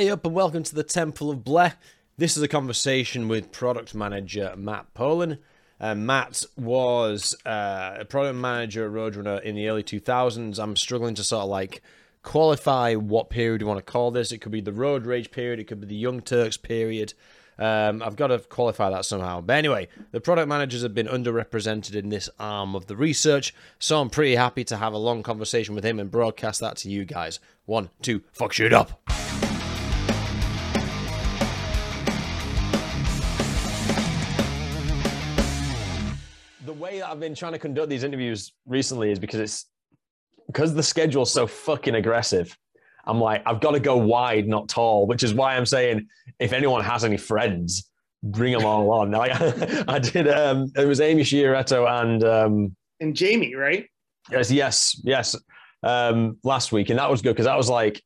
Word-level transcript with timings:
Hey 0.00 0.10
up 0.10 0.24
and 0.24 0.32
welcome 0.32 0.62
to 0.62 0.76
the 0.76 0.84
Temple 0.84 1.28
of 1.28 1.42
Blair. 1.42 1.74
This 2.16 2.36
is 2.36 2.42
a 2.44 2.46
conversation 2.46 3.26
with 3.26 3.50
product 3.50 3.96
manager 3.96 4.54
Matt 4.56 4.94
Polan. 4.94 5.38
Uh, 5.80 5.96
Matt 5.96 6.44
was 6.56 7.34
uh, 7.44 7.96
a 7.98 8.04
product 8.04 8.36
manager 8.38 8.86
at 8.86 8.92
Roadrunner 8.92 9.42
in 9.42 9.56
the 9.56 9.68
early 9.68 9.82
2000s. 9.82 10.60
I'm 10.60 10.76
struggling 10.76 11.16
to 11.16 11.24
sort 11.24 11.42
of 11.42 11.48
like 11.48 11.82
qualify 12.22 12.94
what 12.94 13.28
period 13.28 13.60
you 13.60 13.66
want 13.66 13.84
to 13.84 13.92
call 13.92 14.12
this. 14.12 14.30
It 14.30 14.38
could 14.38 14.52
be 14.52 14.60
the 14.60 14.72
Road 14.72 15.04
Rage 15.04 15.32
period, 15.32 15.58
it 15.58 15.64
could 15.64 15.80
be 15.80 15.88
the 15.88 15.96
Young 15.96 16.20
Turks 16.20 16.56
period. 16.56 17.14
Um, 17.58 18.00
I've 18.00 18.14
got 18.14 18.28
to 18.28 18.38
qualify 18.38 18.90
that 18.90 19.04
somehow. 19.04 19.40
But 19.40 19.56
anyway, 19.56 19.88
the 20.12 20.20
product 20.20 20.46
managers 20.46 20.82
have 20.82 20.94
been 20.94 21.08
underrepresented 21.08 21.96
in 21.96 22.10
this 22.10 22.30
arm 22.38 22.76
of 22.76 22.86
the 22.86 22.94
research, 22.94 23.52
so 23.80 24.00
I'm 24.00 24.10
pretty 24.10 24.36
happy 24.36 24.62
to 24.62 24.76
have 24.76 24.92
a 24.92 24.96
long 24.96 25.24
conversation 25.24 25.74
with 25.74 25.82
him 25.82 25.98
and 25.98 26.08
broadcast 26.08 26.60
that 26.60 26.76
to 26.76 26.88
you 26.88 27.04
guys. 27.04 27.40
One, 27.66 27.90
two, 28.00 28.22
fuck 28.32 28.52
shit 28.52 28.72
up. 28.72 29.00
Way 36.88 37.00
that 37.00 37.10
I've 37.10 37.20
been 37.20 37.34
trying 37.34 37.52
to 37.52 37.58
conduct 37.58 37.88
these 37.88 38.04
interviews 38.04 38.52
recently 38.66 39.10
is 39.10 39.18
because 39.18 39.40
it's 39.40 39.66
because 40.46 40.74
the 40.74 40.82
schedule's 40.82 41.32
so 41.32 41.46
fucking 41.46 41.94
aggressive. 41.94 42.56
I'm 43.04 43.20
like, 43.20 43.42
I've 43.46 43.60
got 43.60 43.72
to 43.72 43.80
go 43.80 43.96
wide, 43.96 44.48
not 44.48 44.68
tall, 44.68 45.06
which 45.06 45.22
is 45.22 45.34
why 45.34 45.56
I'm 45.56 45.66
saying 45.66 46.06
if 46.38 46.52
anyone 46.52 46.82
has 46.84 47.04
any 47.04 47.16
friends, 47.16 47.90
bring 48.22 48.52
them 48.52 48.64
all 48.64 48.90
on. 48.90 49.10
Like, 49.10 49.32
I 49.88 49.98
did, 49.98 50.28
um, 50.28 50.70
it 50.76 50.86
was 50.86 51.00
Amy 51.00 51.22
Sciarretto 51.22 51.86
and 52.02 52.24
um, 52.24 52.76
and 53.00 53.14
Jamie, 53.14 53.54
right? 53.54 53.86
Yes, 54.30 54.50
yes, 54.50 55.00
yes. 55.04 55.36
Um, 55.82 56.38
last 56.42 56.72
week, 56.72 56.90
and 56.90 56.98
that 56.98 57.10
was 57.10 57.22
good 57.22 57.34
because 57.34 57.46
that 57.46 57.56
was 57.56 57.70
like 57.70 58.02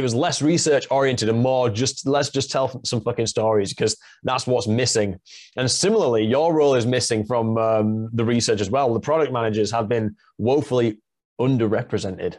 it 0.00 0.02
was 0.02 0.14
less 0.14 0.42
research 0.42 0.86
oriented 0.90 1.28
and 1.28 1.40
more 1.40 1.70
just 1.70 2.06
let's 2.06 2.30
just 2.30 2.50
tell 2.50 2.80
some 2.84 3.00
fucking 3.02 3.26
stories 3.26 3.72
because 3.72 3.96
that's 4.22 4.46
what's 4.46 4.66
missing. 4.66 5.18
And 5.56 5.70
similarly, 5.70 6.24
your 6.24 6.54
role 6.54 6.74
is 6.74 6.86
missing 6.86 7.24
from 7.24 7.56
um, 7.58 8.08
the 8.12 8.24
research 8.24 8.60
as 8.60 8.70
well. 8.70 8.92
The 8.92 9.00
product 9.00 9.32
managers 9.32 9.70
have 9.70 9.88
been 9.88 10.16
woefully 10.38 10.98
underrepresented. 11.40 12.38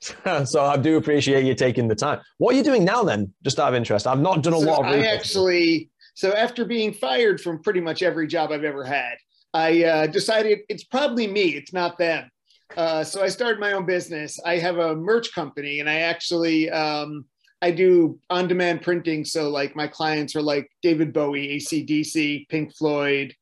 so 0.44 0.64
I 0.64 0.76
do 0.76 0.96
appreciate 0.96 1.44
you 1.44 1.54
taking 1.54 1.88
the 1.88 1.94
time. 1.94 2.20
What 2.38 2.54
are 2.54 2.58
you 2.58 2.64
doing 2.64 2.84
now 2.84 3.02
then? 3.02 3.32
Just 3.42 3.58
out 3.58 3.68
of 3.68 3.74
interest. 3.74 4.06
I've 4.06 4.20
not 4.20 4.42
done 4.42 4.52
a 4.52 4.60
so 4.60 4.66
lot 4.66 4.80
of 4.80 4.86
I 4.86 5.06
actually 5.06 5.90
so 6.14 6.32
after 6.32 6.64
being 6.64 6.92
fired 6.92 7.40
from 7.40 7.62
pretty 7.62 7.80
much 7.80 8.02
every 8.02 8.26
job 8.26 8.50
I've 8.50 8.64
ever 8.64 8.84
had, 8.84 9.16
I 9.54 9.84
uh, 9.84 10.06
decided 10.06 10.60
it's 10.68 10.84
probably 10.84 11.26
me, 11.26 11.48
it's 11.50 11.72
not 11.72 11.96
them. 11.98 12.28
Uh, 12.76 13.04
so 13.04 13.22
I 13.22 13.28
started 13.28 13.60
my 13.60 13.72
own 13.72 13.86
business. 13.86 14.38
I 14.44 14.56
have 14.58 14.78
a 14.78 14.96
merch 14.96 15.34
company, 15.34 15.80
and 15.80 15.88
I 15.88 16.00
actually 16.00 16.70
um, 16.70 17.24
I 17.62 17.70
do 17.70 18.18
on-demand 18.30 18.82
printing. 18.82 19.24
So 19.24 19.48
like 19.50 19.76
my 19.76 19.88
clients 19.88 20.36
are 20.36 20.42
like 20.42 20.70
David 20.82 21.12
Bowie, 21.12 21.58
ACDC, 21.58 22.48
Pink 22.48 22.74
Floyd, 22.76 23.34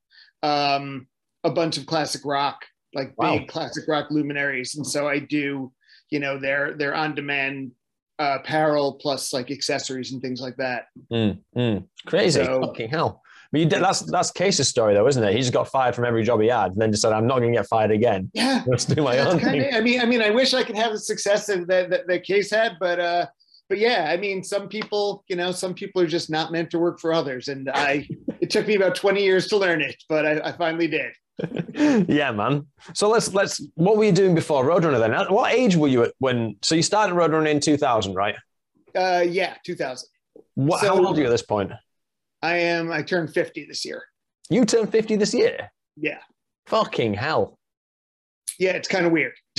um, 0.43 1.07
a 1.43 1.51
bunch 1.51 1.79
of 1.79 1.87
classic 1.87 2.23
rock, 2.25 2.65
like 2.95 3.13
wow. 3.17 3.39
big 3.39 3.49
classic 3.49 3.85
rock 3.89 4.11
luminaries. 4.11 4.77
And 4.77 4.87
so 4.87 5.09
I 5.09 5.19
do, 5.19 5.73
you 6.11 6.21
know, 6.21 6.39
their 6.39 6.75
their 6.75 6.95
on-demand 6.95 7.73
uh, 8.19 8.39
apparel 8.41 8.95
plus 9.01 9.33
like 9.33 9.51
accessories 9.51 10.13
and 10.13 10.23
things 10.23 10.41
like 10.41 10.57
that. 10.57 10.87
Mm, 11.13 11.39
mm. 11.57 11.89
Crazy, 12.07 12.45
so, 12.45 12.61
fucking 12.61 12.91
hell! 12.91 13.23
But 13.55 13.61
you 13.61 13.67
did, 13.67 13.85
that's 13.85 14.01
that's 14.01 14.33
Cees's 14.37 14.67
story 14.67 14.95
though, 14.95 15.07
isn't 15.07 15.23
it? 15.23 15.33
He 15.33 15.39
just 15.39 15.53
got 15.53 15.69
fired 15.69 15.95
from 15.95 16.07
every 16.07 16.25
job 16.25 16.41
he 16.41 16.49
had, 16.49 16.73
and 16.73 16.83
then 16.83 16.91
decided 16.91 17.15
I'm 17.15 17.29
not 17.29 17.39
going 17.39 17.53
to 17.53 17.59
get 17.61 17.69
fired 17.69 17.93
again. 17.93 18.29
Yeah, 18.35 18.65
let's 18.67 18.85
do 18.85 19.01
my 19.01 19.17
own 19.19 19.39
thing. 19.39 19.61
Of, 19.61 19.75
I 19.75 19.81
mean, 19.81 20.01
I 20.01 20.07
mean, 20.07 20.21
I 20.21 20.31
wish 20.31 20.55
I 20.55 20.65
could 20.65 20.75
have 20.75 20.91
the 20.91 20.99
success 20.99 21.47
that 21.47 21.69
that, 21.69 22.09
that 22.09 22.27
Cees 22.27 22.51
had, 22.51 22.73
but 22.81 22.99
uh, 22.99 23.27
but 23.69 23.79
yeah, 23.79 24.09
I 24.11 24.17
mean, 24.17 24.43
some 24.43 24.69
people, 24.69 25.23
you 25.29 25.37
know, 25.37 25.53
some 25.53 25.73
people 25.73 26.03
are 26.03 26.09
just 26.09 26.31
not 26.31 26.51
meant 26.51 26.69
to 26.73 26.81
work 26.81 26.99
for 26.99 27.13
others, 27.15 27.47
and 27.47 27.71
I. 27.73 28.09
it 28.41 28.51
took 28.51 28.67
me 28.67 28.75
about 28.75 28.97
20 28.97 29.23
years 29.23 29.47
to 29.47 29.57
learn 29.57 29.81
it, 29.81 30.03
but 30.09 30.27
I, 30.27 30.49
I 30.49 30.53
finally 30.53 30.89
did. 30.89 31.13
yeah, 32.09 32.33
man. 32.33 32.67
So 32.93 33.09
let's 33.09 33.33
let's. 33.35 33.65
What 33.75 33.97
were 33.97 34.05
you 34.05 34.11
doing 34.11 34.35
before 34.35 34.65
Roadrunner 34.65 34.99
then? 34.99 35.13
What 35.33 35.55
age 35.55 35.77
were 35.77 35.87
you 35.87 36.03
at 36.03 36.13
when? 36.19 36.57
So 36.63 36.75
you 36.75 36.83
started 36.83 37.15
Roadrunner 37.15 37.53
in 37.53 37.61
2000, 37.61 38.15
right? 38.15 38.35
Uh, 38.97 39.25
yeah, 39.25 39.55
2000. 39.65 40.09
What, 40.57 40.81
so, 40.81 40.89
how 40.89 41.05
old 41.05 41.17
are 41.17 41.21
you 41.21 41.27
at 41.27 41.31
this 41.31 41.43
point? 41.43 41.71
I 42.45 42.57
am. 42.59 42.93
I 42.93 43.01
turned 43.01 43.33
50 43.33 43.65
this 43.65 43.87
year. 43.87 44.03
You 44.51 44.67
turned 44.67 44.93
50 44.93 45.17
this 45.17 45.33
year? 45.33 45.71
Yeah. 45.97 46.19
Fucking 46.67 47.15
hell. 47.15 47.59
Yeah, 48.59 48.73
it's 48.73 48.87
kind 48.87 49.07
of 49.07 49.13
weird. 49.13 49.33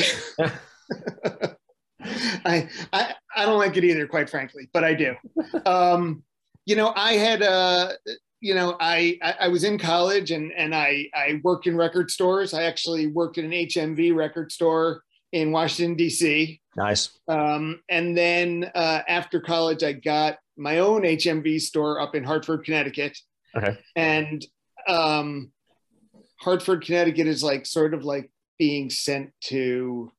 I, 2.46 2.70
I 2.94 3.14
I 3.36 3.46
don't 3.46 3.58
like 3.58 3.76
it 3.76 3.84
either, 3.84 4.06
quite 4.06 4.30
frankly, 4.30 4.70
but 4.72 4.84
I 4.84 4.94
do. 4.94 5.16
Um, 5.66 6.24
you 6.68 6.76
know, 6.76 6.94
I 6.96 7.14
had 7.14 7.42
uh, 7.42 7.94
you 8.40 8.54
know, 8.54 8.78
I, 8.80 9.18
I, 9.24 9.36
I 9.42 9.48
was 9.48 9.64
in 9.64 9.80
college 9.80 10.30
and 10.30 10.52
and 10.56 10.76
I 10.76 11.08
I 11.16 11.42
worked 11.44 11.66
in 11.66 11.76
record 11.76 12.12
stores. 12.12 12.54
I 12.54 12.64
actually 12.64 13.08
worked 13.08 13.40
in 13.40 13.46
an 13.46 13.52
HMV 13.52 14.16
record 14.16 14.52
store 14.52 15.02
in 15.32 15.52
Washington 15.52 15.96
D.C. 15.96 16.62
Nice. 16.76 17.10
Um, 17.28 17.82
and 17.90 18.18
then 18.18 18.70
uh, 18.76 19.02
after 19.08 19.40
college, 19.40 19.84
I 19.84 19.94
got 19.94 20.38
my 20.58 20.80
own 20.80 21.04
HMV 21.04 21.62
store 21.62 22.02
up 22.02 22.16
in 22.16 22.24
Hartford, 22.24 22.66
Connecticut. 22.66 23.18
Okay. 23.56 23.78
And 23.96 24.46
um, 24.88 25.52
Hartford, 26.40 26.86
Connecticut 26.86 27.28
is 27.28 27.44
like 27.44 27.66
sort 27.66 27.94
of 27.94 28.04
like 28.04 28.32
being 28.60 28.90
sent 28.90 29.32
to, 29.46 30.12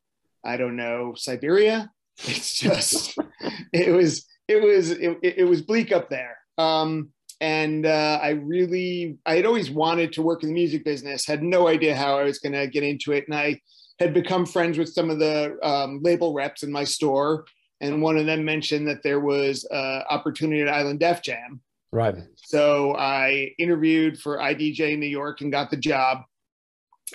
I 0.45 0.57
don't 0.57 0.77
know, 0.77 1.15
Siberia. 1.17 1.91
It's 2.19 2.55
just, 2.55 3.19
it 3.73 3.93
was, 3.95 4.27
it 4.49 4.63
was, 4.63 4.91
it, 4.91 5.19
it 5.23 5.45
was 5.45 5.63
bleak 5.63 5.93
up 5.93 6.09
there. 6.09 6.39
Um, 6.57 7.11
and 7.41 7.85
uh, 7.85 8.19
I 8.23 8.31
really, 8.31 9.19
I 9.27 9.37
had 9.37 9.45
always 9.45 9.71
wanted 9.71 10.15
to 10.15 10.23
work 10.23 10.43
in 10.43 10.49
the 10.49 10.55
music 10.55 10.85
business, 10.85 11.27
had 11.27 11.43
no 11.43 11.69
idea 11.69 11.95
how 11.95 12.19
I 12.19 12.25
was 12.25 12.39
going 12.39 12.55
to 12.55 12.67
get 12.67 12.83
into 12.83 13.13
it. 13.13 13.25
And 13.29 13.37
I 13.37 13.61
had 13.99 14.13
become 14.13 14.47
friends 14.47 14.79
with 14.79 14.89
some 14.89 15.11
of 15.11 15.19
the 15.19 15.59
um, 15.63 16.01
label 16.03 16.35
reps 16.35 16.63
in 16.63 16.71
my 16.71 16.85
store 16.85 17.47
and 17.81 18.01
one 18.01 18.17
of 18.17 18.27
them 18.27 18.45
mentioned 18.45 18.89
that 18.89 19.03
there 19.03 19.21
was 19.21 19.67
uh, 19.71 20.03
opportunity 20.09 20.63
at 20.63 20.69
Island 20.69 21.01
Def 21.01 21.23
Jam. 21.23 21.61
Right. 21.93 22.15
So 22.37 22.95
I 22.97 23.55
interviewed 23.59 24.19
for 24.19 24.39
IDJ 24.39 24.95
in 24.95 25.01
New 25.01 25.07
York 25.07 25.41
and 25.41 25.53
got 25.53 25.71
the 25.71 25.77
job. 25.77 26.23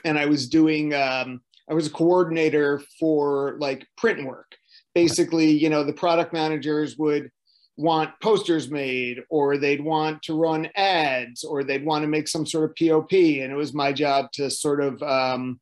And 0.06 0.18
I 0.18 0.26
was 0.26 0.48
doing, 0.48 0.94
um, 0.94 1.42
I 1.70 1.74
was 1.74 1.88
a 1.88 1.92
coordinator 1.92 2.82
for 3.00 3.58
like 3.60 3.88
print 3.98 4.26
work. 4.26 4.56
Basically, 4.94 5.50
you 5.50 5.70
know, 5.70 5.84
the 5.84 5.94
product 5.94 6.34
managers 6.34 6.98
would 6.98 7.32
want 7.78 8.12
posters 8.22 8.70
made 8.70 9.24
or 9.30 9.58
they'd 9.58 9.84
want 9.84 10.22
to 10.24 10.36
run 10.36 10.70
ads 10.76 11.44
or 11.44 11.64
they'd 11.64 11.86
want 11.86 12.04
to 12.04 12.08
make 12.08 12.28
some 12.28 12.46
sort 12.46 12.70
of 12.70 12.76
POP. 12.76 13.12
And 13.14 13.52
it 13.52 13.56
was 13.56 13.74
my 13.74 13.92
job 13.92 14.32
to 14.34 14.50
sort 14.50 14.82
of, 14.82 15.02
um, 15.02 15.60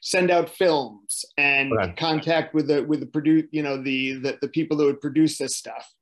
send 0.00 0.30
out 0.30 0.48
films 0.48 1.24
and 1.36 1.72
right. 1.72 1.96
contact 1.96 2.54
with 2.54 2.68
the 2.68 2.82
with 2.84 3.00
the 3.00 3.06
produce 3.06 3.46
you 3.50 3.62
know 3.62 3.82
the, 3.82 4.14
the, 4.14 4.38
the 4.40 4.48
people 4.48 4.76
that 4.76 4.84
would 4.84 5.00
produce 5.00 5.38
this 5.38 5.56
stuff. 5.56 5.92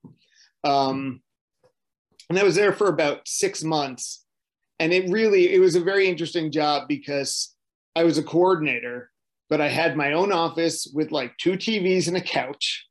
Um 0.64 1.22
and 2.28 2.38
i 2.38 2.42
was 2.42 2.56
there 2.56 2.72
for 2.72 2.88
about 2.88 3.26
six 3.26 3.62
months. 3.62 4.24
And 4.78 4.92
it 4.92 5.10
really 5.10 5.54
it 5.54 5.60
was 5.60 5.74
a 5.74 5.80
very 5.80 6.08
interesting 6.08 6.50
job 6.50 6.88
because 6.88 7.54
i 7.94 8.04
was 8.04 8.18
a 8.18 8.22
coordinator 8.22 9.10
but 9.48 9.60
i 9.60 9.68
had 9.68 9.96
my 9.96 10.12
own 10.12 10.32
office 10.32 10.90
with 10.92 11.12
like 11.12 11.36
two 11.38 11.52
tvs 11.52 12.08
and 12.08 12.16
a 12.16 12.20
couch. 12.20 12.86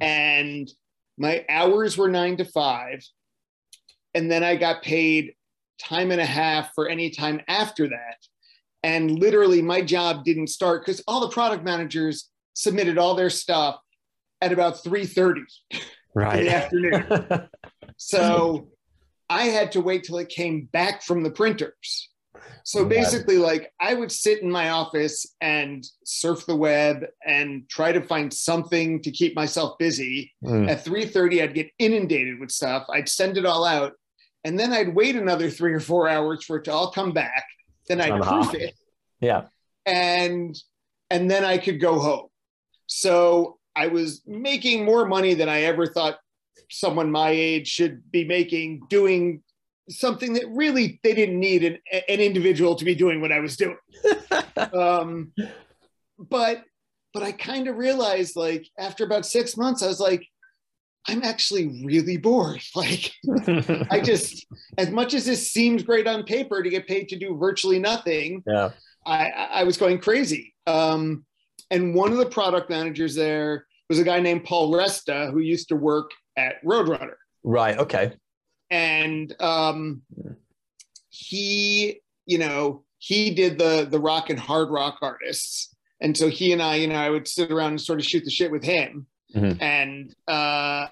And 0.00 0.70
my 1.16 1.46
hours 1.48 1.96
were 1.96 2.08
nine 2.08 2.36
to 2.36 2.44
five. 2.44 3.02
And 4.14 4.30
then 4.30 4.44
i 4.44 4.56
got 4.56 4.82
paid 4.82 5.34
time 5.80 6.10
and 6.10 6.20
a 6.20 6.26
half 6.26 6.72
for 6.74 6.88
any 6.88 7.10
time 7.10 7.40
after 7.48 7.88
that 7.88 8.16
and 8.86 9.18
literally 9.18 9.60
my 9.60 9.82
job 9.82 10.24
didn't 10.24 10.46
start 10.46 10.86
because 10.86 11.02
all 11.08 11.18
the 11.20 11.28
product 11.28 11.64
managers 11.64 12.30
submitted 12.54 12.98
all 12.98 13.16
their 13.16 13.30
stuff 13.30 13.80
at 14.40 14.52
about 14.52 14.76
3.30 14.76 15.42
right. 16.14 16.38
in 16.38 16.44
the 16.44 16.54
afternoon. 16.54 17.48
So 17.98 18.68
i 19.30 19.44
had 19.44 19.72
to 19.72 19.80
wait 19.80 20.04
till 20.04 20.18
it 20.18 20.28
came 20.28 20.68
back 20.70 21.02
from 21.02 21.22
the 21.22 21.30
printers. 21.30 22.10
So 22.62 22.84
basically 22.84 23.38
like 23.38 23.72
i 23.80 23.94
would 23.94 24.12
sit 24.12 24.42
in 24.42 24.50
my 24.50 24.68
office 24.68 25.34
and 25.40 25.82
surf 26.04 26.44
the 26.44 26.54
web 26.54 27.06
and 27.24 27.66
try 27.70 27.92
to 27.92 28.02
find 28.02 28.30
something 28.32 29.00
to 29.02 29.10
keep 29.10 29.34
myself 29.34 29.78
busy. 29.78 30.30
Mm. 30.44 30.68
at 30.68 30.84
3.30 30.84 31.42
i'd 31.42 31.54
get 31.54 31.70
inundated 31.78 32.38
with 32.38 32.50
stuff. 32.50 32.86
I'd 32.92 33.08
send 33.08 33.38
it 33.38 33.46
all 33.46 33.64
out. 33.64 33.94
And 34.44 34.60
then 34.60 34.74
i'd 34.74 34.94
wait 34.94 35.16
another 35.16 35.48
three 35.48 35.72
or 35.72 35.80
four 35.80 36.06
hours 36.06 36.44
for 36.44 36.58
it 36.58 36.64
to 36.64 36.72
all 36.72 36.90
come 36.90 37.12
back 37.12 37.44
then 37.88 38.00
I'd 38.00 38.20
proof 38.22 38.54
it. 38.54 38.74
Yeah. 39.20 39.44
And 39.84 40.56
and 41.10 41.30
then 41.30 41.44
I 41.44 41.58
could 41.58 41.80
go 41.80 41.98
home. 41.98 42.28
So 42.86 43.58
I 43.74 43.88
was 43.88 44.22
making 44.26 44.84
more 44.84 45.06
money 45.06 45.34
than 45.34 45.48
I 45.48 45.62
ever 45.62 45.86
thought 45.86 46.18
someone 46.70 47.10
my 47.10 47.30
age 47.30 47.68
should 47.68 48.10
be 48.10 48.24
making 48.24 48.82
doing 48.88 49.42
something 49.88 50.32
that 50.32 50.48
really 50.48 50.98
they 51.04 51.14
didn't 51.14 51.38
need 51.38 51.62
an, 51.62 51.78
an 51.92 52.20
individual 52.20 52.74
to 52.74 52.84
be 52.84 52.94
doing 52.94 53.20
what 53.20 53.32
I 53.32 53.40
was 53.40 53.56
doing. 53.56 53.78
um, 54.72 55.32
but 56.18 56.64
but 57.12 57.22
I 57.22 57.32
kind 57.32 57.68
of 57.68 57.76
realized 57.76 58.36
like 58.36 58.68
after 58.78 59.04
about 59.04 59.26
six 59.26 59.56
months, 59.56 59.82
I 59.82 59.86
was 59.86 60.00
like, 60.00 60.26
I'm 61.08 61.22
actually 61.22 61.84
really 61.84 62.16
bored. 62.16 62.60
Like, 62.74 63.12
I 63.90 64.00
just, 64.00 64.46
as 64.78 64.90
much 64.90 65.14
as 65.14 65.24
this 65.24 65.50
seems 65.50 65.82
great 65.82 66.06
on 66.06 66.24
paper 66.24 66.62
to 66.62 66.70
get 66.70 66.86
paid 66.86 67.08
to 67.08 67.18
do 67.18 67.36
virtually 67.36 67.78
nothing, 67.78 68.42
yeah, 68.46 68.70
I, 69.06 69.30
I 69.30 69.64
was 69.64 69.76
going 69.76 69.98
crazy. 69.98 70.54
Um, 70.66 71.24
and 71.70 71.94
one 71.94 72.12
of 72.12 72.18
the 72.18 72.26
product 72.26 72.70
managers 72.70 73.14
there 73.14 73.66
was 73.88 73.98
a 73.98 74.04
guy 74.04 74.20
named 74.20 74.44
Paul 74.44 74.72
Resta 74.72 75.32
who 75.32 75.40
used 75.40 75.68
to 75.68 75.76
work 75.76 76.10
at 76.36 76.62
Roadrunner. 76.64 77.14
Right. 77.44 77.78
Okay. 77.78 78.12
And 78.70 79.34
um, 79.40 80.02
he, 81.08 82.00
you 82.26 82.38
know, 82.38 82.84
he 82.98 83.30
did 83.34 83.58
the 83.58 83.86
the 83.88 84.00
rock 84.00 84.30
and 84.30 84.38
hard 84.38 84.70
rock 84.70 84.98
artists, 85.02 85.74
and 86.00 86.16
so 86.16 86.28
he 86.28 86.52
and 86.52 86.60
I, 86.60 86.76
you 86.76 86.88
know, 86.88 86.96
I 86.96 87.10
would 87.10 87.28
sit 87.28 87.52
around 87.52 87.70
and 87.70 87.80
sort 87.80 88.00
of 88.00 88.06
shoot 88.06 88.24
the 88.24 88.30
shit 88.30 88.50
with 88.50 88.64
him. 88.64 89.06
Mhm. 89.36 89.60
And 89.60 90.14
uh, 90.26 90.86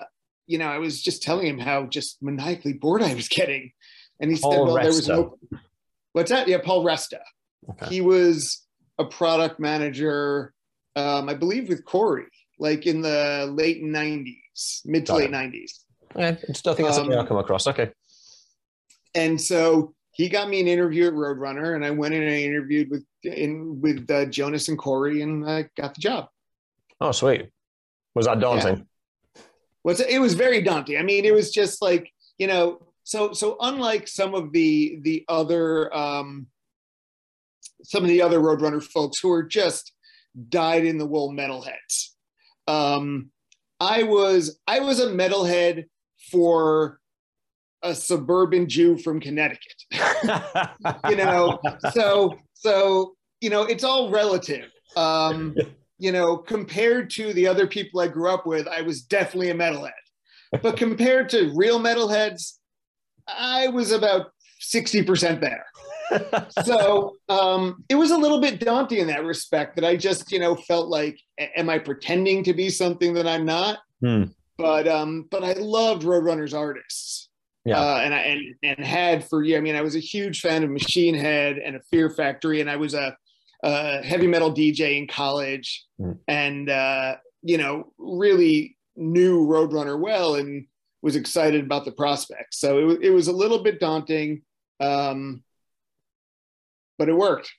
you 0.46 0.58
know, 0.58 0.68
I 0.68 0.78
was 0.78 1.02
just 1.02 1.22
telling 1.22 1.46
him 1.46 1.58
how 1.58 1.86
just 1.86 2.22
maniacally 2.22 2.74
bored 2.74 3.02
I 3.02 3.14
was 3.14 3.28
getting, 3.28 3.72
and 4.20 4.30
he 4.30 4.36
said, 4.36 4.42
Paul 4.42 4.66
"Well, 4.66 4.74
there 4.74 4.86
was 4.86 5.08
no." 5.08 5.38
What's 6.12 6.30
that? 6.30 6.46
Yeah, 6.46 6.58
Paul 6.62 6.84
Resta. 6.84 7.20
Okay. 7.70 7.86
He 7.86 8.00
was 8.02 8.66
a 8.98 9.04
product 9.04 9.58
manager, 9.58 10.52
um, 10.94 11.28
I 11.28 11.34
believe, 11.34 11.68
with 11.68 11.84
Corey, 11.84 12.26
like 12.58 12.86
in 12.86 13.00
the 13.00 13.50
late 13.50 13.82
'90s, 13.82 14.82
mid 14.84 15.06
to 15.06 15.14
late 15.14 15.30
it. 15.30 15.32
'90s. 15.32 15.70
Yeah, 16.16 16.28
I 16.28 16.32
just 16.46 16.62
don't 16.62 16.76
think 16.76 16.86
that's 16.86 16.96
something 16.98 17.14
Um, 17.14 17.20
I'll 17.20 17.26
come 17.26 17.38
across. 17.38 17.66
Okay. 17.66 17.90
and 19.14 19.40
so 19.40 19.94
he 20.12 20.28
got 20.28 20.48
me 20.48 20.60
an 20.60 20.68
interview 20.68 21.06
at 21.08 21.14
Roadrunner, 21.14 21.74
and 21.74 21.84
I 21.84 21.90
went 21.90 22.14
in 22.14 22.22
and 22.22 22.30
I 22.30 22.42
interviewed 22.42 22.90
with 22.90 23.04
in 23.24 23.80
with 23.80 24.08
uh, 24.10 24.26
Jonas 24.26 24.68
and 24.68 24.78
Corey, 24.78 25.22
and 25.22 25.48
I 25.48 25.68
got 25.76 25.94
the 25.94 26.00
job. 26.00 26.28
Oh, 27.00 27.10
sweet. 27.12 27.48
Was 28.14 28.26
that 28.26 28.40
daunting? 28.40 28.86
Was 29.82 30.00
it 30.00 30.20
was 30.20 30.34
very 30.34 30.62
daunting. 30.62 30.98
I 30.98 31.02
mean, 31.02 31.24
it 31.24 31.34
was 31.34 31.50
just 31.52 31.82
like 31.82 32.10
you 32.38 32.46
know, 32.46 32.80
so 33.02 33.32
so 33.32 33.56
unlike 33.60 34.08
some 34.08 34.34
of 34.34 34.52
the 34.52 34.98
the 35.02 35.24
other 35.28 35.94
um, 35.94 36.46
some 37.82 38.02
of 38.02 38.08
the 38.08 38.22
other 38.22 38.40
Roadrunner 38.40 38.82
folks 38.82 39.18
who 39.20 39.30
are 39.32 39.42
just 39.42 39.92
dyed 40.48 40.84
in 40.84 40.98
the 40.98 41.06
wool 41.06 41.32
metalheads. 41.32 42.10
Um, 42.66 43.30
I 43.80 44.04
was 44.04 44.58
I 44.66 44.80
was 44.80 45.00
a 45.00 45.08
metalhead 45.08 45.84
for 46.30 46.98
a 47.82 47.94
suburban 47.94 48.68
Jew 48.68 48.96
from 48.96 49.20
Connecticut. 49.20 49.84
you 51.10 51.16
know 51.16 51.60
so 51.92 52.38
so 52.54 53.14
you 53.40 53.50
know 53.50 53.62
it's 53.62 53.84
all 53.84 54.10
relative 54.10 54.70
um 54.96 55.54
you 56.04 56.12
know 56.12 56.36
compared 56.36 57.08
to 57.18 57.32
the 57.32 57.46
other 57.52 57.66
people 57.66 58.00
i 58.00 58.08
grew 58.16 58.28
up 58.30 58.44
with 58.46 58.66
i 58.68 58.80
was 58.82 59.02
definitely 59.02 59.50
a 59.50 59.54
metalhead 59.54 60.04
but 60.62 60.76
compared 60.76 61.28
to 61.30 61.50
real 61.56 61.78
metalheads 61.80 62.42
i 63.26 63.66
was 63.68 63.90
about 63.90 64.26
60% 64.60 65.40
there 65.40 65.64
so 66.64 67.16
um 67.28 67.82
it 67.88 67.94
was 67.94 68.10
a 68.10 68.16
little 68.16 68.40
bit 68.40 68.60
daunting 68.60 68.98
in 69.00 69.06
that 69.08 69.24
respect 69.24 69.76
that 69.76 69.84
i 69.84 69.96
just 69.96 70.30
you 70.32 70.38
know 70.38 70.54
felt 70.54 70.88
like 70.88 71.16
am 71.56 71.68
i 71.70 71.78
pretending 71.78 72.44
to 72.44 72.52
be 72.54 72.68
something 72.70 73.14
that 73.14 73.26
i'm 73.26 73.44
not 73.44 73.78
Hmm. 74.00 74.24
but 74.58 74.86
um 74.86 75.26
but 75.30 75.42
i 75.42 75.52
loved 75.54 76.02
roadrunners 76.02 76.52
artists 76.64 77.30
Yeah. 77.64 77.80
uh, 77.80 77.98
and 78.04 78.12
I 78.14 78.18
and 78.32 78.42
and 78.62 78.78
had 78.84 79.26
for 79.28 79.42
yeah. 79.42 79.56
I 79.56 79.60
mean, 79.60 79.76
I 79.76 79.80
was 79.88 79.96
a 79.96 80.06
huge 80.14 80.40
fan 80.44 80.62
of 80.64 80.70
Machine 80.70 81.14
Head 81.14 81.56
and 81.64 81.76
a 81.76 81.80
Fear 81.90 82.10
Factory, 82.10 82.60
and 82.60 82.68
I 82.68 82.76
was 82.76 82.92
a, 82.92 83.16
a 83.64 84.02
heavy 84.02 84.26
metal 84.28 84.52
DJ 84.52 84.98
in 84.98 85.06
college, 85.06 85.84
Mm. 86.00 86.18
and 86.28 86.68
uh, 86.70 87.16
you 87.42 87.58
know, 87.58 87.92
really 87.98 88.76
knew 88.96 89.46
Roadrunner 89.46 89.98
well, 89.98 90.34
and 90.36 90.66
was 91.02 91.16
excited 91.16 91.64
about 91.64 91.84
the 91.84 91.92
prospects. 91.92 92.58
So 92.58 92.90
it, 92.90 93.02
it 93.02 93.10
was 93.10 93.28
a 93.28 93.32
little 93.32 93.62
bit 93.62 93.78
daunting, 93.80 94.42
um, 94.80 95.42
but 96.98 97.08
it 97.08 97.14
worked. 97.14 97.50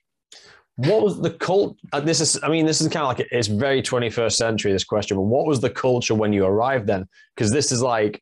what 0.77 1.01
was 1.03 1.21
the 1.21 1.29
cult? 1.31 1.77
Uh, 1.93 1.99
this 2.01 2.19
is, 2.19 2.37
I 2.43 2.49
mean, 2.49 2.65
this 2.65 2.81
is 2.81 2.87
kind 2.89 3.03
of 3.05 3.09
like 3.17 3.27
it's 3.31 3.47
very 3.47 3.81
21st 3.81 4.33
century. 4.33 4.71
This 4.73 4.83
question, 4.83 5.15
but 5.17 5.23
what 5.23 5.45
was 5.45 5.59
the 5.61 5.69
culture 5.69 6.15
when 6.15 6.33
you 6.33 6.45
arrived 6.45 6.87
then? 6.87 7.07
Because 7.35 7.51
this 7.51 7.71
is 7.71 7.81
like 7.81 8.21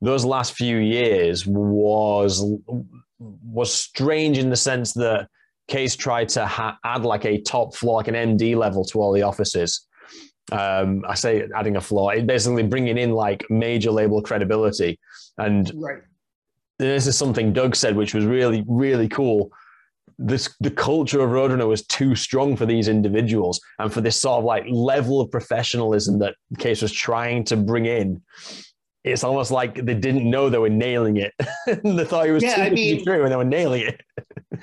those 0.00 0.24
last 0.24 0.54
few 0.54 0.78
years 0.78 1.46
was 1.46 2.44
was 3.18 3.72
strange 3.72 4.38
in 4.38 4.50
the 4.50 4.56
sense 4.56 4.92
that 4.94 5.28
Cees 5.70 5.96
tried 5.96 6.28
to 6.30 6.46
ha- 6.46 6.78
add 6.84 7.04
like 7.04 7.24
a 7.24 7.40
top 7.42 7.74
floor, 7.74 7.96
like 7.98 8.08
an 8.08 8.14
MD 8.14 8.56
level 8.56 8.84
to 8.86 9.00
all 9.00 9.12
the 9.12 9.22
offices. 9.22 9.86
Um, 10.50 11.02
I 11.08 11.14
say 11.14 11.48
adding 11.56 11.76
a 11.76 11.80
floor, 11.80 12.14
it 12.14 12.26
basically 12.26 12.64
bringing 12.64 12.98
in 12.98 13.12
like 13.12 13.44
major 13.48 13.90
label 13.90 14.20
credibility. 14.20 14.98
And 15.38 15.70
Right. 15.74 15.98
this 16.78 17.06
is 17.06 17.16
something 17.16 17.52
Doug 17.52 17.74
said, 17.76 17.96
which 17.96 18.12
was 18.12 18.24
really, 18.24 18.64
really 18.66 19.08
cool. 19.08 19.50
This 20.18 20.54
the 20.60 20.70
culture 20.70 21.20
of 21.20 21.30
Roadrunner 21.30 21.66
was 21.66 21.86
too 21.86 22.14
strong 22.14 22.54
for 22.56 22.66
these 22.66 22.86
individuals, 22.88 23.60
and 23.78 23.90
for 23.92 24.00
this 24.02 24.20
sort 24.20 24.38
of 24.40 24.44
like 24.44 24.64
level 24.70 25.20
of 25.20 25.30
professionalism 25.30 26.18
that 26.18 26.34
Cees 26.60 26.82
was 26.82 26.92
trying 26.92 27.44
to 27.44 27.56
bring 27.56 27.86
in. 27.86 28.20
It's 29.04 29.24
almost 29.24 29.50
like 29.50 29.74
they 29.84 29.94
didn't 29.94 30.28
know 30.30 30.48
they 30.48 30.58
were 30.58 30.68
nailing 30.68 31.16
it. 31.16 31.32
they 31.66 32.04
thought 32.04 32.26
it 32.28 32.32
was 32.32 32.42
Yeah, 32.42 32.56
too 32.56 32.62
I 32.62 32.64
good 32.68 32.70
to 32.70 32.76
be 32.76 32.94
mean- 32.96 33.04
true, 33.04 33.22
and 33.22 33.32
they 33.32 33.36
were 33.36 33.44
nailing 33.44 33.82
it. 33.82 34.00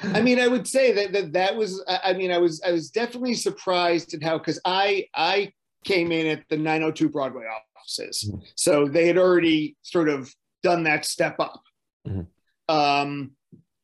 I 0.13 0.21
mean, 0.21 0.39
I 0.39 0.47
would 0.47 0.67
say 0.67 0.91
that 0.93 1.11
that, 1.13 1.33
that 1.33 1.55
was. 1.55 1.83
I 1.87 2.13
mean, 2.13 2.31
I 2.31 2.37
was 2.37 2.61
I 2.65 2.71
was 2.71 2.89
definitely 2.89 3.33
surprised 3.33 4.13
at 4.13 4.23
how 4.23 4.37
because 4.37 4.59
I 4.65 5.07
I 5.15 5.51
came 5.83 6.11
in 6.11 6.27
at 6.27 6.43
the 6.49 6.57
902 6.57 7.09
Broadway 7.09 7.45
offices, 7.45 8.29
Mhm. 8.31 8.41
so 8.55 8.87
they 8.87 9.07
had 9.07 9.17
already 9.17 9.75
sort 9.81 10.09
of 10.09 10.33
done 10.63 10.83
that 10.83 11.05
step 11.05 11.37
up. 11.39 11.61
Mhm. 12.07 12.27
Um, 12.67 13.31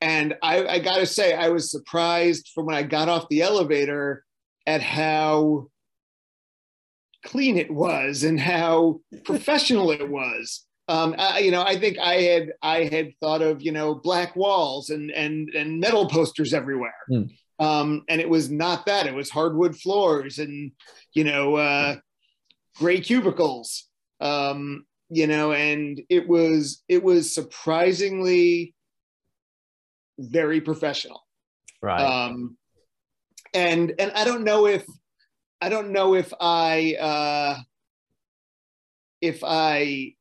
and 0.02 0.36
I, 0.44 0.66
I 0.66 0.80
got 0.80 0.98
to 0.98 1.06
say, 1.06 1.34
I 1.34 1.50
was 1.50 1.72
surprised 1.72 2.52
from 2.54 2.66
when 2.68 2.76
I 2.76 2.84
got 2.84 3.10
off 3.10 3.28
the 3.30 3.42
elevator 3.42 4.24
at 4.68 4.82
how 4.82 5.70
clean 7.24 7.58
it 7.58 7.72
was 7.72 8.24
and 8.24 8.40
how 8.40 9.00
professional 9.26 9.90
it 9.92 10.08
was. 10.10 10.65
Um, 10.88 11.16
I, 11.18 11.40
you 11.40 11.50
know, 11.52 11.64
I 11.64 11.80
think 11.80 11.98
I 11.98 12.16
had 12.22 12.54
I 12.62 12.84
had 12.84 13.14
thought 13.20 13.42
of 13.42 13.62
you 13.62 13.72
know 13.72 13.96
black 13.96 14.36
walls 14.36 14.90
and 14.92 15.10
and 15.12 15.50
and 15.50 15.80
metal 15.80 16.08
posters 16.08 16.54
everywhere, 16.54 16.94
Hmm. 17.08 17.24
um, 17.60 18.04
and 18.08 18.22
it 18.22 18.30
was 18.30 18.52
not 18.52 18.86
that. 18.86 19.08
It 19.08 19.14
was 19.16 19.30
hardwood 19.32 19.76
floors 19.76 20.38
and 20.38 20.72
you 21.14 21.24
know 21.24 21.56
uh, 21.56 21.96
gray 22.78 23.00
cubicles, 23.02 23.88
um, 24.22 24.86
you 25.10 25.26
know, 25.26 25.54
and 25.54 26.00
it 26.10 26.28
was 26.28 26.84
it 26.88 27.04
was 27.04 27.34
surprisingly 27.34 28.74
very 30.20 30.62
professional 30.62 31.26
Right. 31.82 32.00
um 32.00 32.56
and 33.54 33.94
and 34.00 34.14
i 34.16 34.24
don't 34.24 34.46
know 34.46 34.66
if 34.66 34.86
i 35.62 35.68
don't 35.68 35.92
know 35.92 36.16
if 36.16 36.34
i 36.40 36.96
uh 36.98 37.60
if 39.20 39.44
i 39.44 40.14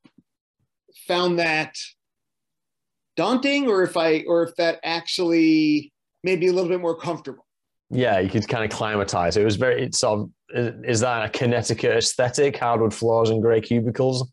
found 1.06 1.38
that 1.38 1.76
daunting 3.16 3.68
or 3.68 3.82
if 3.82 3.96
i 3.96 4.24
or 4.26 4.42
if 4.42 4.54
that 4.56 4.80
actually 4.84 5.92
made 6.22 6.40
me 6.40 6.48
a 6.48 6.52
little 6.52 6.68
bit 6.68 6.80
more 6.80 6.96
comfortable 6.96 7.46
yeah, 7.90 8.18
you 8.18 8.28
could 8.28 8.48
kind 8.48 8.64
of 8.64 8.76
climatize. 8.76 9.36
It 9.36 9.44
was 9.44 9.54
very 9.56 9.84
it's 9.84 9.98
sort 9.98 10.28
of 10.54 10.84
is 10.84 11.00
that 11.00 11.26
a 11.26 11.28
Connecticut 11.28 11.96
aesthetic? 11.96 12.56
Hardwood 12.56 12.92
floors 12.92 13.30
and 13.30 13.40
grey 13.40 13.60
cubicles. 13.60 14.32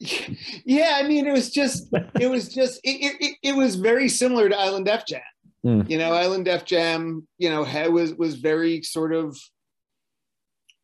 yeah 0.64 0.94
i 0.96 1.06
mean 1.06 1.28
it 1.28 1.32
was 1.32 1.50
just 1.50 1.88
it 2.18 2.28
was 2.28 2.52
just 2.52 2.80
it, 2.82 3.14
it, 3.20 3.36
it 3.42 3.54
was 3.54 3.76
very 3.76 4.08
similar 4.08 4.48
to 4.48 4.58
island 4.58 4.86
def 4.86 5.06
jam 5.06 5.20
Hmm. 5.62 5.82
you 5.86 5.96
know 5.96 6.12
island 6.12 6.46
def 6.46 6.64
jam 6.64 7.28
you 7.38 7.48
know 7.48 7.62
had, 7.62 7.92
was 7.92 8.12
was 8.14 8.34
very 8.34 8.82
sort 8.82 9.14
of 9.14 9.38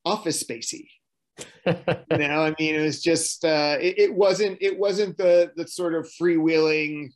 office 0.04 0.40
spacey 0.40 0.86
you 1.66 1.74
know 2.18 2.42
i 2.42 2.54
mean 2.58 2.74
it 2.74 2.82
was 2.82 3.02
just 3.02 3.44
uh 3.44 3.76
it, 3.80 3.98
it 3.98 4.14
wasn't 4.14 4.58
it 4.60 4.78
wasn't 4.78 5.16
the 5.16 5.50
the 5.56 5.66
sort 5.66 5.94
of 5.94 6.08
freewheeling 6.20 7.10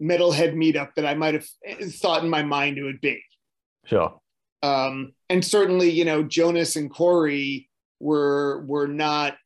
metalhead 0.00 0.54
meetup 0.54 0.94
that 0.94 1.06
i 1.06 1.14
might 1.14 1.34
have 1.34 1.46
thought 1.94 2.24
in 2.24 2.30
my 2.30 2.42
mind 2.42 2.78
it 2.78 2.82
would 2.82 3.00
be. 3.00 3.22
Sure. 3.84 4.20
um 4.62 5.12
and 5.28 5.44
certainly 5.44 5.90
you 5.90 6.04
know 6.04 6.22
jonas 6.22 6.76
and 6.76 6.90
corey 6.90 7.68
were 7.98 8.64
were 8.66 8.86
not 8.86 9.36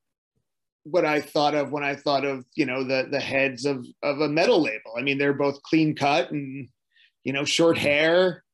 what 0.85 1.05
i 1.05 1.21
thought 1.21 1.55
of 1.55 1.73
when 1.73 1.83
i 1.83 1.97
thought 1.97 2.25
of 2.25 2.45
you 2.55 2.67
know 2.67 2.85
the 2.85 3.09
the 3.11 3.21
heads 3.21 3.65
of 3.65 3.87
of 4.03 4.21
a 4.21 4.29
metal 4.29 4.61
label. 4.61 4.95
I 4.99 5.03
mean 5.03 5.19
they're 5.19 5.33
both 5.33 5.63
clean 5.63 5.97
cut 5.97 6.31
and 6.31 6.69
you 7.25 7.33
know 7.33 7.45
short 7.45 7.79
hair 7.79 8.45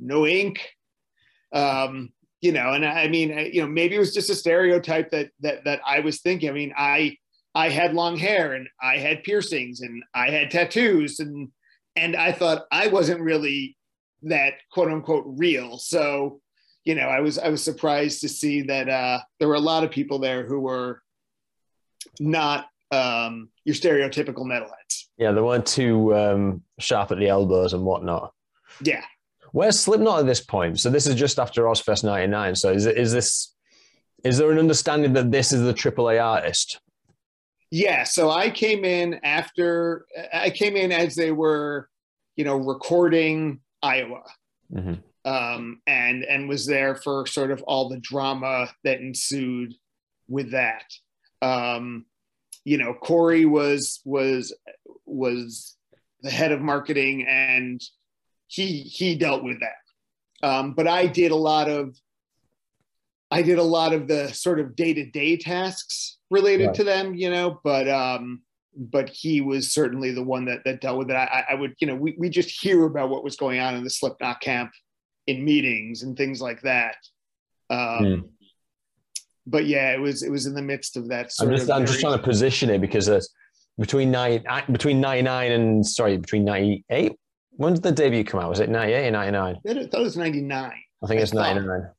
no 0.00 0.26
ink. 0.26 0.66
Um 1.52 2.13
you 2.44 2.52
know 2.52 2.72
and 2.74 2.84
i 2.84 3.08
mean 3.08 3.32
I- 3.32 3.50
you 3.54 3.62
know 3.62 3.66
maybe 3.66 3.96
it 3.96 3.98
was 3.98 4.12
just 4.12 4.28
a 4.28 4.34
stereotype 4.34 5.10
that 5.12 5.30
that 5.40 5.64
that 5.64 5.80
i 5.86 6.00
was 6.00 6.20
thinking 6.20 6.50
i 6.50 6.52
mean 6.52 6.74
i 6.76 7.16
i 7.54 7.70
had 7.70 7.94
long 7.94 8.18
hair 8.18 8.52
and 8.52 8.68
i 8.82 8.98
had 8.98 9.24
piercings 9.24 9.80
and 9.80 10.02
i 10.14 10.28
had 10.28 10.50
tattoos 10.50 11.20
and 11.20 11.48
and 11.96 12.14
i 12.14 12.32
thought 12.32 12.66
i 12.70 12.88
wasn't 12.88 13.20
really 13.20 13.78
that 14.22 14.54
quote 14.70 14.90
unquote 14.92 15.24
real 15.26 15.78
so 15.78 16.40
you 16.84 16.94
know 16.94 17.08
i 17.08 17.20
was 17.20 17.38
i 17.38 17.48
was 17.48 17.64
surprised 17.64 18.20
to 18.20 18.28
see 18.28 18.60
that 18.60 18.90
uh 18.90 19.18
there 19.38 19.48
were 19.48 19.54
a 19.54 19.70
lot 19.72 19.82
of 19.82 19.90
people 19.90 20.18
there 20.18 20.44
who 20.44 20.60
were 20.60 21.00
not 22.20 22.66
um, 22.90 23.48
your 23.64 23.74
stereotypical 23.74 24.44
metalheads. 24.44 25.06
Yeah, 25.18 25.32
they 25.32 25.40
weren't 25.40 25.66
too 25.66 26.14
um, 26.14 26.62
sharp 26.78 27.10
at 27.10 27.18
the 27.18 27.26
elbows 27.28 27.72
and 27.72 27.82
whatnot. 27.82 28.32
Yeah. 28.82 29.02
Where's 29.54 29.78
Slipknot 29.78 30.18
at 30.18 30.26
this 30.26 30.40
point? 30.40 30.80
So 30.80 30.90
this 30.90 31.06
is 31.06 31.14
just 31.14 31.38
after 31.38 31.62
Ozzfest 31.62 32.02
'99. 32.02 32.56
So 32.56 32.72
is 32.72 32.86
is 32.86 33.12
this 33.12 33.54
is 34.24 34.36
there 34.36 34.50
an 34.50 34.58
understanding 34.58 35.12
that 35.12 35.30
this 35.30 35.52
is 35.52 35.62
the 35.62 35.72
AAA 35.72 36.20
artist? 36.20 36.80
Yeah. 37.70 38.02
So 38.02 38.32
I 38.32 38.50
came 38.50 38.84
in 38.84 39.20
after 39.22 40.06
I 40.32 40.50
came 40.50 40.76
in 40.76 40.90
as 40.90 41.14
they 41.14 41.30
were, 41.30 41.88
you 42.34 42.44
know, 42.44 42.56
recording 42.56 43.60
Iowa. 43.80 44.24
Mm-hmm. 44.72 44.94
Um, 45.24 45.80
and 45.86 46.24
and 46.24 46.48
was 46.48 46.66
there 46.66 46.96
for 46.96 47.24
sort 47.24 47.52
of 47.52 47.62
all 47.62 47.88
the 47.88 48.00
drama 48.00 48.68
that 48.82 48.98
ensued 48.98 49.72
with 50.26 50.50
that. 50.50 50.92
Um, 51.42 52.06
you 52.64 52.76
know, 52.76 52.92
Corey 52.92 53.44
was 53.44 54.00
was 54.04 54.52
was 55.06 55.76
the 56.22 56.30
head 56.30 56.50
of 56.50 56.60
marketing, 56.60 57.24
and 57.28 57.80
he 58.46 58.80
he 58.80 59.16
dealt 59.16 59.42
with 59.42 59.58
that. 59.60 60.46
Um, 60.46 60.74
but 60.74 60.86
I 60.86 61.06
did 61.06 61.32
a 61.32 61.36
lot 61.36 61.68
of 61.68 61.96
I 63.30 63.42
did 63.42 63.58
a 63.58 63.62
lot 63.62 63.92
of 63.92 64.06
the 64.08 64.28
sort 64.32 64.60
of 64.60 64.76
day 64.76 64.94
to 64.94 65.04
day 65.04 65.36
tasks 65.36 66.18
related 66.30 66.68
right. 66.68 66.74
to 66.76 66.84
them, 66.84 67.14
you 67.14 67.30
know. 67.30 67.60
But 67.64 67.88
um, 67.88 68.42
but 68.76 69.08
he 69.08 69.40
was 69.40 69.72
certainly 69.72 70.12
the 70.12 70.22
one 70.22 70.44
that 70.46 70.64
that 70.64 70.80
dealt 70.80 70.98
with 70.98 71.10
it. 71.10 71.16
I, 71.16 71.44
I 71.50 71.54
would, 71.54 71.74
you 71.78 71.86
know, 71.86 71.96
we 71.96 72.14
we 72.18 72.28
just 72.28 72.50
hear 72.50 72.84
about 72.84 73.10
what 73.10 73.24
was 73.24 73.36
going 73.36 73.60
on 73.60 73.74
in 73.74 73.84
the 73.84 73.90
Slipknot 73.90 74.40
camp 74.40 74.72
in 75.26 75.44
meetings 75.44 76.02
and 76.02 76.16
things 76.16 76.40
like 76.40 76.60
that. 76.62 76.96
Um, 77.70 77.78
mm 77.78 78.24
but 79.46 79.66
yeah, 79.66 79.92
it 79.92 80.00
was 80.00 80.22
it 80.22 80.30
was 80.30 80.46
in 80.46 80.54
the 80.54 80.62
midst 80.62 80.96
of 80.96 81.08
that. 81.08 81.30
I'm 81.40 81.50
just 81.50 81.70
I'm 81.70 81.86
just 81.86 82.00
trying 82.00 82.16
to 82.16 82.22
position 82.22 82.70
it 82.70 82.80
because 82.80 83.06
there's 83.06 83.28
between 83.78 84.10
nine 84.10 84.44
between 84.70 85.00
99 85.00 85.52
and 85.52 85.86
sorry 85.86 86.16
between 86.16 86.44
98. 86.44 87.12
When 87.56 87.74
did 87.74 87.82
the 87.82 87.92
debut 87.92 88.24
come 88.24 88.40
out? 88.40 88.50
Was 88.50 88.60
it 88.60 88.68
98 88.68 89.08
or 89.08 89.10
99? 89.12 89.56
I 89.56 89.68
thought 89.68 89.76
it 89.76 89.92
was 89.92 90.16
99. 90.16 90.72
I 91.02 91.06
think 91.06 91.20
it's 91.20 91.32
thought. 91.32 91.54
99. 91.54 91.90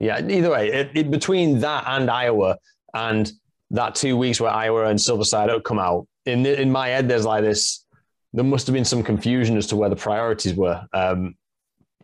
Yeah, 0.00 0.20
either 0.26 0.50
way, 0.50 0.70
it, 0.70 0.90
it, 0.94 1.10
between 1.10 1.60
that 1.60 1.84
and 1.86 2.10
Iowa 2.10 2.58
and 2.92 3.30
that 3.70 3.94
two 3.94 4.16
weeks 4.16 4.40
where 4.40 4.50
Iowa 4.50 4.86
and 4.86 5.00
Silver 5.00 5.24
Side 5.24 5.50
Up 5.50 5.64
come 5.64 5.78
out, 5.78 6.06
in 6.26 6.44
in 6.44 6.70
my 6.72 6.88
head, 6.88 7.08
there's 7.08 7.24
like 7.24 7.42
this. 7.42 7.84
There 8.32 8.44
must 8.44 8.66
have 8.66 8.74
been 8.74 8.84
some 8.84 9.02
confusion 9.02 9.56
as 9.56 9.66
to 9.68 9.76
where 9.76 9.88
the 9.88 9.96
priorities 9.96 10.54
were. 10.54 10.84
Um, 10.92 11.36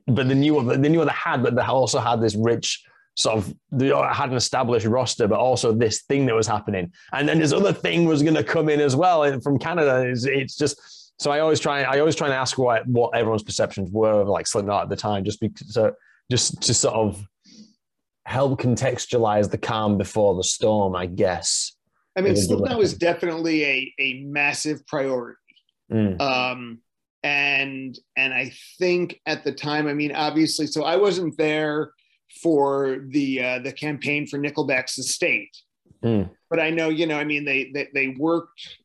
but 0.06 0.28
they 0.28 0.34
knew 0.34 0.54
what 0.54 0.80
they 0.80 0.88
knew 0.88 0.98
what 0.98 1.08
they 1.08 1.14
had, 1.14 1.42
but 1.42 1.54
they 1.54 1.62
also 1.62 1.98
had 1.98 2.20
this 2.20 2.34
rich 2.34 2.84
sort 3.16 3.38
of 3.38 3.54
they 3.70 3.88
had 3.88 4.30
an 4.30 4.36
established 4.36 4.86
roster, 4.86 5.26
but 5.28 5.38
also 5.38 5.72
this 5.72 6.02
thing 6.02 6.26
that 6.26 6.34
was 6.34 6.46
happening, 6.46 6.92
and 7.12 7.28
then 7.28 7.38
this 7.38 7.52
other 7.52 7.72
thing 7.72 8.04
was 8.04 8.22
going 8.22 8.34
to 8.34 8.44
come 8.44 8.68
in 8.68 8.80
as 8.80 8.96
well 8.96 9.40
from 9.40 9.58
Canada. 9.58 10.06
It's, 10.06 10.24
it's, 10.24 10.56
just 10.56 10.80
so 11.20 11.30
I 11.30 11.40
always 11.40 11.60
try. 11.60 11.82
I 11.82 12.00
always 12.00 12.16
try 12.16 12.28
and 12.28 12.34
ask 12.34 12.56
what 12.56 12.86
what 12.86 13.14
everyone's 13.14 13.42
perceptions 13.42 13.90
were 13.92 14.22
of 14.22 14.28
like 14.28 14.46
Slipknot 14.46 14.84
at 14.84 14.88
the 14.88 14.96
time, 14.96 15.22
just 15.22 15.38
because 15.38 15.74
so 15.74 15.92
just 16.30 16.62
to 16.62 16.72
sort 16.72 16.94
of 16.94 17.22
help 18.24 18.58
contextualize 18.58 19.50
the 19.50 19.58
calm 19.58 19.98
before 19.98 20.34
the 20.34 20.42
storm, 20.42 20.96
I 20.96 21.04
guess. 21.04 21.76
I 22.16 22.22
mean, 22.22 22.36
Slipknot 22.36 22.78
was 22.78 22.94
definitely 22.94 23.64
a 23.64 23.94
a 23.98 24.22
massive 24.24 24.86
priority. 24.86 25.36
Mm. 25.92 26.18
Um, 26.22 26.78
and 27.22 27.98
and 28.16 28.32
I 28.32 28.52
think 28.78 29.20
at 29.26 29.44
the 29.44 29.52
time, 29.52 29.88
I 29.88 29.92
mean, 29.92 30.12
obviously, 30.12 30.66
so 30.68 30.84
I 30.84 30.96
wasn't 30.96 31.36
there 31.36 31.92
for 32.42 33.04
the 33.08 33.44
uh, 33.44 33.58
the 33.58 33.72
campaign 33.72 34.26
for 34.26 34.38
Nickelback's 34.38 34.96
The 34.96 35.02
State. 35.02 35.54
Mm. 36.02 36.30
But 36.48 36.60
I 36.60 36.70
know, 36.70 36.88
you 36.88 37.06
know, 37.06 37.18
I 37.18 37.24
mean, 37.24 37.44
they 37.44 37.70
they, 37.74 37.88
they 37.92 38.08
worked 38.08 38.78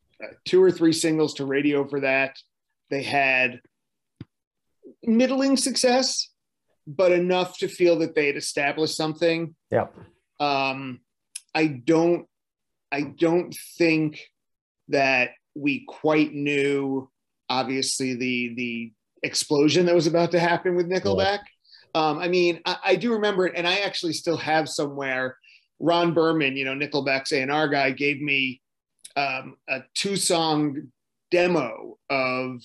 two 0.46 0.62
or 0.62 0.72
three 0.72 0.94
singles 0.94 1.36
to 1.36 1.46
radio 1.46 1.88
for 1.88 2.02
that. 2.02 2.38
They 2.90 3.04
had 3.04 3.62
middling 5.04 5.58
success, 5.58 6.30
but 6.88 7.12
enough 7.12 7.58
to 7.60 7.68
feel 7.68 8.00
that 8.00 8.16
they 8.16 8.28
had 8.28 8.36
established 8.36 8.96
something. 8.96 9.56
Yeah. 9.72 9.88
Um, 10.40 11.00
I 11.54 11.68
don't, 11.68 12.28
I 12.92 13.02
don't 13.02 13.56
think 13.78 14.22
that 14.90 15.32
we 15.56 15.86
quite 15.88 16.34
knew, 16.34 17.10
obviously, 17.50 18.16
the 18.16 18.54
the 18.56 18.94
explosion 19.24 19.86
that 19.88 19.96
was 19.96 20.08
about 20.08 20.32
to 20.32 20.40
happen 20.40 20.76
with 20.76 20.90
Nickelback. 20.90 21.40
Um, 21.96 22.20
I 22.20 22.28
mean, 22.28 22.60
I, 22.66 22.78
I, 22.84 22.96
do 22.98 23.14
remember 23.14 23.48
it, 23.48 23.54
and 23.56 23.66
I 23.66 23.78
actually 23.78 24.14
still 24.14 24.38
have 24.38 24.68
somewhere. 24.68 25.38
Ron 25.80 26.14
Burman, 26.14 26.58
you 26.58 26.66
know, 26.66 26.74
Nickelback's 26.74 27.32
A&R 27.32 27.70
guy, 27.70 27.92
gave 27.92 28.22
me 28.22 28.62
um, 29.16 29.56
a 29.70 29.82
two-song 29.94 30.90
demo 31.32 31.98
of 32.10 32.62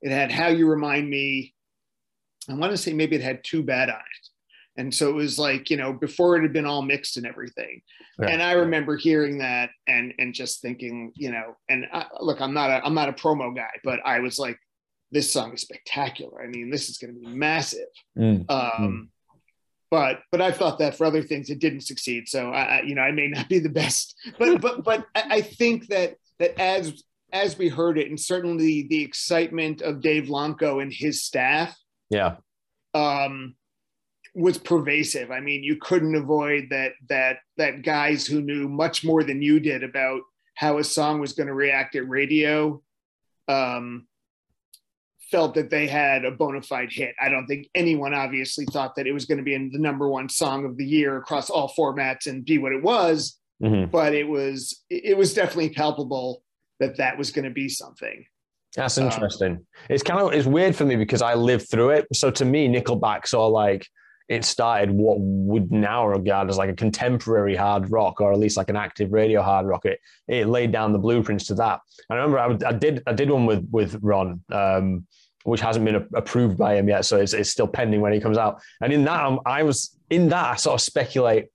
it 0.00 0.10
had 0.10 0.32
"How 0.32 0.48
You 0.48 0.68
Remind 0.68 1.08
Me." 1.08 1.54
I 2.48 2.54
want 2.54 2.72
to 2.72 2.76
say 2.76 2.92
maybe 2.92 3.16
it 3.16 3.22
had 3.22 3.44
"Too 3.44 3.62
Bad" 3.62 3.88
on 3.88 3.96
it, 3.96 4.80
and 4.80 4.94
so 4.94 5.08
it 5.08 5.14
was 5.14 5.38
like 5.38 5.70
you 5.70 5.76
know 5.76 5.92
before 5.92 6.36
it 6.36 6.42
had 6.42 6.52
been 6.52 6.66
all 6.66 6.82
mixed 6.82 7.16
and 7.16 7.26
everything. 7.26 7.82
Yeah. 8.18 8.28
And 8.28 8.42
I 8.42 8.52
remember 8.52 8.96
hearing 8.96 9.38
that 9.38 9.70
and 9.86 10.12
and 10.18 10.34
just 10.34 10.60
thinking, 10.60 11.12
you 11.14 11.30
know, 11.30 11.56
and 11.68 11.86
I, 11.92 12.06
look, 12.20 12.40
I'm 12.40 12.54
not 12.54 12.70
a 12.70 12.84
I'm 12.84 12.94
not 12.94 13.08
a 13.08 13.12
promo 13.12 13.54
guy, 13.54 13.70
but 13.84 14.00
I 14.04 14.20
was 14.20 14.38
like, 14.38 14.58
this 15.12 15.32
song 15.32 15.52
is 15.52 15.60
spectacular. 15.60 16.42
I 16.42 16.48
mean, 16.48 16.70
this 16.70 16.88
is 16.88 16.98
going 16.98 17.14
to 17.14 17.20
be 17.20 17.26
massive. 17.26 17.88
Mm. 18.18 18.50
Um, 18.50 18.70
mm. 18.80 19.08
But 19.92 20.20
but 20.30 20.40
I 20.40 20.50
thought 20.50 20.78
that 20.78 20.96
for 20.96 21.04
other 21.04 21.22
things 21.22 21.50
it 21.50 21.58
didn't 21.58 21.82
succeed. 21.82 22.26
So 22.26 22.48
I, 22.48 22.80
you 22.80 22.94
know 22.94 23.02
I 23.02 23.12
may 23.12 23.28
not 23.28 23.50
be 23.50 23.58
the 23.58 23.68
best, 23.68 24.16
but 24.38 24.58
but 24.62 24.82
but 24.82 25.06
I 25.14 25.42
think 25.42 25.88
that 25.88 26.16
that 26.38 26.58
as 26.58 27.02
as 27.30 27.58
we 27.58 27.68
heard 27.68 27.98
it, 27.98 28.08
and 28.08 28.18
certainly 28.18 28.86
the 28.88 29.02
excitement 29.02 29.82
of 29.82 30.00
Dave 30.00 30.24
Loncao 30.24 30.80
and 30.80 30.90
his 30.90 31.22
staff, 31.22 31.76
yeah, 32.08 32.36
um, 32.94 33.54
was 34.34 34.56
pervasive. 34.56 35.30
I 35.30 35.40
mean, 35.40 35.62
you 35.62 35.76
couldn't 35.76 36.16
avoid 36.16 36.68
that 36.70 36.92
that 37.10 37.40
that 37.58 37.82
guys 37.82 38.26
who 38.26 38.40
knew 38.40 38.70
much 38.70 39.04
more 39.04 39.22
than 39.22 39.42
you 39.42 39.60
did 39.60 39.84
about 39.84 40.22
how 40.54 40.78
a 40.78 40.84
song 40.84 41.20
was 41.20 41.34
going 41.34 41.48
to 41.48 41.54
react 41.54 41.96
at 41.96 42.08
radio 42.08 42.82
um, 43.46 44.06
felt 45.32 45.54
that 45.54 45.70
they 45.70 45.88
had 45.88 46.24
a 46.24 46.30
bona 46.30 46.62
fide 46.62 46.92
hit. 46.92 47.14
I 47.20 47.30
don't 47.30 47.46
think 47.46 47.66
anyone 47.74 48.14
obviously 48.14 48.66
thought 48.66 48.94
that 48.96 49.06
it 49.06 49.12
was 49.12 49.24
going 49.24 49.38
to 49.38 49.44
be 49.44 49.54
in 49.54 49.70
the 49.72 49.78
number 49.78 50.08
one 50.08 50.28
song 50.28 50.64
of 50.64 50.76
the 50.76 50.84
year 50.84 51.16
across 51.16 51.50
all 51.50 51.72
formats 51.76 52.26
and 52.26 52.44
be 52.44 52.58
what 52.58 52.72
it 52.72 52.82
was, 52.82 53.40
mm-hmm. 53.60 53.90
but 53.90 54.14
it 54.14 54.28
was 54.28 54.84
it 54.90 55.16
was 55.16 55.34
definitely 55.34 55.70
palpable 55.70 56.42
that 56.78 56.98
that 56.98 57.18
was 57.18 57.32
going 57.32 57.46
to 57.46 57.50
be 57.50 57.68
something. 57.68 58.24
That's 58.76 58.98
um, 58.98 59.04
interesting. 59.04 59.52
Um, 59.52 59.66
it's 59.88 60.02
kind 60.02 60.20
of 60.20 60.32
it's 60.32 60.46
weird 60.46 60.76
for 60.76 60.84
me 60.84 60.96
because 60.96 61.22
I 61.22 61.34
lived 61.34 61.68
through 61.70 61.90
it. 61.90 62.06
So 62.12 62.30
to 62.30 62.44
me, 62.44 62.68
Nickelback 62.68 63.26
saw 63.26 63.46
like 63.46 63.86
it 64.28 64.44
started 64.44 64.90
what 64.90 65.18
would 65.20 65.70
now 65.70 66.06
regard 66.06 66.48
as 66.48 66.56
like 66.56 66.70
a 66.70 66.74
contemporary 66.74 67.54
hard 67.56 67.90
rock, 67.90 68.20
or 68.20 68.32
at 68.32 68.38
least 68.38 68.56
like 68.56 68.70
an 68.70 68.76
active 68.76 69.12
radio 69.12 69.42
hard 69.42 69.66
rock. 69.66 69.84
It 69.84 69.98
it 70.28 70.46
laid 70.46 70.72
down 70.72 70.92
the 70.92 70.98
blueprints 70.98 71.46
to 71.46 71.54
that. 71.56 71.80
I 72.08 72.14
remember 72.14 72.38
I, 72.38 72.68
I 72.68 72.72
did 72.72 73.02
I 73.06 73.12
did 73.12 73.30
one 73.30 73.46
with 73.46 73.68
with 73.70 73.98
Ron. 74.00 74.40
Um, 74.50 75.06
which 75.44 75.60
hasn't 75.60 75.84
been 75.84 76.06
approved 76.14 76.56
by 76.56 76.76
him 76.76 76.88
yet. 76.88 77.04
So 77.04 77.18
it's, 77.18 77.32
it's 77.32 77.50
still 77.50 77.66
pending 77.66 78.00
when 78.00 78.12
he 78.12 78.20
comes 78.20 78.38
out. 78.38 78.60
And 78.80 78.92
in 78.92 79.04
that, 79.04 79.38
I 79.46 79.62
was 79.62 79.96
in 80.10 80.28
that, 80.28 80.52
I 80.52 80.56
sort 80.56 80.74
of 80.74 80.80
speculate 80.80 81.46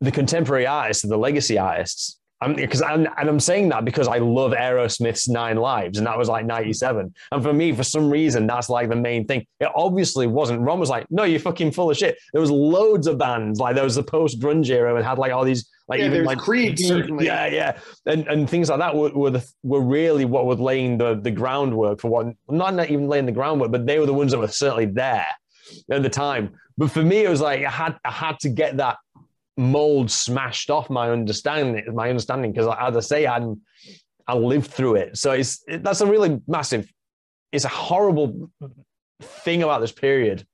the 0.00 0.10
contemporary 0.10 0.66
artists, 0.66 1.02
the 1.02 1.16
legacy 1.16 1.58
artists. 1.58 2.18
I'm 2.42 2.54
because 2.54 2.82
I'm 2.82 3.06
and 3.16 3.28
I'm 3.28 3.40
saying 3.40 3.68
that 3.68 3.84
because 3.84 4.08
I 4.08 4.18
love 4.18 4.52
Aerosmith's 4.52 5.28
Nine 5.28 5.56
Lives, 5.56 5.98
and 5.98 6.06
that 6.06 6.18
was 6.18 6.28
like 6.28 6.44
'97. 6.44 7.14
And 7.30 7.42
for 7.42 7.52
me, 7.52 7.72
for 7.72 7.84
some 7.84 8.10
reason, 8.10 8.46
that's 8.46 8.68
like 8.68 8.88
the 8.88 8.96
main 8.96 9.26
thing. 9.26 9.46
It 9.60 9.70
obviously 9.74 10.26
wasn't. 10.26 10.60
Ron 10.60 10.80
was 10.80 10.90
like, 10.90 11.06
"No, 11.10 11.22
you're 11.22 11.40
fucking 11.40 11.70
full 11.70 11.90
of 11.90 11.96
shit." 11.96 12.18
There 12.32 12.40
was 12.40 12.50
loads 12.50 13.06
of 13.06 13.16
bands 13.16 13.60
like 13.60 13.76
there 13.76 13.84
was 13.84 13.94
the 13.94 14.02
post 14.02 14.40
grunge 14.40 14.70
era 14.70 14.94
and 14.96 15.04
had 15.04 15.18
like 15.18 15.32
all 15.32 15.44
these 15.44 15.68
like 15.88 16.00
yeah, 16.00 16.06
even 16.06 16.24
like 16.24 16.38
Creed, 16.38 16.78
certainly. 16.80 17.26
Yeah, 17.26 17.46
yeah, 17.46 17.78
and 18.06 18.26
and 18.26 18.50
things 18.50 18.70
like 18.70 18.80
that 18.80 18.96
were 18.96 19.10
were, 19.10 19.30
the, 19.30 19.48
were 19.62 19.80
really 19.80 20.24
what 20.24 20.46
were 20.46 20.56
laying 20.56 20.98
the 20.98 21.14
the 21.14 21.30
groundwork 21.30 22.00
for 22.00 22.08
what 22.08 22.26
not 22.50 22.74
not 22.74 22.90
even 22.90 23.08
laying 23.08 23.26
the 23.26 23.32
groundwork, 23.32 23.70
but 23.70 23.86
they 23.86 23.98
were 23.98 24.06
the 24.06 24.14
ones 24.14 24.32
that 24.32 24.38
were 24.38 24.48
certainly 24.48 24.86
there 24.86 25.26
at 25.90 26.02
the 26.02 26.10
time. 26.10 26.54
But 26.76 26.90
for 26.90 27.02
me, 27.02 27.24
it 27.24 27.30
was 27.30 27.40
like 27.40 27.64
I 27.64 27.70
had 27.70 27.96
I 28.04 28.10
had 28.10 28.40
to 28.40 28.48
get 28.48 28.78
that 28.78 28.96
mold 29.56 30.10
smashed 30.10 30.70
off 30.70 30.88
my 30.88 31.10
understanding 31.10 31.84
my 31.94 32.08
understanding 32.08 32.52
because 32.52 32.74
as 32.80 32.96
I 32.96 33.00
say 33.00 33.26
i'm 33.26 33.60
I 34.26 34.34
lived 34.34 34.70
through 34.70 34.96
it. 34.96 35.16
So 35.16 35.32
it's 35.32 35.62
it, 35.66 35.82
that's 35.82 36.00
a 36.00 36.06
really 36.06 36.40
massive 36.46 36.90
it's 37.50 37.64
a 37.64 37.68
horrible 37.68 38.50
thing 39.20 39.62
about 39.62 39.80
this 39.80 39.92
period. 39.92 40.46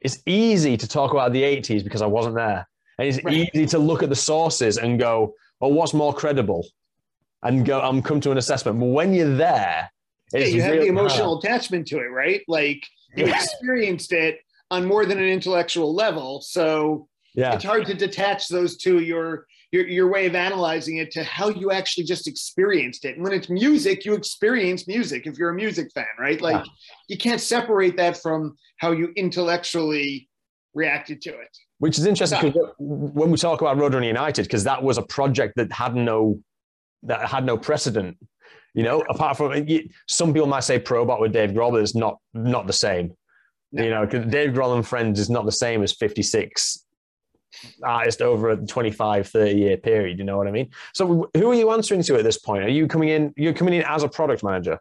It's 0.00 0.22
easy 0.24 0.76
to 0.76 0.88
talk 0.88 1.10
about 1.10 1.32
the 1.32 1.42
80s 1.42 1.84
because 1.84 2.00
I 2.00 2.06
wasn't 2.06 2.36
there. 2.36 2.66
And 2.98 3.08
it's 3.08 3.22
right. 3.22 3.50
easy 3.54 3.66
to 3.66 3.78
look 3.78 4.02
at 4.02 4.08
the 4.08 4.16
sources 4.16 4.78
and 4.78 4.98
go 4.98 5.34
well 5.60 5.72
what's 5.72 5.94
more 5.94 6.14
credible? 6.14 6.66
And 7.42 7.64
go 7.64 7.80
I'm 7.80 8.02
come 8.02 8.20
to 8.22 8.30
an 8.30 8.38
assessment. 8.38 8.78
But 8.80 8.86
when 8.86 9.14
you're 9.14 9.36
there 9.36 9.90
yeah, 10.32 10.44
you 10.44 10.62
have 10.62 10.72
the 10.72 10.86
emotional 10.86 11.34
hard. 11.34 11.44
attachment 11.44 11.86
to 11.88 11.98
it 11.98 12.08
right? 12.08 12.42
Like 12.48 12.86
you 13.16 13.26
yeah. 13.26 13.42
experienced 13.42 14.12
it 14.12 14.40
on 14.70 14.84
more 14.84 15.06
than 15.06 15.18
an 15.18 15.24
intellectual 15.24 15.94
level. 15.94 16.42
So 16.42 17.08
yeah 17.38 17.54
it's 17.54 17.64
hard 17.64 17.86
to 17.86 17.94
detach 17.94 18.48
those 18.48 18.76
two 18.76 19.00
you're 19.00 19.46
your, 19.70 19.86
your 19.86 20.08
way 20.08 20.26
of 20.26 20.34
analyzing 20.34 20.96
it 20.96 21.10
to 21.12 21.24
how 21.24 21.48
you 21.48 21.70
actually 21.70 22.04
just 22.04 22.26
experienced 22.26 23.04
it. 23.04 23.16
And 23.16 23.24
when 23.24 23.32
it's 23.32 23.50
music, 23.50 24.04
you 24.04 24.14
experience 24.14 24.88
music 24.88 25.26
if 25.26 25.36
you're 25.36 25.50
a 25.50 25.54
music 25.54 25.90
fan, 25.92 26.06
right? 26.18 26.40
Like 26.40 26.64
yeah. 26.64 26.72
you 27.08 27.18
can't 27.18 27.40
separate 27.40 27.96
that 27.98 28.16
from 28.16 28.56
how 28.78 28.92
you 28.92 29.12
intellectually 29.16 30.28
reacted 30.74 31.20
to 31.22 31.30
it. 31.30 31.56
Which 31.78 31.98
is 31.98 32.06
interesting 32.06 32.40
because 32.40 32.72
when 32.78 33.30
we 33.30 33.36
talk 33.36 33.60
about 33.60 33.76
Roadrunner 33.76 34.06
United, 34.06 34.44
because 34.44 34.64
that 34.64 34.82
was 34.82 34.98
a 34.98 35.02
project 35.02 35.54
that 35.56 35.70
had 35.70 35.94
no 35.94 36.40
that 37.04 37.28
had 37.28 37.44
no 37.44 37.56
precedent. 37.56 38.16
You 38.74 38.82
know, 38.82 39.02
apart 39.08 39.36
from 39.36 39.66
some 40.08 40.32
people 40.32 40.48
might 40.48 40.64
say 40.64 40.78
Probot 40.78 41.20
with 41.20 41.32
Dave 41.32 41.50
Grohl, 41.50 41.72
but 41.72 41.82
it's 41.82 41.94
not 41.94 42.18
not 42.34 42.66
the 42.66 42.72
same. 42.72 43.12
No. 43.70 43.84
You 43.84 43.90
know, 43.90 44.06
because 44.06 44.26
Dave 44.26 44.50
Grohl 44.50 44.74
and 44.74 44.86
Friends 44.86 45.20
is 45.20 45.30
not 45.30 45.44
the 45.44 45.52
same 45.52 45.82
as 45.82 45.92
56 45.92 46.84
artist 47.82 48.22
over 48.22 48.50
a 48.50 48.56
25 48.56 49.28
30 49.28 49.54
year 49.54 49.76
period 49.76 50.18
you 50.18 50.24
know 50.24 50.36
what 50.36 50.46
i 50.46 50.50
mean? 50.50 50.70
So 50.94 51.30
who 51.34 51.50
are 51.50 51.54
you 51.54 51.70
answering 51.70 52.02
to 52.02 52.16
at 52.16 52.24
this 52.24 52.38
point? 52.38 52.64
Are 52.64 52.68
you 52.68 52.86
coming 52.86 53.08
in 53.08 53.32
you're 53.36 53.52
coming 53.52 53.74
in 53.74 53.82
as 53.82 54.02
a 54.02 54.08
product 54.08 54.42
manager? 54.42 54.78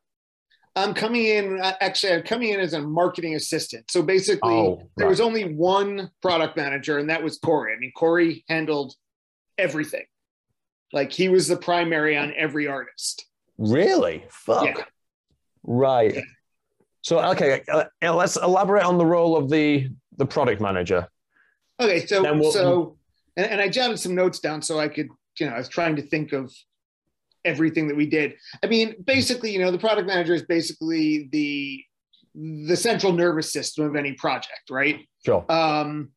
I'm 0.75 0.93
coming 0.93 1.25
in 1.25 1.59
actually 1.81 2.13
i'm 2.13 2.23
coming 2.23 2.49
in 2.49 2.59
as 2.59 2.73
a 2.73 2.81
marketing 2.81 3.35
assistant. 3.35 3.89
So 3.89 4.01
basically 4.01 4.53
oh, 4.53 4.75
right. 4.77 4.85
there 4.97 5.07
was 5.07 5.21
only 5.21 5.53
one 5.55 6.11
product 6.21 6.57
manager 6.57 6.97
and 6.97 7.09
that 7.09 7.23
was 7.23 7.37
corey. 7.37 7.73
I 7.73 7.79
mean 7.79 7.91
corey 7.95 8.43
handled 8.49 8.93
everything. 9.57 10.05
Like 10.93 11.11
he 11.11 11.29
was 11.29 11.47
the 11.47 11.57
primary 11.57 12.17
on 12.17 12.33
every 12.37 12.67
artist. 12.67 13.25
Really? 13.57 14.23
Fuck. 14.29 14.65
Yeah. 14.65 14.83
right. 15.63 16.15
Yeah. 16.15 16.21
so 17.01 17.19
okay 17.31 17.63
uh, 17.71 17.85
let's 18.01 18.37
elaborate 18.37 18.83
on 18.83 18.97
the 18.97 19.05
role 19.05 19.35
of 19.35 19.49
the 19.49 19.89
the 20.17 20.25
product 20.25 20.61
manager 20.61 21.07
Okay, 21.79 22.05
so 22.05 22.33
we'll, 22.33 22.51
so 22.51 22.97
and, 23.35 23.45
and 23.45 23.61
I 23.61 23.69
jotted 23.69 23.99
some 23.99 24.15
notes 24.15 24.39
down 24.39 24.61
so 24.61 24.79
I 24.79 24.87
could, 24.87 25.09
you 25.39 25.47
know, 25.47 25.53
I 25.53 25.57
was 25.59 25.69
trying 25.69 25.95
to 25.97 26.01
think 26.01 26.33
of 26.33 26.51
everything 27.45 27.87
that 27.87 27.95
we 27.95 28.07
did. 28.07 28.33
I 28.63 28.67
mean, 28.67 28.95
basically, 29.05 29.51
you 29.51 29.59
know, 29.59 29.71
the 29.71 29.77
product 29.77 30.07
manager 30.07 30.33
is 30.33 30.43
basically 30.43 31.29
the 31.31 31.83
the 32.35 32.75
central 32.75 33.13
nervous 33.13 33.51
system 33.51 33.85
of 33.85 33.95
any 33.95 34.13
project, 34.13 34.69
right? 34.69 35.07
Sure. 35.25 35.43
Um, 35.51 36.09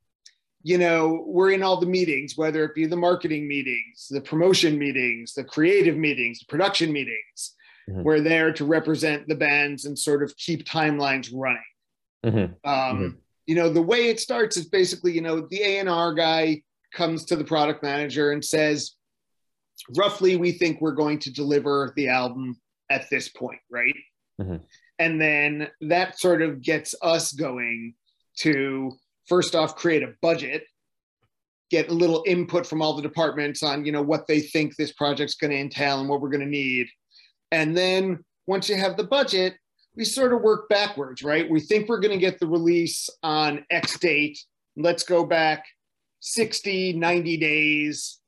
you 0.63 0.77
know, 0.77 1.25
we're 1.27 1.53
in 1.53 1.63
all 1.63 1.81
the 1.81 1.87
meetings, 1.87 2.37
whether 2.37 2.63
it 2.65 2.75
be 2.75 2.85
the 2.85 2.97
marketing 2.97 3.49
meetings, 3.49 4.09
the 4.11 4.21
promotion 4.21 4.79
meetings, 4.79 5.33
the 5.33 5.45
creative 5.45 5.97
meetings, 5.97 6.41
the 6.41 6.45
production 6.47 6.93
meetings. 6.93 7.55
Mm-hmm. 7.89 8.03
We're 8.03 8.21
there 8.21 8.53
to 8.53 8.67
represent 8.67 9.29
the 9.29 9.35
bands 9.35 9.87
and 9.87 9.99
sort 9.99 10.23
of 10.23 10.37
keep 10.37 10.67
timelines 10.67 11.31
running. 11.33 11.63
Mm-hmm. 12.25 12.69
Um, 12.69 12.97
mm-hmm 12.99 13.09
you 13.51 13.57
know 13.57 13.69
the 13.69 13.83
way 13.83 14.09
it 14.09 14.21
starts 14.21 14.57
is 14.57 14.67
basically 14.67 15.11
you 15.11 15.21
know 15.21 15.41
the 15.51 15.61
a&r 15.61 16.15
guy 16.15 16.63
comes 16.95 17.25
to 17.25 17.35
the 17.35 17.43
product 17.43 17.83
manager 17.83 18.31
and 18.31 18.45
says 18.45 18.93
roughly 19.97 20.37
we 20.37 20.53
think 20.53 20.81
we're 20.81 20.93
going 20.93 21.19
to 21.19 21.33
deliver 21.33 21.93
the 21.97 22.07
album 22.07 22.57
at 22.91 23.11
this 23.11 23.29
point 23.29 23.59
right 23.69 23.97
mm-hmm. 24.41 24.59
and 25.01 25.21
then 25.21 25.67
that 25.81 26.17
sort 26.17 26.43
of 26.43 26.63
gets 26.63 26.95
us 27.03 27.33
going 27.33 27.93
to 28.37 28.93
first 29.27 29.57
off 29.57 29.75
create 29.75 30.05
a 30.05 30.15
budget 30.23 30.63
get 31.73 31.89
a 31.89 31.93
little 31.93 32.23
input 32.29 32.65
from 32.65 32.81
all 32.81 32.95
the 32.95 33.03
departments 33.03 33.65
on 33.65 33.85
you 33.85 33.91
know 33.91 34.03
what 34.03 34.29
they 34.29 34.39
think 34.39 34.77
this 34.77 34.93
project's 34.93 35.35
going 35.35 35.51
to 35.51 35.59
entail 35.59 35.99
and 35.99 36.09
what 36.09 36.21
we're 36.21 36.31
going 36.31 36.39
to 36.39 36.47
need 36.47 36.87
and 37.51 37.77
then 37.77 38.25
once 38.47 38.69
you 38.69 38.77
have 38.77 38.97
the 38.97 39.03
budget 39.03 39.55
we 39.97 40.05
sort 40.05 40.33
of 40.33 40.41
work 40.41 40.69
backwards, 40.69 41.23
right? 41.23 41.49
We 41.49 41.61
think 41.61 41.89
we're 41.89 42.01
going 42.01 42.13
to 42.13 42.19
get 42.19 42.39
the 42.39 42.47
release 42.47 43.11
on 43.23 43.65
X 43.71 43.99
date. 43.99 44.39
Let's 44.77 45.03
go 45.03 45.25
back 45.25 45.65
60, 46.21 46.95
90 46.95 47.37
days 47.39 48.19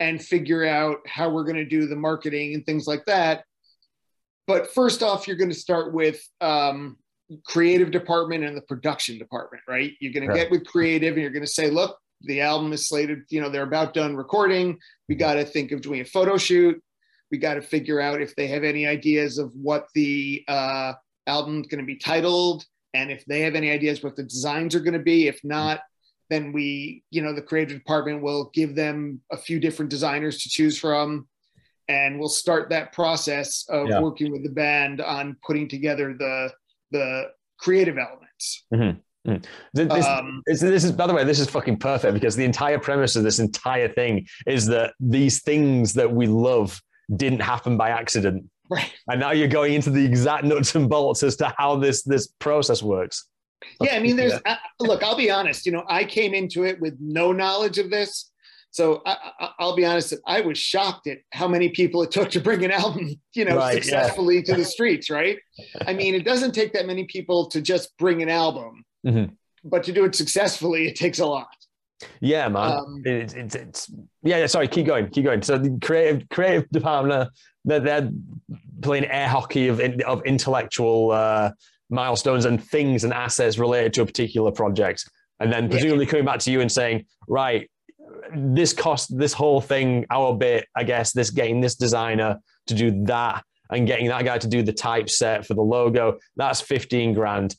and 0.00 0.22
figure 0.22 0.64
out 0.64 0.98
how 1.06 1.30
we're 1.30 1.44
going 1.44 1.56
to 1.56 1.64
do 1.64 1.86
the 1.86 1.96
marketing 1.96 2.54
and 2.54 2.64
things 2.64 2.86
like 2.86 3.04
that. 3.06 3.44
But 4.46 4.72
first 4.74 5.02
off, 5.02 5.26
you're 5.26 5.36
going 5.36 5.50
to 5.50 5.56
start 5.56 5.92
with 5.92 6.20
um, 6.40 6.96
creative 7.46 7.90
department 7.90 8.44
and 8.44 8.56
the 8.56 8.62
production 8.62 9.18
department, 9.18 9.62
right? 9.68 9.92
You're 10.00 10.12
going 10.12 10.28
to 10.28 10.34
get 10.34 10.50
with 10.50 10.66
creative 10.66 11.14
and 11.14 11.22
you're 11.22 11.30
going 11.30 11.44
to 11.44 11.50
say, 11.50 11.70
look, 11.70 11.98
the 12.22 12.40
album 12.40 12.72
is 12.72 12.88
slated, 12.88 13.22
you 13.28 13.40
know, 13.40 13.48
they're 13.48 13.62
about 13.62 13.92
done 13.92 14.16
recording. 14.16 14.78
We 15.08 15.16
got 15.16 15.34
to 15.34 15.44
think 15.44 15.72
of 15.72 15.82
doing 15.82 16.00
a 16.00 16.04
photo 16.04 16.36
shoot 16.36 16.80
we 17.30 17.38
got 17.38 17.54
to 17.54 17.62
figure 17.62 18.00
out 18.00 18.20
if 18.20 18.34
they 18.36 18.46
have 18.46 18.64
any 18.64 18.86
ideas 18.86 19.38
of 19.38 19.52
what 19.54 19.88
the 19.94 20.44
uh, 20.48 20.92
album's 21.26 21.66
going 21.66 21.80
to 21.80 21.86
be 21.86 21.96
titled 21.96 22.64
and 22.94 23.10
if 23.10 23.24
they 23.26 23.40
have 23.40 23.54
any 23.54 23.70
ideas 23.70 24.02
what 24.02 24.16
the 24.16 24.22
designs 24.22 24.74
are 24.74 24.80
going 24.80 24.92
to 24.92 24.98
be 24.98 25.26
if 25.26 25.40
not 25.44 25.80
then 26.30 26.52
we 26.52 27.02
you 27.10 27.22
know 27.22 27.32
the 27.32 27.42
creative 27.42 27.78
department 27.78 28.22
will 28.22 28.50
give 28.54 28.74
them 28.74 29.20
a 29.30 29.36
few 29.36 29.58
different 29.60 29.90
designers 29.90 30.42
to 30.42 30.48
choose 30.48 30.78
from 30.78 31.26
and 31.88 32.18
we'll 32.18 32.28
start 32.28 32.68
that 32.70 32.92
process 32.92 33.64
of 33.68 33.88
yeah. 33.88 34.00
working 34.00 34.32
with 34.32 34.42
the 34.42 34.50
band 34.50 35.00
on 35.00 35.36
putting 35.44 35.68
together 35.68 36.14
the 36.18 36.50
the 36.90 37.24
creative 37.58 37.98
elements 37.98 38.64
mm-hmm. 38.72 38.98
Mm. 39.26 39.44
This, 39.74 40.06
um, 40.06 40.42
this, 40.46 40.62
is, 40.62 40.92
by 40.92 41.06
the 41.06 41.14
way, 41.14 41.24
this 41.24 41.40
is 41.40 41.50
fucking 41.50 41.78
perfect 41.78 42.14
because 42.14 42.36
the 42.36 42.44
entire 42.44 42.78
premise 42.78 43.16
of 43.16 43.24
this 43.24 43.40
entire 43.40 43.88
thing 43.88 44.26
is 44.46 44.66
that 44.66 44.94
these 45.00 45.42
things 45.42 45.92
that 45.94 46.12
we 46.12 46.28
love 46.28 46.80
didn't 47.14 47.40
happen 47.40 47.76
by 47.76 47.90
accident. 47.90 48.48
Right. 48.68 48.92
And 49.08 49.20
now 49.20 49.30
you're 49.30 49.48
going 49.48 49.74
into 49.74 49.90
the 49.90 50.04
exact 50.04 50.44
nuts 50.44 50.74
and 50.74 50.88
bolts 50.88 51.22
as 51.22 51.36
to 51.36 51.54
how 51.56 51.76
this 51.76 52.02
this 52.02 52.26
process 52.38 52.82
works. 52.82 53.26
Yeah, 53.80 53.94
I 53.94 54.00
mean, 54.00 54.16
there's 54.16 54.34
uh, 54.44 54.56
look. 54.80 55.02
I'll 55.02 55.16
be 55.16 55.30
honest. 55.30 55.66
You 55.66 55.72
know, 55.72 55.84
I 55.88 56.04
came 56.04 56.34
into 56.34 56.64
it 56.64 56.80
with 56.80 56.96
no 57.00 57.32
knowledge 57.32 57.78
of 57.78 57.90
this, 57.90 58.30
so 58.70 59.02
I, 59.06 59.50
will 59.58 59.76
be 59.76 59.84
honest. 59.84 60.14
I 60.26 60.40
was 60.40 60.58
shocked 60.58 61.06
at 61.06 61.18
how 61.32 61.48
many 61.48 61.70
people 61.70 62.02
it 62.02 62.10
took 62.10 62.30
to 62.30 62.40
bring 62.40 62.64
an 62.64 62.70
album, 62.70 63.14
you 63.34 63.44
know, 63.44 63.56
right, 63.56 63.74
successfully 63.74 64.36
yeah. 64.36 64.42
to 64.42 64.56
the 64.56 64.64
streets. 64.64 65.10
Right. 65.10 65.38
I 65.86 65.94
mean, 65.94 66.14
it 66.14 66.24
doesn't 66.24 66.52
take 66.52 66.72
that 66.74 66.86
many 66.86 67.04
people 67.04 67.48
to 67.50 67.60
just 67.60 67.96
bring 67.96 68.22
an 68.22 68.28
album, 68.28 68.84
mm-hmm. 69.06 69.32
but 69.64 69.84
to 69.84 69.92
do 69.92 70.04
it 70.04 70.14
successfully, 70.14 70.88
it 70.88 70.96
takes 70.96 71.18
a 71.18 71.26
lot. 71.26 71.48
Yeah, 72.20 72.48
man. 72.48 72.72
Um, 72.72 73.02
it's, 73.04 73.32
it's, 73.32 73.54
it's, 73.54 73.90
yeah, 74.22 74.38
yeah. 74.38 74.46
Sorry, 74.46 74.68
keep 74.68 74.86
going, 74.86 75.08
keep 75.08 75.24
going. 75.24 75.42
So 75.42 75.56
the 75.56 75.78
creative 75.80 76.28
creative 76.28 76.68
department, 76.70 77.30
they're, 77.64 77.80
they're 77.80 78.10
playing 78.82 79.06
air 79.06 79.28
hockey 79.28 79.68
of 79.68 79.80
of 79.80 80.22
intellectual 80.26 81.12
uh, 81.12 81.52
milestones 81.88 82.44
and 82.44 82.62
things 82.62 83.04
and 83.04 83.12
assets 83.14 83.56
related 83.58 83.94
to 83.94 84.02
a 84.02 84.06
particular 84.06 84.52
project, 84.52 85.08
and 85.40 85.50
then 85.50 85.70
presumably 85.70 86.04
yeah. 86.04 86.10
coming 86.10 86.26
back 86.26 86.40
to 86.40 86.50
you 86.52 86.60
and 86.60 86.70
saying, 86.70 87.06
right, 87.28 87.70
this 88.34 88.74
cost 88.74 89.16
this 89.16 89.32
whole 89.32 89.62
thing 89.62 90.04
our 90.10 90.36
bit. 90.36 90.66
I 90.76 90.84
guess 90.84 91.12
this 91.12 91.30
getting 91.30 91.62
this 91.62 91.76
designer 91.76 92.40
to 92.66 92.74
do 92.74 93.04
that 93.04 93.42
and 93.70 93.86
getting 93.86 94.08
that 94.08 94.24
guy 94.24 94.36
to 94.36 94.48
do 94.48 94.62
the 94.62 94.72
typeset 94.72 95.46
for 95.46 95.54
the 95.54 95.62
logo. 95.62 96.18
That's 96.36 96.60
fifteen 96.60 97.14
grand. 97.14 97.56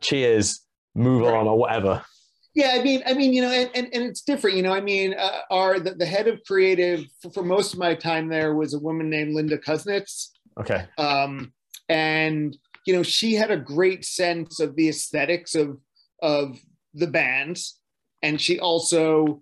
Cheers. 0.00 0.64
Move 0.94 1.22
right. 1.22 1.34
on 1.34 1.46
or 1.46 1.56
whatever. 1.56 2.02
Yeah, 2.58 2.72
I 2.74 2.82
mean, 2.82 3.04
I 3.06 3.14
mean, 3.14 3.32
you 3.32 3.40
know, 3.40 3.52
and, 3.52 3.70
and, 3.72 3.88
and 3.92 4.02
it's 4.02 4.22
different. 4.22 4.56
You 4.56 4.64
know, 4.64 4.74
I 4.74 4.80
mean, 4.80 5.14
uh, 5.16 5.42
our 5.48 5.78
the, 5.78 5.92
the 5.92 6.04
head 6.04 6.26
of 6.26 6.42
creative 6.44 7.04
for, 7.22 7.30
for, 7.30 7.42
most 7.44 7.72
of 7.72 7.78
my 7.78 7.94
time 7.94 8.26
there 8.26 8.52
was 8.56 8.74
a 8.74 8.80
woman 8.80 9.08
named 9.08 9.32
Linda 9.32 9.58
Kuznits. 9.58 10.30
Okay. 10.58 10.84
Um, 10.98 11.52
and 11.88 12.58
you 12.84 12.96
know, 12.96 13.04
she 13.04 13.34
had 13.34 13.52
a 13.52 13.56
great 13.56 14.04
sense 14.04 14.58
of 14.58 14.74
the 14.74 14.88
aesthetics 14.88 15.54
of 15.54 15.78
of 16.20 16.58
the 16.94 17.06
bands, 17.06 17.78
and 18.24 18.40
she 18.40 18.58
also 18.58 19.40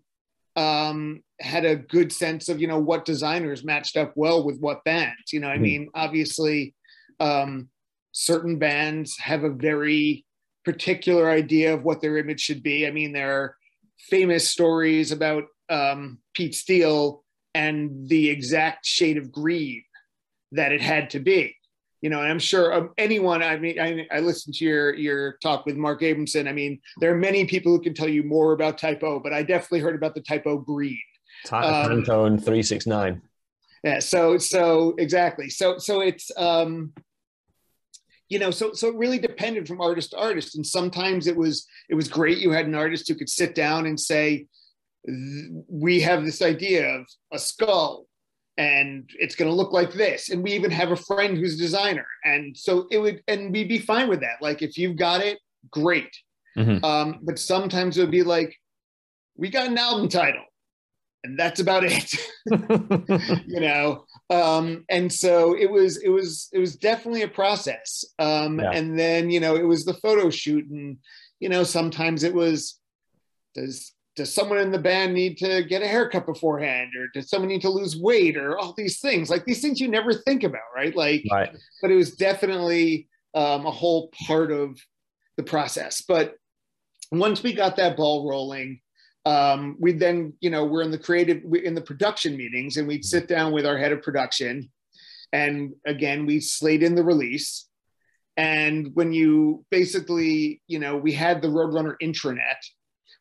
um, 0.54 1.22
had 1.40 1.64
a 1.64 1.74
good 1.74 2.12
sense 2.12 2.50
of 2.50 2.60
you 2.60 2.68
know 2.68 2.78
what 2.78 3.06
designers 3.06 3.64
matched 3.64 3.96
up 3.96 4.12
well 4.14 4.44
with 4.44 4.58
what 4.58 4.84
bands. 4.84 5.32
You 5.32 5.40
know, 5.40 5.48
I 5.48 5.54
mm-hmm. 5.54 5.62
mean, 5.62 5.88
obviously, 5.94 6.74
um, 7.18 7.70
certain 8.12 8.58
bands 8.58 9.16
have 9.16 9.42
a 9.42 9.48
very 9.48 10.25
particular 10.66 11.30
idea 11.30 11.72
of 11.72 11.84
what 11.84 12.00
their 12.02 12.18
image 12.18 12.40
should 12.40 12.60
be. 12.60 12.88
I 12.88 12.90
mean, 12.90 13.12
there 13.12 13.40
are 13.40 13.56
famous 14.10 14.50
stories 14.50 15.12
about 15.12 15.44
um, 15.70 16.18
Pete 16.34 16.56
Steele 16.56 17.22
and 17.54 18.08
the 18.08 18.28
exact 18.28 18.84
shade 18.84 19.16
of 19.16 19.30
green 19.30 19.84
that 20.50 20.72
it 20.72 20.82
had 20.82 21.10
to 21.10 21.20
be. 21.20 21.54
You 22.02 22.10
know, 22.10 22.20
and 22.20 22.28
I'm 22.28 22.40
sure 22.40 22.74
um, 22.74 22.90
anyone. 22.98 23.42
I 23.42 23.56
mean, 23.56 23.80
I, 23.80 24.06
I, 24.12 24.20
listened 24.20 24.54
to 24.56 24.64
your 24.64 24.94
your 24.94 25.38
talk 25.42 25.64
with 25.66 25.76
Mark 25.76 26.02
Abramson. 26.02 26.46
I 26.46 26.52
mean, 26.52 26.80
there 27.00 27.12
are 27.12 27.18
many 27.18 27.46
people 27.46 27.72
who 27.72 27.80
can 27.80 27.94
tell 27.94 28.08
you 28.08 28.22
more 28.22 28.52
about 28.52 28.76
Type 28.76 29.02
O, 29.02 29.18
but 29.18 29.32
I 29.32 29.42
definitely 29.42 29.80
heard 29.80 29.94
about 29.94 30.14
the 30.14 30.20
Type 30.20 30.46
O 30.46 30.58
green. 30.58 31.00
Pantone 31.46 32.32
um, 32.32 32.38
three 32.38 32.62
six 32.62 32.86
nine. 32.86 33.22
Yeah. 33.82 34.00
So 34.00 34.36
so 34.36 34.94
exactly. 34.98 35.48
So 35.48 35.78
so 35.78 36.00
it's 36.00 36.30
um, 36.36 36.92
you 38.28 38.38
know 38.38 38.50
so 38.50 38.72
so 38.72 38.88
it 38.88 38.96
really 38.96 39.18
depended 39.18 39.66
from 39.66 39.80
artist 39.80 40.10
to 40.10 40.18
artist. 40.18 40.56
And 40.56 40.66
sometimes 40.66 41.26
it 41.26 41.36
was 41.36 41.66
it 41.88 41.94
was 41.94 42.08
great 42.08 42.38
you 42.38 42.50
had 42.50 42.66
an 42.66 42.74
artist 42.74 43.08
who 43.08 43.14
could 43.14 43.28
sit 43.28 43.54
down 43.54 43.86
and 43.86 43.98
say 43.98 44.46
we 45.06 46.00
have 46.00 46.24
this 46.24 46.42
idea 46.42 46.88
of 46.88 47.06
a 47.32 47.38
skull 47.38 48.06
and 48.58 49.08
it's 49.18 49.36
going 49.36 49.50
to 49.50 49.54
look 49.54 49.72
like 49.72 49.92
this. 49.92 50.30
And 50.30 50.42
we 50.42 50.52
even 50.52 50.70
have 50.70 50.90
a 50.90 50.96
friend 50.96 51.36
who's 51.36 51.54
a 51.54 51.58
designer. 51.58 52.06
And 52.24 52.56
so 52.56 52.86
it 52.90 52.98
would 52.98 53.22
and 53.28 53.52
we'd 53.52 53.68
be 53.68 53.78
fine 53.78 54.08
with 54.08 54.20
that. 54.20 54.40
Like 54.40 54.62
if 54.62 54.76
you've 54.76 54.96
got 54.96 55.20
it 55.20 55.38
great. 55.70 56.10
Mm-hmm. 56.56 56.82
um, 56.86 57.18
but 57.22 57.38
sometimes 57.38 57.98
it 57.98 58.00
would 58.00 58.10
be 58.10 58.22
like 58.22 58.56
we 59.36 59.50
got 59.50 59.68
an 59.68 59.78
album 59.78 60.08
title. 60.08 60.44
And 61.22 61.38
that's 61.38 61.60
about 61.60 61.84
it. 61.84 62.14
You 63.46 63.60
know 63.60 64.04
um, 64.30 64.84
and 64.88 65.12
so 65.12 65.56
it 65.56 65.70
was 65.70 65.98
it 65.98 66.08
was 66.08 66.48
it 66.52 66.58
was 66.58 66.76
definitely 66.76 67.22
a 67.22 67.28
process 67.28 68.04
um, 68.18 68.58
yeah. 68.58 68.70
and 68.72 68.98
then 68.98 69.30
you 69.30 69.40
know 69.40 69.56
it 69.56 69.66
was 69.66 69.84
the 69.84 69.94
photo 69.94 70.30
shoot 70.30 70.68
and 70.68 70.98
you 71.38 71.48
know 71.48 71.62
sometimes 71.62 72.24
it 72.24 72.34
was 72.34 72.78
does 73.54 73.92
does 74.16 74.34
someone 74.34 74.58
in 74.58 74.72
the 74.72 74.78
band 74.78 75.12
need 75.12 75.36
to 75.36 75.62
get 75.64 75.82
a 75.82 75.86
haircut 75.86 76.26
beforehand 76.26 76.90
or 76.98 77.06
does 77.14 77.28
someone 77.28 77.48
need 77.48 77.60
to 77.60 77.68
lose 77.68 78.00
weight 78.00 78.36
or 78.36 78.58
all 78.58 78.74
these 78.76 78.98
things 78.98 79.30
like 79.30 79.44
these 79.44 79.60
things 79.60 79.80
you 79.80 79.88
never 79.88 80.12
think 80.12 80.42
about 80.42 80.62
right 80.74 80.96
like 80.96 81.24
right. 81.30 81.56
but 81.80 81.90
it 81.90 81.96
was 81.96 82.16
definitely 82.16 83.08
um, 83.34 83.66
a 83.66 83.70
whole 83.70 84.10
part 84.26 84.50
of 84.50 84.76
the 85.36 85.42
process 85.42 86.02
but 86.08 86.34
once 87.12 87.42
we 87.42 87.52
got 87.52 87.76
that 87.76 87.96
ball 87.96 88.28
rolling 88.28 88.80
um, 89.26 89.76
we 89.80 89.92
then 89.92 90.32
you 90.40 90.50
know 90.50 90.64
we're 90.64 90.82
in 90.82 90.92
the 90.92 90.98
creative 90.98 91.42
in 91.64 91.74
the 91.74 91.80
production 91.80 92.36
meetings 92.36 92.76
and 92.76 92.86
we'd 92.86 93.04
sit 93.04 93.26
down 93.26 93.52
with 93.52 93.66
our 93.66 93.76
head 93.76 93.92
of 93.92 94.00
production. 94.00 94.70
And 95.32 95.74
again 95.84 96.24
we 96.24 96.40
slate 96.40 96.82
in 96.82 96.94
the 96.94 97.04
release. 97.04 97.68
And 98.36 98.90
when 98.94 99.12
you 99.12 99.64
basically 99.70 100.62
you 100.68 100.78
know 100.78 100.96
we 100.96 101.12
had 101.12 101.42
the 101.42 101.48
roadrunner 101.48 101.96
intranet 102.00 102.62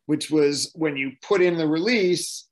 which 0.06 0.30
was 0.30 0.70
when 0.76 0.96
you 0.96 1.10
put 1.20 1.42
in 1.42 1.56
the 1.56 1.66
release 1.66 2.46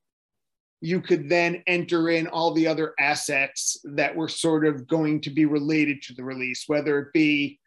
you 0.81 1.01
could 1.01 1.31
then 1.31 1.63
enter 1.67 2.11
in 2.11 2.27
all 2.27 2.53
the 2.53 2.67
other 2.67 2.93
assets 2.99 3.79
that 3.85 4.15
were 4.15 4.29
sort 4.29 4.67
of 4.67 4.87
going 4.87 5.21
to 5.21 5.31
be 5.31 5.47
related 5.47 6.03
to 6.03 6.15
the 6.15 6.25
release 6.25 6.65
whether 6.67 6.99
it 6.99 7.13
be 7.13 7.61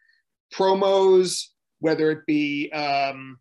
promos 0.52 1.46
whether 1.80 2.10
it 2.10 2.26
be 2.26 2.70
um, 2.72 3.38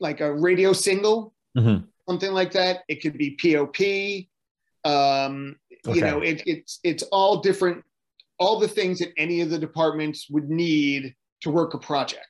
like 0.00 0.20
a 0.20 0.34
radio 0.34 0.72
single 0.72 1.32
mm-hmm. 1.56 1.84
something 2.08 2.32
like 2.32 2.52
that. 2.52 2.80
It 2.88 3.02
could 3.02 3.16
be 3.16 3.36
POP. 3.36 4.26
Um, 4.84 5.56
okay. 5.86 5.98
You 5.98 6.04
know, 6.04 6.20
it, 6.20 6.42
it's 6.46 6.80
it's 6.82 7.02
all 7.04 7.38
different, 7.38 7.84
all 8.38 8.58
the 8.58 8.68
things 8.68 8.98
that 9.00 9.12
any 9.16 9.40
of 9.40 9.50
the 9.50 9.58
departments 9.58 10.28
would 10.30 10.48
need 10.50 11.14
to 11.42 11.50
work 11.50 11.74
a 11.74 11.78
project. 11.78 12.26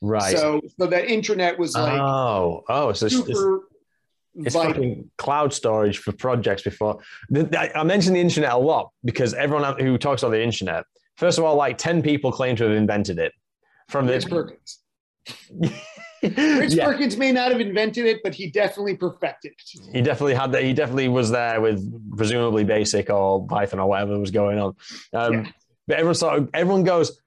Right. 0.00 0.36
So 0.36 0.60
so 0.78 0.86
that 0.86 1.06
intranet 1.06 1.58
was 1.58 1.74
like 1.74 1.98
oh 1.98 2.64
oh 2.68 2.92
so 2.92 3.08
super. 3.08 3.60
It's, 4.36 4.46
it's 4.46 4.56
fucking 4.56 5.10
cloud 5.16 5.52
storage 5.54 5.98
for 5.98 6.10
projects 6.10 6.62
before. 6.62 6.98
I 7.32 7.84
mentioned 7.84 8.16
the 8.16 8.20
intranet 8.20 8.52
a 8.52 8.58
lot 8.58 8.90
because 9.04 9.32
everyone 9.32 9.78
who 9.78 9.96
talks 9.96 10.24
about 10.24 10.32
the 10.32 10.38
intranet, 10.38 10.82
first 11.16 11.38
of 11.38 11.44
all, 11.44 11.54
like 11.54 11.78
10 11.78 12.02
people 12.02 12.32
claim 12.32 12.56
to 12.56 12.64
have 12.64 12.72
invented 12.72 13.20
it. 13.20 13.32
From 13.88 14.06
this. 14.06 14.24
Rich 16.36 16.74
yeah. 16.74 16.86
Perkins 16.86 17.16
may 17.16 17.32
not 17.32 17.52
have 17.52 17.60
invented 17.60 18.06
it, 18.06 18.20
but 18.22 18.34
he 18.34 18.50
definitely 18.50 18.96
perfected 18.96 19.52
it. 19.52 19.80
He 19.92 20.00
definitely 20.00 20.34
had 20.34 20.52
that. 20.52 20.62
He 20.62 20.72
definitely 20.72 21.08
was 21.08 21.30
there 21.30 21.60
with 21.60 22.16
presumably 22.16 22.64
Basic 22.64 23.10
or 23.10 23.46
Python 23.46 23.78
or 23.78 23.88
whatever 23.88 24.18
was 24.18 24.30
going 24.30 24.58
on. 24.58 24.76
Um, 25.12 25.32
yeah. 25.32 25.50
But 25.86 25.96
everyone 25.98 26.14
sort 26.14 26.38
of, 26.38 26.50
everyone 26.54 26.84
goes, 26.84 27.20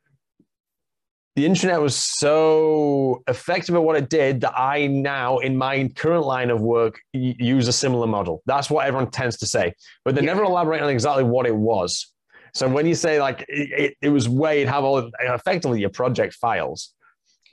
the 1.35 1.45
intranet 1.45 1.79
was 1.79 1.95
so 1.95 3.21
effective 3.27 3.75
at 3.75 3.83
what 3.83 3.95
it 3.95 4.09
did 4.09 4.41
that 4.41 4.57
I 4.57 4.87
now, 4.87 5.37
in 5.37 5.55
my 5.55 5.87
current 5.95 6.25
line 6.25 6.49
of 6.49 6.61
work, 6.61 6.99
use 7.13 7.67
a 7.67 7.73
similar 7.73 8.07
model. 8.07 8.41
That's 8.47 8.71
what 8.71 8.87
everyone 8.87 9.11
tends 9.11 9.37
to 9.37 9.45
say, 9.45 9.75
but 10.03 10.15
they 10.15 10.21
yeah. 10.21 10.33
never 10.33 10.43
elaborate 10.43 10.81
on 10.81 10.89
exactly 10.89 11.23
what 11.23 11.45
it 11.45 11.55
was. 11.55 12.11
So 12.55 12.67
when 12.67 12.87
you 12.87 12.95
say 12.95 13.21
like 13.21 13.45
it, 13.47 13.69
it, 13.79 13.97
it 14.01 14.09
was 14.09 14.27
way 14.27 14.63
to 14.63 14.71
have 14.71 14.83
all 14.83 15.11
effectively 15.19 15.79
your 15.79 15.91
project 15.91 16.33
files, 16.33 16.95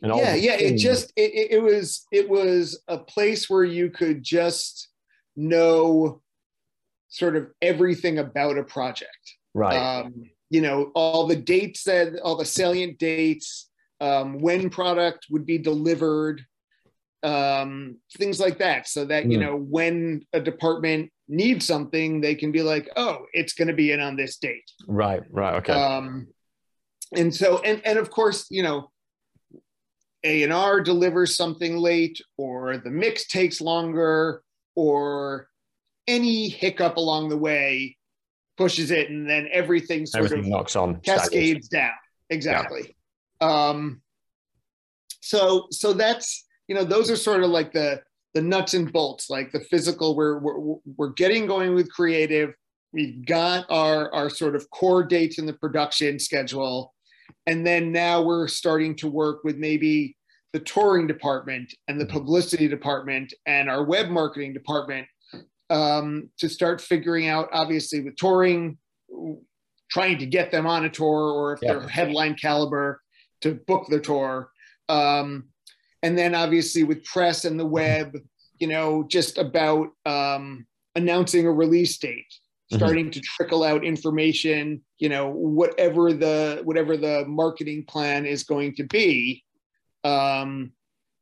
yeah 0.05 0.35
yeah 0.35 0.55
it 0.55 0.77
just 0.77 1.12
it, 1.17 1.53
it 1.53 1.62
was 1.62 2.07
it 2.12 2.29
was 2.29 2.83
a 2.88 2.99
place 2.99 3.49
where 3.49 3.64
you 3.64 3.90
could 3.90 4.23
just 4.23 4.88
know 5.37 6.21
sort 7.14 7.37
of 7.37 7.47
everything 7.62 8.19
about 8.19 8.59
a 8.59 8.64
project. 8.64 9.37
Right. 9.55 9.77
Um, 9.77 10.25
you 10.51 10.61
know 10.61 10.90
all 10.95 11.27
the 11.27 11.37
dates 11.37 11.85
that 11.85 12.19
all 12.23 12.37
the 12.37 12.45
salient 12.45 12.99
dates 12.99 13.71
um, 14.01 14.40
when 14.40 14.69
product 14.69 15.27
would 15.31 15.47
be 15.47 15.59
delivered 15.59 16.45
um, 17.23 17.97
things 18.19 18.38
like 18.38 18.59
that. 18.59 18.88
So 18.88 19.05
that 19.07 19.27
you 19.27 19.38
hmm. 19.38 19.45
know 19.45 19.57
when 19.57 20.27
a 20.33 20.40
department 20.40 21.11
needs 21.27 21.67
something 21.67 22.21
they 22.21 22.35
can 22.35 22.53
be 22.53 22.62
like 22.62 22.90
oh 22.97 23.25
it's 23.33 23.55
going 23.55 23.69
to 23.69 23.75
be 23.75 23.93
in 23.93 24.01
on 24.01 24.17
this 24.17 24.37
date. 24.38 24.71
Right 24.87 25.23
right 25.31 25.55
okay. 25.57 25.73
Um, 25.73 26.29
and 27.17 27.35
so 27.35 27.59
and 27.59 27.81
and 27.85 27.99
of 27.99 28.11
course 28.11 28.47
you 28.51 28.62
know 28.62 28.90
a&R 30.25 30.81
delivers 30.81 31.37
something 31.37 31.77
late 31.77 32.21
or 32.39 32.79
the 32.79 32.91
mix 32.91 33.27
takes 33.27 33.61
longer 33.61 34.43
or 34.75 35.49
any 36.09 36.49
hiccup 36.49 36.97
along 36.97 37.29
the 37.29 37.37
way 37.37 37.97
pushes 38.57 38.91
it 38.91 39.11
and 39.11 39.29
then 39.29 39.49
everything 39.53 40.07
sort 40.07 40.25
everything 40.25 40.47
of 40.47 40.51
knocks 40.51 40.77
on 40.77 41.01
cascades 41.01 41.69
down. 41.69 41.93
Exactly. 42.31 42.95
Yeah. 43.41 43.69
um 43.69 44.01
so 45.21 45.67
so 45.71 45.93
that's 45.93 46.45
you 46.69 46.75
know 46.75 46.85
those 46.85 47.11
are 47.11 47.17
sort 47.17 47.43
of 47.43 47.51
like 47.51 47.73
the 47.73 48.01
the 48.35 48.43
nuts 48.43 48.75
and 48.75 48.93
bolts 48.93 49.31
like 49.31 49.53
the 49.53 49.61
physical 49.61 50.17
we're 50.17 50.39
we're, 50.39 50.77
we're 50.97 51.09
getting 51.11 51.47
going 51.47 51.75
with 51.75 51.91
creative. 51.93 52.55
We've 52.93 53.27
got 53.27 53.67
our 53.71 54.13
our 54.15 54.31
sort 54.31 54.55
of 54.55 54.71
core 54.71 55.03
dates 55.03 55.39
in 55.39 55.47
the 55.47 55.53
production 55.53 56.19
schedule 56.19 56.94
and 57.47 57.67
then 57.67 57.93
now 57.93 58.23
we're 58.23 58.49
starting 58.49 58.95
to 58.97 59.09
work 59.09 59.45
with 59.45 59.57
maybe 59.57 60.17
the 60.53 60.61
touring 60.61 61.07
department 61.07 61.75
and 61.89 62.01
the 62.01 62.05
mm-hmm. 62.05 62.19
publicity 62.19 62.69
department 62.69 63.33
and 63.47 63.69
our 63.69 63.85
web 63.85 64.09
marketing 64.09 64.53
department 64.53 65.07
um, 65.71 66.31
to 66.39 66.49
start 66.49 66.81
figuring 66.81 67.29
out, 67.29 67.49
obviously, 67.53 68.01
with 68.01 68.17
touring, 68.17 68.79
trying 69.91 70.19
to 70.19 70.27
get 70.27 70.51
them 70.51 70.67
on 70.67 70.85
a 70.85 70.91
tour 70.91 71.33
or 71.33 71.55
if 71.55 71.61
yeah. 71.63 71.73
they're 71.73 71.89
headline 71.89 72.35
caliber 72.35 73.01
to 73.41 73.55
book 73.67 73.87
the 73.89 74.01
tour. 74.01 74.51
Um, 74.89 75.49
and 76.03 76.19
then 76.19 76.35
obviously 76.35 76.85
with 76.85 77.05
press 77.05 77.45
and 77.45 77.59
the 77.59 77.67
web, 77.67 78.17
you 78.59 78.67
know, 78.67 79.05
just 79.09 79.39
about 79.39 79.89
um, 80.05 80.67
announcing 80.95 81.47
a 81.47 81.53
release 81.53 81.97
date, 81.99 82.27
mm-hmm. 82.29 82.44
Starting 82.72 83.07
mm-hmm. 83.07 83.11
to 83.12 83.20
trickle 83.20 83.62
out 83.62 83.85
information, 83.85 84.83
you 84.98 85.09
know, 85.09 85.29
whatever 85.29 86.12
the 86.12 86.61
whatever 86.64 86.96
the 86.96 87.24
marketing 87.27 87.85
plan 87.87 88.27
is 88.27 88.42
going 88.44 88.74
to 88.74 88.85
be 88.85 89.44
um, 90.05 90.72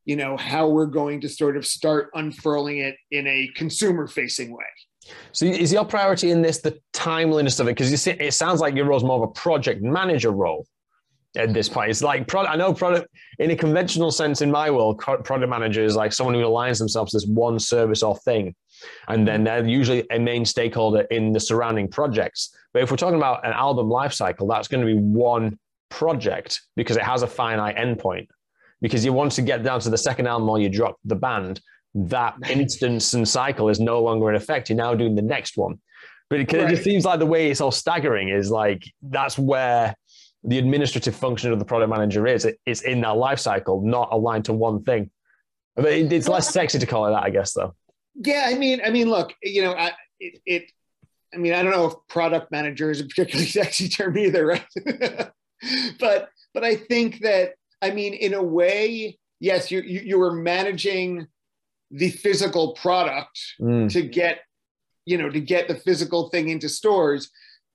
you 0.04 0.16
know, 0.16 0.36
how 0.36 0.68
we're 0.68 0.86
going 0.86 1.20
to 1.20 1.28
sort 1.28 1.56
of 1.56 1.64
start 1.64 2.10
unfurling 2.14 2.78
it 2.78 2.96
in 3.10 3.26
a 3.26 3.48
consumer 3.54 4.06
facing 4.08 4.54
way. 4.54 4.64
So 5.32 5.46
is 5.46 5.72
your 5.72 5.84
priority 5.84 6.30
in 6.30 6.42
this 6.42 6.60
the 6.60 6.78
timeliness 6.92 7.58
of 7.60 7.68
it? 7.68 7.72
Because 7.72 7.90
you 7.90 7.96
see, 7.96 8.12
it 8.12 8.34
sounds 8.34 8.60
like 8.60 8.74
your 8.74 8.86
role 8.86 8.96
is 8.96 9.04
more 9.04 9.22
of 9.22 9.30
a 9.30 9.32
project 9.32 9.82
manager 9.82 10.30
role 10.30 10.66
at 11.36 11.54
this 11.54 11.68
point. 11.68 11.90
It's 11.90 12.02
like 12.02 12.26
product. 12.28 12.52
I 12.52 12.56
know 12.56 12.74
product 12.74 13.08
in 13.38 13.50
a 13.50 13.56
conventional 13.56 14.10
sense 14.10 14.42
in 14.42 14.50
my 14.50 14.70
world, 14.70 14.98
product 14.98 15.48
manager 15.48 15.84
is 15.84 15.96
like 15.96 16.12
someone 16.12 16.34
who 16.34 16.42
aligns 16.42 16.78
themselves 16.78 17.12
to 17.12 17.16
this 17.18 17.26
one 17.26 17.58
service 17.58 18.02
or 18.02 18.16
thing, 18.18 18.54
and 19.08 19.26
then 19.26 19.44
mm-hmm. 19.44 19.44
they're 19.44 19.66
usually 19.66 20.06
a 20.10 20.18
main 20.18 20.44
stakeholder 20.44 21.02
in 21.02 21.32
the 21.32 21.40
surrounding 21.40 21.88
projects. 21.88 22.54
But 22.72 22.82
if 22.82 22.90
we're 22.90 22.96
talking 22.96 23.18
about 23.18 23.46
an 23.46 23.52
album 23.52 23.88
lifecycle, 23.88 24.48
that's 24.48 24.68
going 24.68 24.84
to 24.84 24.86
be 24.86 24.98
one 24.98 25.58
project 25.88 26.60
because 26.76 26.96
it 26.96 27.02
has 27.02 27.22
a 27.22 27.26
finite 27.26 27.76
endpoint 27.76 28.28
because 28.80 29.04
you 29.04 29.12
want 29.12 29.32
to 29.32 29.42
get 29.42 29.62
down 29.62 29.80
to 29.80 29.90
the 29.90 29.98
second 29.98 30.26
album 30.26 30.48
or 30.48 30.58
you 30.58 30.68
drop 30.68 30.96
the 31.04 31.14
band, 31.14 31.60
that 31.94 32.34
instance 32.50 33.14
and 33.14 33.26
cycle 33.26 33.68
is 33.68 33.80
no 33.80 34.02
longer 34.02 34.28
in 34.28 34.36
effect. 34.36 34.68
You're 34.68 34.76
now 34.76 34.94
doing 34.94 35.14
the 35.14 35.22
next 35.22 35.56
one. 35.56 35.80
But 36.28 36.40
it, 36.40 36.52
right. 36.52 36.62
it 36.64 36.70
just 36.70 36.84
seems 36.84 37.04
like 37.04 37.18
the 37.18 37.26
way 37.26 37.50
it's 37.50 37.60
all 37.60 37.70
staggering 37.70 38.30
is 38.30 38.50
like 38.50 38.84
that's 39.02 39.38
where 39.38 39.94
the 40.44 40.58
administrative 40.58 41.14
function 41.14 41.52
of 41.52 41.58
the 41.58 41.64
product 41.64 41.90
manager 41.90 42.26
is. 42.26 42.44
It, 42.44 42.58
it's 42.66 42.80
in 42.82 43.00
that 43.02 43.16
life 43.16 43.38
cycle, 43.38 43.82
not 43.82 44.08
aligned 44.12 44.46
to 44.46 44.52
one 44.52 44.82
thing. 44.82 45.10
But 45.76 45.86
it, 45.86 46.12
it's 46.12 46.28
less 46.28 46.50
sexy 46.50 46.78
to 46.78 46.86
call 46.86 47.06
it 47.06 47.10
that, 47.10 47.22
I 47.22 47.30
guess, 47.30 47.52
though. 47.52 47.74
Yeah, 48.14 48.44
I 48.46 48.54
mean, 48.54 48.80
I 48.84 48.90
mean, 48.90 49.08
look, 49.08 49.34
you 49.42 49.62
know, 49.62 49.72
I, 49.72 49.92
it, 50.20 50.40
it 50.44 50.72
I 51.34 51.38
mean, 51.38 51.54
I 51.54 51.62
don't 51.62 51.72
know 51.72 51.86
if 51.86 51.94
product 52.08 52.50
manager 52.52 52.90
is 52.90 53.00
a 53.00 53.04
particularly 53.04 53.46
sexy 53.48 53.88
term 53.88 54.16
either, 54.18 54.46
right? 54.46 54.66
but 55.98 56.28
but 56.54 56.64
I 56.64 56.76
think 56.76 57.20
that 57.20 57.54
I 57.80 57.90
mean, 57.90 58.14
in 58.14 58.34
a 58.34 58.42
way, 58.42 59.18
yes, 59.40 59.70
you 59.70 59.80
you, 59.80 60.00
you 60.00 60.18
were 60.18 60.32
managing 60.32 61.26
the 61.90 62.10
physical 62.10 62.72
product 62.72 63.38
mm. 63.60 63.90
to 63.92 64.02
get, 64.02 64.40
you 65.04 65.18
know, 65.18 65.28
to 65.28 65.40
get 65.40 65.68
the 65.68 65.74
physical 65.74 66.30
thing 66.30 66.48
into 66.48 66.68
stores. 66.68 67.30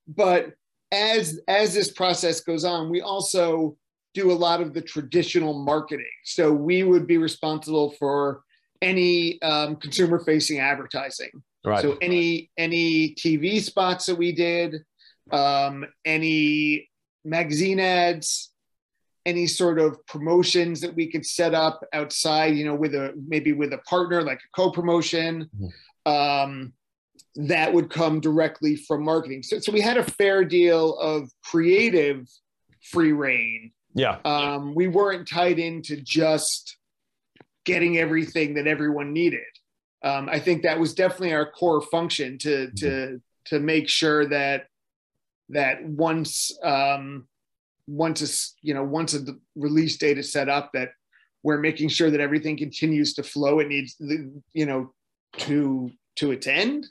But 0.08 0.54
as 0.92 1.40
as 1.48 1.74
this 1.74 1.92
process 1.92 2.42
goes 2.42 2.64
on, 2.64 2.90
we 2.90 3.02
also 3.02 3.78
do 4.14 4.32
a 4.32 4.34
lot 4.34 4.62
of 4.62 4.74
the 4.74 4.82
traditional 4.82 5.64
marketing. 5.64 6.06
So 6.24 6.52
we 6.52 6.84
would 6.84 7.06
be 7.06 7.18
responsible 7.18 7.92
for 8.00 8.42
any 8.82 9.42
um, 9.42 9.76
consumer 9.78 10.20
facing 10.20 10.60
advertising. 10.60 11.32
Right. 11.66 11.82
So 11.82 11.98
any 12.02 12.50
any 12.58 13.14
TV 13.16 13.62
spots 13.62 14.06
that 14.06 14.16
we 14.16 14.32
did, 14.32 14.84
um, 15.32 15.86
any 16.06 16.90
magazine 17.26 17.80
ads, 17.80 18.52
any 19.26 19.48
sort 19.48 19.80
of 19.80 20.06
promotions 20.08 20.80
that 20.82 20.96
we 20.96 21.12
could 21.12 21.26
set 21.26 21.54
up 21.54 21.84
outside, 21.92 22.56
you 22.56 22.66
know, 22.66 22.76
with 22.76 22.96
a 22.96 23.14
maybe 23.28 23.52
with 23.52 23.74
a 23.74 23.80
partner, 23.80 24.22
like 24.22 24.40
a 24.40 24.56
co-promotion. 24.56 25.50
Mm-hmm. 25.56 26.12
Um, 26.12 26.74
that 27.36 27.72
would 27.72 27.90
come 27.90 28.20
directly 28.20 28.76
from 28.76 29.04
marketing. 29.04 29.44
So, 29.44 29.60
so 29.60 29.72
we 29.72 29.80
had 29.80 29.98
a 29.98 30.04
fair 30.04 30.44
deal 30.44 30.98
of 30.98 31.30
creative 31.44 32.28
free 32.82 33.12
reign. 33.12 33.72
Yeah. 33.94 34.18
Um, 34.26 34.74
we 34.74 34.88
weren't 34.88 35.28
tied 35.28 35.60
into 35.60 35.98
just 35.98 36.78
getting 37.68 37.98
everything 37.98 38.54
that 38.54 38.66
everyone 38.66 39.12
needed. 39.12 39.42
Um, 40.02 40.30
I 40.32 40.40
think 40.40 40.64
that 40.64 40.80
was 40.80 40.94
definitely 40.94 41.34
our 41.34 41.52
core 41.52 41.82
function 41.82 42.38
to 42.40 42.72
to 42.78 43.22
to 43.46 43.60
make 43.60 43.90
sure 43.90 44.26
that 44.28 44.68
that 45.50 45.84
once 45.84 46.58
um, 46.64 47.28
once 47.86 48.22
a, 48.22 48.30
you 48.66 48.74
know 48.74 48.84
once 48.84 49.14
a 49.14 49.22
release 49.56 49.98
date 49.98 50.18
is 50.18 50.32
set 50.32 50.48
up 50.48 50.72
that 50.74 50.92
we're 51.44 51.60
making 51.60 51.90
sure 51.90 52.10
that 52.10 52.22
everything 52.22 52.58
continues 52.58 53.14
to 53.16 53.24
flow. 53.24 53.60
It 53.60 53.68
needs 53.68 53.96
you 54.54 54.66
know 54.66 54.94
to 55.40 55.92
to 56.18 56.32
attend. 56.32 56.88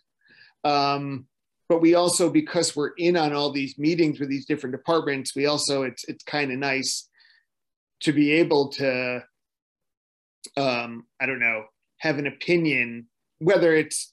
Um, 0.62 1.26
but 1.70 1.80
we 1.80 1.94
also 1.94 2.28
because 2.28 2.76
we're 2.76 2.92
in 2.98 3.16
on 3.16 3.32
all 3.32 3.50
these 3.50 3.78
meetings 3.78 4.20
with 4.20 4.28
these 4.28 4.46
different 4.46 4.74
departments 4.74 5.34
we 5.34 5.46
also 5.46 5.82
it's 5.82 6.04
it's 6.04 6.22
kind 6.22 6.52
of 6.52 6.58
nice 6.58 7.08
to 8.00 8.12
be 8.12 8.32
able 8.32 8.68
to 8.68 9.22
um 10.56 11.04
i 11.20 11.26
don't 11.26 11.40
know 11.40 11.64
have 11.98 12.18
an 12.18 12.26
opinion 12.26 13.06
whether 13.38 13.74
it's 13.74 14.12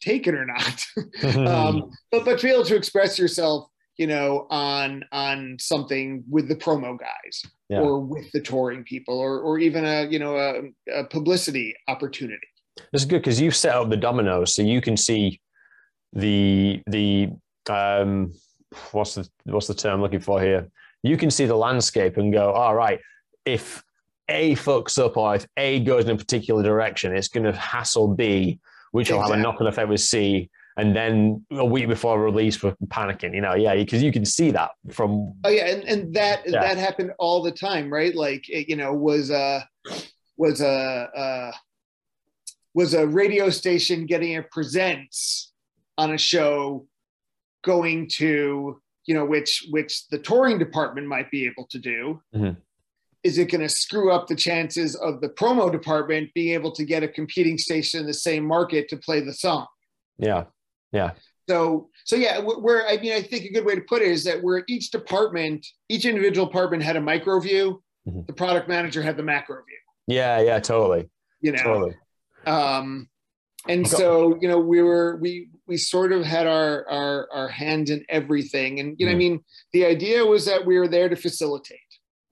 taken 0.00 0.34
or 0.34 0.44
not 0.46 0.84
um 1.48 1.90
but 2.10 2.24
but 2.24 2.44
able 2.44 2.64
to 2.64 2.76
express 2.76 3.18
yourself 3.18 3.68
you 3.96 4.06
know 4.06 4.46
on 4.50 5.04
on 5.12 5.56
something 5.60 6.24
with 6.28 6.48
the 6.48 6.56
promo 6.56 6.98
guys 6.98 7.42
Yeah. 7.68 7.80
or 7.80 8.00
with 8.00 8.30
the 8.32 8.40
touring 8.40 8.82
people 8.84 9.18
or 9.18 9.40
or 9.40 9.58
even 9.58 9.84
a 9.84 10.06
you 10.10 10.18
know 10.18 10.36
a, 10.36 11.00
a 11.00 11.04
publicity 11.04 11.74
opportunity 11.88 12.46
It's 12.92 13.04
good 13.04 13.20
because 13.22 13.40
you've 13.40 13.54
set 13.56 13.74
up 13.76 13.88
the 13.88 13.96
dominoes, 13.96 14.52
so 14.54 14.62
you 14.62 14.80
can 14.80 14.96
see 14.96 15.40
the 16.12 16.82
the 16.88 17.30
um, 17.70 18.32
what's 18.90 19.14
the 19.14 19.28
what's 19.44 19.68
the 19.68 19.74
term 19.74 19.94
I'm 19.94 20.00
looking 20.02 20.20
for 20.20 20.40
here? 20.42 20.68
You 21.04 21.16
can 21.16 21.30
see 21.30 21.46
the 21.46 21.54
landscape 21.56 22.16
and 22.16 22.32
go, 22.32 22.50
all 22.52 22.74
right, 22.74 22.98
if 23.46 23.83
A 24.28 24.54
fucks 24.56 24.98
up 24.98 25.16
or 25.16 25.34
if 25.36 25.46
A 25.56 25.80
goes 25.80 26.04
in 26.04 26.10
a 26.10 26.16
particular 26.16 26.62
direction, 26.62 27.14
it's 27.14 27.28
going 27.28 27.44
to 27.44 27.52
hassle 27.52 28.08
B, 28.14 28.58
which 28.92 29.10
will 29.10 29.20
have 29.20 29.30
a 29.32 29.36
knock-on 29.36 29.66
effect 29.66 29.88
with 29.88 30.00
C, 30.00 30.48
and 30.76 30.96
then 30.96 31.44
a 31.52 31.64
week 31.64 31.88
before 31.88 32.20
release, 32.22 32.62
we're 32.62 32.74
panicking. 32.86 33.34
You 33.34 33.42
know, 33.42 33.54
yeah, 33.54 33.74
because 33.74 34.02
you 34.02 34.10
can 34.12 34.24
see 34.24 34.50
that 34.52 34.70
from 34.90 35.34
Oh 35.44 35.50
yeah, 35.50 35.66
and, 35.66 35.84
and 35.84 36.14
that 36.14 36.42
Yeah. 36.46 36.60
that 36.62 36.78
happened 36.78 37.12
all 37.18 37.42
the 37.42 37.52
time, 37.52 37.92
right? 37.92 38.14
Like 38.14 38.48
it, 38.48 38.68
you 38.68 38.76
know, 38.76 38.92
was 38.92 39.30
a 39.30 39.68
was 40.36 40.60
a 40.60 40.72
uh, 41.16 41.52
was 42.72 42.94
a 42.94 43.06
radio 43.06 43.50
station 43.50 44.06
getting 44.06 44.36
a 44.36 44.42
presents 44.42 45.52
on 45.96 46.12
a 46.14 46.18
show 46.18 46.86
going 47.62 48.08
to 48.08 48.80
you 49.06 49.14
know 49.14 49.24
which 49.24 49.66
which 49.70 50.08
the 50.08 50.18
touring 50.18 50.58
department 50.58 51.06
might 51.06 51.30
be 51.30 51.44
able 51.46 51.66
to 51.70 51.78
do. 51.78 52.20
Mhm. 52.34 52.56
Is 53.24 53.38
it 53.38 53.50
going 53.50 53.62
to 53.62 53.70
screw 53.70 54.12
up 54.12 54.28
the 54.28 54.36
chances 54.36 54.94
of 54.96 55.22
the 55.22 55.30
promo 55.30 55.72
department 55.72 56.32
being 56.34 56.52
able 56.52 56.70
to 56.72 56.84
get 56.84 57.02
a 57.02 57.08
competing 57.08 57.56
station 57.56 58.00
in 58.00 58.06
the 58.06 58.12
same 58.14 58.44
market 58.44 58.86
to 58.90 58.98
play 58.98 59.20
the 59.20 59.32
song? 59.32 59.66
yeah, 60.18 60.44
yeah, 60.92 61.12
So, 61.48 61.88
so 62.04 62.14
yeah, 62.16 62.38
where 62.38 62.86
I 62.86 62.98
mean, 62.98 63.12
I 63.14 63.22
think 63.22 63.46
a 63.46 63.52
good 63.52 63.64
way 63.64 63.74
to 63.74 63.80
put 63.80 64.02
it 64.02 64.08
is 64.08 64.22
that 64.24 64.42
where 64.42 64.62
each 64.68 64.90
department, 64.90 65.66
each 65.88 66.04
individual 66.04 66.46
department 66.46 66.82
had 66.84 66.96
a 66.96 67.00
micro 67.00 67.40
view, 67.40 67.82
Mhm. 68.06 68.26
the 68.26 68.32
product 68.34 68.68
manager 68.68 69.02
had 69.02 69.16
the 69.16 69.22
macro 69.22 69.56
view. 69.64 69.78
yeah, 70.06 70.38
yeah, 70.40 70.58
totally, 70.60 71.08
You 71.40 71.52
know, 71.52 71.62
totally. 71.62 71.94
um, 72.46 73.08
and 73.66 73.88
so 73.88 74.36
you 74.42 74.46
know 74.48 74.58
we 74.58 74.82
were 74.82 75.16
we 75.22 75.48
we 75.66 75.78
sort 75.78 76.12
of 76.12 76.22
had 76.24 76.46
our 76.46 76.86
our 76.90 77.28
our 77.32 77.48
hand 77.48 77.88
in 77.88 78.04
everything, 78.10 78.78
and 78.80 78.94
you 79.00 79.06
know, 79.06 79.12
I 79.12 79.14
Mhm. 79.14 79.18
mean, 79.18 79.44
the 79.72 79.86
idea 79.86 80.24
was 80.26 80.44
that 80.44 80.66
we 80.66 80.78
were 80.78 80.86
there 80.88 81.08
to 81.08 81.16
facilitate. 81.16 81.80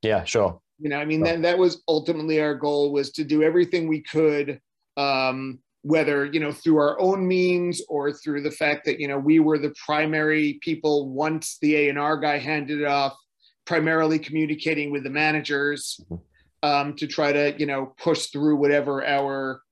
Yeah, 0.03 0.25
sure. 0.25 0.61
You 0.83 0.89
know, 0.89 0.99
I 0.99 1.05
mean, 1.05 1.21
Sure. 1.25 1.35
that 1.37 1.43
that 1.43 1.59
was 1.59 1.83
ultimately 1.87 2.41
our 2.41 2.55
goal 2.57 2.93
was 2.93 3.13
to 3.13 3.25
do 3.25 3.43
everything 3.43 3.87
we 3.89 4.03
could. 4.03 4.61
Um, 4.97 5.61
whether 5.85 6.25
you 6.27 6.39
know 6.39 6.53
through 6.53 6.77
our 6.77 7.01
own 7.01 7.27
means 7.27 7.83
or 7.89 8.13
through 8.13 8.41
the 8.43 8.51
fact 8.53 8.85
that 8.85 9.01
you 9.01 9.09
know 9.09 9.19
we 9.19 9.39
were 9.41 9.59
the 9.59 9.75
primary 9.85 10.59
people 10.63 11.09
once 11.09 11.59
the 11.61 11.75
A 11.77 11.89
and 11.89 11.99
R 11.99 12.17
guy 12.17 12.39
handed 12.39 12.81
it 12.81 12.87
off, 12.87 13.17
primarily 13.65 14.19
communicating 14.19 14.91
with 14.93 15.03
the 15.05 15.11
managers 15.11 16.01
Mhm. 16.11 16.21
um, 16.63 16.97
to 16.97 17.07
try 17.09 17.33
to 17.33 17.55
you 17.59 17.67
know 17.67 17.95
push 17.99 18.27
through 18.27 18.57
whatever 18.57 19.05
our 19.05 19.63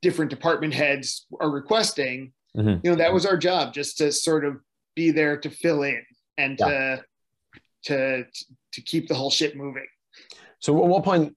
different 0.00 0.30
department 0.30 0.74
heads 0.74 1.26
are 1.40 1.50
requesting. 1.50 2.32
Mhm. 2.56 2.80
You 2.84 2.90
know 2.90 2.96
that 2.96 3.12
was 3.12 3.24
our 3.26 3.36
job, 3.36 3.72
just 3.74 3.98
to 3.98 4.10
sort 4.12 4.44
of 4.44 4.56
be 4.96 5.10
there 5.12 5.36
to 5.38 5.50
fill 5.50 5.82
in 5.82 6.02
and 6.38 6.56
to 6.58 7.04
to 7.84 8.24
to 8.72 8.80
keep 8.80 9.06
the 9.08 9.14
whole 9.14 9.30
shit 9.30 9.54
moving. 9.56 9.86
So 10.62 10.82
at 10.82 10.88
what 10.88 11.04
point? 11.04 11.36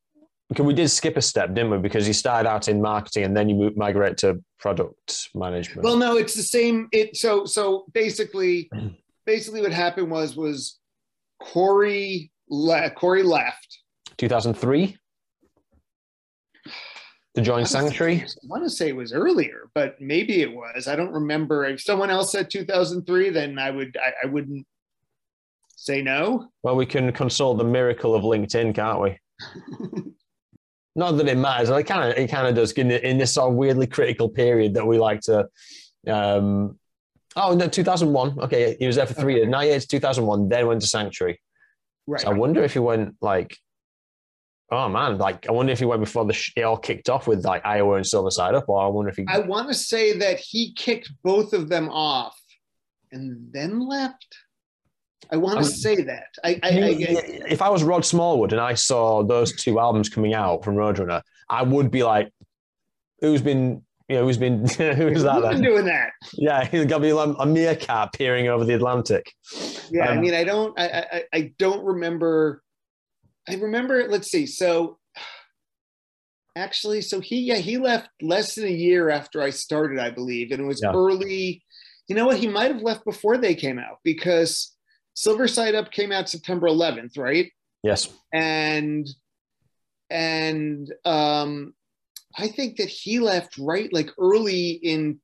Because 0.50 0.66
we 0.66 0.76
did 0.76 0.90
skip 0.90 1.18
a 1.18 1.22
step, 1.22 1.56
didn't 1.56 1.72
we? 1.72 1.80
Because 1.80 2.08
you 2.08 2.14
started 2.14 2.48
out 2.48 2.68
in 2.68 2.80
marketing 2.80 3.24
and 3.24 3.36
then 3.36 3.50
you 3.50 3.56
moved, 3.56 3.76
migrate 3.76 4.18
to 4.18 4.44
product 4.60 5.30
management. 5.34 5.84
Well, 5.84 5.98
no, 5.98 6.16
it's 6.16 6.36
the 6.36 6.44
same. 6.44 6.88
It 6.92 7.18
so 7.18 7.46
so 7.46 7.86
basically, 7.94 8.70
basically 9.26 9.62
what 9.62 9.72
happened 9.72 10.12
was 10.12 10.36
was 10.36 10.80
Corey 11.42 12.32
le- 12.48 12.92
Corey 12.92 13.24
left. 13.24 13.80
2003 14.18 14.96
to 17.34 17.42
join 17.42 17.66
Sanctuary. 17.66 18.22
I 18.22 18.28
want 18.44 18.64
to 18.64 18.70
say 18.70 18.90
it 18.90 18.96
was 18.96 19.12
earlier, 19.12 19.70
but 19.74 20.00
maybe 20.00 20.42
it 20.42 20.54
was. 20.54 20.88
I 20.88 20.96
don't 20.96 21.12
remember. 21.12 21.66
If 21.66 21.82
someone 21.82 22.10
else 22.10 22.32
said 22.32 22.50
2003, 22.50 23.32
then 23.32 23.60
I 23.60 23.72
would 23.72 23.98
I, 23.98 24.28
I 24.28 24.28
wouldn't 24.28 24.66
say 25.86 26.02
no. 26.02 26.50
Well, 26.64 26.76
we 26.76 26.86
can 26.86 27.12
consult 27.12 27.60
the 27.60 27.64
miracle 27.64 28.16
of 28.16 28.24
LinkedIn, 28.24 28.74
can't 28.74 29.02
we? 29.02 29.20
Not 30.96 31.12
that 31.18 31.28
it 31.28 31.38
matters. 31.38 31.70
It 31.70 31.84
kind 31.84 32.12
of 32.12 32.18
it 32.18 32.30
kind 32.30 32.48
of 32.48 32.56
does 32.56 32.72
in, 32.72 32.90
in 32.90 33.18
this 33.18 33.34
sort 33.34 33.52
of 33.52 33.56
weirdly 33.56 33.86
critical 33.86 34.30
period 34.30 34.74
that 34.76 34.88
we 34.88 34.98
like 34.98 35.22
to. 35.22 35.48
Um, 36.08 36.80
oh 37.36 37.54
no, 37.54 37.68
2001. 37.68 38.40
Okay, 38.40 38.78
he 38.80 38.88
was 38.88 38.96
there 38.96 39.06
for 39.06 39.14
three 39.14 39.36
years. 39.36 39.50
98 39.50 39.82
to 39.82 39.88
2001. 39.88 40.50
Then 40.50 40.68
went 40.68 40.82
to 40.82 40.88
Sanctuary. 40.88 41.42
Right. 42.08 42.22
So 42.22 42.30
I 42.30 42.34
wonder 42.34 42.64
if 42.64 42.74
he 42.74 42.80
went 42.80 43.16
like, 43.20 43.58
oh 44.72 44.88
man, 44.88 45.18
like 45.18 45.50
I 45.50 45.52
wonder 45.52 45.74
if 45.74 45.80
he 45.80 45.86
went 45.86 46.02
before 46.02 46.24
the 46.24 46.34
sh- 46.34 46.54
it 46.56 46.62
all 46.62 46.78
kicked 46.78 47.10
off 47.10 47.28
with 47.28 47.44
like 47.44 47.66
Iowa 47.66 47.96
and 47.96 48.08
Silver 48.08 48.32
Side 48.32 48.56
Up, 48.56 48.70
or 48.70 48.82
I 48.82 48.88
wonder 48.88 49.10
if 49.10 49.18
he. 49.18 49.26
I 49.28 49.40
want 49.40 49.68
to 49.68 49.74
say 49.74 50.18
that 50.18 50.40
he 50.40 50.74
kicked 50.74 51.12
both 51.24 51.52
of 51.52 51.68
them 51.68 51.90
off 51.90 52.40
and 53.12 53.52
then 53.52 53.82
left. 53.82 54.38
I 55.32 55.38
want 55.38 55.60
to 55.60 55.66
say 55.66 55.96
that. 56.04 56.28
I, 56.44 56.60
I, 56.64 56.70
I, 56.70 56.96
if 57.50 57.62
I 57.62 57.70
was 57.70 57.84
Rod 57.84 58.06
Smallwood 58.06 58.52
and 58.52 58.62
I 58.62 58.74
saw 58.76 59.24
those 59.24 59.54
two 59.56 59.80
albums 59.80 60.10
coming 60.10 60.34
out 60.34 60.64
from 60.64 60.76
Roadrunner, 60.76 61.22
I 61.50 61.64
would 61.64 61.92
be 61.92 62.04
like, 62.04 62.32
"Who's 63.22 63.42
been, 63.42 63.84
you 64.08 64.16
know, 64.18 64.26
who's 64.26 64.38
been, 64.38 64.60
who's 64.68 64.78
that 64.78 65.36
Who's 65.42 65.50
been 65.50 65.62
doing 65.62 65.86
that? 65.86 66.12
Yeah, 66.34 66.64
he's 66.66 66.86
got 66.86 66.98
to 66.98 67.02
be 67.04 67.14
like 67.14 67.36
a 67.40 67.46
meerkat 67.46 68.14
peering 68.14 68.48
over 68.48 68.64
the 68.66 68.74
Atlantic. 68.74 69.32
Yeah, 69.90 70.06
I 70.06 70.16
Um, 70.16 70.22
mean, 70.22 70.34
I 70.34 70.44
don't, 70.44 70.80
I, 70.80 70.86
I, 71.12 71.24
I 71.34 71.54
don't 71.58 71.84
remember. 71.84 72.62
I 73.48 73.56
remember. 73.56 74.08
Let's 74.08 74.30
see. 74.30 74.46
So, 74.46 74.98
actually, 76.56 77.02
so 77.02 77.20
he, 77.20 77.42
yeah, 77.42 77.56
he 77.56 77.78
left 77.78 78.10
less 78.22 78.56
than 78.56 78.66
a 78.66 78.70
year 78.70 79.10
after 79.10 79.42
I 79.42 79.50
started, 79.50 80.00
I 80.00 80.10
believe, 80.10 80.52
and 80.52 80.62
it 80.62 80.66
was 80.66 80.82
Yeah. 80.82 80.92
early. 80.94 81.64
You 82.08 82.16
know 82.16 82.28
what? 82.28 82.38
He 82.38 82.48
might 82.48 82.72
have 82.72 82.84
left 82.84 83.04
before 83.04 83.38
they 83.38 83.56
came 83.56 83.80
out 83.80 83.98
because 84.04 84.75
Silver 85.16 85.48
Side 85.48 85.74
Up 85.76 85.92
came 85.92 86.12
out 86.12 86.30
September 86.30 86.68
11th, 86.68 87.18
right? 87.18 87.52
Yes. 87.84 88.10
And 88.34 89.08
and 90.10 90.94
um, 91.04 91.74
I 92.38 92.48
think 92.48 92.78
that 92.78 92.90
he 92.90 93.20
left 93.20 93.58
right 93.58 93.92
like 93.92 94.12
early 94.20 94.72
in 94.72 95.20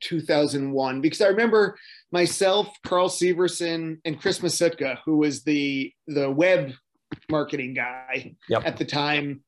2001 0.00 1.00
because 1.00 1.20
I 1.22 1.28
remember 1.28 1.78
myself, 2.12 2.68
Carl 2.84 3.08
Severson, 3.08 3.98
and 4.04 4.20
Chris 4.20 4.40
Masitka, 4.40 4.98
who 5.04 5.16
was 5.18 5.42
the 5.42 5.92
the 6.06 6.30
web 6.30 6.72
marketing 7.30 7.74
guy 7.74 8.34
Yep. 8.48 8.62
at 8.66 8.76
the 8.76 8.84
time. 8.84 9.42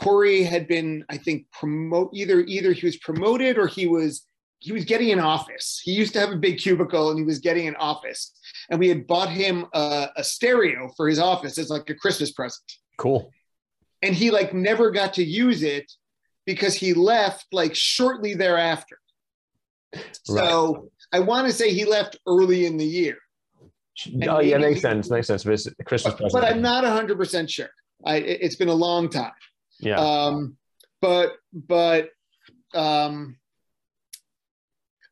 Corey 0.00 0.42
had 0.42 0.66
been, 0.66 1.04
I 1.10 1.18
think, 1.18 1.46
promote 1.52 2.10
either 2.14 2.40
either 2.40 2.72
he 2.72 2.86
was 2.86 2.96
promoted 2.96 3.58
or 3.58 3.66
he 3.66 3.86
was 3.86 4.26
he 4.60 4.72
was 4.72 4.84
getting 4.84 5.10
an 5.10 5.18
office. 5.20 5.80
He 5.82 5.92
used 5.92 6.12
to 6.12 6.20
have 6.20 6.30
a 6.30 6.36
big 6.36 6.58
cubicle 6.58 7.10
and 7.10 7.18
he 7.18 7.24
was 7.24 7.38
getting 7.38 7.66
an 7.66 7.76
office. 7.76 8.32
And 8.70 8.78
we 8.78 8.88
had 8.88 9.06
bought 9.06 9.30
him 9.30 9.66
a, 9.72 10.08
a 10.16 10.22
stereo 10.24 10.90
for 10.96 11.08
his 11.08 11.18
office 11.18 11.58
as 11.58 11.70
like 11.70 11.88
a 11.90 11.94
Christmas 11.94 12.30
present. 12.32 12.62
Cool. 12.98 13.30
And 14.02 14.14
he 14.14 14.30
like 14.30 14.54
never 14.54 14.90
got 14.90 15.14
to 15.14 15.24
use 15.24 15.62
it 15.62 15.90
because 16.46 16.74
he 16.74 16.94
left 16.94 17.46
like 17.52 17.74
shortly 17.74 18.34
thereafter. 18.34 18.98
So 20.24 20.90
I 21.12 21.20
want 21.20 21.46
to 21.48 21.52
say 21.52 21.72
he 21.72 21.84
left 21.84 22.16
early 22.26 22.66
in 22.66 22.76
the 22.76 22.84
year, 22.84 23.16
oh 24.28 24.40
yeah, 24.40 24.58
makes 24.58 24.76
he- 24.76 24.80
sense. 24.80 25.10
Makes 25.10 25.26
sense. 25.26 25.44
It's 25.44 25.66
a 25.66 25.84
Christmas 25.84 26.14
present. 26.14 26.32
but 26.32 26.44
I'm 26.44 26.62
not 26.62 26.84
100% 26.84 27.48
sure. 27.48 27.68
I, 28.04 28.16
it- 28.16 28.38
it's 28.42 28.56
been 28.56 28.68
a 28.68 28.74
long 28.74 29.08
time. 29.08 29.32
Yeah. 29.80 29.98
Um, 29.98 30.56
but 31.00 31.32
but 31.52 32.10
um, 32.74 33.36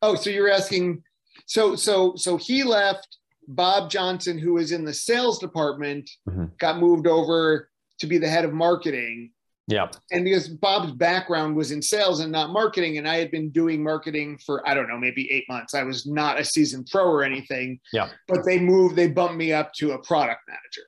Oh, 0.02 0.14
so 0.14 0.30
you're 0.30 0.50
asking? 0.50 1.02
So 1.46 1.76
so 1.76 2.14
so 2.16 2.36
he 2.36 2.62
left. 2.62 3.16
Bob 3.50 3.90
Johnson, 3.90 4.36
who 4.36 4.52
was 4.54 4.72
in 4.72 4.84
the 4.84 4.92
sales 4.92 5.38
department, 5.38 6.10
Mhm. 6.28 6.58
got 6.58 6.78
moved 6.78 7.06
over 7.06 7.70
to 7.98 8.06
be 8.06 8.18
the 8.18 8.28
head 8.28 8.44
of 8.44 8.52
marketing. 8.52 9.32
Yeah. 9.68 9.90
And 10.10 10.22
because 10.24 10.48
Bob's 10.48 10.92
background 10.92 11.56
was 11.56 11.70
in 11.72 11.80
sales 11.80 12.20
and 12.20 12.30
not 12.30 12.50
marketing, 12.50 12.98
and 12.98 13.08
I 13.08 13.16
had 13.16 13.30
been 13.30 13.48
doing 13.50 13.82
marketing 13.82 14.36
for 14.44 14.66
I 14.68 14.74
don't 14.74 14.86
know, 14.86 14.98
maybe 14.98 15.30
eight 15.32 15.44
months. 15.48 15.72
I 15.74 15.82
was 15.82 16.06
not 16.06 16.38
a 16.38 16.44
seasoned 16.44 16.88
pro 16.92 17.04
or 17.04 17.22
anything. 17.24 17.80
Yeah. 17.92 18.10
But 18.26 18.44
they 18.44 18.58
moved, 18.58 18.96
they 18.96 19.08
bumped 19.08 19.36
me 19.36 19.52
up 19.52 19.72
to 19.74 19.92
a 19.92 19.98
product 20.02 20.42
manager. 20.46 20.86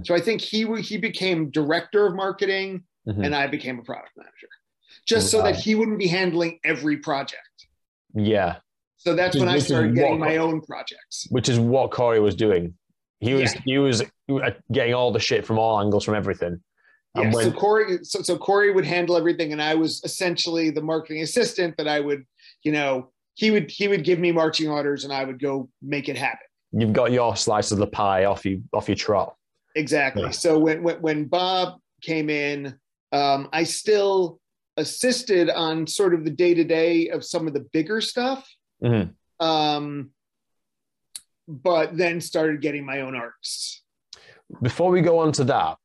Mhm. 0.00 0.06
So 0.06 0.14
I 0.14 0.20
think 0.20 0.40
he 0.40 0.64
he 0.80 0.96
became 0.96 1.50
director 1.50 2.06
of 2.06 2.14
marketing, 2.14 2.84
Mhm. 3.06 3.26
and 3.26 3.34
I 3.34 3.48
became 3.48 3.78
a 3.78 3.82
product 3.82 4.12
manager, 4.16 4.48
just 5.06 5.30
so 5.30 5.42
that 5.42 5.56
he 5.56 5.74
wouldn't 5.74 5.98
be 5.98 6.06
handling 6.06 6.58
every 6.64 6.96
project. 6.98 7.66
Yeah. 8.14 8.56
So 8.96 9.14
that's 9.14 9.34
Which 9.34 9.40
when 9.40 9.48
I 9.48 9.56
is- 9.56 9.62
is 9.62 9.68
started 9.68 9.94
getting 9.94 10.18
what- 10.20 10.28
my 10.28 10.36
own 10.36 10.60
projects. 10.60 11.26
Which 11.30 11.48
is 11.48 11.58
what 11.58 11.90
Corey 11.90 12.20
was 12.20 12.34
doing. 12.34 12.74
He 13.20 13.34
was 13.34 13.54
Yeah. 13.54 13.60
he 13.64 13.78
was 13.78 14.02
getting 14.72 14.94
all 14.94 15.12
the 15.12 15.20
shit 15.20 15.44
from 15.46 15.58
all 15.58 15.80
angles 15.80 16.04
from 16.04 16.14
everything. 16.14 16.60
Yeah, 17.14 17.22
And 17.22 17.34
so 17.34 17.52
Corey, 17.52 17.98
so, 18.02 18.22
so 18.22 18.38
Corey 18.38 18.72
would 18.72 18.86
handle 18.86 19.16
everything, 19.16 19.52
and 19.52 19.60
I 19.62 19.74
was 19.74 20.00
essentially 20.04 20.70
the 20.70 20.80
marketing 20.80 21.22
assistant. 21.22 21.76
That 21.76 21.86
I 21.86 22.00
would, 22.00 22.24
you 22.62 22.72
know, 22.72 23.10
he 23.34 23.50
would 23.50 23.70
he 23.70 23.86
would 23.88 24.02
give 24.04 24.18
me 24.18 24.32
marching 24.32 24.68
orders, 24.68 25.04
and 25.04 25.12
I 25.12 25.24
would 25.24 25.40
go 25.40 25.68
make 25.82 26.08
it 26.08 26.16
happen. 26.16 26.46
you've 26.74 26.94
got 26.94 27.12
your 27.12 27.36
slice 27.36 27.70
of 27.70 27.76
the 27.78 27.86
pie 27.86 28.24
off 28.24 28.46
you 28.46 28.62
off 28.72 28.88
your 28.88 28.96
trot. 28.96 29.34
Exactly. 29.74 30.22
Yeah. 30.22 30.30
So 30.30 30.58
when, 30.58 30.82
when 30.82 30.96
when 31.02 31.24
Bob 31.26 31.78
came 32.02 32.30
in, 32.30 32.78
um, 33.12 33.48
I 33.52 33.64
still 33.64 34.40
assisted 34.76 35.50
on 35.50 35.86
sort 35.86 36.14
of 36.14 36.24
the 36.24 36.30
day 36.30 36.54
to 36.54 36.64
day 36.64 37.08
of 37.08 37.24
some 37.24 37.46
of 37.46 37.54
the 37.54 37.60
bigger 37.72 38.00
stuff, 38.00 38.48
Mhm. 38.82 39.14
um, 39.40 40.10
but 41.48 41.96
then 41.96 42.20
started 42.20 42.60
getting 42.60 42.84
my 42.86 43.00
own 43.00 43.14
artists. 43.14 43.82
Before 44.62 44.90
we 44.90 45.00
go 45.00 45.18
on 45.18 45.32
to 45.32 45.44
that, 45.44 45.78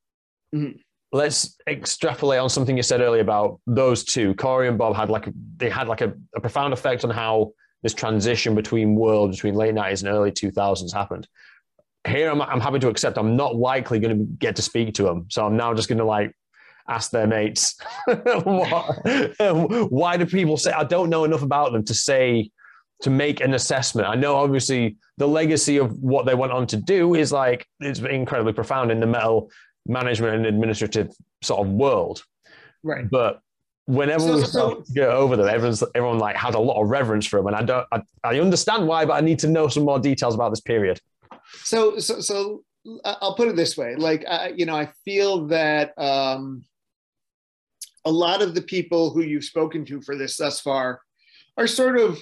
Mhm. 0.54 0.80
let's 1.12 1.58
extrapolate 1.68 2.40
on 2.40 2.50
something 2.50 2.78
you 2.78 2.84
said 2.84 3.02
earlier 3.02 3.22
about 3.22 3.60
those 3.66 4.04
two. 4.04 4.34
Corey 4.36 4.68
and 4.68 4.78
Bob 4.78 4.96
had 4.96 5.10
like 5.10 5.28
a, 5.28 5.34
they 5.58 5.70
had 5.70 5.88
like 5.88 6.02
a, 6.02 6.14
a 6.36 6.42
profound 6.42 6.74
effect 6.74 7.04
on 7.04 7.10
how 7.10 7.52
this 7.84 7.94
transition 7.94 8.56
between 8.56 8.96
worlds, 8.96 9.38
between 9.38 9.56
late 9.56 9.74
nineties 9.74 10.04
and 10.04 10.12
early 10.12 10.32
two 10.32 10.52
thousands 10.52 10.94
happened. 10.94 11.28
Here, 12.08 12.30
I'm, 12.30 12.42
I'm 12.42 12.62
happy 12.62 12.80
to 12.80 12.88
accept. 12.88 13.18
I'm 13.18 13.36
not 13.36 13.56
likely 13.56 14.00
going 14.00 14.18
to 14.18 14.24
get 14.26 14.56
to 14.56 14.62
speak 14.62 14.94
to 14.96 15.04
them, 15.04 15.26
so 15.30 15.46
I'm 15.46 15.58
now 15.58 15.74
just 15.74 15.90
going 15.90 15.98
to 15.98 16.06
like 16.06 16.34
ask 16.90 17.12
their 17.12 17.28
mates. 17.28 17.76
why 19.90 20.18
do 20.18 20.26
people 20.26 20.58
say? 20.58 20.72
I 20.72 20.84
don't 20.84 21.10
know 21.10 21.24
enough 21.24 21.42
about 21.44 21.72
them 21.74 21.84
to 21.86 21.94
say 21.94 22.50
to 23.02 23.10
make 23.10 23.42
an 23.42 23.54
assessment. 23.54 24.08
I 24.08 24.16
know 24.16 24.36
obviously 24.36 24.98
the 25.18 25.28
legacy 25.28 25.78
of 25.78 25.98
what 26.02 26.26
they 26.26 26.36
went 26.36 26.52
on 26.52 26.66
to 26.68 26.78
do 26.78 27.14
is 27.16 27.32
like 27.32 27.68
it's 27.80 28.00
incredibly 28.00 28.54
profound 28.54 28.92
in 28.92 29.00
the 29.00 29.06
metal 29.08 29.50
management 29.86 30.36
and 30.36 30.46
administrative 30.46 31.12
sort 31.42 31.66
of 31.66 31.72
world. 31.74 32.24
Right. 32.84 33.10
But 33.10 33.40
whenever 33.86 34.20
So- 34.22 34.36
we 34.36 34.44
so- 34.46 34.84
go 34.96 35.10
over 35.12 35.36
them, 35.36 35.48
everyone's 35.48 35.84
everyone 35.96 36.20
like 36.20 36.36
had 36.36 36.56
a 36.56 36.60
lot 36.60 36.82
of 36.82 36.90
reverence 36.90 37.26
for 37.28 37.38
them, 37.40 37.48
and 37.48 37.56
I 37.56 37.62
don't. 37.64 37.86
I, 37.92 38.02
I 38.24 38.40
understand 38.40 38.88
why, 38.88 39.06
but 39.06 39.14
I 39.14 39.22
need 39.22 39.40
to 39.40 39.48
know 39.48 39.68
some 39.68 39.84
more 39.84 40.00
details 40.00 40.34
about 40.36 40.50
this 40.50 40.62
period. 40.62 41.00
so 41.64 41.98
so 42.00 42.20
so 42.20 42.62
i'll 43.06 43.36
put 43.36 43.48
it 43.50 43.56
this 43.58 43.76
way 43.78 43.96
like 43.96 44.26
I, 44.30 44.54
you 44.56 44.66
know 44.66 44.76
i 44.76 44.86
feel 45.06 45.48
that 45.48 45.94
um 45.98 46.64
a 48.08 48.12
lot 48.12 48.42
of 48.42 48.56
the 48.56 48.62
people 48.62 49.12
who 49.12 49.22
you've 49.22 49.44
spoken 49.44 49.84
to 49.86 50.02
for 50.02 50.16
this 50.16 50.38
thus 50.38 50.60
far 50.60 51.02
are 51.58 51.68
sort 51.68 51.98
of 51.98 52.18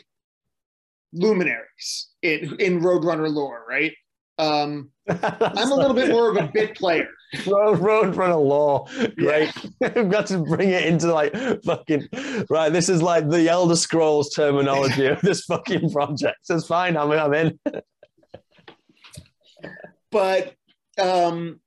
luminaries 1.14 2.10
in 2.22 2.56
in 2.60 2.82
roadrunner 2.82 3.32
lore 3.32 3.64
right 3.70 3.94
um 4.40 4.90
i'm 5.10 5.72
a 5.72 5.76
little 5.76 5.94
bit 5.94 6.10
more 6.10 6.30
of 6.30 6.38
a 6.38 6.50
bit 6.54 6.76
player 6.76 7.08
road 7.46 7.80
road 7.80 8.16
runner 8.16 8.36
law. 8.36 8.88
Great. 9.18 9.52
We've 9.96 10.10
got 10.10 10.28
to 10.28 10.40
bring 10.40 10.70
it 10.70 10.86
into 10.86 11.12
like 11.14 11.34
fucking 11.64 12.08
right. 12.50 12.72
This 12.72 12.90
is 12.90 13.02
like 13.02 13.30
the 13.30 13.50
Elder 13.50 13.76
Scrolls 13.76 14.30
terminology 14.30 15.08
of 15.08 15.22
this 15.22 15.44
fucking 15.46 15.92
project. 15.92 16.38
It's 16.50 16.68
fine. 16.68 16.98
I'm, 16.98 17.12
I'm 17.12 17.34
in. 17.34 17.60
but 20.12 20.54
um 20.98 21.60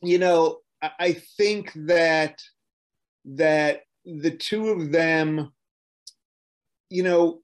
you 0.00 0.18
know 0.18 0.58
I, 0.80 0.90
I 0.98 1.12
think 1.36 1.72
that 1.86 2.42
that 3.24 3.82
the 4.04 4.30
two 4.30 4.68
of 4.70 4.90
them 4.92 5.52
you 6.90 7.02
know 7.02 7.40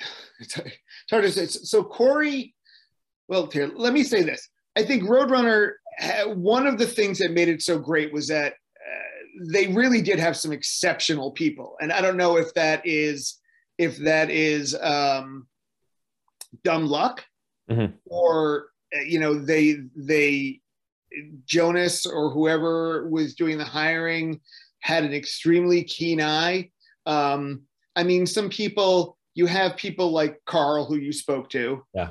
it's, 0.40 0.54
hard 1.10 1.24
to 1.24 1.30
say. 1.32 1.46
So 1.46 1.82
corey 1.82 2.54
well 3.28 3.48
here 3.50 3.70
let 3.74 3.92
me 3.92 4.02
say 4.04 4.22
this. 4.22 4.48
I 4.76 4.82
think 4.84 5.04
roadrunner 5.04 5.72
one 6.26 6.66
of 6.66 6.78
the 6.78 6.86
things 6.86 7.18
that 7.18 7.32
made 7.32 7.48
it 7.48 7.62
so 7.62 7.78
great 7.78 8.12
was 8.12 8.28
that 8.28 8.52
uh, 8.52 9.44
they 9.52 9.66
really 9.68 10.00
did 10.00 10.18
have 10.18 10.36
some 10.36 10.52
exceptional 10.52 11.32
people. 11.32 11.76
And 11.80 11.92
i 11.92 12.00
don't 12.00 12.16
know 12.16 12.36
if 12.36 12.52
that 12.54 12.82
is 12.84 13.38
if 13.78 13.96
that 13.98 14.30
is 14.30 14.76
um 14.80 15.46
dumb 16.64 16.86
luck 16.86 17.24
Mhm. 17.70 17.92
or 18.06 18.68
uh, 18.96 19.00
you 19.00 19.20
know 19.20 19.34
they 19.38 19.76
they 19.94 20.60
jonas 21.44 22.06
or 22.06 22.30
whoever 22.30 23.08
was 23.08 23.34
doing 23.34 23.58
the 23.58 23.64
hiring 23.64 24.40
had 24.80 25.04
an 25.04 25.12
extremely 25.12 25.82
keen 25.84 26.20
eye 26.20 26.70
um 27.06 27.62
i 27.96 28.02
mean 28.02 28.26
some 28.26 28.48
people 28.48 29.16
you 29.34 29.46
have 29.46 29.76
people 29.76 30.10
like 30.12 30.40
carl 30.46 30.84
who 30.84 30.96
you 30.96 31.12
spoke 31.12 31.48
to 31.50 31.82
Yeah. 31.94 32.10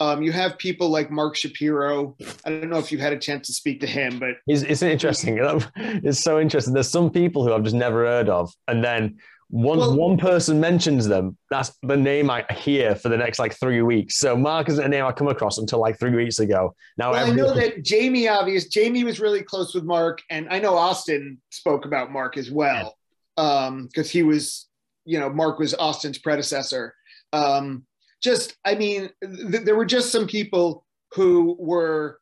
um 0.00 0.22
you 0.22 0.32
have 0.32 0.56
people 0.58 0.88
like 0.88 1.10
mark 1.10 1.36
shapiro 1.36 2.16
i 2.44 2.50
don't 2.50 2.70
know 2.70 2.78
if 2.78 2.90
you've 2.90 3.00
had 3.00 3.12
a 3.12 3.18
chance 3.18 3.46
to 3.48 3.52
speak 3.52 3.80
to 3.80 3.86
him 3.86 4.18
but 4.18 4.34
It's, 4.46 4.62
it's 4.62 4.82
interesting. 4.82 5.38
It's 5.76 6.20
so 6.20 6.40
interesting. 6.40 6.74
There's 6.74 6.88
some 6.88 7.10
people 7.10 7.44
who 7.44 7.52
I've 7.52 7.62
just 7.64 7.76
never 7.76 8.04
heard 8.06 8.28
of, 8.28 8.52
and 8.66 8.82
then 8.82 9.18
once 9.52 9.80
Well- 9.80 9.96
one 9.96 10.16
person 10.16 10.60
mentions 10.60 11.08
them, 11.08 11.36
that's 11.50 11.72
the 11.82 11.96
name 11.96 12.30
I 12.30 12.44
hear 12.54 12.94
for 12.94 13.08
the 13.08 13.16
next 13.16 13.38
like 13.38 13.58
three 13.58 13.82
weeks. 13.82 14.18
So 14.18 14.36
Mark 14.36 14.68
isn't 14.68 14.84
a 14.84 14.88
name 14.88 15.04
I 15.04 15.12
come 15.12 15.28
across 15.28 15.58
until 15.58 15.80
like 15.80 15.98
three 15.98 16.14
weeks 16.14 16.38
ago. 16.38 16.74
Now 16.96 17.12
Well, 17.12 17.30
I 17.30 17.34
know 17.34 17.52
that 17.54 17.82
Jamie, 17.84 18.28
obvious. 18.28 18.68
Jamie 18.68 19.02
was 19.04 19.18
really 19.20 19.42
close 19.42 19.74
with 19.74 19.84
Mark, 19.84 20.22
and 20.30 20.48
I 20.50 20.58
know 20.60 20.76
Austin 20.76 21.40
spoke 21.50 21.84
about 21.84 22.12
Mark 22.12 22.36
as 22.36 22.50
well, 22.50 22.96
because 23.36 24.10
he 24.10 24.22
was, 24.22 24.68
you 25.04 25.18
know, 25.18 25.28
Mark 25.30 25.58
was 25.58 25.74
Austin's 25.74 26.18
predecessor. 26.18 26.94
Um, 27.32 27.84
just, 28.22 28.56
I 28.64 28.74
mean, 28.74 29.10
th- 29.22 29.64
there 29.64 29.74
were 29.74 29.86
just 29.86 30.12
some 30.12 30.26
people 30.26 30.84
who 31.14 31.56
were, 31.58 32.20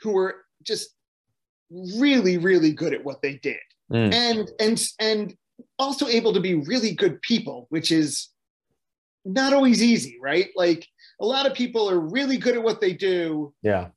who 0.00 0.12
were 0.12 0.36
just 0.62 0.90
really, 1.70 2.38
really 2.38 2.72
good 2.72 2.94
at 2.94 3.04
what 3.04 3.20
they 3.22 3.34
did, 3.36 3.58
Mm. 3.92 4.12
and 4.12 4.50
and 4.60 4.88
and 5.00 5.36
also 5.78 6.06
able 6.06 6.32
to 6.32 6.40
be 6.40 6.54
really 6.54 6.94
good 6.94 7.20
people, 7.22 7.66
which 7.70 7.90
is 7.90 8.28
not 9.24 9.52
always 9.52 9.82
easy, 9.82 10.16
right? 10.22 10.48
Like 10.56 10.86
a 11.20 11.26
lot 11.26 11.46
of 11.46 11.54
people 11.54 11.90
are 11.90 11.98
really 11.98 12.38
good 12.38 12.56
at 12.56 12.62
what 12.62 12.80
they 12.80 12.92
do, 12.92 13.52
yeah. 13.62 13.88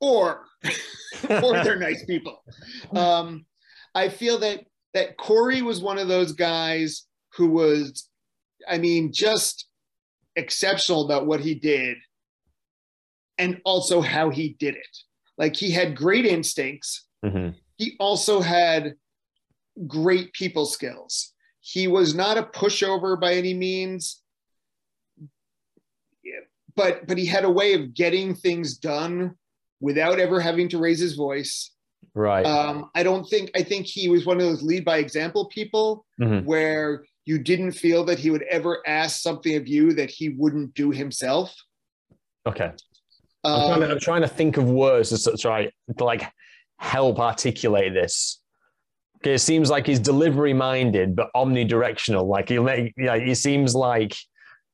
or 0.00 0.44
or 1.30 1.52
they're 1.64 1.78
nice 1.78 2.04
people. 2.04 2.42
Um, 2.94 3.46
I 3.94 4.08
feel 4.08 4.38
that 4.38 4.64
that 4.94 5.16
Corey 5.16 5.62
was 5.62 5.80
one 5.80 5.98
of 5.98 6.08
those 6.08 6.32
guys 6.32 7.06
who 7.34 7.48
was, 7.48 8.08
I 8.68 8.78
mean, 8.78 9.12
just 9.12 9.66
exceptional 10.36 11.04
about 11.04 11.26
what 11.26 11.40
he 11.40 11.54
did, 11.54 11.96
and 13.38 13.60
also 13.64 14.00
how 14.00 14.30
he 14.30 14.56
did 14.58 14.74
it. 14.74 14.96
Like 15.38 15.56
he 15.56 15.70
had 15.70 15.96
great 15.96 16.26
instincts. 16.26 17.06
Mhm. 17.24 17.54
He 17.76 17.96
also 17.98 18.40
had 18.40 18.94
great 19.86 20.32
people 20.32 20.66
skills. 20.66 21.32
He 21.60 21.88
was 21.88 22.14
not 22.14 22.38
a 22.38 22.42
pushover 22.44 23.20
by 23.20 23.34
any 23.34 23.54
means. 23.54 24.22
But 26.74 27.06
but 27.06 27.16
he 27.16 27.24
had 27.24 27.44
a 27.44 27.50
way 27.50 27.72
of 27.72 27.94
getting 27.94 28.34
things 28.34 28.76
done 28.76 29.34
without 29.80 30.18
ever 30.20 30.40
having 30.40 30.68
to 30.70 30.78
raise 30.78 30.98
his 31.00 31.14
voice. 31.14 31.70
Right. 32.14 32.44
Um, 32.44 32.90
I 32.94 33.02
don't 33.02 33.24
think 33.24 33.50
I 33.56 33.62
think 33.62 33.86
he 33.86 34.08
was 34.10 34.26
one 34.26 34.36
of 34.36 34.42
those 34.42 34.62
lead 34.62 34.84
by 34.84 34.98
example 34.98 35.46
people 35.46 36.04
Mhm. 36.20 36.44
where 36.44 37.04
you 37.24 37.38
didn't 37.38 37.72
feel 37.72 38.04
that 38.04 38.18
he 38.18 38.30
would 38.30 38.42
ever 38.44 38.82
ask 38.86 39.20
something 39.22 39.56
of 39.56 39.66
you 39.66 39.94
that 39.94 40.10
he 40.10 40.28
wouldn't 40.28 40.74
do 40.74 40.90
himself. 40.90 41.54
Okay. 42.46 42.70
I'm, 43.42 43.68
trying 43.68 43.80
to, 43.80 43.86
Um, 43.86 43.92
I'm 43.92 44.00
trying 44.00 44.22
to 44.22 44.28
think 44.28 44.56
of 44.58 44.68
words 44.68 45.10
to, 45.10 45.30
to 45.30 45.36
try 45.38 45.70
to 45.96 46.04
like 46.04 46.22
help 46.78 47.18
articulate 47.18 47.94
this. 47.94 48.42
Okay, 49.26 49.34
it 49.34 49.40
seems 49.40 49.70
like 49.70 49.88
he's 49.88 49.98
delivery 49.98 50.52
minded 50.52 51.16
but 51.16 51.30
omnidirectional. 51.34 52.28
Like 52.28 52.48
he'll 52.48 52.62
make, 52.62 52.94
yeah, 52.96 53.14
it 53.14 53.34
seems 53.34 53.74
like 53.74 54.14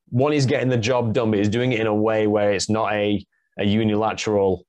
one 0.09 0.31
he's 0.31 0.45
getting 0.45 0.69
the 0.69 0.77
job 0.77 1.11
done, 1.11 1.31
but 1.31 1.39
he's 1.39 1.49
doing 1.49 1.71
it 1.71 1.79
in 1.79 1.87
a 1.87 1.95
way 1.95 2.27
where 2.27 2.51
it's 2.51 2.69
not 2.69 2.93
a 2.93 3.25
a 3.57 3.65
unilateral 3.65 4.65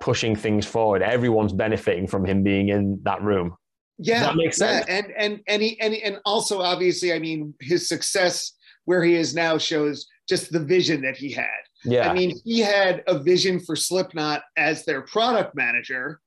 pushing 0.00 0.34
things 0.34 0.64
forward. 0.64 1.02
Everyone's 1.02 1.52
benefiting 1.52 2.06
from 2.06 2.24
him 2.24 2.42
being 2.42 2.70
in 2.70 2.98
that 3.02 3.20
room. 3.20 3.54
Yeah, 3.98 4.20
that 4.20 4.36
makes 4.36 4.56
sense. 4.56 4.86
Yeah. 4.88 4.94
And 4.96 5.12
and 5.18 5.40
and 5.46 5.62
he, 5.62 5.78
and 5.82 5.92
and 5.94 6.18
also 6.24 6.62
obviously, 6.62 7.12
I 7.12 7.18
mean, 7.18 7.52
his 7.60 7.88
success 7.88 8.52
where 8.86 9.04
he 9.04 9.16
is 9.16 9.34
now 9.34 9.58
shows 9.58 10.06
just 10.30 10.50
the 10.50 10.60
vision 10.60 11.02
that 11.02 11.18
he 11.18 11.30
had. 11.30 11.60
Yeah. 11.84 12.08
I 12.08 12.14
mean, 12.14 12.40
he 12.46 12.60
had 12.60 13.04
a 13.06 13.18
vision 13.18 13.60
for 13.60 13.76
Slipknot 13.76 14.42
as 14.56 14.86
their 14.86 15.02
product 15.02 15.54
manager 15.54 16.20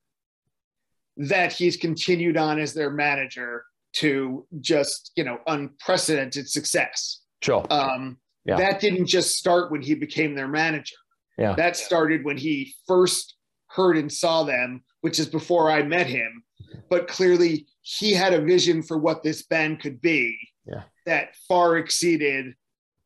that 1.16 1.52
he's 1.52 1.76
continued 1.76 2.36
on 2.36 2.58
as 2.58 2.74
their 2.74 2.90
manager 2.90 3.64
to 3.94 4.46
just, 4.60 5.12
you 5.16 5.24
know, 5.24 5.38
unprecedented 5.46 6.48
success. 6.48 7.20
Sure. 7.42 7.64
Um, 7.70 8.18
Yeah. 8.46 8.56
That 8.58 8.78
didn't 8.80 9.06
just 9.06 9.36
start 9.38 9.70
when 9.72 9.80
he 9.80 9.94
became 9.94 10.34
their 10.34 10.48
manager. 10.48 10.96
Yeah. 11.38 11.54
That 11.54 11.76
started 11.78 12.24
when 12.24 12.36
he 12.36 12.74
first 12.86 13.36
heard 13.68 13.96
and 13.96 14.12
saw 14.12 14.42
them, 14.42 14.84
which 15.00 15.18
is 15.18 15.26
before 15.26 15.70
I 15.70 15.82
met 15.82 16.06
him. 16.06 16.42
But 16.90 17.08
clearly, 17.08 17.66
he 17.80 18.12
had 18.12 18.34
a 18.34 18.40
vision 18.42 18.82
for 18.82 18.98
what 18.98 19.22
this 19.22 19.44
band 19.46 19.80
could 19.80 20.00
be 20.02 20.36
Yeah. 20.66 20.82
that 21.06 21.36
far 21.48 21.78
exceeded 21.78 22.54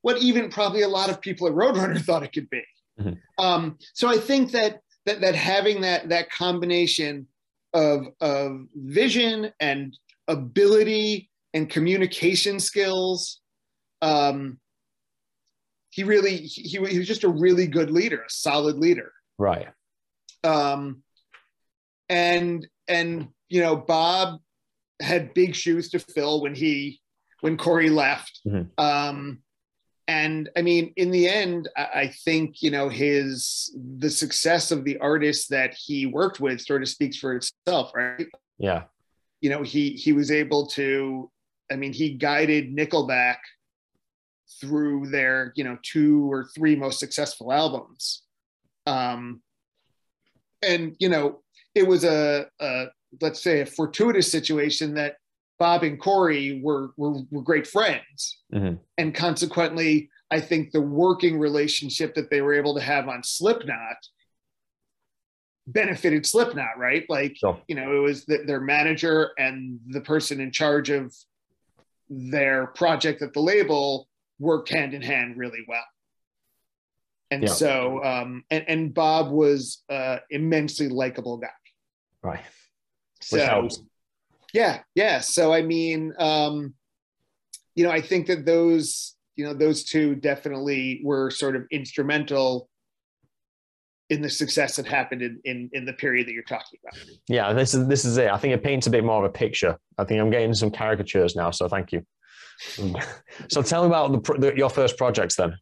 what 0.03 0.19
even 0.23 0.49
probably 0.51 0.83
a 0.83 0.89
lot 0.89 1.11
of 1.11 1.21
people 1.21 1.47
at 1.49 1.53
Roadrunner 1.55 2.01
thought 2.05 2.23
it 2.25 2.33
could 2.33 2.49
be. 2.51 2.65
Mhm. 3.01 3.19
Um, 3.39 3.79
so 3.95 4.09
I 4.09 4.17
think 4.19 4.51
that 4.53 4.81
that 5.07 5.21
that 5.21 5.35
having 5.37 5.83
that 5.83 6.09
that 6.09 6.31
combination 6.31 7.27
of 7.79 8.07
of 8.20 8.66
vision 8.74 9.53
and 9.61 9.97
ability 10.26 11.31
and 11.55 11.70
communication 11.70 12.59
skills, 12.61 13.41
um, 14.03 14.59
he 15.91 16.03
really 16.05 16.37
he, 16.39 16.79
he 16.87 16.99
was 16.99 17.07
just 17.07 17.24
a 17.24 17.29
really 17.29 17.66
good 17.66 17.91
leader, 17.91 18.22
a 18.22 18.31
solid 18.31 18.76
leader. 18.76 19.12
right. 19.39 19.68
Um, 20.45 21.03
and 22.09 22.66
and 22.89 23.29
you 23.49 23.61
know 23.61 23.76
Bob 23.76 24.41
had 25.01 25.35
big 25.35 25.55
shoes 25.55 25.91
to 25.91 25.99
fill 25.99 26.43
when 26.43 26.55
he 26.55 27.01
when 27.41 27.57
Corey 27.57 27.91
left. 27.91 28.41
Mhm. 28.47 28.68
Um, 28.79 29.43
and 30.09 30.49
I 30.57 30.63
mean, 30.63 30.95
in 30.97 31.11
the 31.11 31.29
end, 31.29 31.69
I, 31.77 32.11
think 32.25 32.63
you 32.63 32.71
know 32.71 32.89
his 32.89 33.77
the 33.99 34.09
success 34.09 34.71
of 34.73 34.83
the 34.85 34.97
artists 34.99 35.49
that 35.49 35.75
he 35.75 36.07
worked 36.07 36.41
with 36.41 36.63
sort 36.63 36.81
of 36.81 36.89
speaks 36.89 37.19
for 37.19 37.35
itself, 37.37 37.93
right? 37.95 38.27
Yeah. 38.57 38.85
You 39.43 39.51
know, 39.51 39.63
he 39.63 39.91
he 39.91 40.13
was 40.13 40.31
able 40.31 40.67
to. 40.69 41.31
I 41.71 41.77
mean, 41.77 41.93
he 41.93 42.15
guided 42.15 42.75
Nickelback 42.75 43.37
through 44.59 45.09
their 45.11 45.53
you 45.57 45.63
know 45.63 45.77
two 45.83 46.33
or 46.33 46.49
three 46.55 46.75
most 46.75 46.99
successful 46.99 47.53
albums. 47.53 48.23
Um, 48.87 49.43
and 50.63 50.97
you 50.99 51.11
know, 51.11 51.43
it 51.75 51.87
was 51.87 52.05
a, 52.05 52.47
a 52.59 52.87
let's 53.21 53.43
say 53.43 53.61
a 53.61 53.67
fortuitous 53.67 54.33
situation 54.33 54.95
that 54.95 55.17
Bob 55.59 55.83
and 55.83 56.01
Corey 56.01 56.61
were 56.63 56.91
were, 56.97 57.21
were 57.31 57.43
great 57.43 57.67
friends, 57.67 58.43
Mhm. 58.53 58.79
and 58.97 59.15
consequently, 59.15 60.11
I 60.31 60.41
think 60.41 60.71
the 60.73 60.81
working 60.81 61.39
relationship 61.39 62.15
that 62.15 62.31
they 62.31 62.43
were 62.43 62.55
able 62.55 62.75
to 62.75 62.81
have 62.81 63.09
on 63.09 63.23
Slipknot 63.23 63.97
benefited 65.67 66.25
Slipknot, 66.27 66.79
right? 66.79 67.05
Like 67.09 67.37
Sure. 67.37 67.61
you 67.69 67.75
know, 67.75 67.95
it 67.97 68.01
was 68.01 68.25
the, 68.25 68.39
their 68.47 68.61
manager 68.61 69.33
and 69.39 69.81
the 69.89 70.01
person 70.01 70.41
in 70.41 70.51
charge 70.51 70.89
of 70.91 71.15
their 72.09 72.69
project 72.69 73.21
at 73.21 73.35
the 73.35 73.41
label 73.41 74.09
worked 74.39 74.71
hand 74.71 74.95
in 74.95 75.03
hand 75.03 75.37
really 75.37 75.65
well. 75.69 75.85
And 77.31 77.43
Yeah. 77.43 77.49
so, 77.51 78.03
um, 78.03 78.45
and, 78.51 78.65
and 78.67 78.95
Bob 78.95 79.31
was 79.31 79.83
uh, 79.91 80.19
immensely 80.31 80.89
likable 80.89 81.37
guy. 81.37 81.49
Right. 82.23 82.45
So, 83.21 83.37
Which 83.37 83.47
helps. 83.47 83.83
Yeah, 84.59 84.81
yeah. 84.97 85.21
So, 85.21 85.53
I 85.55 85.63
mean, 85.63 86.13
um, 86.19 86.75
you 87.77 87.85
know, 87.85 87.93
I 87.93 88.01
think 88.01 88.27
that 88.27 88.45
those, 88.45 89.15
you 89.37 89.45
know, 89.45 89.55
those 89.55 89.85
two 89.85 90.17
definitely 90.17 91.01
were 91.05 91.31
sort 91.31 91.55
of 91.55 91.63
instrumental 91.71 92.69
in 94.11 94.21
the 94.21 94.29
success 94.29 94.75
that 94.75 94.87
happened 94.87 95.23
in, 95.23 95.41
in, 95.45 95.71
in 95.75 95.85
the 95.85 95.93
period 95.93 96.27
that 96.27 96.33
you're 96.33 96.43
talking 96.43 96.81
about. 96.83 97.01
Yeah, 97.29 97.53
this 97.53 97.73
is 97.73 97.87
this 97.87 98.05
is 98.05 98.17
it. 98.17 98.31
I 98.31 98.37
think 98.37 98.53
it 98.53 98.65
paints 98.65 98.89
a 98.89 98.91
bit 98.91 99.05
more 99.05 99.25
of 99.25 99.31
a 99.31 99.33
picture. 99.33 99.79
I 99.97 100.03
think 100.03 100.21
I'm 100.21 100.31
getting 100.31 100.53
some 100.55 100.73
caricatures 100.73 101.37
now, 101.37 101.53
so 101.53 101.69
thank 101.69 101.93
you. 101.93 102.03
so 103.49 103.63
tell 103.63 103.83
me 103.83 103.87
about 103.87 104.11
the, 104.11 104.39
the, 104.39 104.57
your 104.57 104.71
first 104.71 104.97
projects 104.99 105.37
then. 105.37 105.57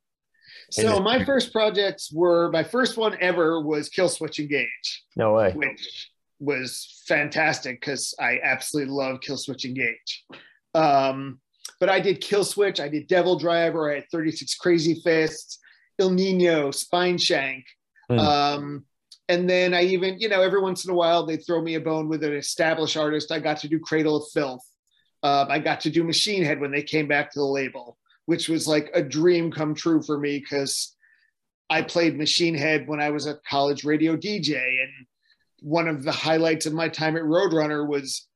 So 0.70 1.00
my 1.00 1.22
first 1.22 1.52
projects 1.52 2.10
were 2.10 2.50
my 2.50 2.64
first 2.64 2.96
one 2.96 3.14
ever 3.20 3.60
was 3.60 3.90
Killswitch 3.90 4.38
Engage, 4.38 5.04
No 5.16 5.34
way. 5.34 5.52
which 5.52 6.10
was 6.38 7.02
fantastic 7.06 7.80
because 7.80 8.14
I 8.20 8.40
absolutely 8.42 8.92
love 8.92 9.20
Killswitch 9.20 9.64
Engage. 9.64 10.24
Um, 10.74 11.40
but 11.80 11.88
I 11.88 12.00
did 12.00 12.22
Killswitch, 12.22 12.80
I 12.80 12.88
did 12.88 13.06
Devil 13.06 13.38
Driver, 13.38 13.90
I 13.90 13.96
had 13.96 14.10
36 14.10 14.54
Crazy 14.56 15.00
Fists, 15.02 15.58
Ill 15.98 16.10
Nino, 16.10 16.70
Spineshank. 16.70 17.64
Hmm. 18.08 18.18
Um, 18.18 18.84
and 19.28 19.50
then 19.50 19.74
I 19.74 19.82
even, 19.82 20.18
you 20.20 20.28
know, 20.28 20.42
every 20.42 20.60
once 20.60 20.84
in 20.84 20.90
a 20.90 20.94
while 20.94 21.26
they 21.26 21.36
throw 21.36 21.60
me 21.60 21.74
a 21.74 21.80
bone 21.80 22.08
with 22.08 22.22
an 22.22 22.34
established 22.34 22.96
artist. 22.96 23.32
I 23.32 23.40
got 23.40 23.58
to 23.58 23.68
do 23.68 23.80
Cradle 23.80 24.16
of 24.16 24.30
Filth. 24.32 24.64
Um, 25.22 25.48
I 25.50 25.58
got 25.58 25.80
to 25.80 25.90
do 25.90 26.04
Machine 26.04 26.44
Head 26.44 26.60
when 26.60 26.70
they 26.70 26.82
came 26.82 27.08
back 27.08 27.32
to 27.32 27.40
the 27.40 27.44
label, 27.44 27.98
which 28.26 28.48
was 28.48 28.68
like 28.68 28.90
a 28.94 29.02
dream 29.02 29.50
come 29.50 29.74
true 29.74 30.02
for 30.02 30.18
me 30.18 30.38
because 30.38 30.94
I 31.68 31.82
played 31.82 32.16
Machine 32.16 32.54
Head 32.54 32.86
when 32.86 33.00
I 33.00 33.10
was 33.10 33.26
a 33.26 33.40
college 33.48 33.84
radio 33.84 34.16
DJ. 34.16 34.54
And 34.54 35.06
one 35.66 35.88
of 35.88 36.04
the 36.04 36.12
highlights 36.12 36.64
of 36.64 36.72
my 36.72 36.88
time 36.88 37.16
at 37.16 37.24
Roadrunner 37.24 37.84
was 37.84 38.28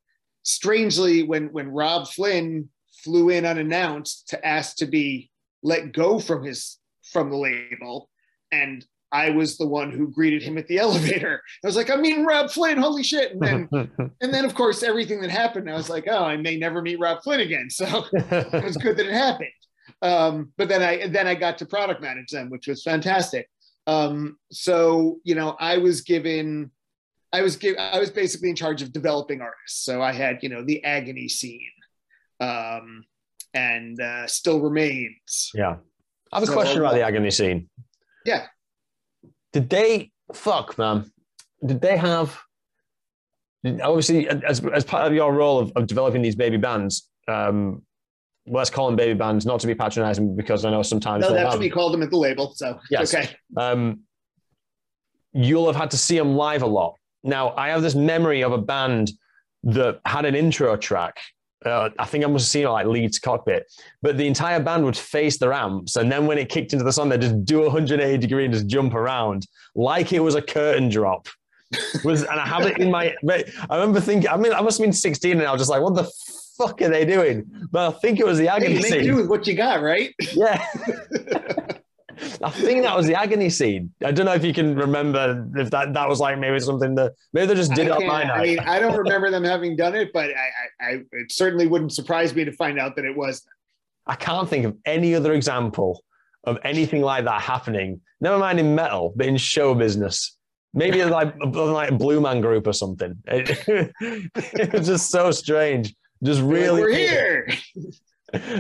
strangely 0.43 1.23
when, 1.23 1.53
when 1.53 1.69
Robb 1.69 2.09
Flynn 2.09 2.69
flew 3.05 3.29
in 3.29 3.47
unannounced 3.47 4.31
to 4.31 4.45
ask 4.45 4.75
to 4.79 4.87
be 4.87 5.31
let 5.63 5.93
go 5.93 6.19
from 6.19 6.43
his 6.43 6.79
from 7.13 7.31
the 7.31 7.37
label. 7.37 8.11
And 8.51 8.85
I 9.13 9.31
was 9.31 9.57
the 9.57 9.67
one 9.67 9.93
who 9.93 10.11
greeted 10.11 10.43
him 10.43 10.59
at 10.59 10.67
the 10.67 10.79
elevator. 10.85 11.41
I 11.63 11.69
was 11.69 11.77
like, 11.77 11.89
I'm 11.89 12.03
meeting 12.03 12.25
Robb 12.25 12.51
Flynn, 12.51 12.79
holy 12.79 13.05
shit. 13.05 13.31
And 13.31 13.41
then 13.41 13.91
and 14.21 14.35
then 14.35 14.45
of 14.45 14.57
course 14.57 14.83
everything 14.83 15.21
that 15.21 15.31
happened, 15.31 15.71
I 15.71 15.75
was 15.75 15.89
like, 15.89 16.09
oh, 16.09 16.25
I 16.25 16.37
may 16.37 16.57
never 16.57 16.83
meet 16.83 16.99
Robb 16.99 17.23
Flynn 17.23 17.41
again. 17.41 17.71
So 17.71 18.07
it 18.13 18.65
was 18.65 18.77
good 18.77 18.97
that 18.97 19.07
it 19.07 19.13
happened. 19.13 19.51
Um, 20.03 20.53
but 20.59 20.69
then 20.69 20.83
I 20.83 21.07
then 21.07 21.29
I 21.29 21.37
got 21.37 21.59
to 21.59 21.67
product 21.67 22.03
manage 22.03 22.31
them, 22.31 22.51
which 22.51 22.67
was 22.67 22.83
fantastic. 22.83 23.49
Um, 23.87 24.37
so 24.51 25.21
you 25.23 25.37
know, 25.37 25.57
I 25.61 25.79
was 25.79 26.01
given, 26.01 26.73
I 27.33 27.43
was 27.43 27.57
give, 27.57 27.77
I 27.79 27.99
was 27.99 28.11
basically 28.11 28.51
in 28.51 28.57
charge 28.57 28.83
of 28.83 28.93
developing 28.93 29.41
artists. 29.41 29.85
So 29.85 30.03
I 30.03 30.13
had 30.13 30.43
you 30.43 30.49
know 30.49 30.65
the 30.65 30.83
agony 30.85 31.29
scene, 31.29 31.61
um, 32.41 33.05
and 33.55 34.01
uh, 34.01 34.27
still 34.27 34.61
remains. 34.61 35.51
yeah. 35.55 35.77
I 36.33 36.37
have 36.37 36.45
a 36.45 36.47
So, 36.47 36.53
question 36.53 36.79
about 36.79 36.95
the 36.95 37.03
agony 37.03 37.31
scene. 37.33 37.69
Yeah. 38.25 38.47
Did 39.53 39.69
they 39.69 40.13
fuck 40.33 40.79
man? 40.79 41.11
Did 41.67 41.81
they 41.81 41.97
have 41.97 42.39
obviously 43.83 44.29
as, 44.29 44.65
as 44.65 44.85
part 44.85 45.07
of 45.09 45.13
your 45.13 45.33
role 45.35 45.59
of, 45.59 45.73
of 45.75 45.87
developing 45.89 46.23
these 46.23 46.37
baby 46.37 46.57
bands? 46.57 47.09
Um, 47.27 47.83
let's 48.47 48.71
call 48.71 48.87
them 48.87 48.95
baby 48.97 49.15
bands, 49.19 49.45
not 49.45 49.59
to 49.61 49.67
be 49.67 49.75
patronizing, 49.75 50.37
because 50.37 50.65
I 50.65 50.71
know 50.71 50.83
sometimes 50.83 51.23
No, 51.23 51.33
that's 51.35 51.51
what 51.51 51.59
we 51.59 51.69
called 51.69 51.93
them 51.93 52.03
at 52.03 52.11
the 52.11 52.17
label. 52.17 52.53
So 52.55 52.79
Yes. 52.91 53.13
okay. 53.13 53.31
um, 53.57 54.01
you'll 55.33 55.67
have 55.67 55.77
had 55.77 55.91
to 55.91 55.99
see 55.99 56.17
them 56.17 56.37
live 56.37 56.63
a 56.63 56.67
lot. 56.67 56.95
Now, 57.23 57.51
I 57.57 57.69
have 57.69 57.83
this 57.83 57.95
memory 57.95 58.43
of 58.43 58.53
a 58.53 58.59
band 58.59 59.11
that 59.65 60.01
had 60.07 60.25
an 60.25 60.35
intro 60.35 60.77
track. 60.77 61.19
Uh, 61.65 61.91
I 61.99 62.07
think 62.07 62.25
I 62.25 62.27
must 62.27 62.45
have 62.47 62.51
seen 62.51 62.67
it 62.67 62.71
like 62.71 62.87
Leeds 62.87 63.19
Cockpit, 63.19 63.71
but 64.01 64.17
the 64.17 64.27
entire 64.27 64.61
band 64.61 64.83
would 64.87 64.97
face 64.97 65.37
the 65.37 65.49
ramps, 65.51 65.97
and 65.97 66.11
then 66.11 66.27
when 66.27 66.39
it 66.39 66.49
kicked 66.49 66.73
into 66.73 66.85
the 66.87 66.93
song, 66.93 67.11
they'd 67.11 67.21
just 67.21 67.45
do 67.45 67.61
a 67.61 67.65
180 67.67 68.17
degree 68.17 68.47
and 68.47 68.55
just 68.55 68.67
jump 68.67 68.95
around 68.95 69.47
like 69.75 70.11
it 70.15 70.21
was 70.21 70.35
a 70.35 70.41
curtain 70.41 70.89
drop. 70.89 71.29
Was 72.03 72.23
and 72.23 72.41
I 72.41 72.47
have 72.47 72.63
it 72.67 72.79
in 72.79 72.91
my. 72.91 73.15
I 73.69 73.77
remember 73.77 74.01
thinking. 74.01 74.31
I 74.31 74.37
mean, 74.39 74.53
I 74.55 74.63
must 74.63 74.79
have 74.79 74.85
been 74.85 74.93
16, 74.95 75.39
and 75.39 75.47
I 75.47 75.53
was 75.53 75.61
just 75.61 75.71
like, 75.71 75.83
"What 75.83 75.95
the 75.95 76.11
fuck 76.57 76.81
are 76.83 76.89
they 76.89 77.05
doing?" 77.05 77.45
But 77.71 77.95
I 77.95 77.99
think 77.99 78.19
it 78.19 78.27
was 78.27 78.39
the 78.39 78.49
agony 78.49 78.77
Hey, 78.77 78.81
scene. 78.83 79.05
do 79.05 79.17
with 79.17 79.29
what 79.29 79.47
you 79.47 79.55
got, 79.55 79.83
right? 79.83 80.13
Yeah. 80.33 80.65
I 82.43 82.51
think 82.51 82.83
that 82.83 82.97
was 82.97 83.07
the 83.07 83.15
agony 83.15 83.51
scene. 83.51 83.93
I 84.05 84.13
don't 84.13 84.25
know 84.25 84.33
if 84.33 84.45
you 84.45 84.55
can 84.55 84.75
remember 84.75 85.47
if 85.57 85.71
that, 85.71 85.93
that 85.93 86.09
was 86.09 86.21
like 86.21 86.39
maybe 86.39 86.59
something 86.61 86.95
that 86.95 87.13
maybe 87.33 87.47
they 87.47 87.55
just 87.55 87.75
did 87.75 87.89
it 87.89 87.93
on 87.93 88.07
my 88.07 88.23
can't- 88.23 88.33
I 88.33 88.43
mean, 88.43 88.59
I 88.61 88.79
don't 88.81 88.97
remember 89.05 89.31
them 89.31 89.45
having 89.45 89.77
done 89.77 89.95
it, 89.95 90.11
but 90.13 90.31
I, 90.31 90.51
I, 90.81 90.87
I, 90.87 90.91
it 91.13 91.31
certainly 91.31 91.67
wouldn't 91.67 91.93
surprise 91.93 92.35
me 92.35 92.45
to 92.45 92.53
find 92.53 92.79
out 92.79 92.97
that 92.97 93.05
it 93.05 93.15
was. 93.17 93.43
I 94.07 94.15
can't 94.15 94.49
think 94.49 94.65
of 94.65 94.77
any 94.87 95.15
other 95.15 95.35
example 95.35 96.03
of 96.45 96.59
anything 96.65 97.03
like 97.03 97.25
that 97.25 97.43
happening. 97.43 98.01
Never 98.21 98.39
mind 98.39 98.59
in 98.59 98.75
metal, 98.75 99.13
but 99.15 99.27
in 99.27 99.37
show 99.37 99.75
business. 99.75 100.37
Maybe 100.73 101.05
like 101.05 101.35
like 101.43 101.91
a 101.91 101.95
Blue 101.95 102.21
Man 102.21 102.41
Group 102.41 102.67
or 102.67 102.73
something. 102.73 103.17
It, 103.27 103.65
it 104.01 104.73
was 104.73 104.87
just 104.87 105.11
so 105.11 105.31
strange. 105.31 105.95
Just 106.23 106.41
really, 106.41 106.83
we're 106.83 106.93
here. 106.93 107.49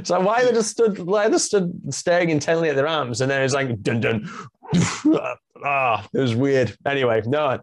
So 0.02 0.20
why 0.20 0.44
they 0.44 0.52
just 0.52 0.70
stood, 0.70 0.98
why 0.98 1.28
they 1.28 1.38
stood 1.38 1.94
staring 1.94 2.30
intently 2.30 2.68
at 2.68 2.76
their 2.76 2.88
arms, 2.88 3.20
and 3.20 3.30
then 3.30 3.42
it's 3.42 3.54
like 3.54 3.82
dun 3.82 4.00
dun. 4.00 4.28
ah, 5.64 6.06
it 6.12 6.18
was 6.18 6.34
weird. 6.34 6.76
Anyway, 6.86 7.22
no, 7.26 7.58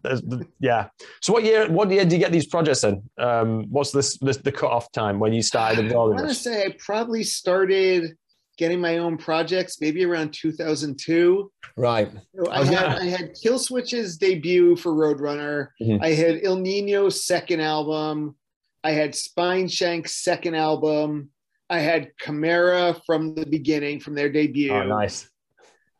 yeah. 0.58 0.88
So 1.20 1.32
what 1.32 1.44
year? 1.44 1.70
What 1.70 1.90
year 1.90 2.04
did 2.04 2.12
you 2.12 2.18
get 2.18 2.32
these 2.32 2.46
projects 2.46 2.84
in? 2.84 3.02
Um, 3.18 3.66
what's 3.70 3.90
this, 3.90 4.16
this 4.18 4.38
the 4.38 4.52
cutoff 4.52 4.90
time 4.92 5.18
when 5.18 5.32
you 5.32 5.42
started 5.42 5.86
involving? 5.86 6.18
I 6.18 6.22
want 6.22 6.34
to 6.34 6.34
say 6.34 6.64
I 6.64 6.76
probably 6.78 7.22
started 7.22 8.16
getting 8.58 8.80
my 8.80 8.98
own 8.98 9.16
projects 9.16 9.80
maybe 9.80 10.04
around 10.04 10.34
2002. 10.34 11.50
Right. 11.76 12.10
So 12.34 12.50
I, 12.50 12.64
had, 12.64 12.84
I 12.84 13.04
had 13.04 13.34
Killswitch's 13.34 14.16
debut 14.18 14.76
for 14.76 14.92
Roadrunner. 14.92 15.68
Mm-hmm. 15.80 16.02
I 16.02 16.08
had 16.08 16.40
Ill 16.42 16.56
Nino's 16.56 17.24
second 17.24 17.60
album. 17.60 18.36
I 18.82 18.90
had 18.90 19.12
Spineshank's 19.12 20.16
second 20.16 20.56
album. 20.56 21.30
I 21.70 21.80
had 21.80 22.10
Chimaira 22.22 23.00
from 23.04 23.34
the 23.34 23.46
beginning, 23.46 24.00
from 24.00 24.14
their 24.14 24.30
debut. 24.30 24.72
Oh, 24.72 24.84
nice. 24.84 25.28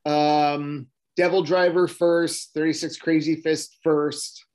Um, 0.07 0.87
Devil 1.17 1.43
Driver 1.43 1.87
first, 1.89 2.53
36 2.55 2.97
Crazy 2.97 3.37
Fist 3.37 3.77
first. 3.83 4.47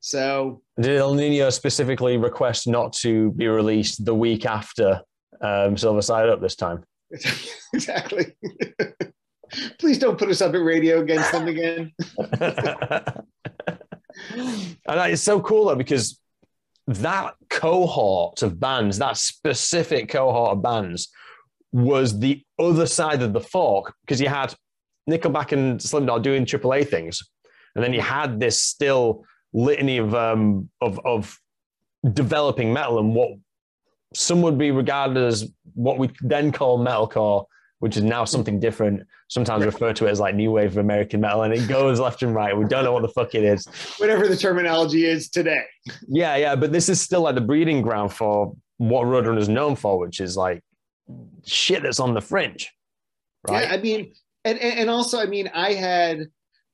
So 0.00 0.62
did 0.80 0.96
Ill 0.96 1.14
Nino 1.14 1.48
specifically 1.50 2.16
request 2.16 2.66
not 2.66 2.92
to 2.94 3.30
be 3.32 3.46
released 3.46 4.04
the 4.04 4.14
week 4.14 4.44
after 4.44 5.00
um, 5.40 5.76
Silver 5.76 6.02
Side 6.02 6.28
Up 6.28 6.40
this 6.40 6.56
time? 6.56 6.82
exactly. 7.72 8.36
Please 9.78 9.98
don't 9.98 10.18
put 10.18 10.28
us 10.28 10.40
up 10.40 10.54
at 10.54 10.58
radio 10.62 11.00
against 11.00 11.30
them 11.30 11.46
again. 11.46 11.92
and 14.34 14.76
it's 14.86 15.22
so 15.22 15.40
cool 15.40 15.66
though 15.66 15.76
because 15.76 16.18
that 16.86 17.34
cohort 17.48 18.42
of 18.42 18.58
bands, 18.58 18.98
that 18.98 19.16
specific 19.16 20.08
cohort 20.08 20.52
of 20.52 20.62
bands, 20.62 21.08
was 21.72 22.18
the 22.18 22.42
other 22.58 22.86
side 22.86 23.22
of 23.22 23.32
the 23.32 23.40
fork 23.40 23.94
because 24.02 24.20
you 24.20 24.28
had 24.28 24.54
Nickelback 25.08 25.52
and 25.52 25.80
Slipknot 25.80 26.22
doing 26.22 26.44
AAA 26.44 26.88
things, 26.88 27.22
and 27.74 27.82
then 27.82 27.92
you 27.92 28.00
had 28.00 28.38
this 28.38 28.62
still 28.62 29.24
litany 29.52 29.98
of 29.98 30.14
um, 30.14 30.68
of 30.80 31.00
of 31.04 31.38
developing 32.12 32.72
metal 32.72 32.98
and 32.98 33.14
what 33.14 33.30
some 34.14 34.42
would 34.42 34.58
be 34.58 34.70
regarded 34.70 35.16
as 35.16 35.50
what 35.74 35.98
we 35.98 36.10
then 36.20 36.52
call 36.52 36.78
metalcore, 36.78 37.46
which 37.82 37.96
is 37.96 38.04
now 38.04 38.24
something 38.24 38.60
different. 38.60 39.02
Sometimes 39.28 39.64
refer 39.64 39.92
to 39.92 40.06
it 40.06 40.10
as 40.10 40.20
like 40.20 40.36
new 40.36 40.52
wave 40.52 40.70
of 40.70 40.76
American 40.76 41.20
metal, 41.20 41.42
and 41.42 41.52
it 41.52 41.68
goes 41.68 41.98
left 41.98 42.22
and 42.22 42.32
right. 42.32 42.56
We 42.56 42.64
don't 42.64 42.84
know 42.84 42.92
what 42.92 43.02
the 43.02 43.08
fuck 43.08 43.34
it 43.34 43.42
is. 43.42 43.66
Whatever 43.98 44.28
the 44.28 44.36
terminology 44.36 45.04
is 45.04 45.28
today. 45.28 45.64
Yeah, 46.06 46.36
yeah, 46.36 46.54
but 46.54 46.70
this 46.70 46.88
is 46.88 47.00
still 47.00 47.22
like 47.22 47.34
the 47.34 47.40
breeding 47.40 47.82
ground 47.82 48.12
for 48.12 48.54
what 48.76 49.06
Roadrunner 49.06 49.36
is 49.36 49.48
known 49.48 49.74
for, 49.74 49.98
which 49.98 50.20
is 50.20 50.36
like 50.36 50.62
shit 51.44 51.82
that's 51.82 51.98
on 51.98 52.14
the 52.14 52.20
fringe. 52.20 52.70
Right. 53.48 53.66
Yeah, 53.66 53.74
I 53.74 53.78
mean, 53.78 54.12
and, 54.44 54.60
and 54.60 54.88
also, 54.88 55.18
I 55.18 55.26
mean, 55.26 55.50
I 55.52 55.72
had, 55.72 56.28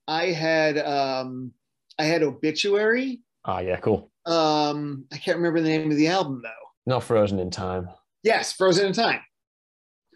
I 0.07 0.27
had, 0.27 0.77
um, 0.77 1.53
I 1.99 2.05
had 2.05 2.23
obituary. 2.23 3.21
Ah, 3.47 3.61
yeah, 3.61 3.77
cool. 3.77 4.11
Um, 4.27 5.07
I 5.11 5.17
can't 5.17 5.39
remember 5.39 5.63
the 5.63 5.71
name 5.71 5.91
of 5.91 5.97
the 5.97 6.09
album 6.09 6.43
though. 6.43 6.51
Not 6.93 7.03
frozen 7.03 7.39
in 7.39 7.51
time. 7.51 7.89
Yes, 8.23 8.53
frozen 8.53 8.89
in 8.89 8.93
time. 8.93 9.21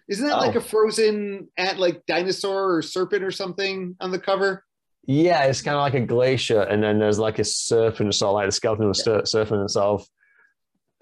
Isn't 0.09 0.27
that 0.27 0.37
oh. 0.37 0.41
like 0.41 0.57
a 0.57 0.61
frozen 0.61 1.49
at 1.57 1.79
like 1.79 2.05
dinosaur 2.07 2.77
or 2.77 2.83
serpent 2.83 3.23
or 3.23 3.31
something 3.31 3.97
on 4.01 4.11
the 4.11 4.19
cover? 4.19 4.65
Yeah, 5.07 5.45
it's 5.45 5.63
kind 5.63 5.77
of 5.77 5.81
like 5.81 5.95
a 5.95 6.07
glacier, 6.07 6.63
and 6.63 6.83
then 6.83 6.99
there's 6.99 7.19
like 7.19 7.41
a 7.41 7.45
serpent, 7.45 8.15
sort 8.15 8.31
of 8.31 8.35
like 8.35 8.47
the 8.47 8.53
skeleton 8.53 8.87
of 8.87 8.97
a 8.97 9.27
serpent 9.27 9.63
itself 9.63 10.07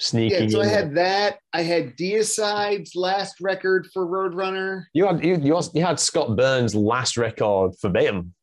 sneaking. 0.01 0.44
Yeah, 0.44 0.48
so 0.48 0.61
I 0.62 0.66
had 0.66 0.94
that. 0.96 1.38
I 1.53 1.62
had 1.62 1.96
Deicide's 1.96 2.96
last 2.96 3.40
record 3.40 3.86
for 3.92 4.07
Roadrunner. 4.07 4.84
You 4.94 5.07
had 5.07 5.24
you 5.24 5.36
you, 5.36 5.55
also, 5.55 5.70
you 5.74 5.84
had 5.84 6.01
Scott 6.01 6.36
Burns' 6.36 6.74
last 6.74 7.16
record 7.16 7.72
verbatim. 7.80 8.34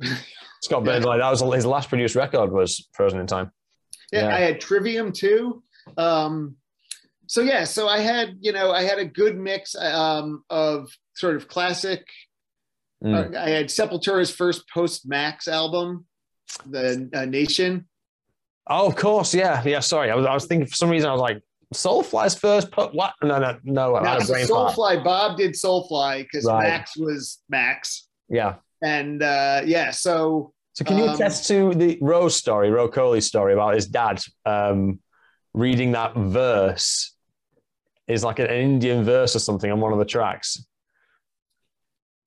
Scott 0.62 0.84
Burns, 0.84 1.04
yeah. 1.04 1.10
like 1.10 1.20
that 1.20 1.30
was 1.30 1.54
his 1.54 1.66
last 1.66 1.88
produced 1.88 2.14
record 2.14 2.52
was 2.52 2.88
Frozen 2.92 3.20
in 3.20 3.26
Time. 3.26 3.50
Yeah, 4.12 4.28
yeah. 4.28 4.36
I 4.36 4.40
had 4.40 4.60
Trivium 4.60 5.12
too. 5.12 5.62
Um, 5.96 6.56
so 7.28 7.42
yeah, 7.42 7.64
so 7.64 7.88
I 7.88 8.00
had 8.00 8.36
you 8.40 8.52
know 8.52 8.72
I 8.72 8.82
had 8.82 8.98
a 8.98 9.04
good 9.04 9.38
mix 9.38 9.76
um, 9.76 10.42
of 10.50 10.90
sort 11.14 11.36
of 11.36 11.46
classic. 11.46 12.04
Mm. 13.04 13.34
Uh, 13.34 13.38
I 13.38 13.50
had 13.50 13.66
Sepultura's 13.66 14.30
first 14.30 14.68
post 14.70 15.06
Max 15.06 15.46
album, 15.46 16.06
the 16.66 17.08
uh, 17.14 17.26
Nation. 17.26 17.86
Oh, 18.66 18.88
of 18.88 18.96
course, 18.96 19.34
yeah, 19.34 19.62
yeah. 19.64 19.80
Sorry, 19.80 20.10
I 20.10 20.14
was 20.14 20.26
I 20.26 20.32
was 20.32 20.46
thinking 20.46 20.66
for 20.66 20.74
some 20.74 20.88
reason 20.88 21.08
I 21.08 21.12
was 21.12 21.20
like 21.20 21.42
Soulfly's 21.74 22.34
first 22.34 22.70
put 22.70 22.94
what? 22.94 23.12
No, 23.22 23.38
no, 23.38 23.58
no. 23.62 23.94
I 23.96 24.24
brain 24.24 24.46
Soulfly. 24.46 25.04
Bob 25.04 25.36
did 25.36 25.52
Soulfly 25.52 26.22
because 26.22 26.46
right. 26.46 26.64
Max 26.64 26.96
was 26.96 27.42
Max. 27.50 28.08
Yeah. 28.28 28.56
And 28.82 29.22
uh, 29.22 29.62
yeah, 29.64 29.90
so. 29.90 30.52
So 30.72 30.84
can 30.84 30.96
you 30.96 31.04
um, 31.04 31.14
attest 31.16 31.48
to 31.48 31.74
the 31.74 31.98
Rose 32.00 32.36
story, 32.36 32.70
Ro 32.70 32.88
Coley's 32.88 33.26
story 33.26 33.52
about 33.52 33.74
his 33.74 33.86
dad 33.86 34.22
um, 34.46 35.00
reading 35.52 35.92
that 35.92 36.14
verse 36.14 37.16
is 38.08 38.24
like 38.24 38.38
an 38.38 38.46
Indian 38.50 39.04
verse 39.04 39.36
or 39.36 39.38
something 39.38 39.70
on 39.70 39.80
one 39.80 39.92
of 39.92 39.98
the 39.98 40.04
tracks. 40.04 40.64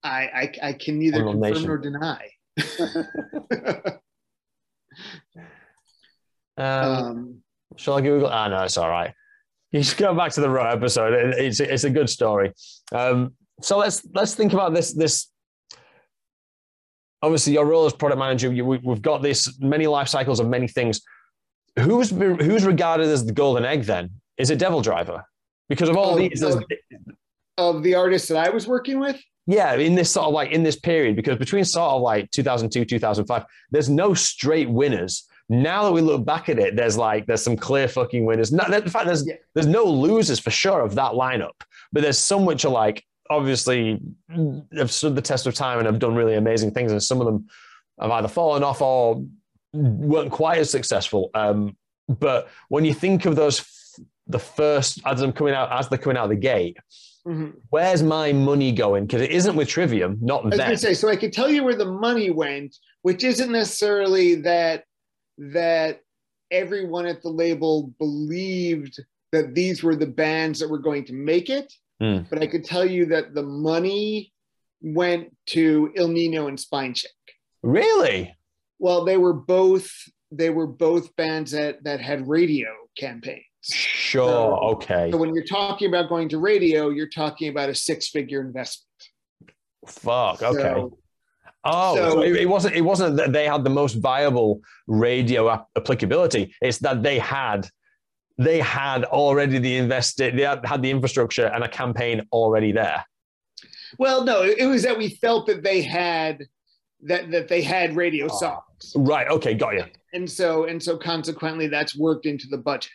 I 0.03 0.09
I, 0.09 0.53
I 0.63 0.73
can 0.73 0.99
neither 0.99 1.23
confirm 1.23 1.39
nation. 1.39 1.67
nor 1.67 1.77
deny. 1.77 2.27
um, 6.57 6.65
um, 6.65 7.43
shall 7.75 7.95
I 7.95 8.01
Google? 8.01 8.27
Ah, 8.27 8.47
no, 8.47 8.63
it's 8.63 8.77
all 8.77 8.89
right. 8.89 9.13
You 9.73 9.81
should 9.83 9.99
go 9.99 10.13
back 10.13 10.33
to 10.33 10.41
the 10.41 10.49
raw 10.49 10.69
episode. 10.69 11.13
It's 11.37 11.61
it's 11.61 11.85
a 11.85 11.89
good 11.89 12.09
story. 12.09 12.51
Um, 12.91 13.35
so 13.61 13.77
let's 13.77 14.05
let's 14.13 14.35
think 14.35 14.51
about 14.51 14.73
this 14.73 14.91
this. 14.91 15.29
Obviously, 17.21 17.53
your 17.53 17.65
role 17.65 17.85
as 17.85 17.93
product 17.93 18.19
manager, 18.19 18.51
you, 18.51 18.65
we, 18.65 18.79
we've 18.79 19.01
got 19.01 19.21
this 19.21 19.57
many 19.61 19.87
life 19.87 20.09
cycles 20.09 20.41
of 20.41 20.49
many 20.49 20.67
things 20.67 20.99
who's 21.79 22.09
who's 22.09 22.65
regarded 22.65 23.07
as 23.07 23.25
the 23.25 23.33
golden 23.33 23.65
egg 23.65 23.83
then? 23.83 24.09
Is 24.37 24.49
it 24.49 24.59
Devil 24.59 24.81
Driver? 24.81 25.23
Because 25.71 25.87
of 25.87 25.95
all 25.95 26.15
these 26.15 26.41
of, 26.41 26.63
of 27.57 27.81
the 27.81 27.95
artists 27.95 28.27
that 28.27 28.45
I 28.45 28.49
was 28.49 28.67
working 28.67 28.99
with. 28.99 29.21
Yeah, 29.47 29.73
in 29.75 29.95
this 29.95 30.11
sort 30.11 30.27
of 30.27 30.33
like 30.33 30.51
in 30.51 30.63
this 30.63 30.75
period, 30.75 31.15
because 31.15 31.37
between 31.37 31.63
sort 31.63 31.91
of 31.91 32.01
like 32.01 32.29
2002, 32.31 32.83
2005, 32.83 33.45
there's 33.71 33.89
no 33.89 34.13
straight 34.13 34.69
winners. 34.69 35.27
Now 35.47 35.85
that 35.85 35.93
we 35.93 36.01
look 36.01 36.25
back 36.25 36.49
at 36.49 36.59
it, 36.59 36.75
there's 36.75 36.97
like 36.97 37.25
there's 37.25 37.41
some 37.41 37.55
clear 37.55 37.87
fucking 37.87 38.25
winners. 38.25 38.51
No, 38.51 38.65
in 38.65 38.89
fact, 38.89 39.05
there's 39.05 39.25
yeah. 39.25 39.35
there's 39.53 39.67
no 39.67 39.85
losers 39.85 40.39
for 40.39 40.51
sure 40.51 40.81
of 40.81 40.95
that 40.95 41.13
lineup, 41.13 41.61
but 41.93 42.01
there's 42.03 42.19
some 42.19 42.45
which 42.45 42.65
are 42.65 42.71
like 42.71 43.03
obviously 43.29 43.99
have 44.75 44.91
stood 44.91 45.15
the 45.15 45.21
test 45.21 45.47
of 45.47 45.55
time 45.55 45.77
and 45.77 45.87
have 45.87 45.99
done 45.99 46.15
really 46.15 46.35
amazing 46.35 46.71
things, 46.71 46.91
and 46.91 47.01
some 47.01 47.21
of 47.21 47.25
them 47.25 47.47
have 48.01 48.11
either 48.11 48.27
fallen 48.27 48.61
off 48.61 48.81
or 48.81 49.23
weren't 49.73 50.31
quite 50.31 50.57
as 50.57 50.69
successful. 50.69 51.31
Um, 51.33 51.77
but 52.07 52.49
when 52.69 52.85
you 52.85 52.93
think 52.93 53.25
of 53.25 53.35
those, 53.35 53.59
the 54.27 54.39
first 54.39 55.01
as 55.05 55.19
them 55.19 55.33
coming 55.33 55.53
out 55.53 55.71
as 55.71 55.89
they're 55.89 55.97
coming 55.97 56.17
out 56.17 56.25
of 56.25 56.29
the 56.29 56.35
gate, 56.35 56.77
mm-hmm. 57.27 57.51
where's 57.69 58.03
my 58.03 58.33
money 58.33 58.71
going? 58.71 59.05
Because 59.05 59.21
it 59.21 59.31
isn't 59.31 59.55
with 59.55 59.67
Trivium, 59.67 60.17
not 60.21 60.43
I 60.43 60.47
was 60.47 60.57
going 60.57 60.71
to 60.71 60.77
say. 60.77 60.93
So 60.93 61.09
I 61.09 61.15
can 61.15 61.31
tell 61.31 61.49
you 61.49 61.63
where 61.63 61.75
the 61.75 61.85
money 61.85 62.29
went, 62.29 62.75
which 63.01 63.23
isn't 63.23 63.51
necessarily 63.51 64.35
that 64.41 64.85
that 65.37 66.01
everyone 66.51 67.05
at 67.05 67.21
the 67.21 67.29
label 67.29 67.93
believed 67.97 69.01
that 69.31 69.55
these 69.55 69.81
were 69.81 69.95
the 69.95 70.07
bands 70.07 70.59
that 70.59 70.69
were 70.69 70.77
going 70.77 71.05
to 71.05 71.13
make 71.13 71.49
it. 71.49 71.73
Mm. 72.01 72.29
But 72.29 72.41
I 72.41 72.47
could 72.47 72.65
tell 72.65 72.85
you 72.85 73.05
that 73.07 73.33
the 73.33 73.43
money 73.43 74.33
went 74.81 75.35
to 75.47 75.91
Ill 75.95 76.09
Nino 76.09 76.47
and 76.47 76.57
Spineshank. 76.57 77.05
Really? 77.63 78.35
Well, 78.79 79.05
they 79.05 79.17
were 79.17 79.33
both 79.33 79.91
they 80.31 80.49
were 80.49 80.67
both 80.67 81.15
bands 81.15 81.51
that 81.51 81.83
that 81.83 82.01
had 82.01 82.27
radio 82.27 82.69
campaigns. 82.97 83.45
Sure. 83.61 84.27
So, 84.27 84.55
okay. 84.73 85.11
So 85.11 85.17
when 85.17 85.33
you're 85.33 85.45
talking 85.45 85.87
about 85.87 86.09
going 86.09 86.29
to 86.29 86.39
radio, 86.39 86.89
you're 86.89 87.09
talking 87.09 87.49
about 87.49 87.69
a 87.69 87.75
six 87.75 88.09
figure 88.09 88.41
investment. 88.41 88.87
Fuck. 89.87 90.41
Okay. 90.41 90.61
So, 90.61 90.97
oh, 91.63 91.95
so, 91.95 92.21
it, 92.21 92.37
it, 92.37 92.49
wasn't. 92.49 92.75
It 92.75 92.81
wasn't 92.81 93.17
that 93.17 93.33
they 93.33 93.45
had 93.45 93.63
the 93.63 93.69
most 93.69 93.95
viable 93.95 94.61
radio 94.87 95.49
applicability. 95.75 96.53
It's 96.61 96.79
that 96.79 97.03
they 97.03 97.19
had 97.19 97.69
they 98.37 98.59
had 98.59 99.03
already 99.05 99.59
the 99.59 99.77
invested. 99.77 100.37
They 100.37 100.43
had, 100.43 100.65
had 100.65 100.81
the 100.81 100.89
infrastructure 100.89 101.45
and 101.45 101.63
a 101.63 101.67
campaign 101.67 102.25
already 102.31 102.71
there. 102.71 103.05
Well, 103.99 104.23
no, 104.23 104.43
it 104.43 104.65
was 104.65 104.83
that 104.83 104.97
we 104.97 105.09
felt 105.09 105.47
that 105.47 105.63
they 105.63 105.81
had 105.81 106.45
that 107.03 107.29
that 107.31 107.47
they 107.47 107.61
had 107.61 107.95
radio 107.95 108.27
oh. 108.31 108.39
songs. 108.39 108.93
Right. 108.95 109.27
Okay. 109.27 109.53
Got 109.53 109.75
you. 109.75 109.85
And 110.13 110.29
so 110.29 110.65
and 110.65 110.81
so 110.81 110.97
consequently, 110.97 111.67
that's 111.67 111.95
worked 111.95 112.25
into 112.25 112.47
the 112.47 112.57
budget. 112.57 112.91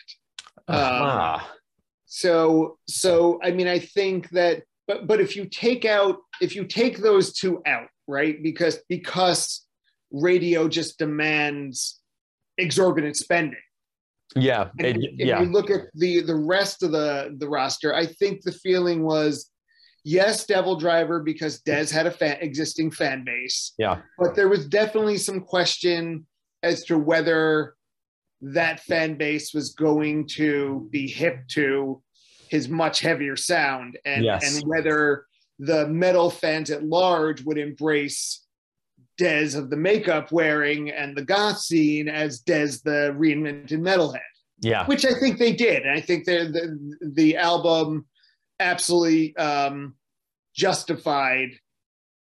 Uh-huh. 0.68 1.38
Um, 1.40 1.40
so 2.06 2.78
so 2.88 3.40
I 3.42 3.50
mean, 3.50 3.68
I 3.68 3.78
think 3.78 4.30
that, 4.30 4.62
but 4.86 5.06
but 5.06 5.20
if 5.20 5.36
you 5.36 5.46
take 5.46 5.84
out 5.84 6.18
if 6.40 6.54
you 6.54 6.64
take 6.64 6.98
those 6.98 7.32
two 7.32 7.62
out, 7.66 7.88
right? 8.06 8.42
Because 8.42 8.78
because 8.88 9.66
radio 10.10 10.68
just 10.68 10.98
demands 10.98 12.00
exorbitant 12.58 13.16
spending. 13.16 13.58
Yeah. 14.34 14.68
It, 14.78 14.96
if 14.96 15.28
yeah. 15.28 15.40
you 15.40 15.46
look 15.46 15.70
at 15.70 15.82
the 15.94 16.20
the 16.20 16.34
rest 16.34 16.82
of 16.82 16.92
the 16.92 17.34
the 17.38 17.48
roster, 17.48 17.94
I 17.94 18.06
think 18.06 18.42
the 18.42 18.52
feeling 18.52 19.02
was, 19.02 19.50
yes, 20.04 20.46
Devil 20.46 20.76
Driver 20.76 21.22
because 21.22 21.62
Dez 21.62 21.92
had 21.92 22.06
a 22.06 22.10
fan, 22.10 22.38
existing 22.40 22.90
fan 22.90 23.24
base. 23.24 23.72
Yeah. 23.78 24.00
But 24.18 24.34
there 24.34 24.48
was 24.48 24.66
definitely 24.66 25.18
some 25.18 25.40
question 25.40 26.26
as 26.62 26.84
to 26.84 26.98
whether 26.98 27.75
that 28.54 28.80
fan 28.80 29.16
base 29.16 29.52
was 29.52 29.70
going 29.74 30.26
to 30.28 30.88
be 30.90 31.08
hip 31.08 31.46
to 31.48 32.02
his 32.48 32.68
much 32.68 33.00
heavier 33.00 33.36
sound 33.36 33.98
and 34.04 34.24
Yes. 34.24 34.54
and 34.54 34.68
whether 34.68 35.26
the 35.58 35.88
metal 35.88 36.30
fans 36.30 36.70
at 36.70 36.84
large 36.84 37.42
would 37.44 37.58
embrace 37.58 38.44
Dez 39.18 39.56
of 39.56 39.70
the 39.70 39.76
makeup 39.76 40.30
wearing 40.30 40.90
and 40.90 41.16
the 41.16 41.24
goth 41.24 41.58
scene 41.58 42.08
as 42.08 42.42
Dez 42.42 42.82
the 42.82 43.14
reinvented 43.18 43.80
metalhead 43.80 44.20
Yeah. 44.60 44.86
which 44.86 45.04
I 45.04 45.14
think 45.18 45.38
they 45.38 45.52
did. 45.52 45.82
And 45.82 45.90
I 45.96 46.00
think 46.00 46.24
the 46.24 46.38
the, 47.00 47.10
the 47.14 47.36
album 47.36 48.06
absolutely 48.60 49.34
um, 49.36 49.96
justified 50.54 51.50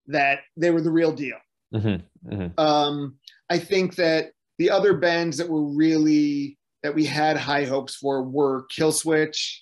that 0.08 0.40
they 0.56 0.72
were 0.72 0.82
the 0.82 0.92
real 0.92 1.12
deal. 1.12 1.38
hmm 1.74 1.96
hmm 2.30 2.48
Um, 2.58 3.18
I 3.50 3.60
think 3.60 3.96
that 3.96 4.32
the 4.58 4.70
other 4.70 4.96
bands 4.96 5.38
that 5.38 5.50
were 5.50 5.64
really 5.64 6.58
that 6.84 6.94
we 6.94 7.06
had 7.06 7.36
high 7.36 7.66
hopes 7.66 7.96
for 7.96 8.22
were 8.22 8.68
Killswitch, 8.68 9.60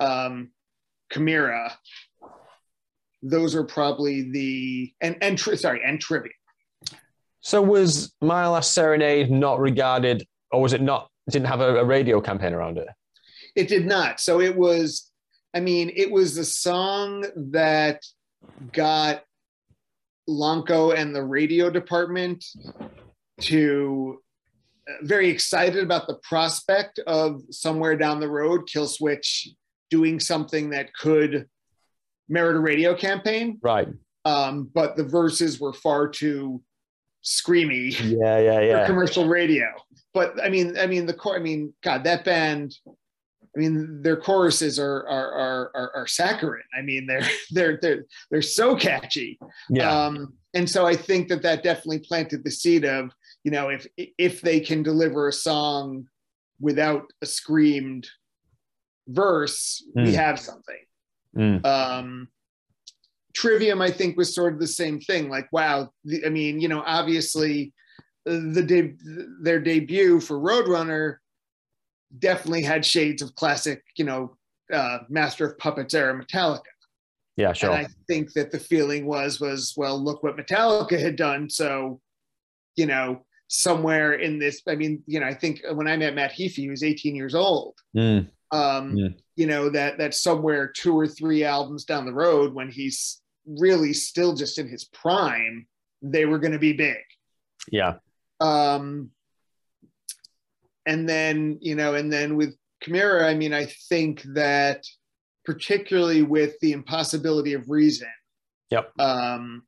um, 0.00 0.50
Chimaira. 1.12 1.72
Those 3.22 3.54
are 3.54 3.64
probably 3.64 4.30
the 4.30 4.92
and 5.00 5.16
and 5.22 5.38
tri- 5.38 5.56
sorry 5.56 5.82
and 5.84 6.00
Trivia. 6.00 6.32
So 7.40 7.60
was 7.60 8.14
My 8.22 8.48
Last 8.48 8.72
Serenade 8.72 9.30
not 9.30 9.60
regarded, 9.60 10.26
or 10.50 10.62
was 10.62 10.72
it 10.72 10.80
not? 10.80 11.10
Didn't 11.30 11.48
have 11.48 11.60
a, 11.60 11.76
a 11.76 11.84
radio 11.84 12.20
campaign 12.20 12.54
around 12.54 12.78
it. 12.78 12.88
It 13.54 13.68
did 13.68 13.86
not. 13.86 14.18
So 14.18 14.40
it 14.40 14.56
was, 14.56 15.10
I 15.54 15.60
mean, 15.60 15.92
it 15.94 16.10
was 16.10 16.34
the 16.34 16.44
song 16.44 17.26
that 17.36 18.02
got 18.72 19.24
Loncao 20.28 20.96
and 20.96 21.14
the 21.14 21.22
radio 21.22 21.68
department 21.70 22.44
to 23.42 24.22
very 25.02 25.28
excited 25.28 25.82
about 25.82 26.06
the 26.06 26.16
prospect 26.22 26.98
of 27.06 27.42
somewhere 27.50 27.96
down 27.96 28.20
the 28.20 28.28
road, 28.28 28.68
Killswitch 28.68 29.48
doing 29.90 30.18
something 30.20 30.70
that 30.70 30.92
could 30.94 31.46
merit 32.28 32.56
a 32.56 32.60
radio 32.60 32.94
campaign. 32.94 33.58
Right. 33.62 33.88
Um, 34.24 34.70
but 34.74 34.96
the 34.96 35.04
verses 35.04 35.60
were 35.60 35.72
far 35.72 36.08
too 36.08 36.62
screamy 37.24 37.92
Yeah. 38.00 38.38
Yeah. 38.38 38.56
for 38.58 38.62
Yeah. 38.64 38.86
commercial 38.86 39.28
radio. 39.28 39.66
But 40.12 40.42
I 40.42 40.48
mean, 40.48 40.78
I 40.78 40.86
mean 40.86 41.06
the 41.06 41.14
core. 41.14 41.36
I 41.36 41.40
mean, 41.40 41.74
God, 41.82 42.04
that 42.04 42.24
band. 42.24 42.76
I 42.86 43.60
mean, 43.60 44.02
their 44.02 44.16
choruses 44.16 44.78
are 44.80 45.06
are 45.06 45.32
are 45.32 45.70
are, 45.74 45.92
are 45.96 46.06
saccharine. 46.06 46.62
I 46.76 46.82
mean, 46.82 47.06
they're 47.06 47.26
they're 47.50 47.78
they're 47.80 48.04
they're 48.30 48.42
so 48.42 48.76
catchy. 48.76 49.38
Yeah. 49.70 49.90
Um, 49.90 50.34
and 50.54 50.68
so 50.68 50.86
I 50.86 50.96
think 50.96 51.28
that 51.28 51.42
that 51.42 51.62
definitely 51.62 52.00
planted 52.00 52.44
the 52.44 52.50
seed 52.50 52.84
of 52.84 53.10
you 53.44 53.50
know 53.50 53.68
if 53.68 53.86
if 53.96 54.40
they 54.40 54.58
can 54.60 54.82
deliver 54.82 55.28
a 55.28 55.32
song 55.32 56.06
without 56.60 57.04
a 57.22 57.26
screamed 57.26 58.08
verse, 59.08 59.84
we 59.94 60.02
Mm. 60.12 60.14
have 60.14 60.40
something. 60.40 60.84
Mm. 61.36 61.66
Um, 61.66 62.28
Trivium, 63.34 63.82
I 63.82 63.90
think, 63.90 64.16
was 64.16 64.34
sort 64.34 64.54
of 64.54 64.60
the 64.60 64.66
same 64.66 65.00
thing. 65.00 65.28
Like, 65.28 65.52
wow, 65.52 65.90
the, 66.04 66.24
I 66.24 66.28
mean, 66.28 66.60
you 66.60 66.68
know, 66.68 66.82
obviously, 66.86 67.72
uh, 68.26 68.40
the 68.52 68.62
de- 68.62 68.96
their 69.42 69.60
debut 69.60 70.20
for 70.20 70.38
Roadrunner 70.38 71.16
definitely 72.20 72.62
had 72.62 72.86
shades 72.86 73.20
of 73.22 73.34
classic, 73.34 73.82
you 73.96 74.04
know, 74.04 74.36
uh, 74.72 74.98
Master 75.08 75.46
of 75.46 75.58
Puppets 75.58 75.94
era 75.94 76.14
Metallica. 76.14 76.62
Yeah. 77.36 77.52
Sure. 77.52 77.72
And 77.72 77.86
I 77.86 77.90
think 78.06 78.32
that 78.34 78.52
the 78.52 78.60
feeling 78.60 79.04
was 79.04 79.40
was 79.40 79.74
well, 79.76 79.98
look 80.02 80.22
what 80.22 80.36
Metallica 80.36 80.98
had 80.98 81.16
done. 81.16 81.50
So, 81.50 82.00
you 82.76 82.86
know, 82.86 83.26
somewhere 83.54 84.14
in 84.14 84.38
this, 84.40 84.62
I 84.66 84.74
mean, 84.74 85.02
you 85.06 85.20
know, 85.20 85.26
I 85.26 85.34
think 85.34 85.62
when 85.74 85.86
I 85.86 85.96
met 85.96 86.14
Matt 86.14 86.32
Heafy, 86.32 86.56
he 86.56 86.70
was 86.70 86.82
18 86.82 87.14
years 87.14 87.34
old. 87.34 87.78
Mm. 87.96 88.28
Um, 88.50 88.96
Yeah. 88.96 89.08
You 89.36 89.46
know 89.48 89.68
that 89.70 89.98
that 89.98 90.14
somewhere 90.14 90.68
two 90.68 90.96
or 90.96 91.08
three 91.08 91.42
albums 91.42 91.84
down 91.84 92.06
the 92.06 92.12
road, 92.12 92.54
when 92.54 92.70
he's 92.70 93.20
really 93.46 93.92
still 93.92 94.32
just 94.36 94.58
in 94.60 94.68
his 94.68 94.84
prime, 94.84 95.66
they 96.02 96.24
were 96.24 96.38
going 96.38 96.52
to 96.52 96.58
be 96.60 96.72
big. 96.72 97.02
Yeah. 97.72 97.94
Um, 98.40 99.10
and 100.86 101.08
then 101.08 101.58
you 101.60 101.74
know, 101.74 101.94
and 101.94 102.12
then 102.12 102.36
with 102.36 102.54
Chimaira, 102.84 103.24
I 103.24 103.34
mean, 103.34 103.52
I 103.52 103.66
think 103.88 104.22
that 104.34 104.84
particularly 105.44 106.22
with 106.22 106.54
the 106.60 106.70
impossibility 106.72 107.54
of 107.54 107.68
reason, 107.68 108.08
Yep. 108.70 108.92
um, 109.00 109.64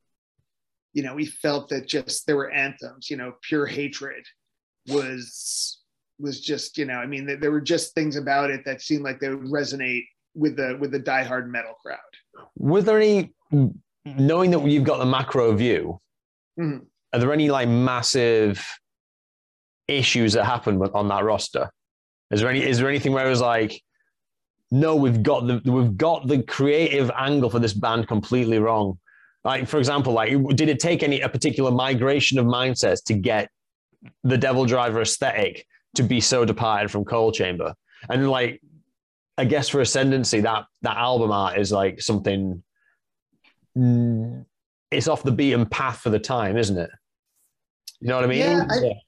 you 0.97 1.03
know, 1.03 1.13
we 1.13 1.27
felt 1.27 1.69
that 1.69 1.87
just 1.87 2.25
there 2.25 2.35
were 2.35 2.49
anthems, 2.49 3.07
you 3.11 3.17
know, 3.17 3.33
pure 3.43 3.67
hatred 3.67 4.25
was 4.87 5.79
was 6.17 6.41
just, 6.41 6.75
you 6.79 6.85
know, 6.85 6.95
I 6.95 7.05
mean, 7.05 7.27
there, 7.27 7.37
there 7.37 7.51
were 7.51 7.61
just 7.61 7.93
things 7.93 8.15
about 8.15 8.49
it 8.49 8.65
that 8.65 8.81
seemed 8.81 9.03
like 9.03 9.19
they 9.19 9.29
would 9.29 9.45
resonate 9.45 10.05
with 10.33 10.55
the 10.55 10.75
with 10.79 10.89
the 10.89 10.99
diehard 10.99 11.49
metal 11.49 11.75
crowd. 11.85 11.99
Was 12.55 12.83
there 12.85 12.97
any, 12.97 13.31
knowing 14.05 14.49
that 14.49 14.65
you've 14.65 14.85
got 14.85 14.97
the 14.97 15.05
macro 15.05 15.53
view, 15.53 16.01
Mhm. 16.59 16.87
are 17.13 17.19
there 17.19 17.31
any 17.31 17.51
like 17.51 17.69
massive 17.69 18.67
issues 19.87 20.33
that 20.33 20.45
happened 20.45 20.81
on 20.95 21.07
that 21.09 21.23
roster? 21.23 21.69
Is 22.31 22.39
there 22.41 22.49
any? 22.49 22.63
Is 22.63 22.79
there 22.79 22.89
anything 22.89 23.11
where 23.13 23.27
it 23.27 23.29
was 23.29 23.41
like, 23.41 23.79
no, 24.71 24.95
we've 24.95 25.21
got 25.21 25.45
the 25.45 25.61
we've 25.71 25.95
got 25.95 26.27
the 26.27 26.41
creative 26.41 27.11
angle 27.15 27.51
for 27.51 27.59
this 27.59 27.73
band 27.73 28.07
completely 28.07 28.57
wrong? 28.57 28.97
Like 29.47 29.65
for 29.65 29.77
example, 29.77 30.11
like 30.11 30.29
did 30.57 30.67
it 30.67 30.77
take 30.77 31.03
any 31.03 31.21
a 31.21 31.29
particular 31.29 31.71
migration 31.71 32.37
of 32.37 32.45
mindsets 32.45 33.01
to 33.05 33.13
get 33.13 33.49
the 34.25 34.37
Devil 34.37 34.65
Driver 34.65 35.01
aesthetic 35.01 35.65
to 35.95 36.03
be 36.03 36.19
so 36.19 36.43
departed 36.43 36.91
from 36.91 37.05
Coal 37.05 37.31
Chamber? 37.31 37.73
And 38.09 38.29
like, 38.29 38.61
I 39.37 39.45
guess 39.45 39.69
for 39.69 39.79
Ascendancy, 39.79 40.41
that 40.41 40.65
that 40.81 40.97
album 40.97 41.31
art 41.31 41.57
is 41.57 41.71
like 41.71 42.01
something. 42.01 42.61
mm, 43.77 44.45
It's 44.91 45.07
off 45.07 45.23
the 45.23 45.31
beaten 45.31 45.65
path 45.65 45.99
for 45.99 46.09
the 46.09 46.19
time, 46.19 46.57
isn't 46.57 46.77
it? 46.77 46.89
You 48.01 48.09
know 48.09 48.15
what 48.15 48.25
I 48.25 48.27
mean? 48.27 48.39
Yeah, 48.39 48.65
I- 48.69 49.01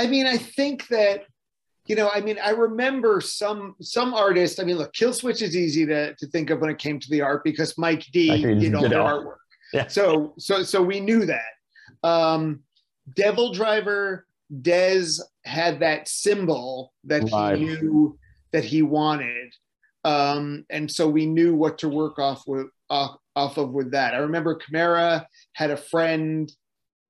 I 0.00 0.08
mean, 0.08 0.26
I 0.26 0.36
think 0.36 0.88
that 0.88 1.22
you 1.86 1.94
know, 1.94 2.08
I 2.12 2.20
mean, 2.22 2.38
I 2.42 2.50
remember 2.50 3.20
some 3.20 3.76
some 3.80 4.14
artists. 4.14 4.58
I 4.58 4.64
mean, 4.64 4.78
look, 4.78 4.92
Killswitch 4.94 5.42
is 5.42 5.54
easy 5.54 5.86
to, 5.86 6.12
to 6.16 6.26
think 6.28 6.50
of 6.50 6.60
when 6.60 6.70
it 6.70 6.78
came 6.78 6.98
to 6.98 7.08
the 7.10 7.20
art 7.20 7.44
because 7.44 7.78
Mike 7.78 8.04
D 8.10 8.42
did 8.58 8.74
all 8.74 8.82
did 8.82 8.90
their 8.90 8.98
it 9.00 9.02
all. 9.02 9.20
artwork. 9.22 9.36
Yeah. 9.72 9.86
So 9.88 10.34
so 10.38 10.62
so 10.62 10.82
we 10.82 11.00
knew 11.00 11.26
that. 11.26 12.08
Um, 12.08 12.60
Devil 13.16 13.52
Driver, 13.52 14.26
Dez 14.52 15.20
had 15.44 15.80
that 15.80 16.08
symbol 16.08 16.92
that 17.04 17.30
Right. 17.32 17.58
he 17.58 17.64
knew 17.64 18.18
that 18.52 18.64
he 18.64 18.82
wanted, 18.82 19.52
um, 20.04 20.64
and 20.70 20.90
so 20.90 21.08
we 21.08 21.26
knew 21.26 21.54
what 21.54 21.78
to 21.78 21.88
work 21.88 22.18
off 22.18 22.44
with 22.46 22.66
off, 22.90 23.18
off 23.36 23.56
of 23.56 23.70
with 23.72 23.90
that. 23.92 24.14
I 24.14 24.18
remember 24.18 24.58
Chimaira 24.58 25.26
had 25.54 25.70
a 25.70 25.76
friend. 25.76 26.50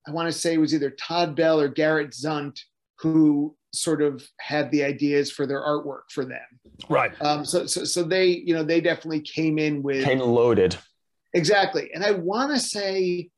I 0.06 0.10
want 0.12 0.30
to 0.30 0.38
say 0.38 0.54
it 0.54 0.58
was 0.58 0.74
either 0.74 0.90
Todd 0.90 1.34
Bell 1.34 1.60
or 1.60 1.68
Garrett 1.68 2.10
Zunt 2.12 2.58
who 3.00 3.56
sort 3.72 4.00
of 4.02 4.22
had 4.38 4.70
the 4.70 4.84
ideas 4.84 5.30
for 5.32 5.46
their 5.46 5.60
artwork 5.60 6.02
for 6.10 6.24
them. 6.24 6.40
right. 6.88 7.12
Um, 7.20 7.44
so, 7.44 7.66
so, 7.66 7.84
so 7.84 8.02
they, 8.04 8.26
you 8.28 8.54
know, 8.54 8.62
they 8.62 8.80
definitely 8.80 9.20
came 9.20 9.58
in 9.58 9.82
with 9.82 10.04
Came 10.04 10.20
loaded. 10.20 10.76
Exactly. 11.34 11.90
And 11.94 12.04
I 12.04 12.12
want 12.12 12.52
to 12.52 12.60
say 12.60 13.30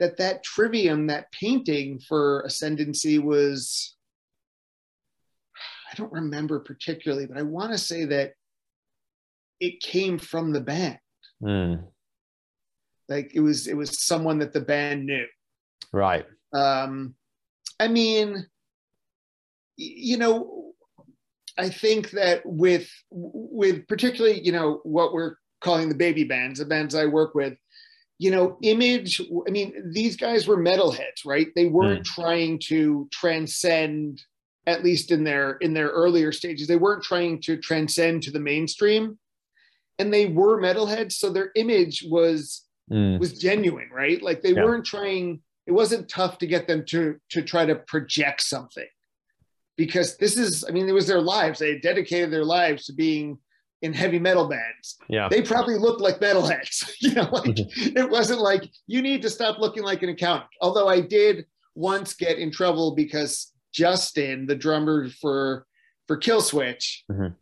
that 0.00 0.16
that 0.18 0.42
trivium, 0.42 1.06
that 1.06 1.30
painting 1.32 2.00
for 2.00 2.42
Ascendancy 2.42 3.18
was, 3.18 3.94
I 5.90 5.94
don't 5.96 6.12
remember 6.12 6.60
particularly, 6.60 7.26
but 7.26 7.38
I 7.38 7.42
want 7.42 7.72
to 7.72 7.78
say 7.78 8.04
that 8.06 8.32
it 9.60 9.80
came 9.80 10.18
from 10.18 10.52
the 10.52 10.60
band. 10.60 10.98
Mm, 11.42 11.84
Like 13.08 13.32
it 13.34 13.40
was, 13.40 13.66
it 13.68 13.76
was 13.76 14.04
someone 14.04 14.38
that 14.40 14.52
the 14.52 14.60
band 14.60 15.06
knew. 15.06 15.26
right. 15.92 16.26
um 16.52 17.14
i 17.80 17.88
mean 17.88 18.46
you 19.76 20.16
know 20.16 20.72
i 21.58 21.68
think 21.68 22.10
that 22.12 22.40
with 22.44 22.88
with 23.10 23.86
particularly 23.88 24.40
you 24.40 24.52
know 24.52 24.80
what 24.84 25.12
we're 25.12 25.34
calling 25.60 25.88
the 25.88 25.94
baby 25.94 26.24
bands 26.24 26.58
the 26.58 26.64
bands 26.64 26.94
i 26.94 27.04
work 27.06 27.34
with 27.34 27.54
you 28.18 28.30
know 28.30 28.58
image 28.62 29.20
i 29.46 29.50
mean 29.50 29.72
these 29.92 30.16
guys 30.16 30.46
were 30.46 30.56
metalheads 30.56 31.24
right 31.24 31.48
they 31.54 31.66
weren't 31.66 32.04
trying 32.04 32.58
to 32.58 33.08
transcend 33.12 34.22
at 34.66 34.82
least 34.82 35.10
in 35.10 35.24
their 35.24 35.52
in 35.58 35.74
their 35.74 35.88
earlier 35.88 36.32
stages 36.32 36.66
they 36.66 36.76
weren't 36.76 37.02
trying 37.02 37.40
to 37.40 37.56
transcend 37.56 38.22
to 38.22 38.30
the 38.30 38.40
mainstream 38.40 39.18
and 39.98 40.12
they 40.12 40.26
were 40.26 40.60
metalheads 40.60 41.12
so 41.12 41.30
their 41.30 41.50
image 41.54 42.04
was 42.08 42.66
Mm, 42.90 43.18
was 43.18 43.38
genuine, 43.38 43.88
right? 43.92 44.22
Like 44.22 44.42
they 44.42 44.52
Yeah. 44.52 44.64
weren't 44.64 44.84
trying, 44.84 45.42
it 45.66 45.72
wasn't 45.72 46.08
tough 46.08 46.38
to 46.38 46.46
get 46.46 46.68
them 46.68 46.84
to 46.86 47.18
to 47.30 47.42
try 47.42 47.66
to 47.66 47.74
project 47.74 48.42
something. 48.42 48.86
Because 49.76 50.16
this 50.16 50.36
is, 50.38 50.64
I 50.66 50.70
mean, 50.70 50.88
it 50.88 50.92
was 50.92 51.06
their 51.06 51.20
lives. 51.20 51.58
They 51.58 51.72
had 51.72 51.82
dedicated 51.82 52.30
their 52.30 52.44
lives 52.44 52.86
to 52.86 52.92
being 52.92 53.38
in 53.82 53.92
heavy 53.92 54.18
metal 54.18 54.48
bands. 54.48 54.96
Yeah. 55.08 55.28
They 55.28 55.42
probably 55.42 55.76
looked 55.76 56.00
like 56.00 56.18
metalheads. 56.18 56.90
you 57.00 57.12
know, 57.14 57.28
like 57.32 57.58
it 57.58 58.08
wasn't 58.10 58.40
like 58.40 58.64
you 58.86 59.02
need 59.02 59.22
to 59.22 59.30
stop 59.30 59.58
looking 59.58 59.82
like 59.82 60.02
an 60.02 60.08
accountant. 60.08 60.50
Although 60.60 60.88
I 60.88 61.00
did 61.00 61.46
once 61.74 62.14
get 62.14 62.38
in 62.38 62.50
trouble 62.50 62.94
because 62.94 63.52
Justin, 63.72 64.46
the 64.46 64.54
drummer 64.56 65.08
for 65.20 65.66
for 66.06 66.16
Killswitch, 66.18 67.02
Mhm. 67.10 67.34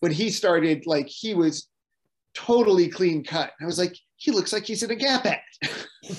when 0.00 0.12
he 0.12 0.30
started, 0.30 0.86
like 0.86 1.08
he 1.08 1.34
was 1.34 1.68
totally 2.34 2.88
clean 2.88 3.24
cut. 3.24 3.52
I 3.60 3.64
was 3.64 3.78
like, 3.78 3.96
he 4.16 4.30
looks 4.30 4.52
like 4.52 4.64
he's 4.64 4.82
in 4.82 4.90
a 4.90 4.94
Gap 4.96 5.26
ad. 5.26 5.40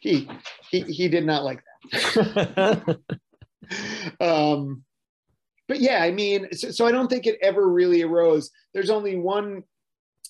he 0.00 0.28
he 0.70 0.80
he 0.80 1.08
did 1.08 1.24
not 1.24 1.44
like 1.44 1.62
that. 1.92 2.98
um, 4.20 4.84
but 5.72 5.80
yeah, 5.80 6.02
I 6.02 6.10
mean, 6.10 6.52
so, 6.52 6.70
so 6.70 6.86
I 6.86 6.92
don't 6.92 7.08
think 7.08 7.26
it 7.26 7.38
ever 7.40 7.66
really 7.66 8.02
arose. 8.02 8.50
There's 8.74 8.90
only 8.90 9.16
one. 9.16 9.62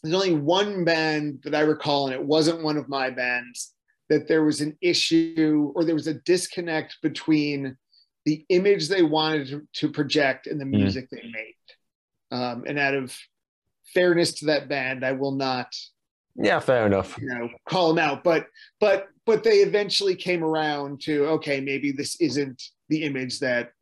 There's 0.01 0.14
only 0.14 0.36
one 0.36 0.84
band 0.84 1.40
that 1.43 1.53
I 1.53 1.62
recall, 1.62 2.07
and 2.07 2.14
it 2.14 2.24
wasn't 2.24 2.62
one 2.62 2.76
of 2.76 2.88
my 2.88 3.11
bands. 3.11 3.72
That 4.09 4.28
there 4.28 4.45
was 4.45 4.61
an 4.61 4.78
issue 4.80 5.72
or 5.74 5.84
there 5.84 5.97
was 5.97 6.07
a 6.07 6.14
disconnect 6.14 6.99
between 7.03 7.76
the 8.24 8.45
image 8.51 8.88
they 8.88 9.03
wanted 9.03 9.49
to, 9.49 9.66
to 9.80 9.90
project 9.90 10.47
and 10.47 10.61
the 10.61 10.64
music 10.64 11.09
they 11.11 11.22
made. 11.24 11.57
Um, 12.30 12.62
and 12.64 12.78
out 12.78 12.95
of 12.95 13.12
fairness 13.93 14.34
to 14.34 14.47
that 14.47 14.68
band, 14.68 15.05
I 15.05 15.11
will 15.11 15.32
not 15.32 15.74
yeah, 16.36 16.61
fair 16.61 16.86
enough. 16.86 17.18
you 17.20 17.26
know 17.26 17.51
call 17.68 17.93
them 17.93 17.99
out 17.99 18.24
but 18.24 18.47
but 18.80 19.09
but 19.26 19.43
they 19.43 19.57
eventually 19.57 20.14
came 20.14 20.43
around 20.43 20.99
to 21.03 21.26
okay 21.26 21.61
maybe 21.61 21.93
this 21.93 22.18
isn't 22.22 22.62
the 22.88 23.03
image 23.03 23.38
that 23.40 23.72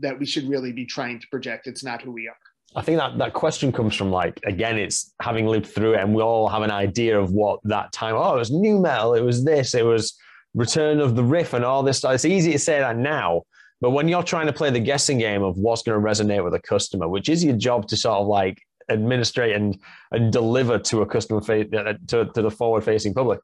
that 0.00 0.18
we 0.18 0.26
should 0.26 0.48
really 0.48 0.72
be 0.72 0.86
trying 0.86 1.20
to 1.20 1.26
project 1.28 1.66
it's 1.66 1.84
not 1.84 2.02
who 2.02 2.10
we 2.10 2.28
are 2.28 2.36
I 2.74 2.82
think 2.82 2.98
that 2.98 3.18
that 3.18 3.34
question 3.34 3.70
comes 3.70 3.94
from 3.94 4.10
like 4.10 4.40
again, 4.44 4.78
it's 4.78 5.12
having 5.20 5.46
lived 5.46 5.66
through 5.66 5.94
it, 5.94 6.00
and 6.00 6.14
we 6.14 6.22
all 6.22 6.48
have 6.48 6.62
an 6.62 6.70
idea 6.70 7.18
of 7.18 7.32
what 7.32 7.60
that 7.64 7.92
time. 7.92 8.14
Oh, 8.16 8.34
it 8.34 8.38
was 8.38 8.50
new 8.50 8.78
metal. 8.78 9.14
It 9.14 9.20
was 9.20 9.44
this. 9.44 9.74
It 9.74 9.84
was 9.84 10.18
Return 10.54 11.00
of 11.00 11.14
the 11.14 11.22
Riff, 11.24 11.52
and 11.52 11.64
all 11.64 11.82
this 11.82 11.98
stuff. 11.98 12.14
It's 12.14 12.24
easy 12.24 12.52
to 12.52 12.58
say 12.58 12.78
that 12.78 12.96
now, 12.96 13.42
but 13.80 13.90
when 13.90 14.08
you're 14.08 14.22
trying 14.22 14.46
to 14.46 14.52
play 14.52 14.70
the 14.70 14.80
guessing 14.80 15.18
game 15.18 15.42
of 15.42 15.58
what's 15.58 15.82
going 15.82 16.00
to 16.00 16.06
resonate 16.06 16.42
with 16.44 16.54
a 16.54 16.60
customer, 16.60 17.08
which 17.08 17.28
is 17.28 17.44
your 17.44 17.56
job 17.56 17.88
to 17.88 17.96
sort 17.96 18.20
of 18.20 18.26
like 18.26 18.58
administrate 18.88 19.54
and 19.54 19.78
and 20.10 20.32
deliver 20.32 20.78
to 20.78 21.02
a 21.02 21.06
customer 21.06 21.40
face 21.40 21.68
uh, 21.74 21.94
to 22.08 22.24
to 22.26 22.42
the 22.42 22.50
forward 22.50 22.84
facing 22.84 23.12
public, 23.12 23.40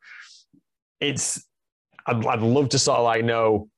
it's 1.01 1.45
I'd, 2.07 2.25
I'd 2.25 2.41
love 2.41 2.71
to 2.71 2.79
sort 2.79 2.99
of 2.99 3.05
like 3.05 3.25
know. 3.25 3.69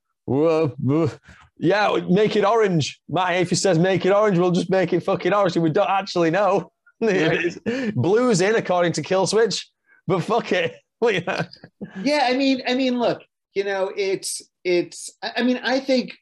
"Whoa, 1.61 1.68
whoa, 1.68 1.96
yeah, 1.96 2.06
make 2.08 2.36
it 2.36 2.44
orange. 2.44 3.00
Matt 3.08 3.28
Heafy 3.28 3.56
says 3.56 3.78
make 3.78 4.04
it 4.06 4.12
orange, 4.12 4.38
we'll 4.38 4.50
just 4.50 4.70
make 4.70 4.92
it 4.92 5.00
fucking 5.00 5.32
orange. 5.32 5.56
We 5.56 5.70
don't 5.70 5.88
actually 5.88 6.30
know. 6.30 6.72
Blue's 7.00 8.40
in 8.40 8.56
according 8.56 8.92
to 8.92 9.02
Killswitch, 9.02 9.66
but 10.06 10.20
fuck 10.20 10.52
it. 10.52 10.76
Yeah. 11.02 11.46
yeah 12.02 12.28
i 12.30 12.36
mean 12.36 12.61
i 12.68 12.74
mean 12.74 12.98
look 12.98 13.22
you 13.54 13.64
know 13.64 13.90
it's 13.96 14.42
it's 14.64 15.11
i 15.22 15.32
I 15.38 15.42
mean 15.42 15.58
i 15.64 15.80
think 15.80 16.14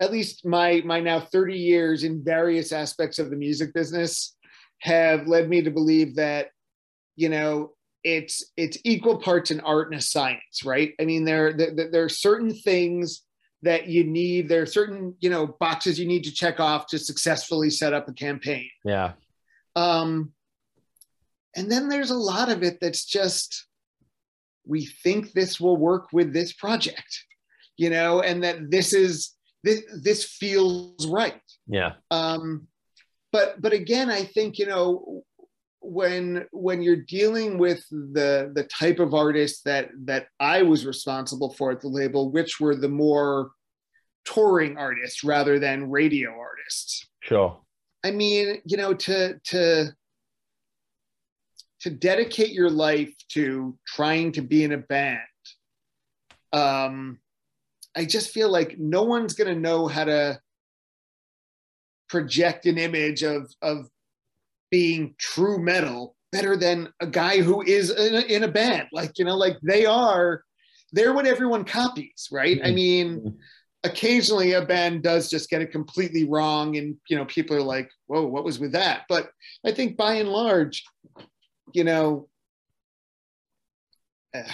at 0.00 0.10
least 0.10 0.46
my 0.46 0.80
my 0.84 1.00
now 1.00 1.20
30 1.20 1.58
years 1.58 2.02
in 2.02 2.24
various 2.24 2.72
aspects 2.72 3.18
of 3.18 3.28
the 3.28 3.36
music 3.36 3.74
business 3.74 4.34
have 4.80 5.26
led 5.26 5.48
me 5.50 5.62
to 5.62 5.70
believe 5.70 6.16
that 6.16 6.48
you 7.16 7.28
know 7.28 7.72
it's 8.02 8.50
it's 8.56 8.78
equal 8.84 9.18
parts 9.18 9.50
an 9.50 9.60
art 9.60 9.90
and 9.90 9.98
a 9.98 10.02
science 10.02 10.64
right 10.64 10.94
i 10.98 11.04
mean 11.04 11.24
there 11.24 11.52
there, 11.52 11.90
there 11.90 12.04
are 12.04 12.08
certain 12.08 12.54
things 12.54 13.25
that 13.62 13.86
you 13.88 14.04
need 14.04 14.48
there 14.48 14.62
are 14.62 14.66
certain 14.66 15.14
you 15.20 15.30
know 15.30 15.46
boxes 15.60 15.98
you 15.98 16.06
need 16.06 16.24
to 16.24 16.32
check 16.32 16.60
off 16.60 16.86
to 16.86 16.98
successfully 16.98 17.70
set 17.70 17.92
up 17.94 18.08
a 18.08 18.12
campaign 18.12 18.68
Yeah. 18.84 19.12
um, 19.74 20.32
and 21.56 21.70
then 21.72 21.88
there's 21.88 22.10
a 22.10 22.16
lot 22.16 22.50
of 22.50 22.62
it 22.62 22.78
that's 22.80 23.04
just 23.06 23.66
we 24.66 24.84
think 24.84 25.32
this 25.32 25.58
will 25.60 25.76
work 25.76 26.08
with 26.12 26.32
this 26.34 26.52
project, 26.52 27.24
you 27.78 27.88
know, 27.88 28.20
and 28.20 28.42
that 28.42 28.70
this 28.70 28.92
is 28.92 29.32
this 29.64 29.82
this 30.02 30.24
feels 30.24 31.06
right. 31.06 31.40
Yeah. 31.66 31.92
Um, 32.10 32.66
but 33.32 33.62
but 33.62 33.72
again, 33.72 34.10
I 34.10 34.24
think 34.24 34.58
you 34.58 34.66
know 34.66 35.22
when 35.86 36.46
when 36.52 36.82
you're 36.82 37.04
dealing 37.04 37.58
with 37.58 37.84
the 37.90 38.50
the 38.54 38.64
type 38.64 38.98
of 38.98 39.14
artists 39.14 39.62
that 39.62 39.90
that 40.04 40.26
I 40.40 40.62
was 40.62 40.84
responsible 40.84 41.54
for 41.54 41.70
at 41.70 41.80
the 41.80 41.88
label, 41.88 42.30
which 42.30 42.60
were 42.60 42.74
the 42.74 42.88
more 42.88 43.50
touring 44.24 44.76
artists 44.76 45.22
rather 45.22 45.58
than 45.58 45.90
radio 45.90 46.30
artists. 46.30 47.06
Sure. 47.22 47.60
I 48.04 48.10
mean, 48.10 48.60
you 48.64 48.76
know, 48.76 48.94
to 48.94 49.38
to 49.44 49.92
to 51.80 51.90
dedicate 51.90 52.50
your 52.52 52.70
life 52.70 53.14
to 53.30 53.78
trying 53.86 54.32
to 54.32 54.42
be 54.42 54.64
in 54.64 54.72
a 54.72 54.78
band, 54.78 55.20
um, 56.52 57.18
I 57.96 58.04
just 58.04 58.30
feel 58.30 58.50
like 58.50 58.78
no 58.78 59.02
one's 59.04 59.34
going 59.34 59.54
to 59.54 59.60
know 59.60 59.86
how 59.86 60.04
to 60.04 60.40
project 62.08 62.66
an 62.66 62.78
image 62.78 63.22
of 63.22 63.52
of 63.62 63.88
being 64.70 65.14
true 65.18 65.58
metal 65.58 66.16
better 66.32 66.56
than 66.56 66.92
a 67.00 67.06
guy 67.06 67.40
who 67.40 67.62
is 67.62 67.90
in 67.90 68.14
a, 68.14 68.20
in 68.20 68.42
a 68.44 68.48
band. 68.48 68.88
Like 68.92 69.18
you 69.18 69.24
know, 69.24 69.36
like 69.36 69.56
they 69.62 69.86
are, 69.86 70.42
they're 70.92 71.12
what 71.14 71.26
everyone 71.26 71.64
copies, 71.64 72.28
right? 72.30 72.60
I 72.64 72.68
Mhm. 72.70 72.74
mean 72.74 73.38
occasionally 73.84 74.52
a 74.52 74.64
band 74.64 75.02
does 75.02 75.30
just 75.30 75.48
get 75.48 75.62
it 75.62 75.70
completely 75.70 76.24
wrong 76.24 76.76
and 76.76 76.96
you 77.08 77.16
know 77.16 77.24
people 77.26 77.54
are 77.54 77.62
like 77.62 77.88
whoa 78.06 78.26
what 78.26 78.42
was 78.42 78.58
with 78.58 78.72
that 78.72 79.02
but 79.08 79.30
i 79.64 79.70
think 79.70 79.96
by 79.96 80.14
and 80.14 80.28
large 80.28 80.82
you 81.72 81.84
know 81.84 82.28
eh, 84.34 84.50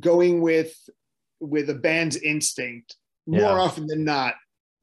going 0.00 0.40
with 0.40 0.74
with 1.38 1.70
a 1.70 1.74
band's 1.74 2.16
instinct 2.16 2.96
more 3.28 3.42
Yeah. 3.42 3.60
often 3.60 3.86
than 3.86 4.02
not 4.02 4.34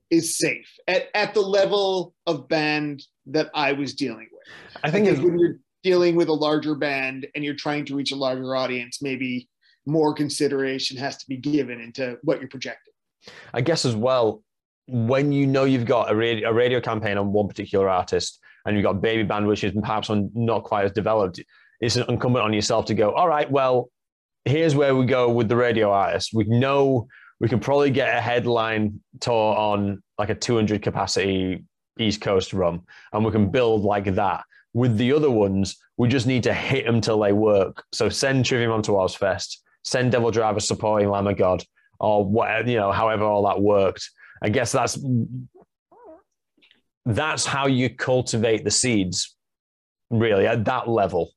is 0.09 0.37
safe 0.37 0.71
at, 0.87 1.07
at 1.13 1.33
the 1.33 1.41
level 1.41 2.13
of 2.25 2.47
band 2.47 3.03
that 3.25 3.49
i 3.53 3.71
was 3.71 3.93
dealing 3.93 4.27
with 4.31 4.43
I 4.83 4.91
think 4.91 5.07
it's, 5.07 5.19
when 5.19 5.37
you're 5.37 5.57
dealing 5.83 6.15
with 6.15 6.29
a 6.29 6.33
larger 6.33 6.75
band 6.75 7.27
and 7.35 7.43
you're 7.43 7.55
trying 7.55 7.85
to 7.85 7.95
reach 7.95 8.11
a 8.11 8.15
larger 8.15 8.55
audience 8.55 9.01
maybe 9.01 9.49
more 9.85 10.13
consideration 10.13 10.97
has 10.97 11.17
to 11.17 11.25
be 11.27 11.37
given 11.37 11.79
into 11.81 12.17
what 12.23 12.39
you're 12.39 12.49
projecting 12.49 12.93
I 13.53 13.61
guess 13.61 13.85
as 13.85 13.95
well, 13.95 14.43
when 14.87 15.31
you 15.31 15.47
know 15.47 15.65
you've 15.65 15.85
got 15.85 16.11
a 16.11 16.15
radio, 16.15 16.49
a 16.49 16.53
radio 16.53 16.79
campaign 16.79 17.17
on 17.17 17.33
one 17.33 17.47
particular 17.47 17.89
artist 17.89 18.39
and 18.65 18.75
you've 18.75 18.83
got 18.83 19.01
baby 19.01 19.23
band, 19.23 19.47
which 19.47 19.63
is 19.63 19.73
perhaps 19.73 20.09
on, 20.09 20.29
not 20.33 20.63
quite 20.63 20.85
as 20.85 20.91
developed, 20.91 21.41
it's 21.79 21.97
incumbent 21.97 22.43
on 22.43 22.53
yourself 22.53 22.85
to 22.85 22.93
go, 22.93 23.11
all 23.11 23.27
right, 23.27 23.49
well, 23.49 23.89
here's 24.45 24.75
where 24.75 24.95
we 24.95 25.05
go 25.05 25.29
with 25.29 25.49
the 25.49 25.55
radio 25.55 25.91
artist. 25.91 26.31
We 26.33 26.45
know 26.45 27.07
we 27.39 27.47
can 27.47 27.59
probably 27.59 27.91
get 27.91 28.15
a 28.15 28.21
headline 28.21 28.99
tour 29.19 29.55
on 29.55 30.01
like 30.17 30.29
a 30.29 30.35
200 30.35 30.81
capacity 30.81 31.63
East 31.99 32.21
Coast 32.21 32.53
run, 32.53 32.81
and 33.13 33.25
we 33.25 33.31
can 33.31 33.49
build 33.49 33.83
like 33.83 34.15
that. 34.15 34.43
With 34.73 34.97
the 34.97 35.13
other 35.13 35.31
ones, 35.31 35.77
we 35.97 36.07
just 36.07 36.27
need 36.27 36.43
to 36.43 36.53
hit 36.53 36.85
them 36.85 37.01
till 37.01 37.19
they 37.19 37.33
work. 37.33 37.83
So 37.91 38.09
send 38.09 38.45
Trivium 38.45 38.71
on 38.71 38.83
to 38.83 38.91
Ozzfest, 38.91 39.57
send 39.83 40.11
Devil 40.11 40.31
Driver 40.31 40.59
supporting 40.59 41.09
Lamb 41.09 41.27
of 41.27 41.37
God, 41.37 41.63
or 41.99 42.25
whatever, 42.25 42.69
you 42.69 42.77
know, 42.77 42.91
however 42.91 43.23
all 43.23 43.47
that 43.47 43.61
worked. 43.61 44.09
I 44.41 44.49
guess 44.49 44.71
that's 44.71 44.99
that's 47.05 47.45
how 47.45 47.67
you 47.67 47.89
cultivate 47.89 48.63
the 48.63 48.71
seeds, 48.71 49.35
really, 50.09 50.45
at 50.45 50.65
that 50.65 50.89
level. 50.89 51.31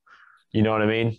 You 0.51 0.61
know 0.61 0.71
what 0.71 0.81
I 0.81 0.85
mean? 0.87 1.17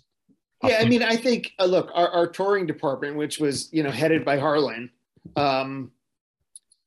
Yeah, 0.63 0.77
I 0.79 0.85
mean, 0.85 1.03
I 1.03 1.15
think 1.15 1.53
uh, 1.59 1.65
look, 1.65 1.89
our, 1.93 2.07
our 2.09 2.27
touring 2.27 2.65
department, 2.65 3.15
which 3.15 3.39
was 3.39 3.69
you 3.73 3.83
know 3.83 3.91
headed 3.91 4.23
by 4.23 4.37
Harlan, 4.37 4.89
um, 5.35 5.91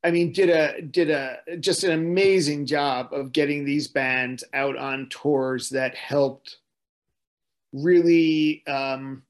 I 0.05 0.11
mean, 0.11 0.33
did 0.33 0.51
a 0.51 0.81
did 0.83 1.11
a 1.11 1.39
just 1.61 1.85
an 1.85 1.93
amazing 1.93 2.66
job 2.66 3.12
of 3.12 3.33
getting 3.33 3.64
these 3.64 3.89
bands 3.89 4.45
out 4.55 4.77
on 4.77 5.09
tours 5.11 5.68
that 5.70 5.95
helped 5.95 6.59
really 7.72 8.62
um, 8.66 9.22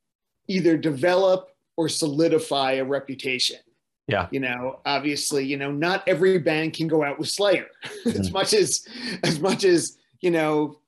either 0.49 0.77
develop 0.77 1.51
or 1.77 1.89
solidify 1.89 2.73
a 2.73 2.85
reputation. 2.85 3.59
Yeah. 4.07 4.29
You 4.31 4.41
know, 4.41 4.79
obviously, 4.87 5.45
you 5.45 5.57
know, 5.57 5.73
not 5.73 6.07
every 6.07 6.39
band 6.39 6.75
can 6.75 6.87
go 6.87 7.03
out 7.03 7.19
with 7.19 7.29
Slayer 7.29 7.67
as 8.07 8.31
Mhm. 8.31 8.33
much 8.33 8.53
as 8.55 8.87
as 9.25 9.41
much 9.41 9.65
as 9.65 9.99
you 10.21 10.31
know 10.31 10.79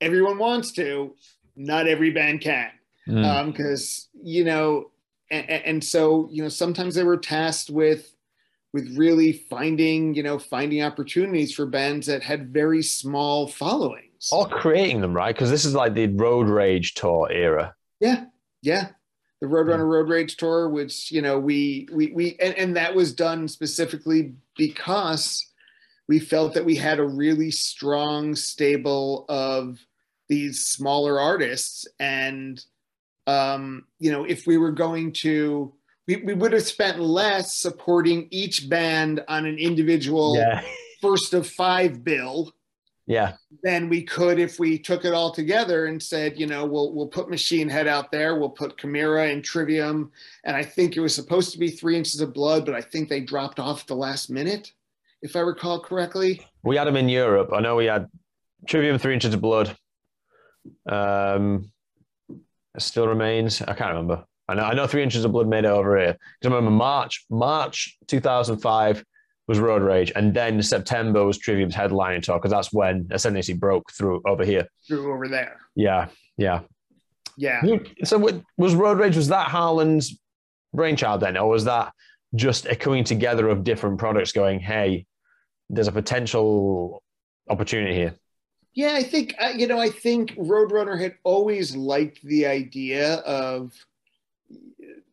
everyone 0.00 0.38
wants 0.38 0.72
to. 0.72 1.14
Not 1.56 1.88
every 1.88 2.10
band 2.10 2.40
can 2.40 2.70
Mm. 3.08 3.24
um 3.24 3.50
because 3.50 4.08
you 4.22 4.44
know 4.44 4.90
and, 5.30 5.48
and 5.48 5.84
so 5.84 6.28
you 6.30 6.42
know 6.42 6.48
sometimes 6.48 6.94
they 6.94 7.04
were 7.04 7.16
tasked 7.16 7.70
with 7.70 8.14
with 8.72 8.96
really 8.96 9.32
finding 9.32 10.14
you 10.14 10.22
know 10.22 10.38
finding 10.38 10.82
opportunities 10.82 11.54
for 11.54 11.66
bands 11.66 12.06
that 12.06 12.22
had 12.22 12.52
very 12.52 12.82
small 12.82 13.46
followings 13.48 14.28
or 14.32 14.48
creating 14.48 15.00
them, 15.00 15.14
right? 15.14 15.34
Because 15.34 15.50
this 15.50 15.64
is 15.64 15.74
like 15.74 15.94
the 15.94 16.08
road 16.08 16.48
rage 16.48 16.94
tour 16.94 17.30
era. 17.30 17.74
yeah 18.00 18.24
yeah 18.62 18.88
the 19.40 19.46
roadrunner 19.46 19.88
road 19.88 20.08
rage 20.08 20.36
tour 20.36 20.68
which 20.68 21.12
you 21.12 21.22
know 21.22 21.38
we 21.38 21.88
we 21.92 22.12
we 22.12 22.36
and, 22.40 22.54
and 22.58 22.76
that 22.76 22.94
was 22.94 23.12
done 23.14 23.46
specifically 23.46 24.34
because 24.56 25.46
we 26.08 26.18
felt 26.18 26.54
that 26.54 26.64
we 26.64 26.74
had 26.74 26.98
a 26.98 27.06
really 27.06 27.50
strong 27.50 28.34
stable 28.34 29.24
of 29.28 29.78
these 30.28 30.64
smaller 30.64 31.20
artists 31.20 31.86
and 32.00 32.64
um, 33.28 33.84
you 33.98 34.10
know 34.10 34.24
if 34.24 34.46
we 34.46 34.56
were 34.56 34.72
going 34.72 35.12
to 35.12 35.72
we, 36.06 36.16
we 36.16 36.34
would 36.34 36.52
have 36.54 36.62
spent 36.64 36.98
less 36.98 37.54
supporting 37.56 38.28
each 38.30 38.68
band 38.70 39.22
on 39.28 39.44
an 39.46 39.58
individual 39.58 40.36
Yeah. 40.36 40.62
first 41.02 41.34
of 41.34 41.46
five 41.46 42.02
bill 42.02 42.52
Yeah. 43.06 43.34
than 43.62 43.88
we 43.90 44.02
could 44.02 44.38
if 44.38 44.58
we 44.58 44.78
took 44.78 45.04
it 45.04 45.12
all 45.12 45.32
together 45.32 45.86
and 45.86 46.02
said, 46.02 46.38
you 46.40 46.46
know, 46.46 46.64
we'll 46.64 46.92
we'll 46.94 47.06
put 47.18 47.28
Machine 47.30 47.68
Head 47.68 47.86
out 47.86 48.10
there, 48.10 48.36
we'll 48.38 48.56
put 48.62 48.78
Chimaira 48.78 49.30
and 49.32 49.44
Trivium, 49.44 50.10
and 50.44 50.56
I 50.56 50.64
think 50.64 50.96
it 50.96 51.00
was 51.00 51.14
supposed 51.14 51.52
to 51.52 51.58
be 51.58 51.70
Three 51.70 51.96
Inches 51.96 52.20
of 52.22 52.32
Blood, 52.32 52.64
but 52.66 52.74
I 52.74 52.80
think 52.80 53.08
they 53.08 53.20
dropped 53.20 53.58
off 53.60 53.86
the 53.86 53.94
last 54.06 54.30
minute, 54.30 54.72
if 55.22 55.36
I 55.36 55.40
recall 55.40 55.78
correctly. 55.80 56.40
We 56.64 56.76
had 56.76 56.86
them 56.88 56.96
in 56.96 57.08
Europe. 57.08 57.50
I 57.54 57.60
know 57.60 57.76
we 57.76 57.86
had 57.86 58.08
Trivium, 58.66 58.98
Three 58.98 59.14
Inches 59.14 59.34
of 59.34 59.40
Blood. 59.40 59.76
Um, 60.90 61.70
still 62.78 63.06
remains. 63.08 63.62
I 63.62 63.74
can't 63.74 63.90
remember. 63.90 64.24
I 64.48 64.54
know, 64.54 64.62
I 64.64 64.74
know 64.74 64.86
Three 64.86 65.02
Inches 65.02 65.24
of 65.24 65.32
Blood 65.32 65.46
made 65.48 65.64
it 65.64 65.68
over 65.68 65.98
here. 65.98 66.12
Because 66.40 66.52
I 66.52 66.54
remember 66.56 66.70
March, 66.70 67.24
March 67.28 67.98
2005 68.06 69.04
was 69.46 69.58
Road 69.58 69.82
Rage, 69.82 70.12
and 70.14 70.32
then 70.34 70.62
September 70.62 71.24
was 71.24 71.38
Trivium's 71.38 71.74
headlining 71.74 72.22
tour 72.22 72.38
because 72.38 72.50
that's 72.50 72.72
when 72.72 73.08
Ascendancy 73.10 73.54
broke 73.54 73.90
through 73.92 74.22
over 74.26 74.44
here. 74.44 74.66
Through 74.86 75.12
over 75.12 75.28
there. 75.28 75.56
Yeah, 75.74 76.08
yeah. 76.36 76.60
Yeah. 77.36 77.60
So 78.04 78.18
what- 78.18 78.42
was 78.56 78.74
Road 78.74 78.98
Rage 78.98 79.16
was 79.16 79.28
that 79.28 79.48
Harlan's 79.48 80.18
brainchild 80.74 81.20
then, 81.20 81.36
or 81.36 81.48
was 81.48 81.64
that 81.64 81.92
just 82.34 82.66
a 82.66 82.76
coming 82.76 83.04
together 83.04 83.48
of 83.48 83.64
different 83.64 83.98
products? 83.98 84.32
Going, 84.32 84.60
hey, 84.60 85.06
there's 85.70 85.88
a 85.88 85.92
potential 85.92 87.02
opportunity 87.48 87.94
here. 87.94 88.14
Yeah, 88.78 88.94
I 88.94 89.02
think 89.02 89.34
uh, 89.40 89.54
you 89.56 89.66
know. 89.66 89.80
I 89.80 89.88
think 89.90 90.36
Roadrunner 90.36 90.96
had 91.00 91.14
always 91.24 91.74
liked 91.74 92.22
the 92.22 92.46
idea 92.46 93.14
of 93.26 93.72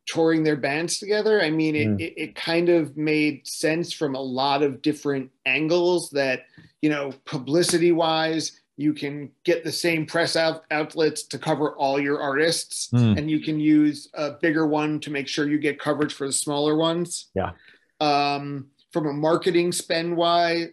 touring 0.05 0.43
their 0.43 0.55
bands 0.55 0.99
together. 0.99 1.41
I 1.41 1.49
mean, 1.49 1.75
it, 1.75 1.87
Mm. 1.87 1.99
it 1.99 2.13
it 2.15 2.35
kind 2.35 2.69
of 2.69 2.95
made 2.95 3.47
sense 3.47 3.91
from 3.91 4.13
a 4.13 4.21
lot 4.21 4.61
of 4.61 4.83
different 4.83 5.31
angles. 5.47 6.11
That 6.11 6.45
you 6.83 6.91
know, 6.91 7.11
publicity 7.25 7.91
wise, 7.91 8.61
you 8.77 8.93
can 8.93 9.31
get 9.43 9.63
the 9.63 9.71
same 9.71 10.05
press 10.05 10.35
out, 10.35 10.63
outlets 10.69 11.23
to 11.23 11.39
cover 11.39 11.71
all 11.75 11.99
your 11.99 12.21
artists, 12.21 12.89
Mm. 12.93 13.17
and 13.17 13.31
you 13.31 13.39
can 13.39 13.59
use 13.59 14.09
a 14.13 14.33
bigger 14.39 14.67
one 14.67 14.99
to 14.99 15.09
make 15.09 15.27
sure 15.27 15.49
you 15.49 15.57
get 15.57 15.79
coverage 15.79 16.13
for 16.13 16.27
the 16.27 16.33
smaller 16.33 16.75
ones. 16.77 17.31
Yeah. 17.33 17.53
Um, 17.99 18.67
from 18.95 19.07
a 19.07 19.11
marketing 19.11 19.73
spend 19.73 20.15
wise, 20.15 20.69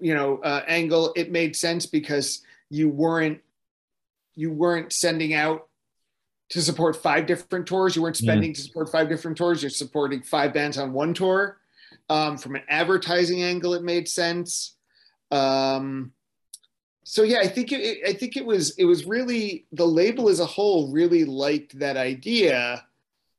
you 0.00 0.14
know, 0.14 0.38
uh, 0.38 0.62
angle, 0.66 1.12
it 1.14 1.30
made 1.30 1.54
sense 1.54 1.84
because 1.84 2.40
you 2.70 2.88
weren't 2.88 3.38
you 4.34 4.50
weren't 4.50 4.94
sending 4.94 5.34
out 5.34 5.68
to 6.48 6.62
support 6.62 6.96
five 6.96 7.26
different 7.26 7.66
tours. 7.66 7.94
You 7.94 8.00
weren't 8.00 8.16
Mm. 8.16 8.22
spending 8.22 8.54
to 8.54 8.62
support 8.62 8.90
five 8.90 9.10
different 9.10 9.36
tours. 9.36 9.62
You're 9.62 9.68
supporting 9.68 10.22
five 10.22 10.54
bands 10.54 10.78
on 10.78 10.94
one 10.94 11.12
tour. 11.12 11.58
Um, 12.08 12.38
from 12.38 12.54
an 12.54 12.62
advertising 12.70 13.42
angle, 13.42 13.74
it 13.74 13.82
made 13.82 14.08
sense. 14.08 14.76
Um, 15.30 16.12
so 17.04 17.24
yeah, 17.24 17.40
I 17.40 17.48
think 17.48 17.72
it, 17.72 18.08
I 18.08 18.14
think 18.14 18.38
it 18.38 18.46
was 18.46 18.70
it 18.78 18.86
was 18.86 19.04
really 19.04 19.66
the 19.72 19.86
label 19.86 20.30
as 20.30 20.40
a 20.40 20.46
whole 20.46 20.90
really 20.90 21.26
liked 21.26 21.78
that 21.80 21.98
idea, 21.98 22.86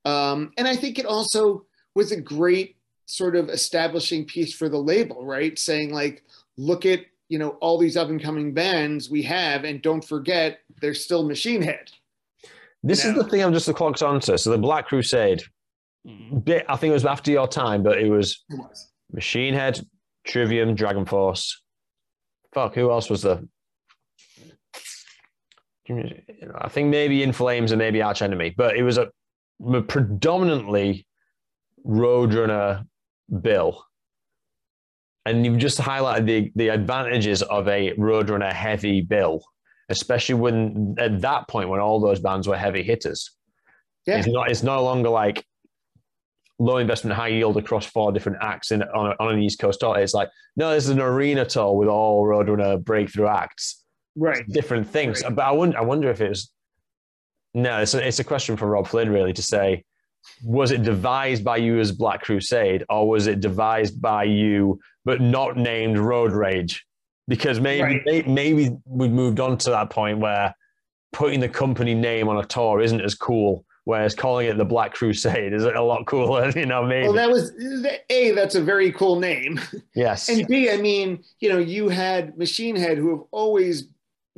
um, 0.04 0.52
and 0.56 0.68
I 0.68 0.76
think 0.76 1.00
it 1.00 1.06
also 1.06 1.66
was 1.96 2.12
a 2.12 2.20
great 2.20 2.76
sort 3.10 3.34
of 3.34 3.48
establishing 3.48 4.24
piece 4.24 4.54
for 4.54 4.68
the 4.68 4.78
label, 4.78 5.24
right? 5.24 5.58
Saying 5.58 5.92
like, 5.92 6.22
look 6.56 6.86
at 6.86 7.00
you 7.28 7.38
know 7.38 7.50
all 7.60 7.78
these 7.78 7.96
up 7.96 8.08
and 8.08 8.22
coming 8.22 8.54
bands 8.54 9.10
we 9.10 9.22
have, 9.22 9.64
and 9.64 9.82
don't 9.82 10.04
forget 10.04 10.60
there's 10.80 11.04
still 11.04 11.26
Machine 11.26 11.62
Head. 11.62 11.90
This 12.82 13.04
is 13.04 13.14
the 13.14 13.24
thing 13.24 13.42
I'm 13.42 13.52
just 13.52 13.66
the 13.66 13.74
clocked 13.74 14.02
onto. 14.02 14.38
So 14.38 14.50
the 14.50 14.58
Black 14.58 14.86
Crusade, 14.86 15.42
mm-hmm. 16.06 16.38
bit 16.38 16.64
I 16.68 16.76
think 16.76 16.90
it 16.90 16.94
was 16.94 17.04
after 17.04 17.30
your 17.30 17.48
time, 17.48 17.82
but 17.82 17.98
it 17.98 18.08
was 18.08 18.42
It 18.48 18.58
was. 18.58 18.88
Machine 19.12 19.54
Head, 19.54 19.84
Trivium, 20.24 20.74
Dragon 20.74 21.04
Force. 21.04 21.62
Fuck, 22.54 22.74
who 22.74 22.90
else 22.90 23.10
was 23.10 23.22
there? 23.22 23.40
I 25.88 26.68
think 26.68 26.88
maybe 26.88 27.24
In 27.24 27.32
Flames 27.32 27.72
and 27.72 27.78
maybe 27.80 28.00
Arch 28.00 28.22
Enemy, 28.22 28.54
but 28.56 28.76
it 28.76 28.84
was 28.84 28.98
a 28.98 29.10
predominantly 29.88 31.06
Roadrunner 31.86 32.86
bill. 33.40 33.84
And 35.26 35.44
you've 35.44 35.58
just 35.58 35.78
highlighted 35.78 36.26
the, 36.26 36.52
the 36.56 36.68
advantages 36.68 37.42
of 37.42 37.68
a 37.68 37.92
Roadrunner 37.94 38.52
heavy 38.52 39.00
bill, 39.02 39.42
especially 39.88 40.36
when 40.36 40.96
at 40.98 41.20
that 41.20 41.46
point 41.48 41.68
when 41.68 41.80
all 41.80 42.00
those 42.00 42.20
bands 42.20 42.48
were 42.48 42.56
heavy 42.56 42.82
hitters. 42.82 43.30
Yeah. 44.06 44.18
It's 44.18 44.28
not 44.28 44.50
it's 44.50 44.62
no 44.62 44.82
longer 44.82 45.10
like 45.10 45.44
low 46.58 46.76
investment, 46.76 47.16
high 47.16 47.28
yield 47.28 47.56
across 47.56 47.86
four 47.86 48.12
different 48.12 48.38
acts 48.40 48.70
in, 48.70 48.82
on, 48.82 49.12
a, 49.12 49.16
on 49.22 49.34
an 49.34 49.42
East 49.42 49.58
Coast 49.58 49.80
tour. 49.80 49.98
It's 49.98 50.14
like, 50.14 50.28
no, 50.56 50.72
this 50.72 50.84
is 50.84 50.90
an 50.90 51.00
arena 51.00 51.44
tour 51.44 51.74
with 51.74 51.88
all 51.88 52.24
Roadrunner 52.24 52.82
breakthrough 52.82 53.28
acts, 53.28 53.84
Right. 54.16 54.46
different 54.48 54.88
things. 54.88 55.22
Right. 55.22 55.34
But 55.34 55.44
I 55.46 55.52
wonder, 55.52 55.78
I 55.78 55.82
wonder 55.82 56.10
if 56.10 56.20
it 56.20 56.28
was, 56.28 56.52
no, 57.54 57.80
it's 57.80 57.94
a, 57.94 58.06
it's 58.06 58.18
a 58.18 58.24
question 58.24 58.56
for 58.56 58.66
Robb 58.66 58.86
Flynn 58.86 59.10
really 59.10 59.32
to 59.32 59.42
say, 59.42 59.84
was 60.44 60.70
it 60.70 60.82
devised 60.82 61.44
by 61.44 61.56
you 61.58 61.78
as 61.80 61.92
Black 61.92 62.22
Crusade 62.22 62.84
or 62.88 63.08
was 63.08 63.26
it 63.26 63.40
devised 63.40 64.00
by 64.00 64.24
you 64.24 64.80
but 65.04 65.20
not 65.20 65.56
named 65.56 65.98
Road 65.98 66.32
Rage? 66.32 66.84
Because 67.28 67.60
maybe 67.60 67.82
Right. 67.82 68.04
may, 68.06 68.22
maybe 68.22 68.76
we've 68.86 69.10
moved 69.10 69.40
on 69.40 69.56
to 69.58 69.70
that 69.70 69.90
point 69.90 70.18
where 70.18 70.54
putting 71.12 71.40
the 71.40 71.48
company 71.48 71.94
name 71.94 72.28
on 72.28 72.38
a 72.38 72.44
tour 72.46 72.80
isn't 72.80 73.00
as 73.00 73.14
cool, 73.14 73.64
whereas 73.84 74.14
calling 74.14 74.46
it 74.48 74.56
the 74.56 74.64
Black 74.64 74.94
Crusade 74.94 75.52
is 75.52 75.64
a 75.64 75.80
lot 75.80 76.06
cooler. 76.06 76.50
You 76.56 76.66
know, 76.66 76.84
maybe 76.84 77.06
Well, 77.06 77.14
that 77.14 77.30
was 77.30 77.52
a. 78.10 78.32
That's 78.32 78.54
a 78.54 78.60
very 78.62 78.92
cool 78.92 79.18
name. 79.20 79.60
yes, 79.94 80.28
And 80.28 80.46
B, 80.48 80.70
I 80.70 80.76
mean, 80.76 81.22
you 81.40 81.48
know, 81.48 81.58
you 81.58 81.88
had 81.88 82.36
Machine 82.38 82.76
Head, 82.76 82.98
who 82.98 83.10
have 83.10 83.24
always 83.30 83.88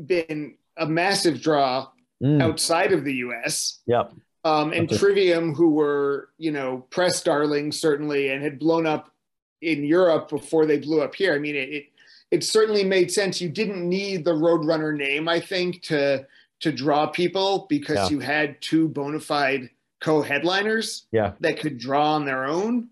been 0.04 0.54
a 0.76 0.86
massive 0.86 1.40
draw 1.40 1.88
Mm, 2.22 2.40
outside 2.40 2.92
of 2.92 3.02
the 3.02 3.14
U.S. 3.14 3.80
yep, 3.84 4.12
Um, 4.44 4.72
and 4.72 4.88
Okay. 4.90 4.98
Trivium, 4.98 5.54
who 5.54 5.70
were, 5.70 6.30
you 6.38 6.50
know, 6.50 6.78
press 6.90 7.22
darlings 7.22 7.78
certainly, 7.80 8.28
and 8.30 8.42
had 8.42 8.58
blown 8.58 8.86
up 8.86 9.12
in 9.60 9.84
Europe 9.84 10.28
before 10.28 10.66
they 10.66 10.78
blew 10.78 11.00
up 11.00 11.14
here. 11.14 11.34
I 11.34 11.38
mean, 11.38 11.54
it 11.54 11.68
it, 11.68 11.86
it 12.32 12.44
certainly 12.44 12.82
made 12.82 13.12
sense. 13.12 13.40
You 13.40 13.48
didn't 13.48 13.88
need 13.88 14.24
the 14.24 14.32
Roadrunner 14.32 14.96
name, 14.96 15.28
I 15.28 15.38
think, 15.40 15.82
to 15.82 16.26
to 16.60 16.72
draw 16.72 17.06
people 17.06 17.66
because 17.68 17.96
Yeah. 17.96 18.08
you 18.10 18.20
had 18.20 18.60
two 18.60 18.88
bona 18.88 19.20
fide 19.20 19.70
co-headliners 20.00 21.06
Yeah. 21.12 21.32
that 21.40 21.58
could 21.60 21.78
draw 21.78 22.14
on 22.14 22.24
their 22.24 22.44
own. 22.44 22.88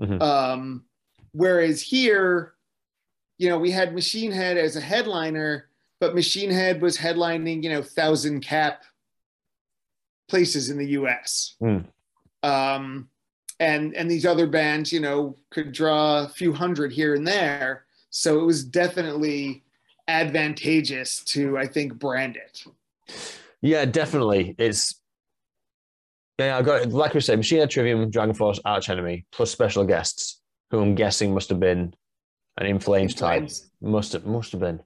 Mhm. 0.00 0.20
Um, 0.22 0.84
whereas 1.32 1.80
here, 1.82 2.54
you 3.38 3.48
know, 3.50 3.58
we 3.58 3.70
had 3.70 3.94
Machine 3.94 4.32
Head 4.32 4.56
as 4.56 4.76
a 4.76 4.80
headliner, 4.80 5.68
but 6.00 6.14
Machine 6.14 6.50
Head 6.50 6.80
was 6.82 6.96
headlining, 6.98 7.62
you 7.62 7.68
know, 7.70 7.82
thousand 7.82 8.40
cap 8.40 8.84
places 10.28 10.70
in 10.70 10.78
the 10.78 10.88
U.S. 10.90 11.56
Mm. 11.62 11.84
Um, 12.42 13.08
and 13.60 13.94
and 13.94 14.10
these 14.10 14.26
other 14.26 14.46
bands, 14.46 14.92
you 14.92 15.00
know, 15.00 15.36
could 15.50 15.72
draw 15.72 16.24
a 16.24 16.28
few 16.28 16.52
hundred 16.52 16.92
here 16.92 17.14
and 17.14 17.26
there. 17.26 17.86
So 18.10 18.40
it 18.40 18.44
was 18.44 18.64
definitely 18.64 19.64
advantageous 20.08 21.22
to, 21.24 21.58
I 21.58 21.66
think, 21.66 21.98
brand 21.98 22.36
it. 22.36 22.64
yeah, 23.62 23.84
definitely. 23.84 24.54
It's 24.58 25.00
yeah, 26.38 26.58
I 26.58 26.62
got 26.62 26.82
it. 26.82 26.90
Like 26.90 27.14
we 27.14 27.20
said, 27.20 27.38
Machine 27.38 27.60
Head 27.60 27.70
Trivium, 27.70 28.10
Dragon 28.10 28.34
Force, 28.34 28.60
Arch 28.64 28.90
Enemy, 28.90 29.24
plus 29.32 29.50
special 29.50 29.84
guests, 29.84 30.40
who 30.70 30.80
I'm 30.80 30.94
guessing 30.94 31.32
must 31.32 31.48
have 31.48 31.60
been 31.60 31.94
an 32.58 32.66
In 32.66 32.78
Flames 32.78 33.14
type. 33.14 33.48
Must 33.80 34.12
have 34.12 34.26
must 34.26 34.52
have 34.52 34.60
been. 34.60 34.80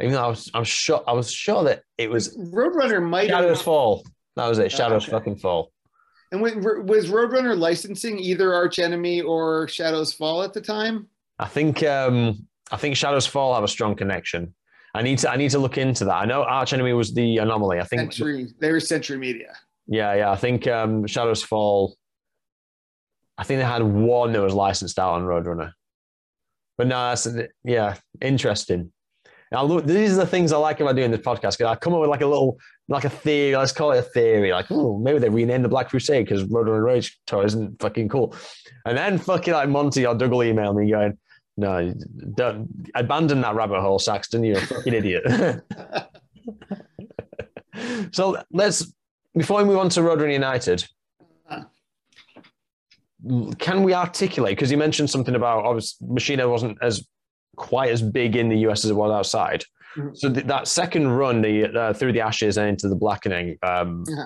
Even 0.00 0.14
though 0.14 0.24
I 0.24 0.28
was 0.28 0.50
I'm 0.54 0.64
sure 0.64 1.02
I 1.06 1.12
was 1.12 1.30
sure 1.32 1.64
that 1.64 1.82
it 1.96 2.10
was 2.10 2.36
Roadrunner 2.36 3.02
might 3.02 3.28
Shadows 3.28 3.58
have. 3.58 3.64
Fall. 3.64 4.04
That 4.38 4.48
was 4.48 4.60
it. 4.60 4.70
Shadows 4.70 5.02
okay. 5.02 5.10
fucking 5.10 5.36
fall. 5.36 5.72
And 6.30 6.40
when, 6.40 6.62
was 6.62 7.10
Roadrunner 7.10 7.58
licensing 7.58 8.20
either 8.20 8.54
Arch 8.54 8.78
Enemy 8.78 9.22
or 9.22 9.66
Shadows 9.66 10.12
Fall 10.12 10.44
at 10.44 10.52
the 10.52 10.60
time? 10.60 11.08
I 11.40 11.46
think 11.46 11.82
um 11.82 12.46
I 12.70 12.76
think 12.76 12.96
Shadows 12.96 13.26
Fall 13.26 13.54
have 13.54 13.64
a 13.64 13.68
strong 13.68 13.96
connection. 13.96 14.54
I 14.94 15.02
need 15.02 15.18
to 15.18 15.30
I 15.30 15.36
need 15.36 15.50
to 15.50 15.58
look 15.58 15.76
into 15.76 16.04
that. 16.04 16.14
I 16.14 16.24
know 16.24 16.44
Arch 16.44 16.72
Enemy 16.72 16.92
was 16.92 17.12
the 17.12 17.38
anomaly. 17.38 17.80
I 17.80 17.84
think 17.84 18.12
Century, 18.12 18.46
they 18.60 18.70
were 18.70 18.78
Century 18.78 19.18
Media. 19.18 19.54
yeah, 19.88 20.14
yeah. 20.14 20.30
I 20.30 20.36
think 20.36 20.68
um 20.68 21.04
Shadows 21.08 21.42
Fall 21.42 21.96
I 23.36 23.42
think 23.42 23.58
they 23.58 23.66
had 23.66 23.82
one 23.82 24.32
that 24.32 24.40
was 24.40 24.54
licensed 24.54 25.00
out 25.00 25.14
on 25.14 25.22
Roadrunner. 25.22 25.72
But 26.76 26.86
no, 26.86 27.08
that's 27.08 27.26
yeah, 27.64 27.96
interesting. 28.20 28.92
Now 29.50 29.64
look, 29.64 29.84
these 29.84 30.12
are 30.12 30.20
the 30.20 30.26
things 30.26 30.52
I 30.52 30.58
like 30.58 30.78
about 30.78 30.94
doing 30.94 31.10
this 31.10 31.20
podcast 31.20 31.58
because 31.58 31.62
I 31.62 31.74
come 31.74 31.94
up 31.94 32.00
with 32.00 32.10
like 32.10 32.20
a 32.20 32.26
little, 32.26 32.58
like 32.88 33.04
a 33.04 33.10
theory. 33.10 33.56
Let's 33.56 33.72
call 33.72 33.92
it 33.92 33.98
a 33.98 34.02
theory. 34.02 34.50
Like, 34.50 34.66
oh, 34.70 34.98
maybe 34.98 35.18
they 35.18 35.28
renamed 35.28 35.64
the 35.64 35.68
Black 35.68 35.90
Crusade 35.90 36.24
because 36.24 36.44
Road 36.44 36.68
and 36.68 36.82
Rage 36.82 37.18
tour 37.26 37.44
isn't 37.44 37.80
fucking 37.80 38.08
cool. 38.08 38.34
And 38.86 38.96
then 38.96 39.18
fucking 39.18 39.52
like 39.52 39.68
Monty 39.68 40.06
or 40.06 40.14
Doug 40.14 40.30
will 40.30 40.42
email 40.42 40.72
me 40.72 40.90
going, 40.90 41.18
no, 41.56 41.92
don't 42.34 42.68
abandon 42.94 43.40
that 43.42 43.54
rabbit 43.54 43.80
hole, 43.80 43.98
Saxton. 43.98 44.44
You're 44.44 44.58
a 44.58 44.66
fucking 44.66 44.94
idiot. 44.94 45.62
so 48.12 48.42
let's 48.52 48.92
before 49.34 49.58
we 49.58 49.64
move 49.64 49.78
on 49.78 49.88
to 49.90 50.00
Roadrunner 50.00 50.32
United. 50.32 50.86
Can 53.58 53.82
we 53.82 53.92
articulate? 53.92 54.56
Because 54.56 54.70
you 54.70 54.78
mentioned 54.78 55.10
something 55.10 55.34
about 55.34 55.64
obviously 55.64 56.06
Machina 56.08 56.48
wasn't 56.48 56.78
as 56.80 57.06
quite 57.56 57.90
as 57.90 58.00
big 58.00 58.36
in 58.36 58.48
the 58.48 58.58
US 58.68 58.84
as 58.84 58.92
it 58.92 58.94
was 58.94 59.10
outside. 59.10 59.64
So 60.14 60.32
th- 60.32 60.46
that 60.46 60.68
second 60.68 61.08
run, 61.08 61.42
the 61.42 61.66
uh, 61.78 61.92
through 61.92 62.12
the 62.12 62.20
ashes 62.20 62.58
and 62.58 62.68
into 62.68 62.88
the 62.88 62.96
blackening, 62.96 63.56
um, 63.62 64.04
Yeah. 64.08 64.24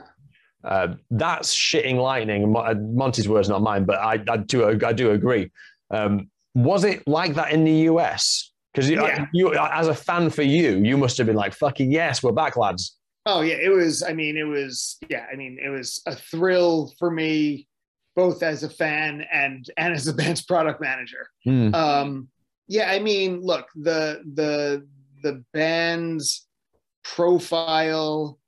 uh, 0.64 0.95
that's 1.11 1.55
shitting 1.55 1.97
lightning. 1.97 2.55
Uh, 2.57 2.75
Monte's 2.75 3.29
words, 3.29 3.49
not 3.49 3.62
mine, 3.62 3.85
but 3.85 3.99
I, 3.99 4.23
I 4.29 4.37
do 4.39 4.79
I 4.85 4.93
do 4.93 5.11
agree. 5.12 5.51
Um, 5.91 6.29
was 6.55 6.85
it 6.85 7.03
like 7.07 7.35
that 7.35 7.53
in 7.53 7.64
the 7.64 7.73
US? 7.91 8.51
Because 8.73 8.89
you, 8.89 9.03
Yeah. 9.03 9.27
you, 9.35 9.55
as 9.55 9.87
a 9.89 9.95
fan 9.95 10.31
for 10.31 10.43
you, 10.43 10.79
you 10.79 10.97
must 10.97 11.18
have 11.18 11.27
been 11.27 11.37
like, 11.37 11.53
"Fucking 11.55 11.91
yes, 11.93 12.23
we're 12.23 12.33
back, 12.33 12.57
lads." 12.57 12.97
Oh 13.27 13.41
yeah, 13.43 13.55
it 13.55 13.68
was. 13.68 14.03
I 14.03 14.12
mean, 14.14 14.37
it 14.37 14.45
was. 14.45 14.99
Yeah, 15.09 15.27
I 15.33 15.37
mean, 15.37 15.59
it 15.62 15.68
was 15.68 16.01
a 16.07 16.16
thrill 16.16 16.93
for 16.99 17.11
me, 17.11 17.68
both 18.16 18.43
as 18.43 18.62
a 18.62 18.68
fan 18.70 19.27
and 19.33 19.66
and 19.77 19.93
as 19.95 20.09
a 20.09 20.12
band's 20.14 20.43
product 20.43 20.81
manager. 20.81 21.27
Hmm. 21.45 21.75
Um, 21.75 22.29
yeah, 22.68 22.91
I 22.91 22.99
mean, 23.01 23.41
look, 23.43 23.66
the 23.77 24.23
the 24.35 24.87
the 25.23 25.45
band's 25.53 26.47
profile, 27.05 28.39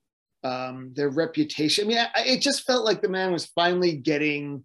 um, 0.43 0.91
their 0.95 1.09
reputation. 1.09 1.85
I 1.85 1.87
mean, 1.87 1.97
I, 1.97 2.09
it 2.25 2.41
just 2.41 2.63
felt 2.65 2.85
like 2.85 3.01
the 3.01 3.09
man 3.09 3.31
was 3.31 3.45
finally 3.47 3.95
getting 3.97 4.63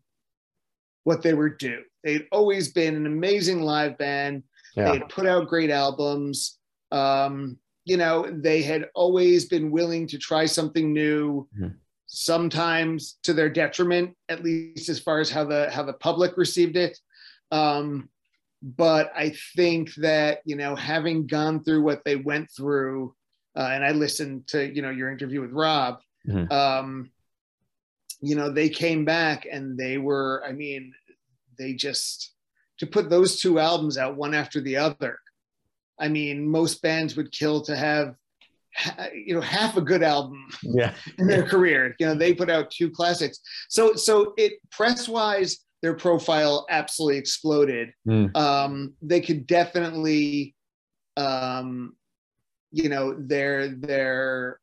what 1.05 1.23
they 1.23 1.35
were 1.35 1.49
due. 1.49 1.83
They'd 2.05 2.27
always 2.33 2.73
been 2.73 2.95
an 2.97 3.07
amazing 3.07 3.63
live 3.63 3.97
band. 3.99 4.43
Yeah. 4.77 4.85
They 4.85 4.93
Yeah, 4.93 4.99
had 5.01 5.09
put 5.09 5.27
out 5.27 5.49
great 5.49 5.71
albums. 5.71 6.59
Um, 6.93 7.59
you 7.85 7.97
know, 7.97 8.31
they 8.31 8.63
had 8.63 8.89
always 8.95 9.47
been 9.47 9.71
willing 9.71 10.07
to 10.09 10.19
try 10.19 10.45
something 10.47 10.93
new, 10.93 11.49
Mhm. 11.59 11.75
sometimes 12.07 13.19
to 13.23 13.33
their 13.33 13.49
detriment, 13.49 14.17
at 14.29 14.43
least 14.45 14.89
as 14.89 14.99
far 14.99 15.21
as 15.21 15.31
how 15.31 15.45
the 15.45 15.71
how 15.71 15.83
the 15.83 15.93
public 15.95 16.37
received 16.37 16.77
it. 16.77 16.99
Um, 17.51 18.11
but 18.63 19.13
I 19.17 19.35
think 19.57 19.95
that 19.97 20.41
you 20.45 20.57
know, 20.57 20.77
having 20.77 21.27
gone 21.27 21.65
through 21.65 21.83
what 21.83 22.05
they 22.05 22.17
went 22.17 22.51
through, 22.51 23.15
uh, 23.57 23.71
and 23.73 23.85
I 23.85 23.93
listened 23.93 24.47
to 24.49 24.73
you 24.75 24.83
know 24.83 24.91
your 24.91 25.11
interview 25.11 25.41
with 25.41 25.53
Robb. 25.53 26.01
Mhm. 26.29 26.51
Um, 26.53 27.11
you 28.21 28.35
know, 28.35 28.51
they 28.51 28.69
came 28.69 29.05
back 29.05 29.47
and 29.51 29.79
they 29.79 29.99
were. 29.99 30.43
I 30.47 30.53
mean, 30.53 30.93
they 31.59 31.75
just 31.75 32.33
to 32.81 32.87
put 32.87 33.11
those 33.11 33.41
two 33.41 33.59
albums 33.59 33.99
out 33.99 34.17
one 34.17 34.35
after 34.35 34.61
the 34.61 34.77
other. 34.77 35.19
I 35.99 36.09
mean, 36.09 36.49
most 36.49 36.81
bands 36.81 37.15
would 37.15 37.31
kill 37.31 37.61
to 37.63 37.77
have, 37.77 38.15
you 39.15 39.35
know, 39.35 39.43
half 39.43 39.77
a 39.77 39.83
good 39.83 40.03
album 40.03 40.47
yeah, 40.63 40.95
in 41.19 41.27
their 41.27 41.43
career. 41.43 41.95
You 41.99 42.07
know, 42.07 42.15
they 42.15 42.33
put 42.33 42.51
out 42.51 42.71
two 42.71 42.91
classics. 42.91 43.41
So, 43.69 43.95
so 43.95 44.33
it 44.39 44.55
press 44.71 45.07
wise, 45.09 45.59
their 45.83 45.95
profile 45.95 46.67
absolutely 46.69 47.19
exploded. 47.19 47.93
Mm. 48.07 48.37
Um, 48.37 48.95
they 49.01 49.21
could 49.21 49.47
definitely, 49.47 50.55
um, 51.17 51.95
you 52.71 52.89
know, 52.89 53.15
their 53.19 53.69
their 53.69 54.61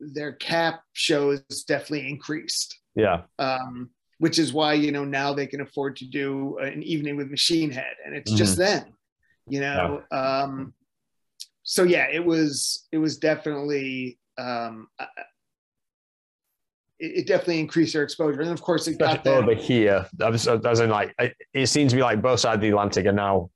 their 0.00 0.32
cap 0.32 0.82
shows 0.92 1.40
definitely 1.66 2.08
increased 2.08 2.78
yeah, 2.98 3.22
um, 3.38 3.90
which 4.18 4.40
is 4.40 4.52
why 4.52 4.72
you 4.72 4.90
know 4.90 5.04
now 5.04 5.32
they 5.32 5.46
can 5.46 5.60
afford 5.60 5.94
to 5.96 6.04
do 6.04 6.58
an 6.58 6.82
evening 6.82 7.16
with 7.16 7.30
Machine 7.30 7.70
Head, 7.70 7.94
and 8.04 8.14
it's 8.14 8.32
just 8.32 8.56
them, 8.58 8.92
you 9.48 9.60
know. 9.60 10.02
Um, 10.10 10.74
so 11.62 11.84
yeah, 11.84 12.08
it 12.12 12.24
was 12.24 12.88
it 12.90 12.98
was 12.98 13.18
definitely 13.18 14.18
um, 14.36 14.88
it, 16.98 17.18
it 17.20 17.26
definitely 17.26 17.60
increased 17.60 17.92
their 17.94 18.02
exposure, 18.02 18.40
and 18.40 18.50
of 18.50 18.60
course 18.62 18.86
it 18.88 18.98
got 18.98 19.18
especially 19.18 19.32
over 19.42 19.54
here. 19.54 20.06
I 20.22 20.30
was, 20.30 20.46
I 20.48 20.54
was 20.56 20.80
in 20.80 20.90
like, 20.90 21.14
it, 21.18 21.34
it 21.54 21.66
seems 21.68 21.92
to 21.92 21.96
be 21.96 22.02
like 22.02 22.20
both 22.22 22.40
sides 22.40 22.56
of 22.56 22.60
the 22.62 22.68
Atlantic 22.68 23.06
are 23.06 23.12
now 23.12 23.50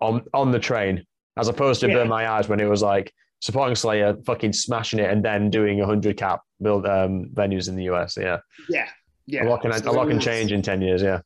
on 0.00 0.24
on 0.34 0.50
the 0.50 0.58
train, 0.58 1.04
as 1.36 1.48
opposed 1.48 1.80
to 1.80 1.88
Yeah. 1.88 1.94
Burn 1.94 2.08
My 2.08 2.28
Eyes 2.28 2.48
when 2.48 2.60
it 2.60 2.68
was 2.68 2.82
like 2.82 3.12
supporting 3.40 3.74
Slayer, 3.74 4.16
fucking 4.26 4.52
smashing 4.52 4.98
it, 4.98 5.10
and 5.10 5.24
then 5.24 5.50
doing 5.50 5.80
a 5.80 5.86
hundred 5.86 6.16
cap 6.16 6.40
build 6.60 6.86
um, 6.86 7.30
venues 7.32 7.68
in 7.68 7.76
the 7.76 7.84
US. 7.84 8.16
Yeah, 8.20 8.38
Yeah, 8.68 8.88
yeah. 9.26 9.44
a 9.44 9.48
lot 9.48 9.62
can 9.62 9.72
So 9.72 9.90
a 9.90 9.92
lot 9.92 10.08
can 10.08 10.20
change 10.20 10.52
in 10.52 10.62
ten 10.62 10.82
years. 10.82 11.02
Yeah, 11.02 11.20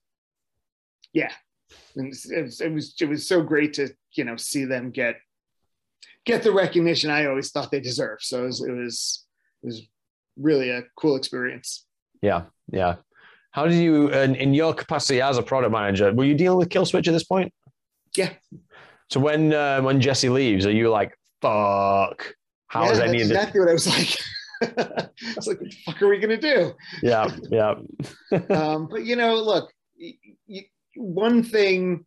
Yeah, 1.13 1.33
and 1.97 2.07
it 2.07 2.09
was, 2.45 2.61
it 2.61 2.73
was 2.73 2.95
it 3.01 3.09
was 3.09 3.27
so 3.27 3.43
great 3.43 3.75
to 3.75 3.89
you 4.13 4.25
know 4.25 4.37
see 4.37 4.65
them 4.65 4.91
get 4.91 5.17
get 6.25 6.43
the 6.43 6.53
recognition 6.53 7.11
I 7.11 7.27
always 7.27 7.51
thought 7.51 7.71
they 7.71 7.81
deserved. 7.81 8.23
So 8.23 8.45
it 8.45 8.47
was 8.47 8.61
it 8.61 8.73
was, 8.73 9.27
it 9.63 9.67
was 9.67 9.89
really 10.37 10.71
a 10.71 10.83
cool 10.97 11.17
experience. 11.17 11.87
yeah, 12.23 12.43
yeah. 12.73 12.97
How 13.53 13.69
did 13.69 13.77
you, 13.77 14.09
in, 14.09 14.35
in 14.35 14.53
your 14.53 14.75
capacity 14.75 15.21
as 15.21 15.39
a 15.39 15.43
product 15.43 15.71
manager, 15.71 16.13
were 16.13 16.25
you 16.25 16.35
dealing 16.35 16.59
with 16.59 16.71
Killswitch 16.71 17.07
at 17.07 17.13
this 17.13 17.23
point? 17.23 17.53
Yeah. 18.17 18.31
So 19.11 19.21
when 19.21 19.53
uh, 19.55 19.81
when 19.83 20.01
Jesse 20.01 20.29
leaves, 20.29 20.67
are 20.67 20.73
you 20.73 20.91
like, 20.91 21.17
fuck? 21.41 22.35
How 22.67 22.87
yeah, 22.87 22.91
is 22.93 22.99
any 22.99 23.23
of 23.23 23.29
this? 23.29 23.31
exactly 23.31 23.61
what 23.61 23.69
I 23.69 23.73
was 23.73 23.87
like. 23.87 24.19
I 24.63 25.09
was 25.37 25.47
like, 25.47 25.61
what 25.61 25.71
the 25.71 25.77
fuck 25.87 26.03
are 26.03 26.09
we 26.09 26.19
gonna 26.19 26.37
do? 26.37 26.73
Yeah, 27.03 27.29
yeah, 27.51 27.75
um, 28.51 28.89
but 28.91 29.05
you 29.05 29.15
know, 29.15 29.35
look, 29.37 29.71
y- 30.01 30.19
y- 30.49 30.67
one 30.97 31.45
thing, 31.45 32.05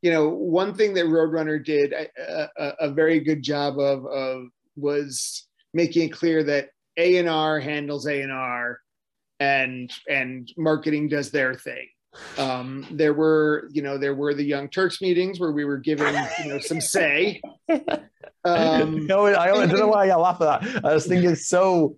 you 0.00 0.10
know, 0.10 0.28
one 0.28 0.72
thing 0.74 0.94
that 0.94 1.06
Roadrunner 1.06 1.62
did 1.62 1.92
a, 1.92 2.08
a, 2.58 2.68
a 2.80 2.90
very 2.90 3.20
good 3.20 3.42
job 3.42 3.78
of, 3.78 4.06
of 4.06 4.44
was 4.76 5.46
making 5.74 6.08
it 6.08 6.12
clear 6.12 6.42
that 6.44 6.70
A 6.96 7.16
and 7.18 7.28
R 7.28 7.60
handles 7.60 8.06
A 8.06 8.22
and 9.38 9.92
and 10.08 10.52
marketing 10.56 11.08
does 11.08 11.30
their 11.30 11.54
thing. 11.54 11.86
Um, 12.38 12.86
there 12.90 13.12
were, 13.12 13.68
you 13.72 13.82
know, 13.82 13.98
there 13.98 14.14
were 14.14 14.32
the 14.32 14.42
Young 14.42 14.68
Turks 14.68 15.02
meetings 15.02 15.38
where 15.38 15.52
we 15.52 15.66
were 15.66 15.76
given, 15.76 16.14
you 16.42 16.48
know, 16.48 16.58
some 16.58 16.80
say. 16.80 17.40
Um, 17.68 19.06
I, 19.10 19.14
I, 19.14 19.44
I 19.44 19.66
don't 19.66 19.78
know 19.78 19.88
why 19.88 20.08
I 20.08 20.16
laugh 20.16 20.40
at 20.40 20.62
that. 20.62 20.84
I 20.84 20.94
was 20.94 21.06
thinking 21.06 21.34
so. 21.34 21.96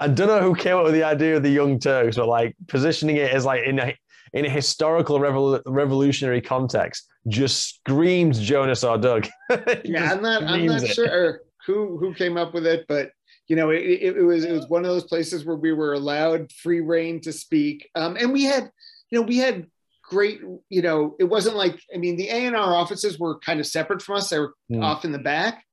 I 0.00 0.06
don't 0.08 0.28
know 0.28 0.40
who 0.40 0.54
came 0.54 0.76
up 0.76 0.84
with 0.84 0.94
the 0.94 1.02
idea 1.02 1.36
of 1.36 1.42
the 1.42 1.50
Young 1.50 1.78
Turks, 1.78 2.16
but 2.16 2.28
like 2.28 2.56
positioning 2.68 3.16
it 3.16 3.32
as 3.32 3.44
like 3.44 3.64
in 3.64 3.78
a 3.78 3.96
in 4.32 4.44
a 4.44 4.50
historical 4.50 5.18
revol- 5.18 5.62
revolutionary 5.66 6.40
context, 6.40 7.08
just 7.28 7.76
screams 7.76 8.38
Jonas 8.40 8.84
or 8.84 8.98
Doug. 8.98 9.26
Yeah 9.84 10.12
i'm 10.12 10.22
not 10.22 10.42
i'm 10.44 10.66
not 10.66 10.82
it. 10.82 10.94
sure 10.94 11.40
who 11.66 11.98
who 11.98 12.14
came 12.14 12.36
up 12.36 12.54
with 12.54 12.66
it 12.66 12.84
but 12.88 13.10
you 13.48 13.56
know 13.56 13.70
it, 13.70 13.78
it, 13.80 14.22
was 14.22 14.44
it 14.44 14.52
was 14.52 14.68
one 14.68 14.84
of 14.84 14.90
those 14.90 15.04
places 15.04 15.44
where 15.44 15.56
we 15.56 15.72
were 15.72 15.94
allowed 15.94 16.52
free 16.52 16.80
reign 16.80 17.20
to 17.22 17.32
speak 17.32 17.88
um, 17.94 18.16
and 18.16 18.32
we 18.32 18.44
had 18.44 18.70
you 19.10 19.18
know 19.18 19.26
we 19.26 19.38
had 19.38 19.66
great 20.02 20.40
you 20.68 20.82
know 20.82 21.16
it 21.18 21.24
wasn't 21.24 21.56
like 21.56 21.80
i 21.94 21.98
mean 21.98 22.16
the 22.16 22.28
a&r 22.28 22.74
offices 22.74 23.18
were 23.18 23.38
kind 23.40 23.60
of 23.60 23.66
separate 23.66 24.00
from 24.02 24.16
us 24.16 24.28
they 24.30 24.38
were 24.38 24.54
Hmm. 24.70 24.82
off 24.82 25.04
in 25.04 25.12
the 25.12 25.18
back 25.18 25.64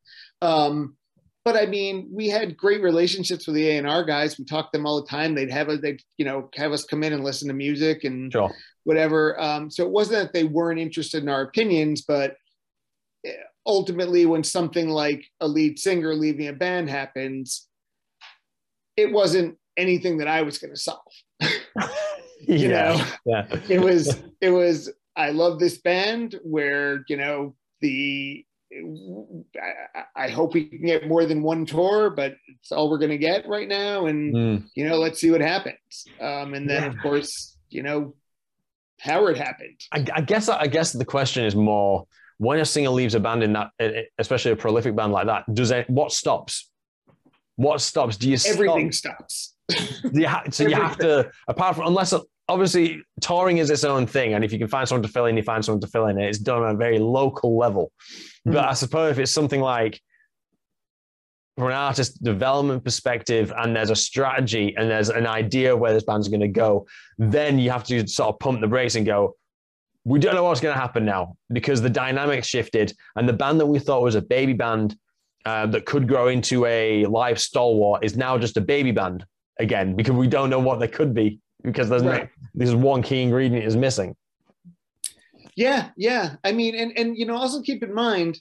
um, 0.42 0.96
but 1.46 1.56
i 1.56 1.66
mean 1.66 2.10
we 2.12 2.30
had 2.30 2.58
great 2.58 2.82
relationships 2.82 3.46
with 3.48 3.56
the 3.56 3.68
a&r 3.70 4.04
guys 4.04 4.38
we 4.40 4.46
talked 4.46 4.74
to 4.74 4.78
them 4.78 4.86
all 4.86 5.02
the 5.02 5.08
time 5.08 5.36
they'd 5.36 5.52
have 5.52 5.70
us 5.70 5.80
they'd 5.82 6.02
you 6.18 6.26
know 6.26 6.50
have 6.56 6.72
us 6.72 6.84
come 6.86 7.04
in 7.04 7.14
and 7.14 7.24
listen 7.24 7.48
to 7.48 7.54
music 7.54 8.04
and 8.04 8.32
Sure. 8.32 8.52
whatever. 8.84 9.40
Um, 9.42 9.72
so 9.72 9.84
it 9.84 9.90
wasn't 9.90 10.22
that 10.22 10.34
they 10.34 10.44
weren't 10.44 10.80
interested 10.80 11.24
in 11.24 11.30
our 11.30 11.42
opinions, 11.42 12.04
but 12.08 12.36
ultimately, 13.66 14.26
when 14.26 14.44
something 14.44 14.90
like 14.90 15.26
a 15.40 15.48
lead 15.48 15.80
singer 15.80 16.14
leaving 16.16 16.48
a 16.48 16.54
band 16.54 16.90
happens, 16.90 17.68
it 18.98 19.12
wasn't 19.12 19.58
anything 19.78 20.18
that 20.20 20.28
I 20.28 20.42
was 20.44 20.58
going 20.58 20.74
to 20.74 20.80
solve. 20.80 21.02
You 22.48 22.70
yeah, 22.70 22.70
know, 22.70 23.06
yeah, 23.26 23.48
it 23.70 23.80
was 23.80 24.22
it 24.40 24.52
was 24.52 24.92
I 25.16 25.32
love 25.32 25.58
this 25.58 25.80
band 25.80 26.40
where 26.44 27.04
you 27.08 27.18
know 27.18 27.56
the 27.82 28.46
I, 29.60 30.26
I 30.26 30.30
hope 30.30 30.54
we 30.54 30.66
can 30.66 30.86
get 30.86 31.08
more 31.08 31.26
than 31.26 31.42
one 31.42 31.66
tour, 31.66 32.12
but 32.12 32.36
it's 32.48 32.72
all 32.72 32.90
we're 32.90 33.00
going 33.00 33.12
to 33.12 33.18
get 33.18 33.48
right 33.48 33.68
now, 33.68 34.06
and 34.06 34.34
Mm. 34.36 34.64
you 34.76 34.88
know, 34.88 34.98
let's 34.98 35.20
see 35.20 35.32
what 35.32 35.42
happens. 35.42 36.10
Um, 36.22 36.54
and 36.54 36.70
then, 36.70 36.84
Yeah. 36.84 36.90
of 36.90 37.00
course, 37.00 37.58
you 37.70 37.82
know, 37.82 38.14
Howard 39.00 39.38
happened. 39.38 39.80
I, 39.92 40.06
I 40.14 40.22
guess 40.22 40.48
I 40.48 40.68
guess 40.68 40.92
the 40.92 41.06
question 41.06 41.46
is 41.46 41.56
more 41.56 42.06
when 42.38 42.60
a 42.60 42.66
singer 42.66 42.90
leaves 42.90 43.16
a 43.16 43.20
band 43.20 43.44
in 43.44 43.54
that, 43.54 43.72
especially 44.18 44.52
a 44.52 44.56
prolific 44.56 44.96
band 44.96 45.12
like 45.14 45.28
that, 45.28 45.44
does 45.54 45.72
it 45.72 45.90
what 45.90 46.12
stops? 46.12 46.70
What 47.56 47.80
stops? 47.82 48.18
Do 48.18 48.30
you 48.30 48.38
stop? 48.38 48.54
Everything 48.54 48.92
stops. 48.92 49.56
Do 49.70 50.12
you 50.22 50.28
ha- 50.28 50.44
so 50.52 50.68
you 50.68 50.76
have 50.76 50.98
to 51.00 51.32
apart 51.48 51.76
from 51.78 51.88
unless 51.88 52.14
obviously 52.48 53.02
touring 53.22 53.58
is 53.58 53.70
its 53.70 53.84
own 53.84 54.06
thing, 54.06 54.34
and 54.34 54.44
if 54.44 54.52
you 54.54 54.60
can 54.60 54.68
find 54.68 54.88
someone 54.88 55.02
to 55.04 55.10
fill 55.10 55.26
in, 55.26 55.38
you 55.38 55.44
find 55.44 55.64
someone 55.64 55.82
to 55.82 55.88
fill 55.88 56.08
in. 56.08 56.20
It's 56.20 56.38
done 56.38 56.62
on 56.64 56.76
a 56.76 56.78
very 56.78 57.00
local 57.00 57.58
level. 57.58 57.92
But 58.44 58.64
Mhm. 58.66 58.68
I 58.70 58.74
suppose 58.74 59.12
if 59.12 59.20
it's 59.20 59.32
something 59.32 59.62
like 59.62 60.00
from 61.58 61.68
an 61.68 61.74
artist 61.74 62.22
development 62.22 62.84
perspective, 62.84 63.54
and 63.58 63.74
there's 63.74 63.90
a 63.90 63.96
strategy 63.96 64.76
and 64.78 64.90
there's 64.92 65.10
an 65.10 65.26
idea 65.26 65.74
of 65.74 65.80
where 65.80 65.94
this 65.94 66.04
band's 66.04 66.28
going 66.28 66.42
to 66.42 66.50
go, 66.50 66.86
then 67.18 67.58
you 67.58 67.72
have 67.72 67.86
to 67.86 68.06
sort 68.08 68.34
of 68.36 68.40
pump 68.40 68.60
the 68.60 68.68
brakes 68.68 68.96
and 68.96 69.06
go. 69.06 69.36
We 70.06 70.20
don't 70.20 70.36
know 70.36 70.44
what's 70.44 70.62
going 70.62 70.74
to 70.74 70.80
happen 70.80 71.04
now 71.04 71.36
because 71.52 71.82
the 71.82 71.90
dynamics 71.90 72.48
shifted, 72.48 72.94
and 73.16 73.28
the 73.28 73.34
band 73.34 73.60
that 73.60 73.66
we 73.66 73.80
thought 73.80 74.02
was 74.02 74.16
a 74.16 74.22
baby 74.22 74.54
band 74.54 74.96
uh, 75.46 75.66
that 75.68 75.86
could 75.86 76.08
grow 76.08 76.28
into 76.28 76.66
a 76.66 77.06
live 77.06 77.40
stalwart 77.40 78.04
is 78.04 78.16
now 78.16 78.38
just 78.38 78.56
a 78.58 78.62
baby 78.62 78.92
band 78.92 79.26
again 79.60 79.96
because 79.96 80.14
we 80.14 80.28
don't 80.28 80.50
know 80.50 80.60
what 80.60 80.80
they 80.80 80.88
could 80.88 81.14
be 81.14 81.40
because 81.64 81.90
there's 81.90 82.04
right. 82.04 82.24
no, 82.24 82.30
this 82.54 82.74
one 82.74 83.02
key 83.02 83.22
ingredient 83.22 83.66
is 83.66 83.76
missing. 83.76 84.16
Yeah, 85.56 85.90
yeah. 85.98 86.36
I 86.44 86.52
mean, 86.52 86.76
and 86.76 86.98
and 86.98 87.18
you 87.18 87.26
know, 87.26 87.36
also 87.36 87.62
keep 87.62 87.84
in 87.84 87.94
mind 87.94 88.40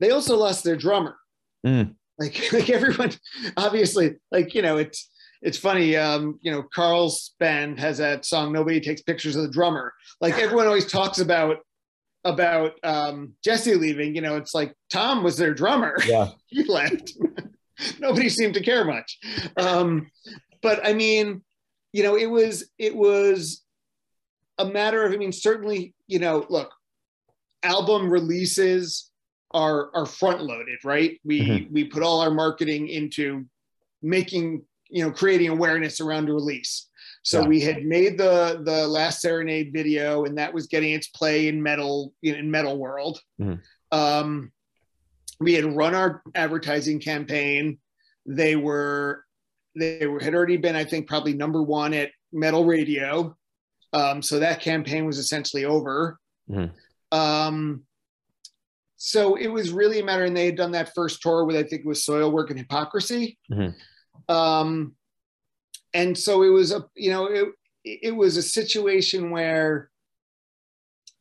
they 0.00 0.10
also 0.10 0.36
lost 0.36 0.64
their 0.64 0.76
drummer. 0.76 1.16
Mm. 1.66 1.94
Like 2.18 2.40
like 2.52 2.70
everyone, 2.70 3.12
obviously, 3.56 4.16
like 4.30 4.54
you 4.54 4.62
know, 4.62 4.76
it's 4.76 5.10
it's 5.42 5.58
funny. 5.58 5.96
Um, 5.96 6.38
you 6.42 6.50
know, 6.50 6.62
Carl's 6.74 7.34
band 7.38 7.78
has 7.78 7.98
that 7.98 8.24
song 8.24 8.52
"Nobody 8.52 8.80
Takes 8.80 9.02
Pictures 9.02 9.36
of 9.36 9.42
the 9.42 9.50
Drummer." 9.50 9.92
Like 10.20 10.38
everyone 10.38 10.66
always 10.66 10.86
talks 10.86 11.18
about 11.18 11.58
about 12.24 12.72
um, 12.82 13.34
Jesse 13.44 13.74
leaving. 13.74 14.14
You 14.14 14.20
know, 14.20 14.36
it's 14.36 14.54
like 14.54 14.74
Tom 14.90 15.22
was 15.22 15.36
their 15.36 15.54
drummer. 15.54 15.96
Yeah, 16.06 16.30
he 16.46 16.64
left. 16.64 17.12
Nobody 17.98 18.28
seemed 18.28 18.54
to 18.54 18.62
care 18.62 18.84
much. 18.84 19.18
Um, 19.56 20.10
but 20.62 20.84
I 20.84 20.94
mean, 20.94 21.42
you 21.92 22.02
know, 22.02 22.16
it 22.16 22.26
was 22.26 22.70
it 22.78 22.94
was 22.94 23.62
a 24.58 24.64
matter 24.64 25.04
of. 25.04 25.12
I 25.12 25.16
mean, 25.16 25.32
certainly, 25.32 25.94
you 26.06 26.18
know, 26.18 26.46
look, 26.48 26.72
album 27.62 28.10
releases 28.10 29.10
are 29.52 29.90
are 29.94 30.06
front 30.06 30.42
loaded, 30.42 30.78
right? 30.84 31.20
We 31.24 31.40
mm-hmm. 31.40 31.72
we 31.72 31.84
put 31.84 32.02
all 32.02 32.20
our 32.20 32.30
marketing 32.30 32.88
into 32.88 33.46
making 34.02 34.62
you 34.90 35.04
know 35.04 35.10
creating 35.10 35.48
awareness 35.48 36.00
around 36.00 36.28
a 36.28 36.32
release 36.32 36.88
so 37.22 37.40
yeah. 37.40 37.48
we 37.48 37.60
had 37.60 37.84
made 37.84 38.16
the 38.18 38.60
the 38.64 38.86
last 38.86 39.20
serenade 39.20 39.72
video 39.72 40.24
and 40.24 40.38
that 40.38 40.54
was 40.54 40.66
getting 40.66 40.92
its 40.92 41.08
play 41.08 41.48
in 41.48 41.62
metal 41.62 42.12
in 42.22 42.50
metal 42.50 42.78
world 42.78 43.20
mm-hmm. 43.40 43.98
um, 43.98 44.52
we 45.40 45.54
had 45.54 45.76
run 45.76 45.94
our 45.94 46.22
advertising 46.34 47.00
campaign 47.00 47.78
they 48.26 48.56
were 48.56 49.24
they 49.74 50.06
were, 50.06 50.20
had 50.20 50.34
already 50.34 50.56
been 50.56 50.76
i 50.76 50.84
think 50.84 51.08
probably 51.08 51.32
number 51.32 51.62
one 51.62 51.92
at 51.94 52.10
metal 52.32 52.64
radio 52.64 53.36
um, 53.92 54.20
so 54.20 54.38
that 54.38 54.60
campaign 54.60 55.06
was 55.06 55.18
essentially 55.18 55.64
over 55.64 56.18
mm-hmm. 56.50 57.18
um, 57.18 57.82
so 58.98 59.36
it 59.36 59.48
was 59.48 59.70
really 59.70 60.00
a 60.00 60.04
matter 60.04 60.24
and 60.24 60.36
they 60.36 60.46
had 60.46 60.56
done 60.56 60.72
that 60.72 60.94
first 60.94 61.20
tour 61.20 61.44
with 61.44 61.56
i 61.56 61.62
think 61.62 61.82
it 61.82 61.86
was 61.86 62.04
Soilwork 62.04 62.50
and 62.50 62.58
hypocrisy 62.58 63.38
mm-hmm. 63.50 63.76
Um, 64.28 64.94
and 65.94 66.16
so 66.16 66.42
it 66.42 66.50
was 66.50 66.72
a, 66.72 66.84
you 66.94 67.10
know, 67.10 67.26
it, 67.26 67.48
it 67.84 68.14
was 68.14 68.36
a 68.36 68.42
situation 68.42 69.30
where 69.30 69.90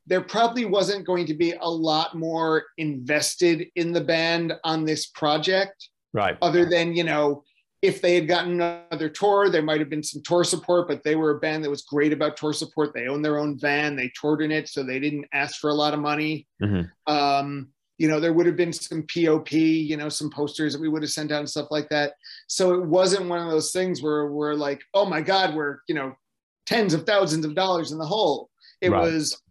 there 0.07 0.21
probably 0.21 0.65
wasn't 0.65 1.05
going 1.05 1.25
to 1.25 1.33
be 1.33 1.53
a 1.53 1.69
lot 1.69 2.15
more 2.15 2.63
invested 2.77 3.67
in 3.75 3.91
the 3.91 4.01
band 4.01 4.53
on 4.63 4.85
this 4.85 5.07
project. 5.07 5.89
Right. 6.13 6.37
Other 6.41 6.69
than, 6.69 6.93
you 6.93 7.03
know, 7.03 7.43
if 7.81 8.01
they 8.01 8.15
had 8.15 8.27
gotten 8.27 8.61
another 8.61 9.09
tour, 9.09 9.49
there 9.49 9.61
might 9.61 9.79
have 9.79 9.89
been 9.89 10.03
some 10.03 10.21
tour 10.23 10.43
support, 10.43 10.87
but 10.87 11.03
they 11.03 11.15
were 11.15 11.31
a 11.31 11.39
band 11.39 11.63
that 11.63 11.69
was 11.69 11.83
great 11.83 12.13
about 12.13 12.37
tour 12.37 12.53
support. 12.53 12.93
They 12.93 13.07
owned 13.07 13.23
their 13.23 13.37
own 13.37 13.59
van, 13.59 13.95
they 13.95 14.11
toured 14.19 14.41
in 14.41 14.51
it, 14.51 14.67
so 14.69 14.83
they 14.83 14.99
didn't 14.99 15.25
ask 15.33 15.59
for 15.59 15.69
a 15.69 15.73
lot 15.73 15.93
of 15.93 15.99
money. 15.99 16.47
Mm-hmm. 16.61 17.13
Um, 17.13 17.69
you 17.97 18.07
know, 18.07 18.19
there 18.19 18.33
would 18.33 18.45
have 18.45 18.57
been 18.57 18.73
some 18.73 19.03
POP, 19.03 19.51
you 19.53 19.95
know, 19.95 20.09
some 20.09 20.29
posters 20.29 20.73
that 20.73 20.81
we 20.81 20.89
would 20.89 21.01
have 21.01 21.11
sent 21.11 21.31
out 21.31 21.39
and 21.39 21.49
stuff 21.49 21.67
like 21.71 21.89
that. 21.89 22.13
So 22.47 22.73
it 22.73 22.85
wasn't 22.85 23.29
one 23.29 23.39
of 23.39 23.49
those 23.49 23.71
things 23.71 24.01
where 24.01 24.27
we're 24.27 24.53
like, 24.53 24.81
oh 24.93 25.05
my 25.05 25.21
God, 25.21 25.55
we're, 25.55 25.79
you 25.87 25.95
know, 25.95 26.13
tens 26.65 26.93
of 26.93 27.05
thousands 27.05 27.45
of 27.45 27.55
dollars 27.55 27.91
in 27.91 27.97
the 27.97 28.05
hole. 28.05 28.49
It 28.81 28.91
right. 28.91 29.01
was, 29.01 29.41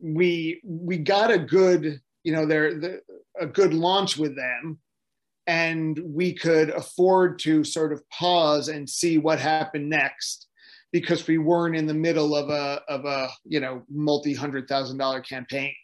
we, 0.00 0.60
we 0.64 0.98
got 0.98 1.30
a 1.30 1.38
good, 1.38 2.00
you 2.24 2.32
know, 2.32 2.46
there, 2.46 2.74
the, 2.74 3.02
a 3.38 3.46
good 3.46 3.74
launch 3.74 4.16
with 4.16 4.36
them 4.36 4.78
and 5.46 5.98
we 6.04 6.32
could 6.32 6.70
afford 6.70 7.38
to 7.40 7.64
sort 7.64 7.92
of 7.92 8.08
pause 8.10 8.68
and 8.68 8.88
see 8.88 9.18
what 9.18 9.38
happened 9.38 9.88
next 9.88 10.46
because 10.92 11.26
we 11.26 11.38
weren't 11.38 11.76
in 11.76 11.86
the 11.86 11.94
middle 11.94 12.36
of 12.36 12.48
a, 12.48 12.80
of 12.88 13.04
a, 13.04 13.28
you 13.44 13.60
know, 13.60 13.82
multi 13.90 14.34
hundred 14.34 14.68
thousand 14.68 14.98
dollar 14.98 15.20
campaign. 15.20 15.74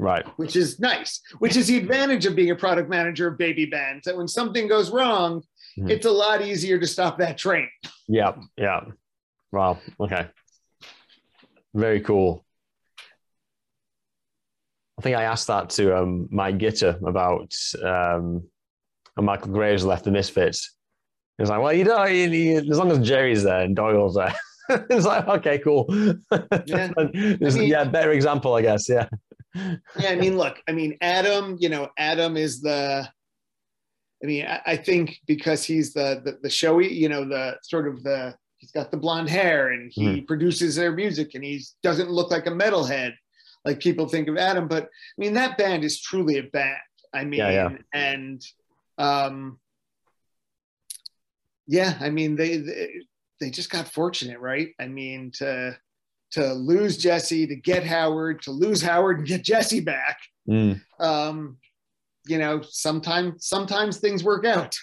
Right. 0.00 0.26
Which 0.38 0.56
is 0.56 0.80
nice, 0.80 1.20
which 1.40 1.58
is 1.58 1.66
the 1.66 1.76
advantage 1.76 2.24
of 2.24 2.34
being 2.34 2.50
a 2.50 2.56
product 2.56 2.88
manager 2.88 3.28
of 3.28 3.36
baby 3.36 3.66
bands 3.66 4.06
that 4.06 4.16
when 4.16 4.26
something 4.26 4.66
goes 4.66 4.90
wrong, 4.90 5.42
mm-hmm. 5.78 5.90
it's 5.90 6.06
a 6.06 6.10
lot 6.10 6.40
easier 6.40 6.78
to 6.78 6.86
stop 6.86 7.18
that 7.18 7.36
train. 7.36 7.68
Yeah. 8.08 8.32
Yeah. 8.56 8.80
Wow. 9.52 9.78
Okay. 10.00 10.26
Very 11.74 12.00
cool. 12.00 12.46
I 14.98 15.02
think 15.02 15.16
I 15.16 15.24
asked 15.24 15.48
that 15.48 15.68
to 15.70 15.98
um, 15.98 16.28
Mike 16.30 16.56
Gitter 16.56 16.96
about 17.06 17.54
um, 17.84 18.44
Michael 19.18 19.52
Graves 19.52 19.84
left 19.84 20.04
the 20.04 20.10
Misfits. 20.10 20.76
He 21.36 21.42
was 21.42 21.50
like, 21.50 21.60
well, 21.60 21.74
you 21.74 21.84
know, 21.84 22.04
as 22.04 22.78
long 22.78 22.90
as 22.90 23.06
Jerry's 23.06 23.42
there 23.42 23.60
and 23.60 23.76
Doyle's 23.76 24.14
there. 24.14 24.34
it's 24.88 25.04
like, 25.04 25.28
okay, 25.28 25.58
cool. 25.58 25.86
Yeah. 26.66 26.90
I 26.96 27.04
mean, 27.04 27.38
yeah, 27.68 27.84
better 27.84 28.12
example, 28.12 28.54
I 28.54 28.62
guess. 28.62 28.88
Yeah 28.88 29.06
yeah, 29.54 30.10
I 30.10 30.16
mean, 30.16 30.36
look, 30.36 30.60
I 30.68 30.72
mean, 30.72 30.96
Adam, 31.00 31.56
you 31.58 31.68
know, 31.68 31.88
Adam 31.98 32.36
is 32.36 32.60
the, 32.60 33.08
I 34.22 34.26
mean, 34.26 34.46
I, 34.46 34.60
I 34.66 34.76
think 34.76 35.18
because 35.26 35.64
he's 35.64 35.92
the, 35.92 36.20
the, 36.24 36.38
the 36.42 36.50
showy, 36.50 36.92
you 36.92 37.08
know, 37.08 37.24
the 37.24 37.56
sort 37.62 37.88
of 37.88 38.02
the, 38.02 38.34
he's 38.58 38.70
got 38.70 38.90
the 38.90 38.96
blonde 38.96 39.30
hair 39.30 39.70
and 39.70 39.90
he 39.92 40.06
mm. 40.06 40.26
produces 40.26 40.76
their 40.76 40.92
music 40.92 41.34
and 41.34 41.42
he 41.42 41.62
doesn't 41.82 42.10
look 42.10 42.30
like 42.30 42.46
a 42.46 42.50
metalhead 42.50 43.14
like 43.64 43.80
people 43.80 44.08
think 44.08 44.28
of 44.28 44.36
Adam. 44.36 44.68
But 44.68 44.84
I 44.84 45.16
mean, 45.18 45.34
that 45.34 45.58
band 45.58 45.84
is 45.84 46.00
truly 46.00 46.38
a 46.38 46.44
band. 46.44 46.76
I 47.12 47.24
mean, 47.24 47.40
yeah, 47.40 47.50
yeah. 47.50 47.68
and 47.92 48.42
um, 48.98 49.58
yeah, 51.66 51.96
I 52.00 52.10
mean, 52.10 52.36
they, 52.36 52.58
they 52.58 52.90
they 53.40 53.50
just 53.50 53.70
got 53.70 53.92
fortunate, 53.92 54.38
right? 54.38 54.68
I 54.78 54.86
mean, 54.86 55.32
to 55.36 55.76
to 56.32 56.52
lose 56.54 56.96
Jesse, 56.96 57.46
to 57.46 57.56
get 57.56 57.84
Howard, 57.84 58.42
to 58.42 58.50
lose 58.50 58.82
Howard 58.82 59.18
and 59.18 59.26
get 59.26 59.44
Jesse 59.44 59.80
back. 59.80 60.18
Mm. 60.48 60.80
Um, 60.98 61.58
you 62.26 62.38
know, 62.38 62.60
sometimes 62.62 63.46
sometimes 63.46 63.98
things 63.98 64.22
work 64.22 64.44
out. 64.44 64.76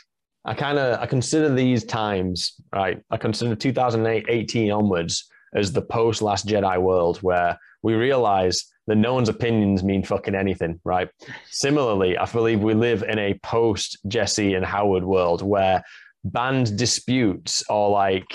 I 0.46 0.54
kind 0.54 0.78
of 0.80 1.00
I 1.00 1.06
consider 1.06 1.54
these 1.54 1.84
times 1.84 2.54
right. 2.74 3.02
I 3.12 3.18
consider 3.18 3.56
2018 3.56 4.72
onwards 4.72 5.30
as 5.56 5.72
the 5.72 5.82
post 5.82 6.22
Last 6.22 6.48
Jedi 6.48 6.82
world 6.82 7.18
where 7.18 7.60
we 7.84 7.94
realize 7.94 8.66
that 8.88 8.96
no 8.96 9.14
one's 9.14 9.30
opinions 9.30 9.84
mean 9.84 10.04
fucking 10.04 10.36
anything, 10.36 10.80
right? 10.84 11.10
Similarly, 11.50 12.18
I 12.18 12.26
believe 12.26 12.62
we 12.62 12.74
live 12.74 13.04
in 13.04 13.20
a 13.20 13.38
post 13.44 13.98
Jesse 14.08 14.54
and 14.54 14.66
Howard 14.66 15.04
world 15.04 15.42
where 15.42 15.84
band 16.24 16.78
disputes 16.78 17.64
or 17.70 17.90
like 17.90 18.28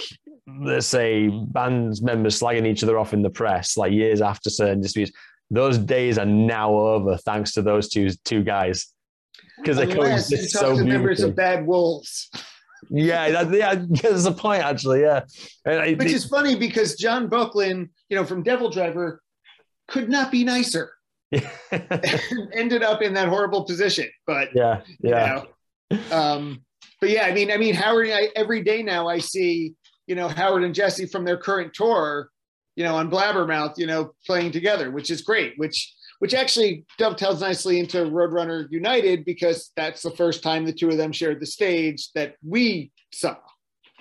let's 0.47 0.87
say 0.87 1.29
bands 1.29 2.03
members 2.03 2.41
slagging 2.41 2.67
each 2.67 2.83
other 2.83 2.99
off 2.99 3.13
in 3.13 3.23
the 3.23 3.31
press 3.31 3.77
like 3.77 3.93
years 3.93 4.21
after 4.21 4.51
certain 4.51 4.81
disputes. 4.81 5.13
Those 5.51 5.79
days 5.79 6.19
are 6.19 6.27
now 6.27 6.73
over 6.73 7.17
thanks 7.17 7.53
to 7.53 7.63
those 7.63 7.89
two 7.89 8.11
two 8.25 8.43
guys. 8.43 8.89
Because 9.59 9.77
they 9.77 9.87
coexist 9.87 10.51
so 10.51 10.77
to 10.77 10.85
members 10.85 11.21
of 11.21 11.37
bad 11.37 11.67
wolves. 11.67 12.31
Yeah 12.91 13.45
that, 13.45 13.53
yeah 13.53 13.75
there's 13.89 14.27
a 14.27 14.33
point 14.33 14.65
actually 14.65 15.03
yeah. 15.03 15.21
I, 15.65 15.93
which 15.93 16.11
is 16.11 16.25
funny 16.25 16.57
because 16.57 16.97
john 16.97 17.29
Boecklin 17.31 17.89
you 18.09 18.17
know 18.17 18.25
from 18.25 18.43
DevilDriver 18.43 19.19
could 19.87 20.09
not 20.09 20.33
be 20.33 20.43
nicer. 20.43 20.93
Ended 22.53 22.83
up 22.83 23.03
in 23.03 23.15
that 23.15 23.29
horrible 23.29 23.65
position 23.65 24.09
but 24.27 24.49
yeah 24.53 24.81
yeah. 25.01 25.43
you 25.91 25.97
know, 25.97 26.17
um 26.17 26.65
but 27.01 27.11
yeah 27.11 27.27
i 27.27 27.33
mean 27.33 27.53
i 27.53 27.57
mean 27.57 27.75
howard 27.75 28.11
I, 28.11 28.29
every 28.35 28.63
day 28.65 28.83
now 28.83 29.07
i 29.09 29.19
see 29.19 29.75
you 30.07 30.15
know, 30.15 30.29
Howard 30.29 30.65
and 30.65 30.75
Jesse 30.75 31.07
from 31.07 31.25
their 31.25 31.37
current 31.37 31.73
tour, 31.75 32.31
you 32.77 32.85
know, 32.85 32.97
on 32.97 33.11
Blabbermouth, 33.11 33.79
you 33.79 33.87
know, 33.87 34.13
playing 34.27 34.53
together, 34.53 34.91
which 34.91 35.11
is 35.11 35.23
great, 35.23 35.55
which 35.57 35.95
which 36.19 36.35
actually 36.35 36.85
dovetails 36.99 37.41
nicely 37.41 37.81
into 37.81 37.99
Roadrunner 37.99 38.69
United 38.71 39.25
because 39.25 39.73
that's 39.75 40.03
the 40.03 40.11
first 40.13 40.41
time 40.41 40.65
the 40.65 40.73
two 40.73 40.89
of 40.89 40.97
them 40.97 41.11
shared 41.11 41.41
the 41.41 41.47
stage 41.47 42.13
that 42.15 42.37
we 42.47 42.93
saw. 43.13 43.35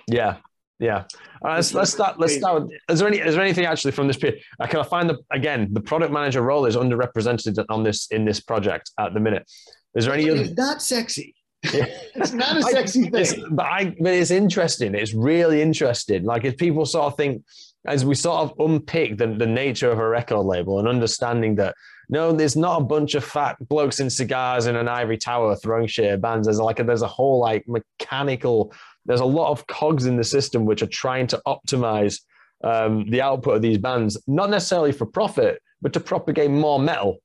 Yeah. 0.06 0.36
Yeah. 0.78 1.04
let's, 1.42 1.74
let's 1.74 1.92
start. 1.92 2.20
Let's 2.20 2.36
start. 2.36 2.62
With, 2.62 2.72
is 2.88 3.00
there 3.00 3.08
any? 3.08 3.18
Is 3.18 3.34
there 3.34 3.42
anything 3.44 3.66
actually 3.66 3.92
from 3.92 4.08
this 4.08 4.16
period? 4.16 4.40
Uh, 4.60 4.66
can 4.66 4.80
I 4.80 4.84
find 4.84 5.08
the 5.08 5.18
again? 5.30 5.68
The 5.72 5.80
product 5.80 6.12
manager 6.12 6.42
role 6.42 6.66
is 6.66 6.76
underrepresented 6.76 7.64
on 7.68 7.82
this 7.82 8.08
in 8.10 8.24
this 8.24 8.40
project 8.40 8.90
at 8.98 9.14
the 9.14 9.20
minute. 9.20 9.48
Is 9.94 10.06
there 10.06 10.14
any 10.14 10.26
it's 10.26 10.50
other? 10.50 10.54
Not 10.56 10.82
sexy. 10.82 11.34
It's 11.62 12.32
not 12.32 12.56
a 12.56 12.62
sexy 12.62 13.06
I, 13.06 13.24
thing. 13.24 13.46
but 13.52 13.66
I, 13.66 13.96
but 14.00 14.12
it's 14.12 14.30
interesting. 14.30 14.94
It's 14.94 15.14
really 15.14 15.62
interesting. 15.62 16.24
Like 16.24 16.44
if 16.44 16.56
people 16.56 16.86
sort 16.86 17.06
of 17.06 17.16
think, 17.16 17.42
as 17.86 18.04
we 18.04 18.14
sort 18.14 18.40
of 18.40 18.54
unpick 18.60 19.18
the, 19.18 19.26
the 19.26 19.46
nature 19.46 19.90
of 19.90 19.98
a 19.98 20.08
record 20.08 20.44
label 20.44 20.78
and 20.78 20.88
understanding 20.88 21.56
that 21.56 21.74
no, 22.08 22.32
there's 22.32 22.56
not 22.56 22.82
a 22.82 22.84
bunch 22.84 23.14
of 23.14 23.24
fat 23.24 23.56
blokes 23.68 24.00
in 24.00 24.10
cigars 24.10 24.66
in 24.66 24.76
an 24.76 24.88
ivory 24.88 25.16
tower 25.16 25.56
throwing 25.56 25.86
shit 25.86 26.06
at 26.06 26.20
bands. 26.20 26.46
There's 26.46 26.60
like 26.60 26.78
a, 26.78 26.84
there's 26.84 27.02
a 27.02 27.08
whole 27.08 27.40
like 27.40 27.64
mechanical. 27.66 28.72
There's 29.06 29.20
a 29.20 29.24
lot 29.24 29.50
of 29.50 29.66
cogs 29.66 30.06
in 30.06 30.16
the 30.16 30.24
system 30.24 30.64
which 30.64 30.82
are 30.82 30.88
trying 30.88 31.26
to 31.28 31.40
optimize 31.46 32.20
um, 32.64 33.08
the 33.08 33.22
output 33.22 33.56
of 33.56 33.62
these 33.62 33.78
bands, 33.78 34.20
not 34.26 34.50
necessarily 34.50 34.92
for 34.92 35.06
profit, 35.06 35.60
but 35.80 35.92
to 35.94 36.00
propagate 36.00 36.50
more 36.50 36.78
metal 36.78 37.18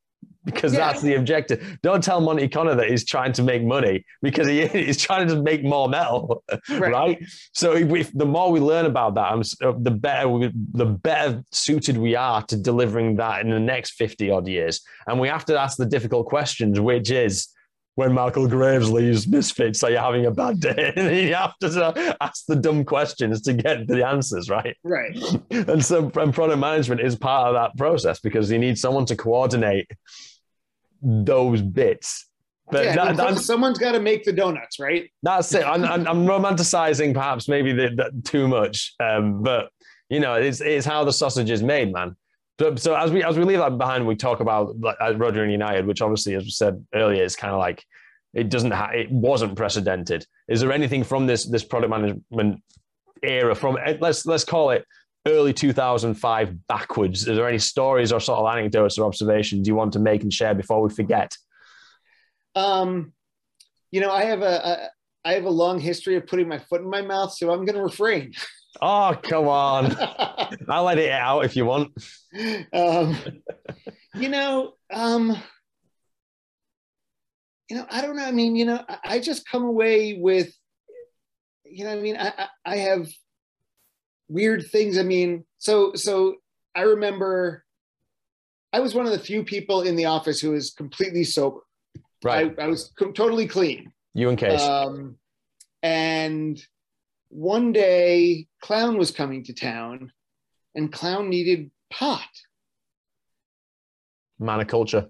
because 0.47 0.73
yeah. 0.73 0.79
that's 0.79 1.01
the 1.01 1.15
objective. 1.15 1.77
Don't 1.83 2.01
tell 2.01 2.21
Monte 2.21 2.47
Conner 2.47 2.73
that 2.73 2.89
he's 2.89 3.03
trying 3.03 3.33
to 3.33 3.43
make 3.43 3.63
money 3.63 4.05
because 4.21 4.47
he 4.47 4.61
is 4.91 4.97
trying 4.97 5.27
to 5.27 5.41
make 5.41 5.63
more 5.63 5.89
metal, 5.89 6.43
right? 6.69 6.91
right? 6.91 7.25
So 7.51 7.73
if, 7.73 7.93
if, 7.93 8.13
the 8.13 8.25
more 8.25 8.49
we 8.51 8.61
learn 8.61 8.85
about 8.85 9.15
that, 9.15 9.27
uh, 9.61 9.73
the 9.77 9.91
better 9.91 10.29
we, 10.29 10.51
the 10.71 10.85
better 10.85 11.43
suited 11.51 11.97
we 11.97 12.15
are 12.15 12.41
to 12.43 12.55
delivering 12.55 13.17
that 13.17 13.41
in 13.41 13.49
the 13.49 13.59
next 13.59 13.91
fifty 13.91 14.31
odd 14.31 14.47
years. 14.47 14.81
And 15.05 15.19
we 15.19 15.27
have 15.27 15.45
to 15.45 15.59
ask 15.59 15.77
the 15.77 15.85
difficult 15.85 16.27
questions, 16.27 16.79
which 16.79 17.11
is. 17.11 17.49
When 17.95 18.13
Michael 18.13 18.47
Graves 18.47 18.91
leaves 18.91 19.27
Misfits, 19.27 19.81
are 19.83 19.89
you 19.89 19.97
having 19.97 20.27
a 20.27 20.29
bad 20.29 20.59
day? 20.59 20.93
And 20.95 21.17
you 21.17 21.33
have 21.33 21.57
to 21.61 22.15
ask 22.21 22.45
the 22.45 22.55
dumb 22.55 22.85
questions 22.85 23.41
to 23.41 23.53
get 23.53 23.87
the 23.87 24.05
answers, 24.05 24.51
right? 24.51 24.77
Right. 24.83 25.17
And 25.49 25.83
so, 25.83 26.11
and 26.15 26.31
product 26.31 26.59
management 26.59 27.01
is 27.01 27.15
part 27.15 27.47
of 27.47 27.55
that 27.55 27.75
process 27.75 28.19
because 28.19 28.51
you 28.51 28.59
need 28.59 28.77
someone 28.77 29.07
to 29.07 29.15
coordinate 29.15 29.89
those 31.01 31.61
bits. 31.61 32.27
But 32.69 32.85
yeah, 32.85 33.35
someone's 33.35 33.77
got 33.77 33.93
to 33.93 33.99
make 33.99 34.25
the 34.25 34.33
donuts, 34.33 34.77
right? 34.77 35.09
That's 35.23 35.53
it. 35.53 35.63
I'm, 35.63 35.85
I'm, 35.85 36.05
I'm 36.05 36.25
romanticizing 36.25 37.13
perhaps 37.13 37.47
maybe 37.47 37.71
the, 37.71 37.89
the, 37.89 38.21
too 38.25 38.47
much, 38.47 38.93
um, 38.99 39.41
but 39.41 39.69
you 40.09 40.19
know, 40.19 40.35
it's 40.35 40.59
it's 40.61 40.85
how 40.85 41.03
the 41.03 41.13
sausage 41.13 41.49
is 41.49 41.63
made, 41.63 41.93
man. 41.93 42.15
So, 42.59 42.75
so 42.75 42.95
as 42.95 43.11
we 43.11 43.23
as 43.23 43.37
we 43.37 43.45
leave 43.45 43.59
that 43.59 43.77
behind, 43.77 44.05
we 44.05 44.15
talk 44.15 44.41
about 44.41 44.77
like 44.79 44.97
Roadrunner 44.99 45.51
United, 45.51 45.85
which 45.85 46.01
obviously, 46.01 46.35
as 46.35 46.43
we 46.43 46.49
said 46.49 46.85
earlier, 46.93 47.23
is 47.23 47.35
kind 47.35 47.53
of 47.53 47.59
like 47.59 47.83
it 48.33 48.49
doesn't 48.49 48.71
ha- 48.71 48.91
it 48.93 49.11
wasn't 49.11 49.55
precedented. 49.55 50.25
Is 50.47 50.59
there 50.59 50.71
anything 50.71 51.03
from 51.03 51.25
this 51.25 51.45
this 51.45 51.63
product 51.63 51.89
management 51.89 52.61
era 53.23 53.55
from 53.55 53.77
let's 53.99 54.25
let's 54.25 54.43
call 54.43 54.71
it 54.71 54.85
early 55.27 55.53
2005 55.53 56.67
backwards. 56.67 57.27
Is 57.27 57.37
there 57.37 57.47
any 57.47 57.59
stories 57.59 58.11
or 58.11 58.19
sort 58.19 58.39
of 58.39 58.57
anecdotes 58.57 58.97
or 58.97 59.05
observations 59.05 59.67
you 59.67 59.75
want 59.75 59.93
to 59.93 59.99
make 59.99 60.23
and 60.23 60.33
share 60.33 60.55
before 60.55 60.81
we 60.81 60.89
forget? 60.89 61.35
Um, 62.55 63.13
you 63.91 64.01
know, 64.01 64.11
I 64.11 64.23
have 64.23 64.41
a, 64.41 64.45
a 64.45 64.89
I 65.27 65.33
have 65.33 65.43
a 65.43 65.49
long 65.49 65.79
history 65.79 66.15
of 66.15 66.25
putting 66.25 66.47
my 66.47 66.57
foot 66.57 66.81
in 66.81 66.89
my 66.89 67.01
mouth, 67.01 67.33
so 67.33 67.51
I'm 67.51 67.65
going 67.65 67.75
to 67.75 67.83
refrain. 67.83 68.31
Oh, 68.81 69.17
come 69.21 69.47
on. 69.47 69.95
I'll 70.69 70.83
let 70.83 70.99
it 70.99 71.11
out 71.11 71.45
if 71.45 71.55
you 71.55 71.65
want. 71.65 71.91
Um, 72.71 73.17
you 74.15 74.29
know, 74.29 74.73
um, 74.91 75.35
you 77.69 77.75
know, 77.75 77.85
I 77.89 78.01
don't 78.01 78.15
know. 78.15 78.23
I 78.23 78.31
mean, 78.31 78.55
you 78.55 78.65
know, 78.65 78.83
I, 78.87 78.97
I 79.03 79.19
just 79.19 79.47
come 79.47 79.63
away 79.63 80.17
with, 80.19 80.53
you 81.65 81.83
know, 81.83 81.91
I 81.91 81.99
mean, 81.99 82.17
I, 82.17 82.47
I 82.65 82.77
have 82.77 83.07
weird 84.29 84.67
things. 84.67 84.97
I 84.97 85.03
mean, 85.03 85.45
so 85.57 85.93
so 85.95 86.35
I 86.75 86.81
remember 86.81 87.65
I 88.73 88.79
was 88.79 88.93
one 88.93 89.05
of 89.05 89.11
the 89.11 89.19
few 89.19 89.43
people 89.43 89.81
in 89.81 89.95
the 89.95 90.05
office 90.05 90.39
who 90.39 90.51
was 90.51 90.71
completely 90.71 91.23
sober. 91.23 91.61
Right. 92.23 92.53
I, 92.59 92.63
I 92.63 92.67
was 92.67 92.91
co- 92.97 93.11
totally 93.11 93.47
clean. 93.47 93.91
You 94.13 94.29
and 94.29 94.39
Cees. 94.39 94.61
Um, 94.61 95.17
and 95.83 96.61
one 97.29 97.71
day, 97.71 98.47
Clown 98.61 98.97
was 98.97 99.11
coming 99.11 99.43
to 99.45 99.53
town, 99.53 100.11
and 100.75 100.91
Clown 100.91 101.29
needed 101.29 101.71
pot. 101.91 102.27
Monoculture. 104.41 105.09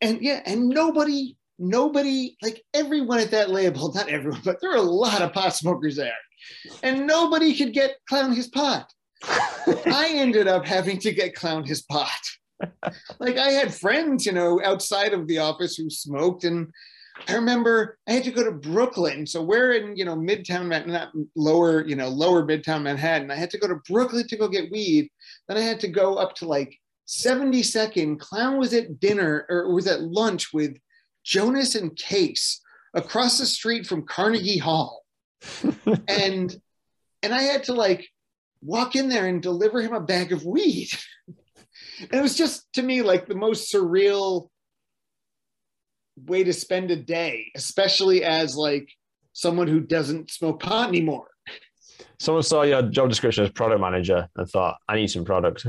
And 0.00 0.20
yeah, 0.20 0.40
and 0.44 0.68
nobody, 0.68 1.36
nobody, 1.58 2.36
like 2.42 2.62
everyone 2.74 3.20
at 3.20 3.30
that 3.30 3.50
label, 3.50 3.92
not 3.94 4.08
everyone, 4.08 4.40
but 4.44 4.60
there 4.60 4.72
are 4.72 4.76
a 4.76 4.82
lot 4.82 5.22
of 5.22 5.32
pot 5.32 5.54
smokers 5.54 5.96
there 5.96 6.12
and 6.82 7.06
nobody 7.06 7.54
could 7.54 7.72
get 7.72 7.96
clown 8.08 8.32
his 8.32 8.48
pot. 8.48 8.90
I 9.26 10.12
ended 10.14 10.48
up 10.48 10.66
having 10.66 10.98
to 10.98 11.12
get 11.12 11.34
clown 11.34 11.64
his 11.64 11.82
pot. 11.82 12.10
like 13.18 13.38
I 13.38 13.50
had 13.50 13.74
friends, 13.74 14.26
you 14.26 14.32
know, 14.32 14.60
outside 14.64 15.12
of 15.12 15.26
the 15.26 15.38
office 15.38 15.76
who 15.76 15.90
smoked, 15.90 16.44
and 16.44 16.68
I 17.28 17.34
remember 17.34 17.98
I 18.08 18.12
had 18.12 18.24
to 18.24 18.30
go 18.30 18.44
to 18.44 18.52
Brooklyn. 18.52 19.26
So 19.26 19.42
we're 19.42 19.72
in, 19.72 19.96
you 19.96 20.04
know, 20.04 20.16
Midtown, 20.16 20.68
not 20.86 21.12
lower, 21.36 21.86
you 21.86 21.96
know, 21.96 22.08
lower 22.08 22.44
Midtown 22.44 22.82
Manhattan. 22.82 23.30
I 23.30 23.36
had 23.36 23.50
to 23.50 23.58
go 23.58 23.68
to 23.68 23.80
Brooklyn 23.88 24.26
to 24.26 24.36
go 24.36 24.48
get 24.48 24.70
weed. 24.70 25.10
Then 25.48 25.56
I 25.56 25.60
had 25.60 25.80
to 25.80 25.88
go 25.88 26.16
up 26.16 26.34
to 26.36 26.46
like 26.46 26.76
72nd. 27.06 28.18
Clown 28.18 28.58
was 28.58 28.72
at 28.74 28.98
dinner 29.00 29.46
or 29.48 29.72
was 29.74 29.86
at 29.86 30.02
lunch 30.02 30.52
with 30.52 30.76
Jonas 31.24 31.74
and 31.74 31.96
Cees 31.98 32.60
across 32.94 33.38
the 33.38 33.46
street 33.46 33.86
from 33.86 34.06
Carnegie 34.06 34.58
Hall 34.58 35.01
and 36.08 36.54
and 37.22 37.34
I 37.34 37.42
had 37.42 37.64
to 37.64 37.72
like 37.72 38.08
walk 38.60 38.96
in 38.96 39.08
there 39.08 39.26
and 39.26 39.42
deliver 39.42 39.80
him 39.80 39.92
a 39.92 40.00
bag 40.00 40.32
of 40.32 40.44
weed. 40.44 40.88
and 42.00 42.14
it 42.14 42.22
was 42.22 42.36
just 42.36 42.72
to 42.74 42.82
me 42.82 43.02
like 43.02 43.26
the 43.26 43.34
most 43.34 43.72
surreal 43.72 44.48
way 46.16 46.44
to 46.44 46.52
spend 46.52 46.90
a 46.90 46.96
day, 46.96 47.50
especially 47.56 48.24
as 48.24 48.56
like 48.56 48.88
someone 49.32 49.68
who 49.68 49.80
doesn't 49.80 50.30
smoke 50.30 50.62
pot 50.62 50.88
anymore. 50.88 51.28
Someone 52.18 52.42
saw 52.42 52.62
your 52.62 52.82
job 52.82 53.08
description 53.08 53.44
as 53.44 53.50
product 53.50 53.80
manager 53.80 54.28
and 54.36 54.48
thought, 54.48 54.76
I 54.88 54.96
need 54.96 55.08
some 55.08 55.24
product. 55.24 55.66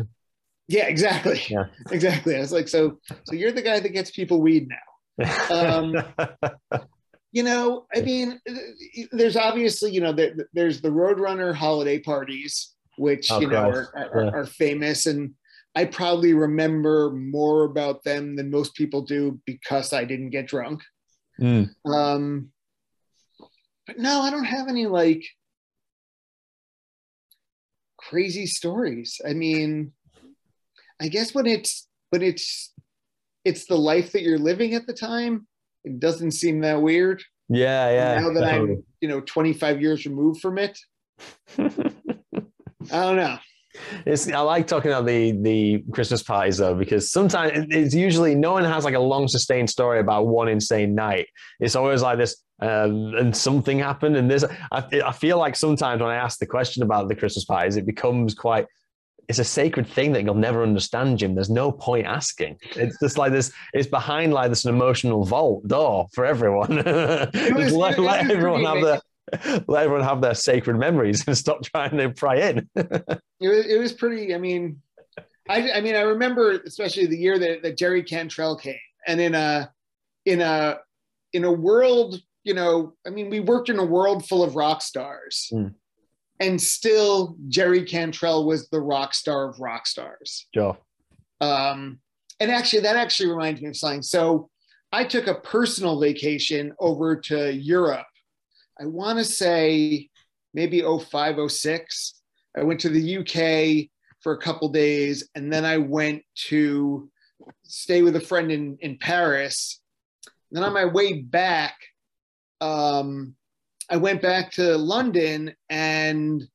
Yeah, 0.67 0.85
exactly. 0.85 1.41
Yeah. 1.49 1.65
Exactly. 1.91 2.35
I 2.35 2.39
was 2.39 2.51
like, 2.51 2.67
so 2.67 2.99
so 3.25 3.35
you're 3.35 3.51
the 3.51 3.61
guy 3.61 3.79
that 3.79 3.89
gets 3.89 4.11
people 4.11 4.41
weed 4.41 4.67
now. 4.69 4.77
Um, 5.51 5.95
you 7.33 7.41
know, 7.41 7.87
I 7.93 8.01
mean, 8.01 8.39
there's 9.11 9.35
obviously, 9.35 9.91
you 9.91 10.01
know, 10.01 10.15
there's 10.53 10.81
the 10.81 10.89
Roadrunner 10.89 11.53
holiday 11.53 11.97
parties, 11.97 12.75
which, 12.97 13.31
oh, 13.31 13.41
you 13.41 13.47
know, 13.47 13.69
are, 13.69 13.89
are, 13.95 14.23
yeah. 14.23 14.29
are, 14.29 14.45
famous. 14.45 15.07
And 15.07 15.33
I 15.75 15.85
probably 15.85 16.35
remember 16.35 17.09
more 17.09 17.63
about 17.63 18.03
them 18.03 18.35
than 18.35 18.51
most 18.51 18.75
people 18.75 19.01
do 19.01 19.41
because 19.47 19.93
I 19.93 20.05
didn't 20.05 20.29
get 20.29 20.47
drunk. 20.47 20.83
Mm. 21.41 21.71
Um, 21.87 22.51
but 23.87 23.97
no, 23.97 24.21
I 24.21 24.29
don't 24.29 24.45
have 24.45 24.67
any 24.67 24.85
like 24.85 25.25
crazy 27.97 28.45
stories. 28.45 29.19
I 29.27 29.33
mean, 29.33 29.91
I 31.01 31.07
guess 31.07 31.33
when 31.33 31.47
it's, 31.47 31.87
when 32.11 32.21
it's, 32.21 32.71
it's 33.43 33.65
the 33.65 33.77
life 33.77 34.11
that 34.11 34.21
you're 34.21 34.37
living 34.37 34.75
at 34.75 34.85
the 34.85 34.93
time 34.93 35.47
it 35.83 35.99
doesn't 35.99 36.31
seem 36.31 36.61
that 36.61 36.81
weird. 36.81 37.23
Yeah, 37.49 37.91
yeah. 37.91 38.21
Now 38.21 38.33
that 38.33 38.51
totally. 38.51 38.71
I'm, 38.73 38.83
you 39.01 39.07
know, 39.07 39.21
25 39.21 39.81
years 39.81 40.05
removed 40.05 40.41
from 40.41 40.57
it, 40.57 40.77
I 41.57 43.03
don't 43.03 43.15
know. 43.17 43.37
It's 44.05 44.31
I 44.31 44.39
like 44.39 44.67
talking 44.67 44.91
about 44.91 45.07
the 45.07 45.31
the 45.31 45.83
Christmas 45.91 46.21
parties 46.21 46.57
though 46.57 46.75
because 46.75 47.11
sometimes 47.11 47.67
it's 47.71 47.95
usually 47.95 48.35
no 48.35 48.51
one 48.51 48.63
has 48.63 48.85
like 48.85 48.93
a 48.93 48.99
long 48.99 49.27
sustained 49.27 49.69
story 49.69 49.99
about 49.99 50.27
one 50.27 50.47
insane 50.47 50.93
night. 50.93 51.27
It's 51.59 51.75
always 51.75 52.03
like 52.03 52.19
this, 52.19 52.43
um, 52.61 53.15
and 53.15 53.35
something 53.35 53.79
happened, 53.79 54.15
and 54.15 54.29
this. 54.29 54.45
I, 54.71 54.83
I 55.03 55.11
feel 55.11 55.39
like 55.39 55.55
sometimes 55.55 56.01
when 56.01 56.11
I 56.11 56.15
ask 56.15 56.37
the 56.37 56.45
question 56.45 56.83
about 56.83 57.07
the 57.07 57.15
Christmas 57.15 57.45
parties, 57.45 57.75
it 57.75 57.87
becomes 57.87 58.35
quite 58.35 58.67
it's 59.27 59.39
a 59.39 59.43
sacred 59.43 59.87
thing 59.87 60.11
that 60.13 60.23
you'll 60.23 60.35
never 60.35 60.63
understand, 60.63 61.17
Jim. 61.19 61.35
There's 61.35 61.49
no 61.49 61.71
point 61.71 62.05
asking. 62.05 62.57
It's 62.75 62.99
just 62.99 63.17
like 63.17 63.31
this. 63.31 63.51
It's 63.73 63.87
behind 63.87 64.33
like 64.33 64.49
this 64.49 64.65
an 64.65 64.73
emotional 64.73 65.23
vault 65.23 65.67
door 65.67 66.07
for 66.13 66.25
everyone. 66.25 66.77
Was, 66.83 67.73
let, 67.73 67.99
let 67.99 68.29
everyone 68.29 68.65
have 68.65 68.81
their 68.81 69.01
let 69.67 69.85
everyone 69.85 70.03
have 70.03 70.21
their 70.21 70.35
sacred 70.35 70.77
memories 70.77 71.23
and 71.27 71.37
stop 71.37 71.63
trying 71.63 71.97
to 71.97 72.09
pry 72.09 72.35
in. 72.37 72.69
it 72.75 73.19
was 73.41 73.65
it 73.65 73.79
was 73.79 73.93
pretty. 73.93 74.35
I 74.35 74.37
mean, 74.37 74.81
I 75.49 75.71
I 75.71 75.81
mean 75.81 75.95
I 75.95 76.01
remember 76.01 76.51
especially 76.65 77.05
the 77.05 77.17
year 77.17 77.39
that, 77.39 77.63
that 77.63 77.77
Jerry 77.77 78.03
Cantrell 78.03 78.57
came, 78.57 78.75
and 79.07 79.21
in 79.21 79.35
a 79.35 79.71
in 80.25 80.41
a 80.41 80.79
in 81.31 81.45
a 81.45 81.51
world, 81.51 82.21
you 82.43 82.53
know, 82.53 82.93
I 83.07 83.09
mean, 83.09 83.29
we 83.29 83.39
worked 83.39 83.69
in 83.69 83.79
a 83.79 83.85
world 83.85 84.27
full 84.27 84.43
of 84.43 84.55
rock 84.55 84.81
stars. 84.81 85.49
Mm 85.53 85.73
and 86.39 86.61
still 86.61 87.35
Jerry 87.47 87.83
Cantrell 87.83 88.45
was 88.45 88.69
the 88.69 88.81
rock 88.81 89.13
star 89.13 89.49
of 89.49 89.59
rock 89.59 89.87
stars. 89.87 90.47
Joe. 90.53 90.77
Um, 91.41 91.99
and 92.39 92.51
actually, 92.51 92.81
that 92.81 92.95
actually 92.95 93.29
reminds 93.29 93.61
me 93.61 93.69
of 93.69 93.77
something. 93.77 94.01
So 94.01 94.49
I 94.91 95.03
took 95.03 95.27
a 95.27 95.35
personal 95.35 95.99
vacation 95.99 96.73
over 96.79 97.15
to 97.15 97.53
Europe. 97.53 98.05
I 98.79 98.85
want 98.85 99.19
to 99.19 99.25
say 99.25 100.09
maybe 100.53 100.81
05, 100.81 101.51
06. 101.51 102.13
I 102.57 102.63
went 102.63 102.79
to 102.81 102.89
the 102.89 103.17
UK 103.17 103.89
for 104.21 104.33
a 104.33 104.41
couple 104.41 104.69
days, 104.69 105.29
and 105.35 105.51
then 105.51 105.65
I 105.65 105.77
went 105.77 106.23
to 106.47 107.09
stay 107.63 108.01
with 108.01 108.15
a 108.15 108.21
friend 108.21 108.51
in, 108.51 108.77
in 108.81 108.97
Paris. 108.97 109.81
And 110.51 110.57
then 110.57 110.63
on 110.63 110.73
my 110.73 110.85
way 110.85 111.21
back, 111.21 111.75
um, 112.61 113.35
I 113.89 113.97
went 113.97 114.21
back 114.21 114.51
to 114.53 114.77
London 114.77 115.53
and 115.69 116.47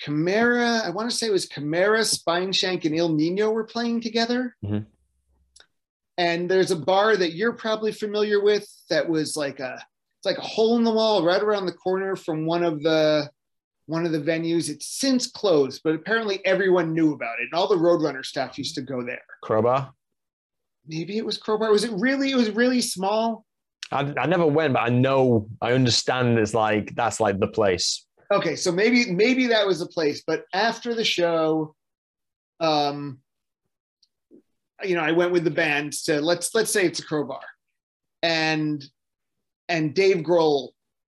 Chimaira, 0.00 0.82
I 0.82 0.90
want 0.90 1.10
to 1.10 1.16
say 1.16 1.26
it 1.26 1.32
was 1.32 1.48
Chimaira, 1.48 2.00
Spineshank, 2.00 2.84
and 2.84 2.94
Ill 2.94 3.10
Niño 3.10 3.52
were 3.52 3.64
playing 3.64 4.00
together. 4.00 4.56
Mm-hmm. 4.64 4.84
And 6.16 6.50
there's 6.50 6.70
a 6.70 6.76
bar 6.76 7.16
that 7.16 7.34
you're 7.34 7.52
probably 7.52 7.92
familiar 7.92 8.42
with 8.42 8.68
that 8.88 9.08
was 9.08 9.36
like 9.36 9.60
a 9.60 9.84
it's 10.18 10.26
like 10.26 10.38
a 10.38 10.48
hole 10.48 10.76
in 10.76 10.84
the 10.84 10.92
wall 10.92 11.24
right 11.24 11.42
around 11.42 11.66
the 11.66 11.72
corner 11.72 12.16
from 12.16 12.46
one 12.46 12.64
of 12.64 12.82
the 12.82 13.28
one 13.86 14.06
of 14.06 14.12
the 14.12 14.20
venues. 14.20 14.68
It's 14.70 14.86
since 14.86 15.30
closed, 15.30 15.82
but 15.84 15.94
apparently 15.94 16.44
everyone 16.46 16.94
knew 16.94 17.12
about 17.12 17.40
it, 17.40 17.48
and 17.50 17.54
all 17.54 17.68
the 17.68 17.76
Roadrunner 17.76 18.24
staff 18.24 18.56
used 18.56 18.76
to 18.76 18.82
go 18.82 19.04
there. 19.04 19.22
Crobar. 19.44 19.90
Maybe 20.86 21.18
it 21.18 21.26
was 21.26 21.38
Crobar. 21.38 21.70
Was 21.70 21.84
it 21.84 21.92
really? 21.92 22.30
It 22.30 22.36
was 22.36 22.50
really 22.50 22.80
small. 22.80 23.44
I, 23.92 24.12
I 24.18 24.26
never 24.26 24.46
went, 24.46 24.74
but 24.74 24.82
I 24.82 24.88
know 24.88 25.48
I 25.60 25.72
understand. 25.72 26.38
It's 26.38 26.54
like 26.54 26.94
that's 26.94 27.20
like 27.20 27.38
the 27.38 27.48
place. 27.48 28.06
Okay, 28.32 28.56
so 28.56 28.72
maybe 28.72 29.10
maybe 29.12 29.46
that 29.48 29.66
was 29.66 29.80
the 29.80 29.86
place. 29.86 30.22
But 30.26 30.44
after 30.52 30.94
the 30.94 31.04
show, 31.04 31.74
um, 32.60 33.18
you 34.82 34.94
know, 34.94 35.02
I 35.02 35.12
went 35.12 35.32
with 35.32 35.44
the 35.44 35.50
band 35.50 35.92
to 36.04 36.20
let's 36.20 36.54
let's 36.54 36.70
say 36.70 36.86
it's 36.86 37.00
a 37.00 37.06
Crobar, 37.06 37.40
and 38.22 38.84
and 39.68 39.94
Dave 39.94 40.18
Grohl 40.18 40.70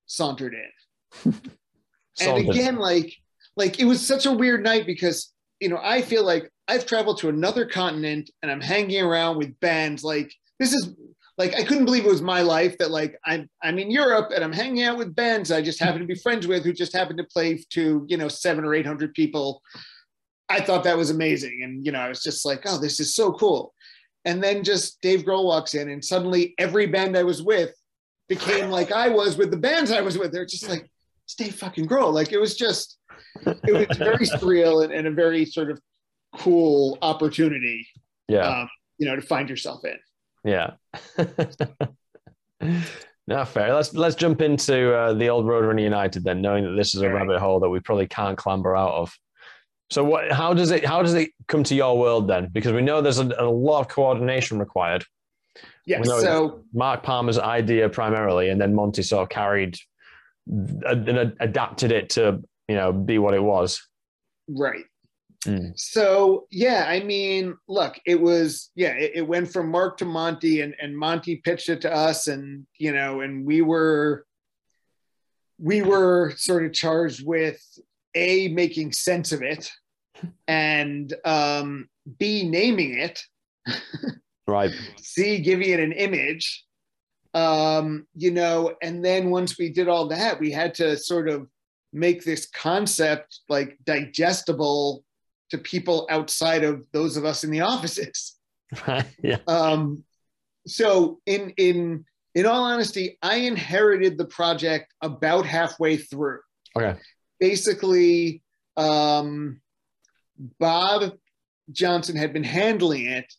sauntered 0.06 0.54
in. 0.54 1.34
and 2.20 2.48
again, 2.48 2.76
like 2.76 3.14
like 3.56 3.80
it 3.80 3.84
was 3.84 4.04
such 4.04 4.26
a 4.26 4.32
weird 4.32 4.62
night 4.62 4.86
because 4.86 5.32
you 5.60 5.68
know 5.68 5.80
I 5.82 6.02
feel 6.02 6.24
like 6.24 6.50
I've 6.68 6.86
traveled 6.86 7.18
to 7.18 7.28
another 7.28 7.66
continent 7.66 8.30
and 8.42 8.50
I'm 8.50 8.60
hanging 8.60 9.02
around 9.02 9.38
with 9.38 9.58
bands. 9.60 10.04
Like 10.04 10.32
this 10.58 10.72
is 10.72 10.94
like 11.40 11.54
I 11.56 11.62
couldn't 11.62 11.86
believe 11.86 12.04
it 12.04 12.10
was 12.10 12.20
my 12.20 12.42
life 12.42 12.76
that 12.78 12.90
like 12.90 13.18
I'm 13.24 13.48
I'm 13.62 13.78
in 13.78 13.90
Europe 13.90 14.30
and 14.34 14.44
I'm 14.44 14.52
hanging 14.52 14.82
out 14.82 14.98
with 14.98 15.14
bands 15.14 15.50
I 15.50 15.62
just 15.62 15.80
happen 15.80 16.02
to 16.02 16.06
be 16.06 16.14
friends 16.14 16.46
with 16.46 16.64
who 16.64 16.72
just 16.74 16.92
happen 16.92 17.16
to 17.16 17.24
play 17.24 17.64
to 17.70 18.04
you 18.08 18.18
know 18.18 18.28
seven 18.28 18.62
or 18.62 18.74
eight 18.74 18.84
hundred 18.84 19.14
people. 19.14 19.62
I 20.50 20.60
thought 20.60 20.84
that 20.84 20.98
was 20.98 21.08
amazing, 21.08 21.62
and 21.64 21.86
you 21.86 21.92
know 21.92 22.00
I 22.00 22.10
was 22.10 22.22
just 22.22 22.44
like, 22.44 22.64
oh, 22.66 22.78
this 22.78 23.00
is 23.00 23.14
so 23.14 23.32
cool. 23.32 23.72
And 24.26 24.44
then 24.44 24.62
just 24.62 25.00
Dave 25.00 25.22
Grohl 25.22 25.44
walks 25.44 25.72
in, 25.74 25.88
and 25.88 26.04
suddenly 26.04 26.54
every 26.58 26.86
band 26.86 27.16
I 27.16 27.22
was 27.22 27.42
with 27.42 27.72
became 28.28 28.68
like 28.68 28.92
I 28.92 29.08
was 29.08 29.38
with 29.38 29.50
the 29.50 29.56
bands 29.56 29.90
I 29.90 30.02
was 30.02 30.18
with. 30.18 30.32
They're 30.32 30.44
just 30.44 30.68
like, 30.68 30.90
it's 31.24 31.36
Dave 31.36 31.54
fucking 31.54 31.88
Grohl. 31.88 32.12
Like 32.12 32.32
it 32.32 32.38
was 32.38 32.54
just, 32.54 32.98
it 33.46 33.88
was 33.88 33.96
very 33.96 34.26
surreal 34.26 34.84
and, 34.84 34.92
and 34.92 35.06
a 35.06 35.10
very 35.10 35.46
sort 35.46 35.70
of 35.70 35.80
cool 36.36 36.98
opportunity, 37.00 37.86
yeah, 38.28 38.46
um, 38.46 38.68
you 38.98 39.06
know, 39.06 39.16
to 39.16 39.22
find 39.22 39.48
yourself 39.48 39.86
in. 39.86 39.96
Yeah. 40.44 40.72
no, 43.26 43.44
fair. 43.44 43.74
Let's 43.74 43.92
let's 43.94 44.16
jump 44.16 44.40
into 44.40 44.94
uh, 44.94 45.14
the 45.14 45.28
old 45.28 45.44
Roadrunner 45.46 45.82
United 45.82 46.24
then, 46.24 46.40
knowing 46.40 46.64
that 46.64 46.76
this 46.76 46.94
is 46.94 47.02
a 47.02 47.08
right. 47.08 47.14
rabbit 47.14 47.38
hole 47.38 47.60
that 47.60 47.68
we 47.68 47.80
probably 47.80 48.06
can't 48.06 48.38
clamber 48.38 48.76
out 48.76 48.92
of. 48.92 49.14
So 49.90 50.04
what? 50.04 50.32
How 50.32 50.54
does 50.54 50.70
it? 50.70 50.84
How 50.84 51.02
does 51.02 51.14
it 51.14 51.30
come 51.48 51.64
to 51.64 51.74
your 51.74 51.98
world 51.98 52.28
then? 52.28 52.48
Because 52.52 52.72
we 52.72 52.82
know 52.82 53.02
there's 53.02 53.18
a, 53.18 53.28
a 53.38 53.50
lot 53.50 53.80
of 53.80 53.88
coordination 53.88 54.58
required. 54.58 55.04
Yeah. 55.84 56.02
So 56.02 56.62
Mark 56.72 57.02
Palmer's 57.02 57.38
idea 57.38 57.88
primarily, 57.88 58.50
and 58.50 58.60
then 58.60 58.74
Monte 58.74 59.02
sort 59.02 59.24
of 59.24 59.28
carried 59.28 59.76
and 60.46 61.08
and 61.08 61.36
adapted 61.40 61.92
it 61.92 62.10
to 62.10 62.42
you 62.68 62.76
know 62.76 62.92
be 62.92 63.18
what 63.18 63.34
it 63.34 63.42
was. 63.42 63.86
right. 64.48 64.84
Mm. 65.46 65.72
So 65.74 66.46
yeah, 66.50 66.84
I 66.86 67.00
mean, 67.02 67.56
look, 67.66 67.98
it 68.04 68.20
was 68.20 68.70
yeah, 68.74 68.90
it, 68.90 69.12
it 69.16 69.26
went 69.26 69.50
from 69.50 69.70
Mark 69.70 69.96
to 69.98 70.04
Monte, 70.04 70.60
and 70.60 70.74
and 70.80 70.96
Monte 70.96 71.36
pitched 71.36 71.70
it 71.70 71.80
to 71.82 71.94
us, 71.94 72.26
and 72.26 72.66
you 72.78 72.92
know, 72.92 73.20
and 73.20 73.46
we 73.46 73.62
were 73.62 74.26
we 75.58 75.82
were 75.82 76.34
sort 76.36 76.64
of 76.64 76.72
charged 76.72 77.26
with 77.26 77.60
a 78.14 78.48
making 78.48 78.92
sense 78.92 79.32
of 79.32 79.42
it, 79.42 79.70
and 80.48 81.14
um, 81.24 81.88
b 82.18 82.46
naming 82.46 82.98
it, 82.98 83.22
Right. 84.46 84.72
c 85.00 85.38
giving 85.38 85.70
it 85.70 85.80
an 85.80 85.92
image, 85.92 86.66
um, 87.32 88.06
you 88.14 88.30
know, 88.30 88.74
and 88.82 89.02
then 89.02 89.30
once 89.30 89.58
we 89.58 89.70
did 89.70 89.88
all 89.88 90.08
that, 90.08 90.38
we 90.38 90.50
had 90.50 90.74
to 90.74 90.98
sort 90.98 91.30
of 91.30 91.46
make 91.92 92.24
this 92.24 92.46
concept 92.46 93.40
like 93.48 93.78
digestible 93.84 95.02
to 95.50 95.58
people 95.58 96.06
outside 96.10 96.64
of 96.64 96.84
those 96.92 97.16
of 97.16 97.24
us 97.24 97.44
in 97.44 97.50
the 97.50 97.60
offices. 97.72 98.36
Yeah. 99.22 99.38
Um, 99.48 100.04
so 100.66 101.20
in 101.26 101.52
in 101.56 102.04
in 102.34 102.46
all 102.46 102.62
honesty, 102.62 103.18
I 103.20 103.36
inherited 103.36 104.16
the 104.16 104.26
project 104.26 104.94
about 105.02 105.44
halfway 105.44 105.96
through. 105.96 106.38
Okay. 106.76 106.98
Basically, 107.40 108.42
um, 108.76 109.60
Bob 110.60 111.14
Johnson 111.72 112.14
had 112.14 112.32
been 112.32 112.44
handling 112.44 113.06
it, 113.06 113.32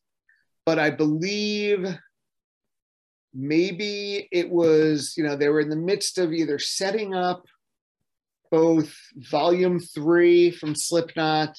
but 0.66 0.80
I 0.80 0.90
believe 0.90 1.88
maybe 3.34 4.28
it 4.32 4.50
was 4.50 5.14
you 5.16 5.24
know 5.24 5.38
they 5.38 5.48
were 5.48 5.62
in 5.62 5.70
the 5.70 5.76
midst 5.78 6.18
of 6.18 6.34
either 6.34 6.60
setting 6.60 7.16
up 7.16 7.46
both 8.52 8.94
volume 9.16 9.80
three 9.80 10.52
from 10.52 10.76
Slipknot 10.76 11.58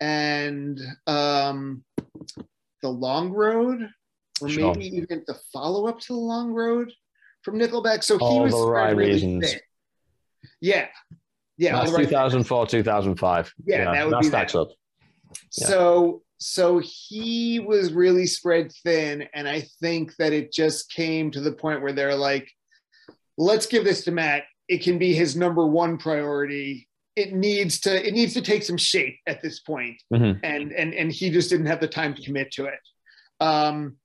and 0.00 0.80
um, 1.06 1.84
the 2.82 2.88
Long 2.88 3.30
Road, 3.30 3.88
or 4.40 4.48
Sure. 4.48 4.74
maybe 4.74 4.86
even 4.96 5.22
the 5.26 5.38
follow 5.52 5.86
up 5.86 6.00
to 6.00 6.12
the 6.14 6.18
Long 6.18 6.52
Road 6.52 6.92
from 7.42 7.58
Nickelback. 7.58 8.02
So 8.02 8.18
he 8.18 8.40
was 8.40 8.54
right 8.54 8.96
really 8.96 9.12
reasons. 9.12 9.50
thin. 9.52 9.60
Yeah, 10.60 10.86
yeah, 11.58 11.78
That's 11.78 11.92
right 11.92 12.04
2004, 12.08 12.66
2005. 12.66 13.52
Yeah, 13.66 13.92
that 13.92 14.04
would 14.06 14.14
that 14.14 14.20
be 14.22 14.28
stacks 14.28 14.52
that. 14.54 14.60
up. 14.60 14.68
Yeah. 15.56 15.66
So 15.68 16.22
so 16.38 16.80
he 16.82 17.60
was 17.60 17.92
really 17.92 18.26
spread 18.26 18.72
thin, 18.82 19.28
and 19.34 19.46
I 19.46 19.62
think 19.82 20.16
that 20.16 20.32
it 20.32 20.52
just 20.52 20.90
came 20.90 21.30
to 21.32 21.40
the 21.40 21.52
point 21.52 21.82
where 21.82 21.92
they're 21.92 22.14
like, 22.16 22.50
"Let's 23.36 23.66
give 23.66 23.84
this 23.84 24.04
to 24.04 24.10
Matt. 24.10 24.44
It 24.68 24.82
can 24.82 24.98
be 24.98 25.12
his 25.12 25.36
number 25.36 25.66
one 25.66 25.98
priority. 25.98 26.88
It 27.20 27.32
needs 27.34 27.80
to 27.80 28.06
it 28.06 28.12
needs 28.14 28.34
to 28.34 28.42
take 28.42 28.62
some 28.62 28.76
shape 28.78 29.18
at 29.26 29.42
this 29.42 29.60
point." 29.60 29.96
Mhm. 30.12 30.40
and 30.42 30.72
and 30.72 30.94
and 30.94 31.12
he 31.12 31.30
just 31.30 31.50
didn't 31.50 31.66
have 31.66 31.80
the 31.80 31.88
time 32.00 32.14
to 32.14 32.22
commit 32.22 32.50
to 32.52 32.64
it. 32.66 32.80
Um, 33.40 33.96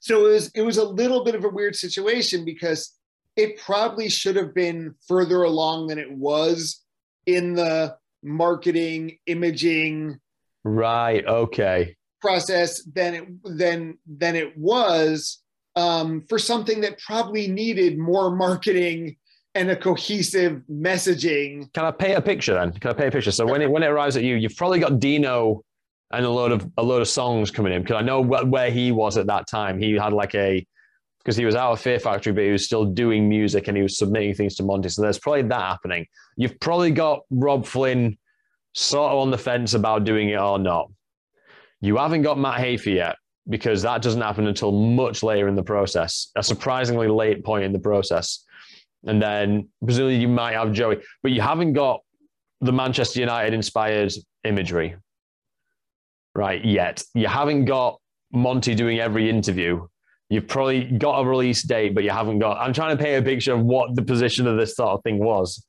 so 0.00 0.26
it 0.26 0.32
was 0.32 0.50
it 0.54 0.62
was 0.62 0.78
a 0.78 0.84
little 0.84 1.22
bit 1.24 1.34
of 1.34 1.44
a 1.44 1.48
weird 1.48 1.76
situation 1.76 2.44
because 2.44 2.80
it 3.36 3.58
probably 3.58 4.08
should 4.08 4.36
have 4.36 4.52
been 4.54 4.94
further 5.06 5.42
along 5.44 5.86
than 5.88 5.98
it 5.98 6.10
was 6.12 6.82
in 7.26 7.54
the 7.54 7.96
marketing 8.22 9.18
imaging 9.26 10.18
Right. 10.64 11.24
Okay. 11.26 11.96
process 12.20 12.82
than 12.84 13.14
it 13.14 13.24
than 13.44 13.98
than 14.06 14.34
it 14.36 14.56
was 14.58 15.38
um, 15.76 16.22
for 16.28 16.38
something 16.38 16.80
that 16.82 16.98
probably 16.98 17.46
needed 17.48 17.96
more 17.96 18.34
marketing 18.34 19.16
and 19.54 19.70
a 19.70 19.76
cohesive 19.76 20.62
messaging. 20.70 21.72
Can 21.72 21.84
I 21.84 21.90
paint 21.90 22.18
a 22.18 22.22
picture 22.22 22.54
then? 22.54 22.72
Can 22.72 22.90
I 22.90 22.94
paint 22.94 23.08
a 23.08 23.12
picture? 23.12 23.32
So 23.32 23.46
when 23.46 23.62
it 23.62 23.70
when 23.70 23.82
it 23.82 23.88
arrives 23.88 24.16
at 24.16 24.22
you, 24.22 24.36
you've 24.36 24.56
probably 24.56 24.78
got 24.78 25.00
Dino 25.00 25.64
and 26.12 26.24
a 26.24 26.30
load 26.30 26.52
of 26.52 26.68
a 26.76 26.82
load 26.82 27.02
of 27.02 27.08
songs 27.08 27.50
coming 27.50 27.72
in 27.72 27.82
because 27.82 27.96
I 27.96 28.02
know 28.02 28.22
wh- 28.22 28.50
where 28.50 28.70
he 28.70 28.92
was 28.92 29.16
at 29.16 29.26
that 29.26 29.46
time. 29.48 29.80
He 29.80 29.92
had 29.94 30.12
like 30.12 30.34
a 30.34 30.66
because 31.18 31.36
he 31.36 31.44
was 31.44 31.54
out 31.54 31.72
of 31.72 31.80
Fear 31.80 31.98
Factory, 31.98 32.32
but 32.32 32.44
he 32.44 32.50
was 32.50 32.64
still 32.64 32.86
doing 32.86 33.28
music 33.28 33.68
and 33.68 33.76
he 33.76 33.82
was 33.82 33.98
submitting 33.98 34.34
things 34.34 34.54
to 34.56 34.62
Monte. 34.62 34.88
So 34.88 35.02
there's 35.02 35.18
probably 35.18 35.42
that 35.42 35.60
happening. 35.60 36.06
You've 36.36 36.58
probably 36.60 36.90
got 36.92 37.20
Robb 37.30 37.66
Flynn 37.66 38.16
sort 38.72 39.12
of 39.12 39.18
on 39.18 39.30
the 39.30 39.36
fence 39.36 39.74
about 39.74 40.04
doing 40.04 40.30
it 40.30 40.40
or 40.40 40.58
not. 40.58 40.90
You 41.82 41.98
haven't 41.98 42.22
got 42.22 42.38
Matt 42.38 42.60
Heafy 42.60 42.94
yet 42.94 43.16
because 43.48 43.82
that 43.82 44.00
doesn't 44.00 44.20
happen 44.20 44.46
until 44.46 44.72
much 44.72 45.22
later 45.22 45.48
in 45.48 45.56
the 45.56 45.62
process, 45.62 46.30
a 46.36 46.42
surprisingly 46.42 47.08
late 47.08 47.44
point 47.44 47.64
in 47.64 47.72
the 47.72 47.78
process. 47.78 48.44
And 49.06 49.20
then 49.20 49.68
presumably 49.82 50.16
you 50.16 50.28
might 50.28 50.52
have 50.52 50.72
Joey, 50.72 50.98
but 51.22 51.32
you 51.32 51.40
haven't 51.40 51.72
got 51.72 52.00
the 52.60 52.72
Manchester 52.72 53.20
United 53.20 53.54
inspired 53.54 54.12
imagery, 54.44 54.96
right? 56.34 56.62
Yet 56.64 57.02
you 57.14 57.26
haven't 57.26 57.64
got 57.64 57.98
Monte 58.32 58.74
doing 58.74 59.00
every 59.00 59.28
interview. 59.30 59.86
You've 60.28 60.46
probably 60.46 60.84
got 60.84 61.20
a 61.20 61.24
release 61.28 61.62
date, 61.62 61.94
but 61.94 62.04
you 62.04 62.10
haven't 62.10 62.38
got. 62.38 62.58
I'm 62.58 62.72
trying 62.72 62.96
to 62.96 63.02
paint 63.02 63.18
a 63.20 63.28
picture 63.28 63.54
of 63.54 63.64
what 63.64 63.96
the 63.96 64.02
position 64.02 64.46
of 64.46 64.56
this 64.56 64.76
sort 64.76 64.90
of 64.90 65.02
thing 65.02 65.18
was. 65.18 65.64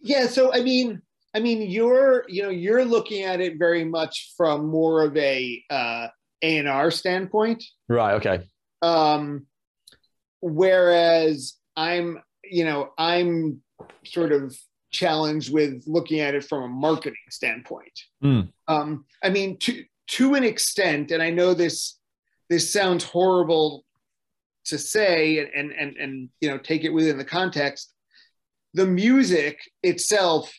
Yeah, 0.00 0.26
so 0.28 0.54
I 0.54 0.62
mean, 0.62 1.02
I 1.34 1.40
mean, 1.40 1.62
you're 1.70 2.24
you 2.28 2.42
know 2.42 2.48
you're 2.48 2.84
looking 2.84 3.24
at 3.24 3.40
it 3.40 3.58
very 3.58 3.84
much 3.84 4.32
from 4.36 4.66
more 4.68 5.02
of 5.04 5.14
a 5.18 5.62
uh, 5.68 6.06
A 6.40 6.58
and 6.58 6.68
R 6.68 6.90
standpoint, 6.90 7.62
Right. 7.88 8.14
Okay. 8.14 8.48
um, 8.80 9.46
whereas 10.40 11.54
I'm 11.76 12.20
you 12.42 12.64
know 12.64 12.92
I'm 12.98 13.60
sort 14.04 14.32
of 14.32 14.56
challenged 14.90 15.52
with 15.52 15.82
looking 15.86 16.20
at 16.20 16.34
it 16.34 16.44
from 16.44 16.62
a 16.62 16.68
marketing 16.68 17.18
standpoint. 17.28 18.00
Mm. 18.22 18.48
Um, 18.68 19.04
I 19.22 19.30
mean, 19.30 19.58
to 19.58 19.84
to 20.08 20.34
an 20.34 20.44
extent, 20.44 21.10
and 21.10 21.22
I 21.22 21.30
know 21.30 21.54
this 21.54 21.98
this 22.48 22.72
sounds 22.72 23.04
horrible 23.04 23.84
to 24.66 24.78
say, 24.78 25.38
and 25.38 25.50
and 25.54 25.72
and, 25.72 25.96
and 25.96 26.28
you 26.40 26.48
know 26.50 26.58
take 26.58 26.84
it 26.84 26.90
within 26.90 27.18
the 27.18 27.24
context. 27.24 27.92
The 28.74 28.86
music 28.86 29.60
itself 29.82 30.52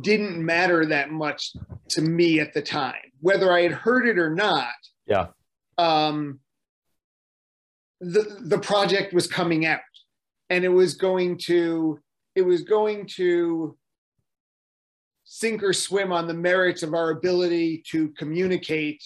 didn't 0.00 0.44
matter 0.44 0.86
that 0.86 1.10
much 1.10 1.52
to 1.90 2.02
me 2.02 2.40
at 2.40 2.54
the 2.54 2.62
time, 2.62 3.12
whether 3.20 3.52
I 3.52 3.62
had 3.62 3.72
heard 3.72 4.06
it 4.06 4.18
or 4.18 4.30
not. 4.30 4.74
Yeah. 5.06 5.28
Um, 5.78 6.40
the 8.00 8.38
the 8.40 8.58
project 8.58 9.12
was 9.14 9.26
coming 9.26 9.66
out, 9.66 9.80
and 10.50 10.64
it 10.64 10.68
was 10.68 10.94
going 10.94 11.38
to 11.38 11.98
it 12.34 12.42
was 12.42 12.62
going 12.62 13.06
to 13.06 13.76
sink 15.24 15.62
or 15.62 15.72
swim 15.72 16.12
on 16.12 16.26
the 16.26 16.34
merits 16.34 16.82
of 16.82 16.94
our 16.94 17.10
ability 17.10 17.82
to 17.90 18.08
communicate 18.10 19.02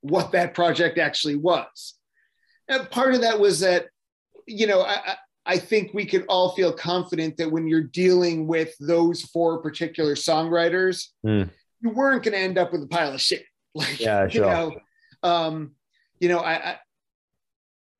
what 0.00 0.32
that 0.32 0.54
project 0.54 0.98
actually 0.98 1.36
was. 1.36 1.94
And 2.68 2.90
part 2.90 3.14
of 3.14 3.20
that 3.20 3.38
was 3.38 3.60
that, 3.60 3.86
you 4.46 4.66
know, 4.66 4.82
I, 4.82 5.16
I 5.44 5.58
think 5.58 5.92
we 5.92 6.06
could 6.06 6.24
all 6.28 6.54
feel 6.54 6.72
confident 6.72 7.36
that 7.36 7.50
when 7.50 7.66
you're 7.66 7.82
dealing 7.82 8.46
with 8.46 8.74
those 8.80 9.22
four 9.22 9.58
particular 9.60 10.14
songwriters, 10.14 11.08
Mm. 11.26 11.50
you 11.80 11.90
weren't 11.90 12.22
going 12.22 12.32
to 12.32 12.38
end 12.38 12.58
up 12.58 12.72
with 12.72 12.82
a 12.82 12.88
pile 12.88 13.12
of 13.14 13.20
shit. 13.20 13.44
Like, 13.74 14.00
Yeah, 14.00 14.24
you 14.24 14.30
sure. 14.30 14.46
know, 14.46 14.76
um, 15.22 15.72
you 16.20 16.28
know, 16.28 16.38
I, 16.38 16.52
I 16.54 16.78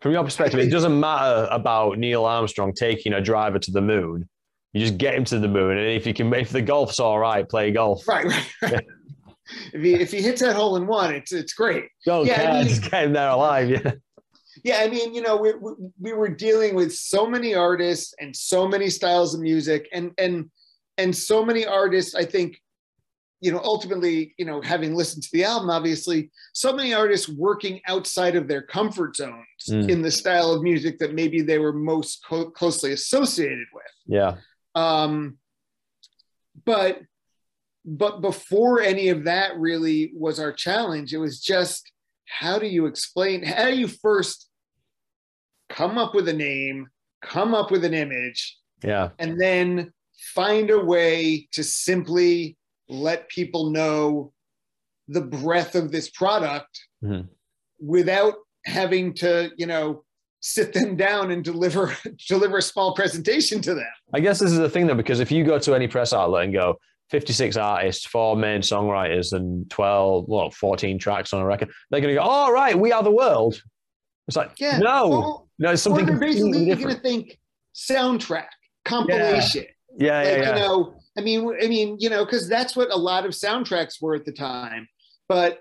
From 0.02 0.12
your 0.12 0.24
perspective, 0.24 0.58
it 0.58 0.70
doesn't 0.70 0.98
matter 0.98 1.46
about 1.50 1.96
Neil 1.96 2.24
Armstrong 2.24 2.72
taking 2.74 3.12
a 3.12 3.20
driver 3.20 3.60
to 3.60 3.70
the 3.70 3.80
moon. 3.80 4.28
You 4.72 4.80
just 4.80 4.98
get 4.98 5.14
him 5.14 5.24
to 5.26 5.38
the 5.38 5.48
moon, 5.48 5.78
and 5.78 5.86
if 5.86 6.06
you 6.06 6.12
can, 6.12 6.32
if 6.34 6.50
the 6.50 6.60
golf's 6.62 6.98
all 6.98 7.18
right, 7.18 7.48
play 7.48 7.70
golf. 7.70 8.06
right, 8.08 8.24
right, 8.26 8.52
right. 8.62 8.86
if 9.72 9.82
he 9.82 9.94
if 9.94 10.10
he 10.10 10.20
hits 10.20 10.40
that 10.40 10.56
hole 10.56 10.76
in 10.76 10.86
one, 10.86 11.14
it's 11.14 11.32
it's 11.32 11.52
great. 11.52 11.84
Yeah, 12.26 12.50
I 12.50 12.58
mean- 12.58 12.68
just 12.68 12.90
get 12.90 13.04
him 13.04 13.12
there 13.12 13.28
alive. 13.28 13.70
Yeah, 13.70 13.92
Yeah, 14.64 14.78
I 14.80 14.88
mean, 14.88 15.14
you 15.14 15.22
know, 15.22 15.36
we, 15.36 15.54
we 15.54 15.72
we 16.00 16.12
were 16.14 16.28
dealing 16.28 16.74
with 16.74 16.92
so 16.92 17.26
many 17.26 17.54
artists 17.54 18.12
and 18.18 18.34
so 18.34 18.66
many 18.66 18.88
styles 18.90 19.34
of 19.34 19.40
music, 19.40 19.88
and 19.92 20.10
and 20.18 20.50
and 20.98 21.14
so 21.14 21.44
many 21.44 21.64
artists. 21.64 22.14
I 22.14 22.24
think, 22.24 22.60
you 23.42 23.50
know, 23.50 23.60
ultimately, 23.64 24.34
you 24.38 24.44
know, 24.44 24.60
having 24.60 24.94
listened 24.94 25.24
to 25.24 25.28
the 25.32 25.42
album, 25.44 25.68
obviously, 25.68 26.30
so 26.54 26.72
many 26.72 26.94
artists 26.94 27.28
working 27.28 27.80
outside 27.88 28.36
of 28.36 28.46
their 28.46 28.62
comfort 28.62 29.16
zones 29.16 29.44
Mm. 29.68 29.88
in 29.90 30.00
the 30.02 30.10
style 30.12 30.52
of 30.52 30.62
music 30.62 30.98
that 31.00 31.12
maybe 31.12 31.42
they 31.42 31.58
were 31.58 31.72
most 31.72 32.24
co- 32.24 32.50
closely 32.50 32.92
associated 32.92 33.66
with. 33.74 33.84
yeah, 34.06 34.36
Um, 34.76 35.38
but 36.64 37.00
but 37.84 38.20
before 38.20 38.80
any 38.80 39.08
of 39.08 39.24
that 39.24 39.58
really 39.58 40.12
was 40.14 40.38
our 40.38 40.52
challenge, 40.52 41.12
it 41.12 41.18
was 41.18 41.40
just 41.40 41.90
how 42.26 42.58
do 42.60 42.66
you 42.66 42.86
explain? 42.86 43.42
How 43.44 43.70
do 43.70 43.76
you 43.76 43.88
first 43.88 44.48
come 45.68 45.98
up 45.98 46.14
with 46.14 46.28
a 46.28 46.32
name, 46.32 46.86
come 47.22 47.54
up 47.54 47.72
with 47.72 47.84
an 47.84 47.92
image, 47.94 48.56
yeah, 48.84 49.10
and 49.18 49.40
then 49.40 49.92
find 50.32 50.70
a 50.70 50.78
way 50.78 51.48
to 51.52 51.64
simply 51.64 52.56
let 52.92 53.28
people 53.28 53.70
know 53.70 54.32
the 55.08 55.20
breadth 55.20 55.74
of 55.74 55.90
this 55.90 56.08
product 56.10 56.78
Mhm. 57.02 57.28
without 57.80 58.34
having 58.64 59.12
to, 59.14 59.50
you 59.56 59.66
know, 59.66 60.04
sit 60.40 60.72
them 60.72 60.96
down 60.96 61.30
and 61.30 61.44
deliver 61.44 61.94
deliver 62.28 62.58
a 62.58 62.62
small 62.62 62.94
presentation 62.94 63.60
to 63.62 63.74
them. 63.74 63.86
I 64.12 64.20
guess 64.20 64.38
this 64.38 64.52
is 64.52 64.58
the 64.58 64.68
thing 64.70 64.86
though, 64.86 64.94
because 64.94 65.20
if 65.20 65.30
you 65.32 65.44
go 65.44 65.58
to 65.58 65.74
any 65.74 65.88
press 65.88 66.12
outlet 66.12 66.44
and 66.44 66.52
go 66.52 66.78
56 67.10 67.56
artists, 67.56 68.06
four 68.06 68.36
main 68.36 68.60
songwriters, 68.60 69.32
and 69.32 69.68
12, 69.70 70.24
well, 70.28 70.50
14 70.50 70.98
tracks 70.98 71.32
on 71.32 71.42
a 71.42 71.46
record, 71.46 71.68
they're 71.90 72.00
going 72.00 72.14
to 72.14 72.18
go, 72.20 72.26
"All 72.26 72.52
right, 72.52 72.78
we 72.78 72.90
are 72.92 73.02
the 73.02 73.10
world." 73.10 73.60
It's 74.28 74.36
like, 74.36 74.52
Yeah. 74.58 74.78
no, 74.78 75.08
Well, 75.08 75.48
no, 75.58 75.72
it's 75.72 75.82
or 75.86 75.90
something 75.90 76.06
they're 76.06 76.14
completely 76.14 76.50
basically 76.52 76.66
going 76.66 76.78
different. 76.78 76.96
to 77.02 77.02
think 77.02 77.38
soundtrack 77.74 78.46
compilation. 78.84 79.66
Yeah, 79.98 80.18
like 80.22 80.26
yeah, 80.26 80.36
you 80.38 80.60
know, 80.60 80.94
I 81.16 81.20
mean, 81.20 81.56
I 81.62 81.66
mean, 81.68 81.96
you 82.00 82.08
know, 82.10 82.24
because 82.24 82.48
that's 82.48 82.74
what 82.74 82.90
a 82.90 82.96
lot 82.96 83.26
of 83.26 83.32
soundtracks 83.32 84.00
were 84.00 84.14
at 84.14 84.24
the 84.24 84.32
time. 84.32 84.88
But 85.28 85.60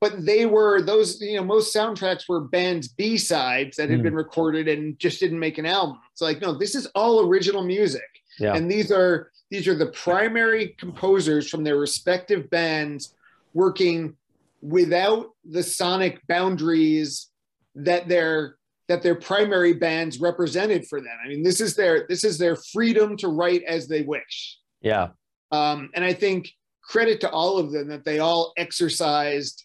but 0.00 0.24
they 0.24 0.46
were 0.46 0.80
those, 0.80 1.20
you 1.20 1.36
know, 1.36 1.44
most 1.44 1.74
soundtracks 1.74 2.26
were 2.28 2.40
bands 2.40 2.88
B 2.88 3.18
sides 3.18 3.76
that 3.76 3.90
had 3.90 3.98
Hmm. 3.98 4.04
been 4.04 4.14
recorded 4.14 4.66
and 4.68 4.98
just 4.98 5.20
didn't 5.20 5.38
make 5.38 5.58
an 5.58 5.66
album. 5.66 5.98
It's 6.12 6.22
like, 6.22 6.40
no, 6.40 6.56
this 6.56 6.74
is 6.74 6.86
all 6.94 7.26
original 7.28 7.62
music. 7.62 8.08
Yeah. 8.38 8.54
And 8.54 8.70
these 8.70 8.90
are 8.90 9.30
these 9.50 9.66
are 9.68 9.74
the 9.74 9.86
primary 9.92 10.74
composers 10.78 11.48
from 11.50 11.64
their 11.64 11.76
respective 11.76 12.48
bands 12.50 13.14
working 13.52 14.16
without 14.62 15.30
the 15.44 15.62
sonic 15.62 16.20
boundaries 16.28 17.28
that 17.74 18.08
their 18.08 18.56
that 18.88 19.02
their 19.02 19.14
primary 19.14 19.72
bands 19.72 20.18
represented 20.20 20.86
for 20.88 21.00
them. 21.00 21.16
I 21.24 21.28
mean, 21.28 21.42
this 21.42 21.60
is 21.60 21.74
their 21.76 22.06
this 22.08 22.24
is 22.24 22.38
their 22.38 22.56
freedom 22.56 23.16
to 23.18 23.28
write 23.28 23.62
as 23.64 23.86
they 23.88 24.02
wish. 24.02 24.56
Yeah, 24.80 25.08
Um, 25.52 25.90
and 25.94 26.04
I 26.04 26.12
think 26.12 26.50
credit 26.82 27.20
to 27.20 27.30
all 27.30 27.58
of 27.58 27.72
them 27.72 27.88
that 27.88 28.04
they 28.04 28.18
all 28.18 28.52
exercised 28.56 29.64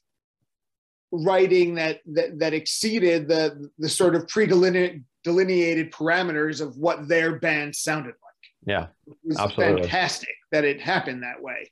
writing 1.11 1.75
that 1.75 2.01
that, 2.05 2.39
that 2.39 2.53
exceeded 2.53 3.27
the 3.27 3.69
the 3.77 3.89
sort 3.89 4.15
of 4.15 4.27
pre-delineated 4.27 5.03
delineated 5.23 5.91
parameters 5.91 6.61
of 6.61 6.77
what 6.77 7.07
their 7.07 7.39
band 7.39 7.75
sounded 7.75 8.07
like 8.07 8.25
yeah, 8.65 8.87
it 9.07 9.15
was 9.23 9.37
Absolutely. 9.37 9.81
fantastic 9.83 10.35
that 10.51 10.65
it 10.65 10.81
happened 10.81 11.23
that 11.23 11.41
way. 11.41 11.71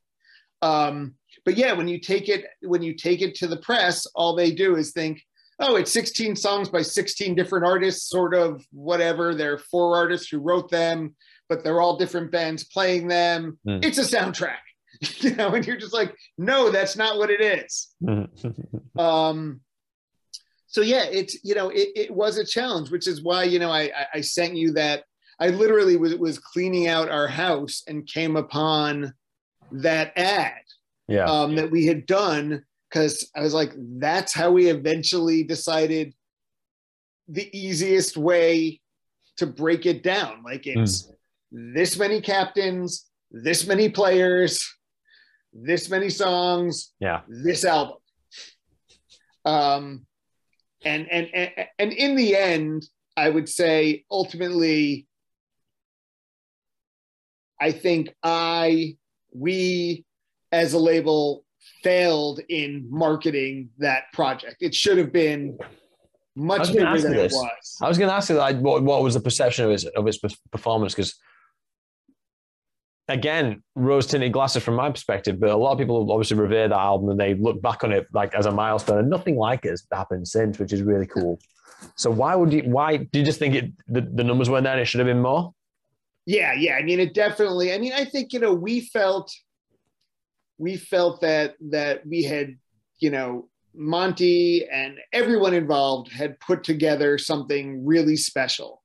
Um, 0.61 1.15
but 1.44 1.57
yeah, 1.57 1.74
when 1.74 1.88
you 1.88 1.99
take 1.99 2.30
it 2.30 2.45
when 2.61 2.84
you 2.84 2.94
take 2.94 3.22
it 3.22 3.36
to 3.36 3.48
the 3.48 3.57
press, 3.57 4.06
all 4.15 4.36
they 4.36 4.52
do 4.52 4.76
is 4.76 4.91
think, 4.91 5.22
oh, 5.60 5.76
it's 5.76 5.91
16 5.91 6.36
songs 6.36 6.70
by 6.70 6.82
16 6.82 7.36
different 7.36 7.65
artists, 7.65 8.10
sort 8.10 8.34
of 8.34 8.65
whatever. 8.72 9.34
There 9.34 9.53
are 9.53 9.57
four 9.57 9.95
artists 9.95 10.30
who 10.30 10.38
wrote 10.38 10.70
them, 10.70 11.15
but 11.49 11.64
they're 11.64 11.82
all 11.82 11.98
different 11.98 12.32
bands 12.32 12.64
playing 12.64 13.07
them. 13.07 13.60
Hmm. 13.65 13.80
It's 13.82 13.98
a 13.98 14.18
soundtrack, 14.18 14.57
you 15.20 15.36
know, 15.36 15.53
and 15.53 15.65
you're 15.65 15.78
just 15.78 15.94
like, 15.94 16.15
no, 16.38 16.70
that's 16.70 16.95
not 16.95 17.18
what 17.18 17.30
it 17.30 17.41
is. 17.41 17.95
Um 18.98 19.61
so 20.68 20.82
yeah 20.82 21.03
it's 21.03 21.44
you 21.44 21.53
know 21.56 21.70
it, 21.70 21.90
it 21.95 22.11
was 22.11 22.38
a 22.38 22.45
challenge 22.45 22.90
which 22.91 23.07
is 23.07 23.22
why 23.24 23.44
you 23.44 23.60
know 23.60 23.72
I, 23.72 23.82
I 23.84 24.06
i 24.15 24.22
sent 24.22 24.56
you 24.56 24.72
that. 24.74 25.03
I 25.40 25.48
literally 25.49 25.98
was 25.98 26.15
was 26.15 26.38
cleaning 26.38 26.88
out 26.88 27.10
our 27.10 27.28
house 27.28 27.84
and 27.88 28.07
came 28.07 28.36
upon 28.36 29.14
that 29.72 30.14
ad 30.15 30.61
yeah, 31.07 31.26
um 31.26 31.56
that 31.56 31.72
we 31.72 31.88
had 31.88 32.06
done 32.06 32.64
because 32.90 33.30
i 33.36 33.41
was 33.41 33.53
like 33.53 33.74
that's 33.98 34.34
how 34.34 34.52
we 34.52 34.68
eventually 34.68 35.44
decided 35.44 36.14
the 37.28 37.49
easiest 37.57 38.18
way 38.18 38.80
to 39.38 39.45
break 39.45 39.86
it 39.86 40.03
down. 40.03 40.44
Like 40.44 40.68
it's 40.68 41.11
this 41.53 41.97
many 41.97 42.19
captains 42.19 43.05
this 43.31 43.65
many 43.65 43.88
players 43.89 44.69
this 45.53 45.89
many 45.89 46.09
songs 46.09 46.93
yeah, 46.99 47.21
this 47.27 47.63
album. 47.63 47.97
Um, 49.45 50.05
and, 50.84 51.09
and 51.11 51.30
and 51.34 51.51
and 51.80 51.93
in 51.93 52.15
the 52.15 52.35
end, 52.35 52.85
I 53.15 53.30
would 53.30 53.47
say 53.47 54.03
ultimately, 54.09 55.07
I 57.61 57.71
think 57.71 58.13
I 58.23 58.97
we 59.34 60.05
as 60.51 60.73
a 60.73 60.80
label 60.80 61.45
failed 61.84 62.39
in 62.49 62.88
marketing 62.89 63.69
that 63.77 64.11
project. 64.13 64.57
It 64.61 64.75
should 64.75 64.97
have 64.97 65.13
been 65.13 65.57
much 66.35 66.73
bigger 66.73 66.99
than 66.99 67.13
you 67.13 67.19
it 67.19 67.23
this. 67.23 67.34
was. 67.34 67.77
I 67.81 67.88
was 67.88 67.97
going 67.97 68.09
to 68.09 68.15
ask 68.15 68.30
you 68.30 68.35
like, 68.35 68.57
what, 68.57 68.84
what 68.84 69.03
was 69.03 69.13
the 69.13 69.19
perception 69.19 69.65
of 69.65 69.71
its 69.71 69.85
of 69.85 70.07
its 70.07 70.19
performance? 70.51 70.93
Because 70.93 71.15
again, 73.07 73.61
rose 73.75 74.07
tinted 74.07 74.31
glasses 74.31 74.63
from 74.63 74.75
my 74.75 74.89
perspective, 74.89 75.39
but 75.39 75.49
a 75.49 75.55
lot 75.57 75.71
of 75.73 75.77
people 75.77 76.11
obviously 76.11 76.38
revere 76.38 76.67
that 76.67 76.77
album 76.80 77.09
and 77.09 77.19
they 77.19 77.34
look 77.35 77.61
back 77.61 77.84
on 77.84 77.91
it 77.91 78.07
like 78.13 78.34
as 78.34 78.45
a 78.45 78.51
milestone, 78.51 78.99
and 78.99 79.09
nothing 79.09 79.35
like 79.38 79.65
it 79.65 79.69
has 79.71 79.85
happened 79.91 80.27
since, 80.27 80.59
which 80.59 80.71
is 80.73 80.81
really 80.81 81.05
cool. 81.07 81.39
So 81.95 82.09
why 82.09 82.35
would 82.35 82.53
you? 82.53 82.61
Why 82.63 82.97
do 82.97 83.19
you 83.19 83.25
just 83.25 83.39
think 83.39 83.55
it 83.55 83.71
the, 83.88 84.01
the 84.01 84.23
numbers 84.23 84.49
weren't 84.49 84.63
there? 84.63 84.73
and 84.73 84.81
It 84.81 84.85
should 84.85 84.99
have 84.99 85.07
been 85.07 85.21
more. 85.21 85.53
Yeah, 86.25 86.53
yeah. 86.53 86.75
I 86.75 86.81
mean, 86.84 87.01
it 87.01 87.13
definitely. 87.13 87.73
I 87.73 87.77
mean, 87.77 87.91
I 87.93 88.05
think 88.05 88.31
you 88.31 88.39
know 88.39 88.53
we 88.53 88.81
felt 88.81 89.34
we 90.57 90.77
felt 90.77 91.19
that 91.21 91.55
that 91.71 92.05
we 92.07 92.23
had 92.23 92.55
you 92.99 93.09
know 93.09 93.49
Monte 93.75 94.65
and 94.71 94.97
everyone 95.11 95.53
involved 95.53 96.11
had 96.11 96.39
put 96.39 96.63
together 96.63 97.17
something 97.17 97.85
really 97.85 98.15
special. 98.15 98.81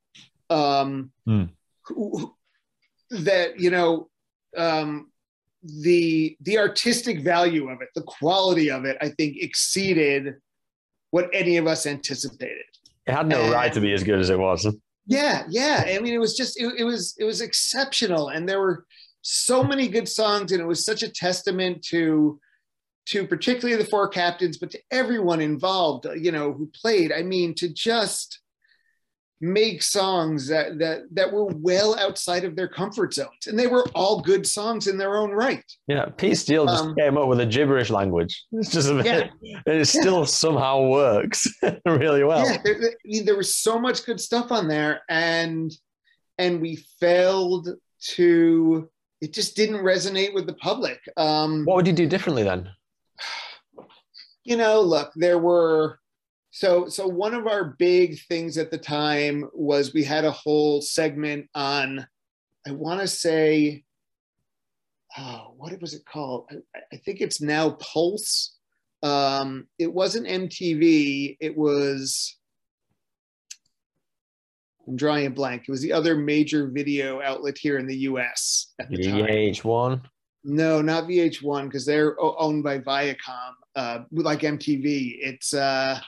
Um, 0.50 1.12
Hmm. 1.26 1.44
who- 1.86 2.10
who- 2.18 2.34
that 3.10 3.58
you 3.60 3.70
know 3.70 4.08
um, 4.56 5.10
the 5.62 6.36
the 6.40 6.58
artistic 6.58 7.20
value 7.20 7.68
of 7.70 7.80
it, 7.82 7.88
the 7.94 8.02
quality 8.02 8.70
of 8.70 8.84
it, 8.84 8.96
I 9.00 9.08
think 9.10 9.36
exceeded 9.40 10.34
what 11.10 11.28
any 11.32 11.56
of 11.56 11.66
us 11.66 11.86
anticipated. 11.86 12.64
It 13.06 13.12
had 13.12 13.26
no 13.28 13.40
And- 13.42 13.52
right 13.52 13.72
to 13.72 13.80
be 13.80 13.92
as 13.92 14.04
good 14.04 14.18
as 14.18 14.30
it 14.30 14.38
was. 14.38 14.66
Yeah, 15.06 15.44
yeah. 15.48 15.84
I 15.86 15.98
mean, 16.00 16.12
it 16.12 16.18
was 16.18 16.36
just 16.36 16.60
it, 16.60 16.70
it 16.78 16.84
was 16.84 17.14
it 17.18 17.24
was 17.24 17.40
exceptional, 17.40 18.28
and 18.28 18.46
there 18.46 18.60
were 18.60 18.84
so 19.22 19.64
many 19.64 19.88
good 19.88 20.06
songs, 20.08 20.52
and 20.52 20.60
it 20.60 20.66
was 20.66 20.84
such 20.84 21.02
a 21.02 21.08
testament 21.08 21.82
to 21.88 22.38
to 23.06 23.26
particularly 23.26 23.82
the 23.82 23.88
four 23.88 24.06
captains, 24.06 24.58
but 24.58 24.70
to 24.70 24.78
everyone 24.90 25.40
involved, 25.40 26.06
you 26.20 26.30
know, 26.30 26.52
who 26.52 26.70
played. 26.78 27.10
I 27.10 27.22
mean, 27.22 27.54
to 27.54 27.70
just 27.72 28.40
make 29.40 29.82
songs 29.82 30.48
that 30.48 30.78
that 30.78 31.02
that 31.12 31.32
were 31.32 31.46
well 31.46 31.98
outside 31.98 32.44
of 32.44 32.56
their 32.56 32.68
comfort 32.68 33.14
zones, 33.14 33.46
and 33.46 33.56
they 33.58 33.66
were 33.68 33.84
all 33.94 34.20
good 34.20 34.46
songs 34.46 34.86
in 34.88 34.96
their 34.98 35.16
own 35.16 35.30
right. 35.30 35.64
Yeah, 35.86 36.06
Pete 36.16 36.36
Steele 36.36 36.66
just 36.66 36.84
Um, 36.84 36.94
came 36.96 37.16
up 37.16 37.28
with 37.28 37.40
a 37.40 37.46
gibberish 37.46 37.90
language. 37.90 38.44
It's 38.52 38.70
just 38.72 38.88
a 38.90 38.94
bit, 39.02 39.30
Yeah. 39.40 39.60
and 39.66 39.76
it 39.80 39.86
still 39.86 40.26
somehow 40.44 40.88
works 40.88 41.46
really 41.86 42.24
well. 42.24 42.44
yeah, 42.44 42.58
there, 42.64 42.80
there- 42.80 43.24
there 43.24 43.36
was 43.36 43.54
so 43.54 43.78
much 43.78 44.04
good 44.04 44.20
stuff 44.20 44.50
on 44.50 44.66
there, 44.68 45.02
and 45.08 45.72
and 46.38 46.60
we 46.60 46.84
failed 47.00 47.68
to 48.14 48.88
it 49.20 49.32
just 49.32 49.56
didn't 49.56 49.82
resonate 49.84 50.32
with 50.34 50.46
the 50.46 50.54
public. 50.54 51.00
Um, 51.16 51.64
what 51.64 51.74
would 51.76 51.86
you 51.88 51.92
do 51.92 52.06
differently 52.06 52.42
then? 52.44 52.68
You 54.44 54.56
know, 54.56 54.80
look, 54.80 55.12
there 55.14 55.38
were 55.38 55.98
so 56.50 56.88
so 56.88 57.06
one 57.06 57.34
of 57.34 57.46
our 57.46 57.76
big 57.78 58.18
things 58.28 58.58
at 58.58 58.70
the 58.70 58.78
time 58.78 59.48
was 59.52 59.92
we 59.92 60.04
had 60.04 60.24
a 60.24 60.30
whole 60.30 60.80
segment 60.80 61.48
on 61.54 62.06
I 62.66 62.72
want 62.72 63.00
to 63.00 63.06
say 63.06 63.84
oh, 65.16 65.54
what 65.56 65.80
was 65.80 65.94
it 65.94 66.04
called? 66.04 66.50
I, 66.50 66.80
I 66.92 66.96
think 66.96 67.20
it's 67.20 67.40
now 67.40 67.70
Pulse. 67.70 68.56
Um, 69.02 69.68
it 69.78 69.92
wasn't 69.92 70.26
MTV, 70.26 71.36
it 71.40 71.56
was 71.56 72.36
I'm 74.88 74.96
drawing 74.96 75.26
a 75.26 75.30
blank. 75.30 75.64
It 75.68 75.70
was 75.70 75.82
the 75.82 75.92
other 75.92 76.16
major 76.16 76.68
video 76.68 77.20
outlet 77.20 77.58
here 77.58 77.78
in 77.78 77.86
the 77.86 77.96
US 77.96 78.72
at 78.80 78.88
the 78.88 78.96
time. 78.96 79.26
VH1. 79.26 80.00
No, 80.44 80.80
not 80.80 81.04
VH1 81.04 81.64
because 81.64 81.84
they're 81.84 82.16
owned 82.18 82.64
by 82.64 82.78
Viacom, 82.78 83.52
uh, 83.76 83.98
like 84.12 84.40
MTV. 84.40 85.18
It's 85.20 85.52
uh, 85.52 86.00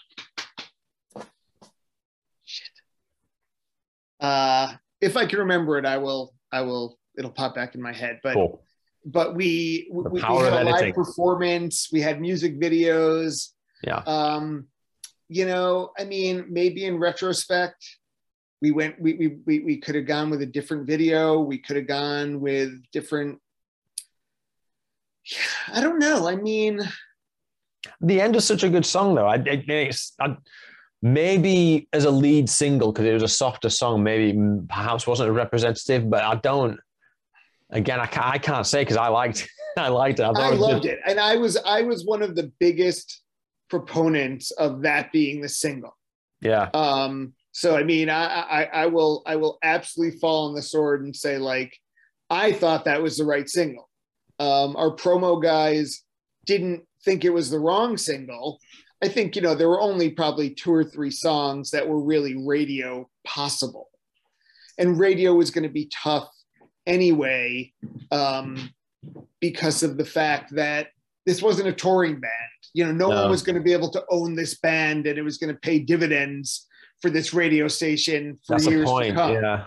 Uh, 4.21 4.75
if 5.01 5.17
I 5.17 5.27
can 5.27 5.41
remember 5.41 5.79
it, 5.79 5.87
I 5.87 5.99
will. 5.99 6.35
I 6.53 6.63
will. 6.63 6.99
It'll 7.17 7.31
pop 7.31 7.55
back 7.55 7.75
in 7.75 7.83
my 7.83 7.93
head. 7.93 8.21
But 8.23 8.35
cool. 8.35 8.63
but 9.05 9.35
we 9.35 9.89
we, 9.93 10.03
we 10.11 10.21
had 10.21 10.31
a 10.31 10.65
live 10.65 10.95
performance. 10.95 11.89
We 11.93 12.01
had 12.01 12.21
music 12.21 12.61
videos. 12.61 13.51
Yeah. 13.83 14.03
Um, 14.07 14.67
you 15.29 15.47
know, 15.47 15.93
I 15.99 16.05
mean, 16.05 16.47
maybe 16.51 16.85
in 16.85 16.99
retrospect, 16.99 17.85
we 18.61 18.71
went 18.71 19.01
we 19.01 19.15
we 19.15 19.29
we, 19.47 19.61
we 19.61 19.77
could 19.77 19.95
have 19.95 20.07
gone 20.07 20.31
with 20.31 20.43
a 20.43 20.47
different 20.47 20.87
video 20.87 21.41
we 21.41 21.59
could 21.59 21.77
have 21.77 21.87
gone 21.87 22.41
with 22.41 22.71
different 22.93 23.39
i 25.69 25.81
don't 25.81 25.99
know 25.99 26.29
i 26.29 26.37
mean 26.37 26.81
the 28.01 28.21
end 28.21 28.37
is 28.37 28.45
such 28.45 28.63
a 28.63 28.69
good 28.69 28.85
song 28.85 29.15
though 29.15 29.27
i, 29.27 29.37
I, 29.37 29.93
I 30.21 30.37
maybe 31.03 31.89
as 31.93 32.05
a 32.05 32.11
lead 32.11 32.49
single 32.49 32.93
because 32.93 33.07
it 33.07 33.13
was 33.13 33.23
a 33.23 33.29
softer 33.29 33.71
song 33.71 34.03
maybe 34.03 34.39
perhaps 34.69 35.07
wasn't 35.07 35.29
a 35.29 35.33
representative 35.33 36.11
but 36.11 36.23
i 36.23 36.35
don't 36.37 36.79
again 37.71 37.99
i 37.99 38.07
can't, 38.07 38.27
I 38.27 38.39
can't 38.39 38.67
say 38.67 38.83
because 38.83 38.99
i 38.99 39.09
liked 39.09 39.49
i 39.79 39.89
liked 39.89 40.21
it 40.21 40.25
i, 40.25 40.31
I 40.31 40.51
loved 40.51 40.85
it 40.85 40.99
and 41.07 41.19
i 41.19 41.37
was 41.37 41.57
i 41.65 41.81
was 41.83 42.05
one 42.05 42.23
of 42.23 42.37
the 42.37 42.53
biggest 42.61 43.23
proponents 43.71 44.51
of 44.53 44.83
that 44.83 45.11
being 45.11 45.41
the 45.41 45.49
single 45.49 45.97
yeah 46.43 46.69
um 46.75 47.33
so 47.53 47.77
I 47.77 47.83
mean, 47.83 48.09
I, 48.09 48.25
I, 48.25 48.65
I 48.65 48.87
will 48.87 49.23
I 49.27 49.37
will 49.37 49.59
absolutely 49.63 50.19
fall 50.19 50.49
on 50.49 50.55
the 50.55 50.63
sword 50.63 51.03
and 51.03 51.15
say 51.15 51.39
like 51.39 51.77
I 52.29 52.53
thought 52.53 52.85
that 52.85 53.03
was 53.03 53.17
the 53.17 53.25
right 53.25 53.49
single. 53.49 53.89
Um, 54.39 54.77
our 54.77 54.95
promo 54.95 55.43
guys 55.43 56.03
didn't 56.47 56.85
think 57.05 57.25
it 57.25 57.31
was 57.31 57.51
the 57.51 57.59
wrong 57.59 57.97
single. 57.97 58.59
I 59.03 59.09
think 59.09 59.37
you 59.37 59.43
know 59.43 59.55
there 59.55 59.69
were 59.69 59.81
only 59.81 60.11
probably 60.11 60.51
two 60.51 60.73
or 60.73 60.85
three 60.85 61.11
songs 61.11 61.71
that 61.71 61.89
were 61.89 62.01
really 62.01 62.37
radio 62.37 63.09
possible, 63.25 63.89
and 64.79 64.99
radio 64.99 65.35
was 65.35 65.51
going 65.51 65.65
to 65.65 65.71
be 65.71 65.91
tough 65.93 66.29
anyway 66.87 67.73
um, 68.11 68.71
because 69.41 69.83
of 69.83 69.97
the 69.97 70.05
fact 70.05 70.55
that 70.55 70.89
this 71.27 71.43
wasn't 71.43 71.69
a 71.69 71.73
touring 71.73 72.21
band. 72.21 72.33
You 72.75 72.87
know, 72.87 72.93
no, 72.93 73.09
no. 73.11 73.23
one 73.23 73.31
was 73.31 73.43
going 73.43 73.57
to 73.57 73.63
be 73.63 73.73
able 73.73 73.91
to 73.91 74.05
own 74.11 74.35
this 74.35 74.59
band, 74.59 75.07
and 75.07 75.19
it 75.19 75.23
was 75.23 75.39
going 75.39 75.53
to 75.53 75.61
pay 75.61 75.79
dividends 75.79 76.67
for 77.01 77.11
this 77.11 77.33
radio 77.33 77.69
station 77.69 78.39
for 78.47 78.55
That's 78.55 78.67
years 78.67 78.89
to 78.89 79.13
come. 79.13 79.33
Yeah. 79.35 79.65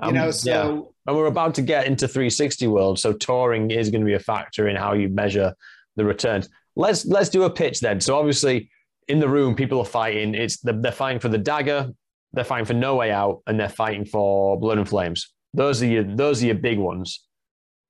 Um, 0.00 0.14
you 0.14 0.20
know, 0.20 0.30
so 0.30 0.50
yeah. 0.50 0.80
and 1.08 1.16
we're 1.16 1.26
about 1.26 1.56
to 1.56 1.62
get 1.62 1.86
into 1.86 2.06
360 2.06 2.68
world, 2.68 3.00
so 3.00 3.12
touring 3.12 3.72
is 3.72 3.90
going 3.90 4.00
to 4.00 4.06
be 4.06 4.14
a 4.14 4.20
factor 4.20 4.68
in 4.68 4.76
how 4.76 4.92
you 4.92 5.08
measure 5.08 5.54
the 5.96 6.04
returns. 6.04 6.48
Let's 6.78 7.04
let's 7.04 7.28
do 7.28 7.42
a 7.42 7.50
pitch 7.50 7.80
then. 7.80 8.00
So 8.00 8.16
obviously, 8.16 8.70
in 9.06 9.20
the 9.20 9.28
room, 9.28 9.54
people 9.54 9.78
are 9.80 9.84
fighting. 9.84 10.34
It's 10.34 10.58
they're 10.60 10.92
fighting 10.92 11.20
for 11.20 11.28
the 11.28 11.36
dagger, 11.36 11.90
they're 12.32 12.44
fighting 12.44 12.64
for 12.64 12.74
No 12.74 12.96
Way 12.96 13.10
Out, 13.10 13.42
and 13.46 13.60
they're 13.60 13.68
fighting 13.68 14.06
for 14.06 14.58
Blood 14.58 14.78
and 14.78 14.88
Flames. 14.88 15.34
Those 15.52 15.82
are 15.82 15.86
your 15.86 16.04
those 16.04 16.42
are 16.42 16.46
your 16.46 16.54
big 16.54 16.78
ones. 16.78 17.24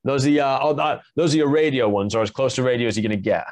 Those 0.02 0.26
are 0.26 0.30
your 0.30 0.44
oh, 0.44 1.00
those 1.14 1.34
are 1.34 1.36
your 1.36 1.48
radio 1.48 1.88
ones, 1.88 2.16
or 2.16 2.22
as 2.22 2.30
close 2.30 2.56
to 2.56 2.64
radio 2.64 2.88
as 2.88 2.96
you're 2.96 3.08
going 3.08 3.16
to 3.16 3.22
get 3.22 3.44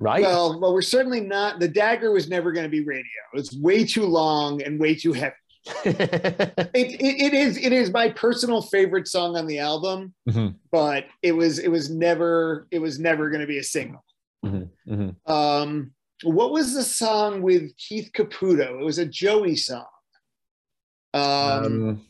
right? 0.00 0.22
Well, 0.22 0.60
well, 0.60 0.72
we're 0.72 0.82
certainly 0.82 1.20
not. 1.20 1.60
The 1.60 1.68
dagger 1.68 2.12
was 2.12 2.28
never 2.28 2.52
going 2.52 2.64
to 2.64 2.70
be 2.70 2.84
radio. 2.84 3.04
It's 3.34 3.56
way 3.56 3.84
too 3.84 4.04
long 4.04 4.62
and 4.62 4.78
way 4.78 4.94
too 4.94 5.12
heavy. 5.12 5.34
it, 5.84 6.70
it, 6.74 7.00
it 7.02 7.34
is 7.34 7.58
it 7.58 7.72
is 7.72 7.90
my 7.90 8.08
personal 8.08 8.62
favorite 8.62 9.06
song 9.06 9.36
on 9.36 9.46
the 9.46 9.58
album, 9.58 10.14
mm-hmm. 10.28 10.56
but 10.72 11.06
it 11.22 11.32
was 11.32 11.58
it 11.58 11.68
was 11.68 11.90
never 11.90 12.66
it 12.70 12.78
was 12.78 12.98
never 12.98 13.28
going 13.28 13.40
to 13.40 13.46
be 13.46 13.58
a 13.58 13.64
single. 13.64 14.02
Mm-hmm. 14.44 14.92
Mm-hmm. 14.92 15.32
Um, 15.32 15.92
what 16.22 16.52
was 16.52 16.74
the 16.74 16.82
song 16.82 17.42
with 17.42 17.76
Keith 17.76 18.10
Caputo? 18.14 18.80
It 18.80 18.84
was 18.84 18.98
a 18.98 19.06
Joey 19.06 19.56
song. 19.56 19.86
Um, 21.14 21.22
um, 21.22 22.06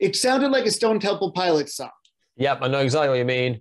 it 0.00 0.16
sounded 0.16 0.50
like 0.50 0.66
a 0.66 0.70
Stone 0.70 1.00
Temple 1.00 1.32
Pilots 1.32 1.76
song. 1.76 1.90
Yep, 2.36 2.58
I 2.62 2.68
know 2.68 2.80
exactly 2.80 3.08
what 3.08 3.18
you 3.18 3.24
mean. 3.24 3.60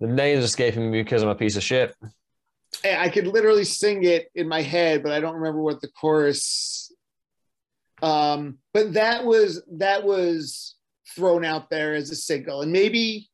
The 0.00 0.08
name's 0.08 0.44
escaping 0.44 0.90
me 0.90 1.02
because 1.02 1.22
I'm 1.22 1.28
a 1.28 1.34
piece 1.34 1.56
of 1.56 1.62
shit. 1.62 1.94
I 2.84 3.08
could 3.08 3.26
literally 3.26 3.64
sing 3.64 4.04
it 4.04 4.28
in 4.34 4.48
my 4.48 4.60
head, 4.60 5.02
but 5.02 5.12
I 5.12 5.20
don't 5.20 5.36
remember 5.36 5.62
what 5.62 5.80
the 5.80 5.88
chorus. 5.88 6.92
Um, 8.02 8.58
but 8.72 8.94
that 8.94 9.24
was 9.24 9.62
that 9.74 10.04
was 10.04 10.74
thrown 11.14 11.44
out 11.44 11.70
there 11.70 11.94
as 11.94 12.10
a 12.10 12.16
single, 12.16 12.62
and 12.62 12.72
maybe 12.72 13.30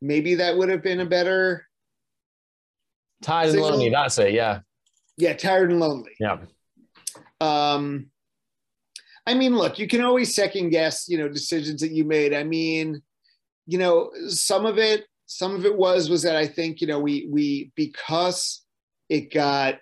maybe 0.00 0.36
that 0.36 0.56
would 0.56 0.68
have 0.68 0.82
been 0.82 1.00
a 1.00 1.06
better. 1.06 1.66
Tired 3.22 3.50
and 3.50 3.60
lonely. 3.60 3.90
That's 3.90 4.18
it. 4.18 4.32
Yeah. 4.32 4.60
Yeah, 5.16 5.34
tired 5.34 5.70
and 5.70 5.80
lonely. 5.80 6.12
Yeah. 6.18 6.38
Um, 7.40 8.10
I 9.26 9.34
mean, 9.34 9.56
look, 9.56 9.78
you 9.78 9.86
can 9.86 10.02
always 10.02 10.34
second 10.34 10.70
guess, 10.70 11.08
you 11.08 11.18
know, 11.18 11.28
decisions 11.28 11.80
that 11.80 11.92
you 11.92 12.04
made. 12.04 12.34
I 12.34 12.44
mean, 12.44 13.02
you 13.66 13.78
know, 13.78 14.10
some 14.28 14.66
of 14.66 14.78
it 14.78 15.06
some 15.32 15.54
of 15.54 15.64
it 15.64 15.76
was 15.76 16.10
was 16.10 16.22
that 16.22 16.36
I 16.36 16.46
think 16.46 16.80
you 16.80 16.86
know 16.86 17.00
we 17.00 17.26
we 17.30 17.72
because 17.74 18.62
it 19.08 19.32
got 19.32 19.78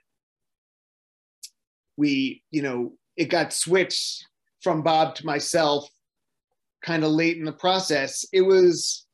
we 1.96 2.44
you 2.50 2.62
know 2.62 2.92
it 3.16 3.26
got 3.26 3.52
switched 3.52 4.26
from 4.62 4.82
Bob 4.82 5.16
to 5.16 5.26
myself 5.26 5.88
kind 6.82 7.04
of 7.04 7.10
late 7.10 7.36
in 7.36 7.44
the 7.44 7.52
process. 7.52 8.24
It 8.32 8.42
was 8.42 9.06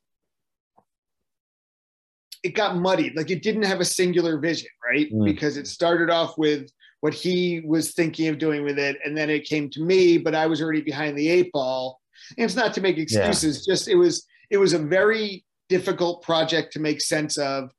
it 2.47 2.55
got 2.55 2.77
muddied 2.77 3.15
like 3.15 3.29
it 3.29 3.43
didn't 3.43 3.63
have 3.63 3.81
a 3.81 3.85
singular 3.85 4.39
vision 4.39 4.69
right 4.83 5.11
mm. 5.11 5.25
because 5.25 5.57
it 5.57 5.67
started 5.67 6.09
off 6.09 6.37
with 6.37 6.71
what 7.01 7.13
he 7.13 7.61
was 7.65 7.93
thinking 7.93 8.27
of 8.29 8.37
doing 8.37 8.63
with 8.63 8.79
it 8.79 8.97
and 9.03 9.15
then 9.15 9.29
it 9.29 9.43
came 9.43 9.69
to 9.69 9.83
me 9.83 10.17
but 10.17 10.33
i 10.33 10.45
was 10.47 10.61
already 10.61 10.81
behind 10.81 11.17
the 11.17 11.29
eight 11.29 11.51
ball 11.51 11.99
and 12.37 12.45
it's 12.45 12.55
not 12.55 12.73
to 12.73 12.81
make 12.81 12.97
excuses 12.97 13.65
yeah. 13.67 13.73
just 13.73 13.87
it 13.87 13.95
was 13.95 14.25
it 14.49 14.57
was 14.57 14.73
a 14.73 14.79
very 14.79 15.43
difficult 15.67 16.23
project 16.23 16.73
to 16.73 16.79
make 16.79 17.01
sense 17.01 17.37
of 17.37 17.69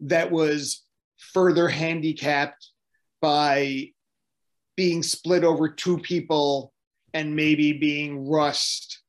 that 0.00 0.30
was 0.30 0.82
further 1.18 1.68
handicapped 1.68 2.70
by 3.20 3.90
being 4.76 5.02
split 5.02 5.44
over 5.44 5.68
two 5.68 5.98
people 5.98 6.72
and 7.14 7.34
maybe 7.34 7.72
being 7.72 8.28
rushed 8.28 9.00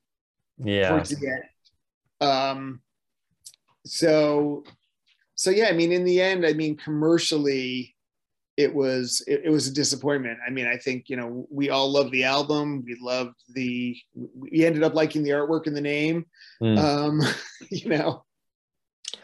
yeah. 0.63 0.89
towards 0.89 1.09
the 1.09 1.27
end. 1.27 2.29
Um, 2.29 2.81
so, 3.85 4.63
so 5.37 5.51
yeah, 5.51 5.67
I 5.67 5.71
mean, 5.71 5.91
in 5.91 6.03
the 6.03 6.19
end, 6.19 6.45
I 6.45 6.53
mean, 6.53 6.75
commercially, 6.75 7.95
it 8.57 8.73
was 8.73 9.23
it, 9.27 9.43
it, 9.45 9.49
was 9.51 9.67
a 9.67 9.73
disappointment. 9.73 10.39
I 10.45 10.49
mean, 10.49 10.65
I 10.65 10.77
think 10.77 11.09
you 11.09 11.15
know 11.15 11.47
we 11.51 11.69
all 11.69 11.91
loved 11.91 12.11
the 12.11 12.23
album. 12.23 12.83
We 12.83 12.97
loved 12.99 13.35
the. 13.53 13.95
We 14.15 14.65
ended 14.65 14.83
up 14.83 14.95
liking 14.95 15.21
the 15.21 15.29
artwork 15.29 15.67
and 15.67 15.77
the 15.77 15.81
name. 15.81 16.25
Mm. 16.61 16.77
Um, 16.79 17.21
you 17.69 17.89
know, 17.89 18.25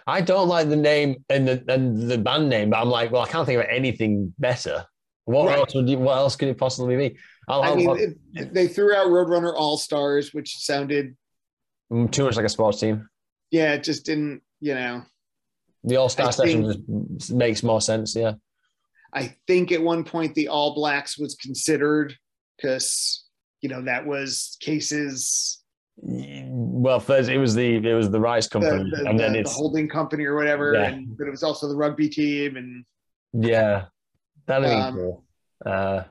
I 0.06 0.22
don't 0.22 0.48
like 0.48 0.70
the 0.70 0.76
name 0.76 1.26
and 1.30 1.48
the 1.48 1.64
and 1.68 2.10
the 2.10 2.20
band 2.20 2.48
name, 2.48 2.70
but 2.70 2.80
I'm 2.80 2.90
like, 2.90 3.12
well, 3.12 3.24
I 3.24 3.28
can't 3.28 3.48
think 3.48 3.60
of 3.60 3.66
anything 3.68 4.34
better. 4.38 4.86
What 5.26 5.48
right. 5.48 5.58
else 5.58 5.74
would 5.74 5.90
you? 5.90 5.98
What 5.98 6.18
else 6.18 6.36
could 6.36 6.50
it 6.50 6.60
possibly 6.60 6.96
be? 6.96 7.18
I'll, 7.48 7.64
i 7.64 7.76
mean, 7.76 8.18
it, 8.36 8.54
they 8.54 8.68
threw 8.68 8.94
out 8.94 9.08
Roadrunner 9.08 9.54
All 9.56 9.78
Stars, 9.78 10.32
which 10.32 10.58
sounded 10.60 11.18
mm, 11.92 12.12
too 12.12 12.26
much 12.26 12.36
like 12.36 12.46
a 12.46 12.50
sports 12.50 12.80
team. 12.80 13.10
Yeah, 13.50 13.74
it 13.74 13.84
just 13.84 14.06
didn't. 14.06 14.44
You 14.60 14.76
know, 14.76 15.04
the 15.84 15.98
All 15.98 16.10
Star 16.10 16.32
session 16.32 17.18
just 17.18 17.32
makes 17.32 17.64
more 17.64 17.82
sense. 17.82 18.16
Yeah. 18.16 18.34
I 19.14 19.36
think 19.48 19.72
at 19.72 19.82
one 19.82 20.04
point 20.04 20.34
the 20.36 20.48
All 20.48 20.74
Blacks 20.74 21.18
was 21.18 21.36
considered 21.36 22.16
because 22.58 23.26
you 23.62 23.70
know 23.70 23.84
that 23.84 24.06
was 24.06 24.58
Cees's. 24.62 25.60
Well, 25.98 27.00
first 27.00 27.30
it 27.30 27.38
was 27.38 27.54
the 27.54 27.76
it 27.76 27.94
was 27.94 28.10
the 28.10 28.20
rice 28.20 28.48
company, 28.48 28.90
the, 28.90 29.04
the, 29.04 29.10
and 29.10 29.20
the, 29.20 29.24
then 29.24 29.36
it's 29.36 29.52
the 29.52 29.58
holding 29.58 29.88
company 29.88 30.26
or 30.26 30.36
whatever, 30.36 30.74
yeah. 30.74 30.86
and 30.86 31.16
but 31.18 31.28
it 31.28 31.32
was 31.32 31.44
also 31.44 31.68
the 31.68 31.76
rugby 31.76 32.10
team, 32.10 32.58
and 32.58 32.84
yeah, 33.34 33.86
that'd 34.48 34.68
be 34.68 34.74
um, 34.74 34.96
cool. 34.96 35.24
Uh, 35.64 36.04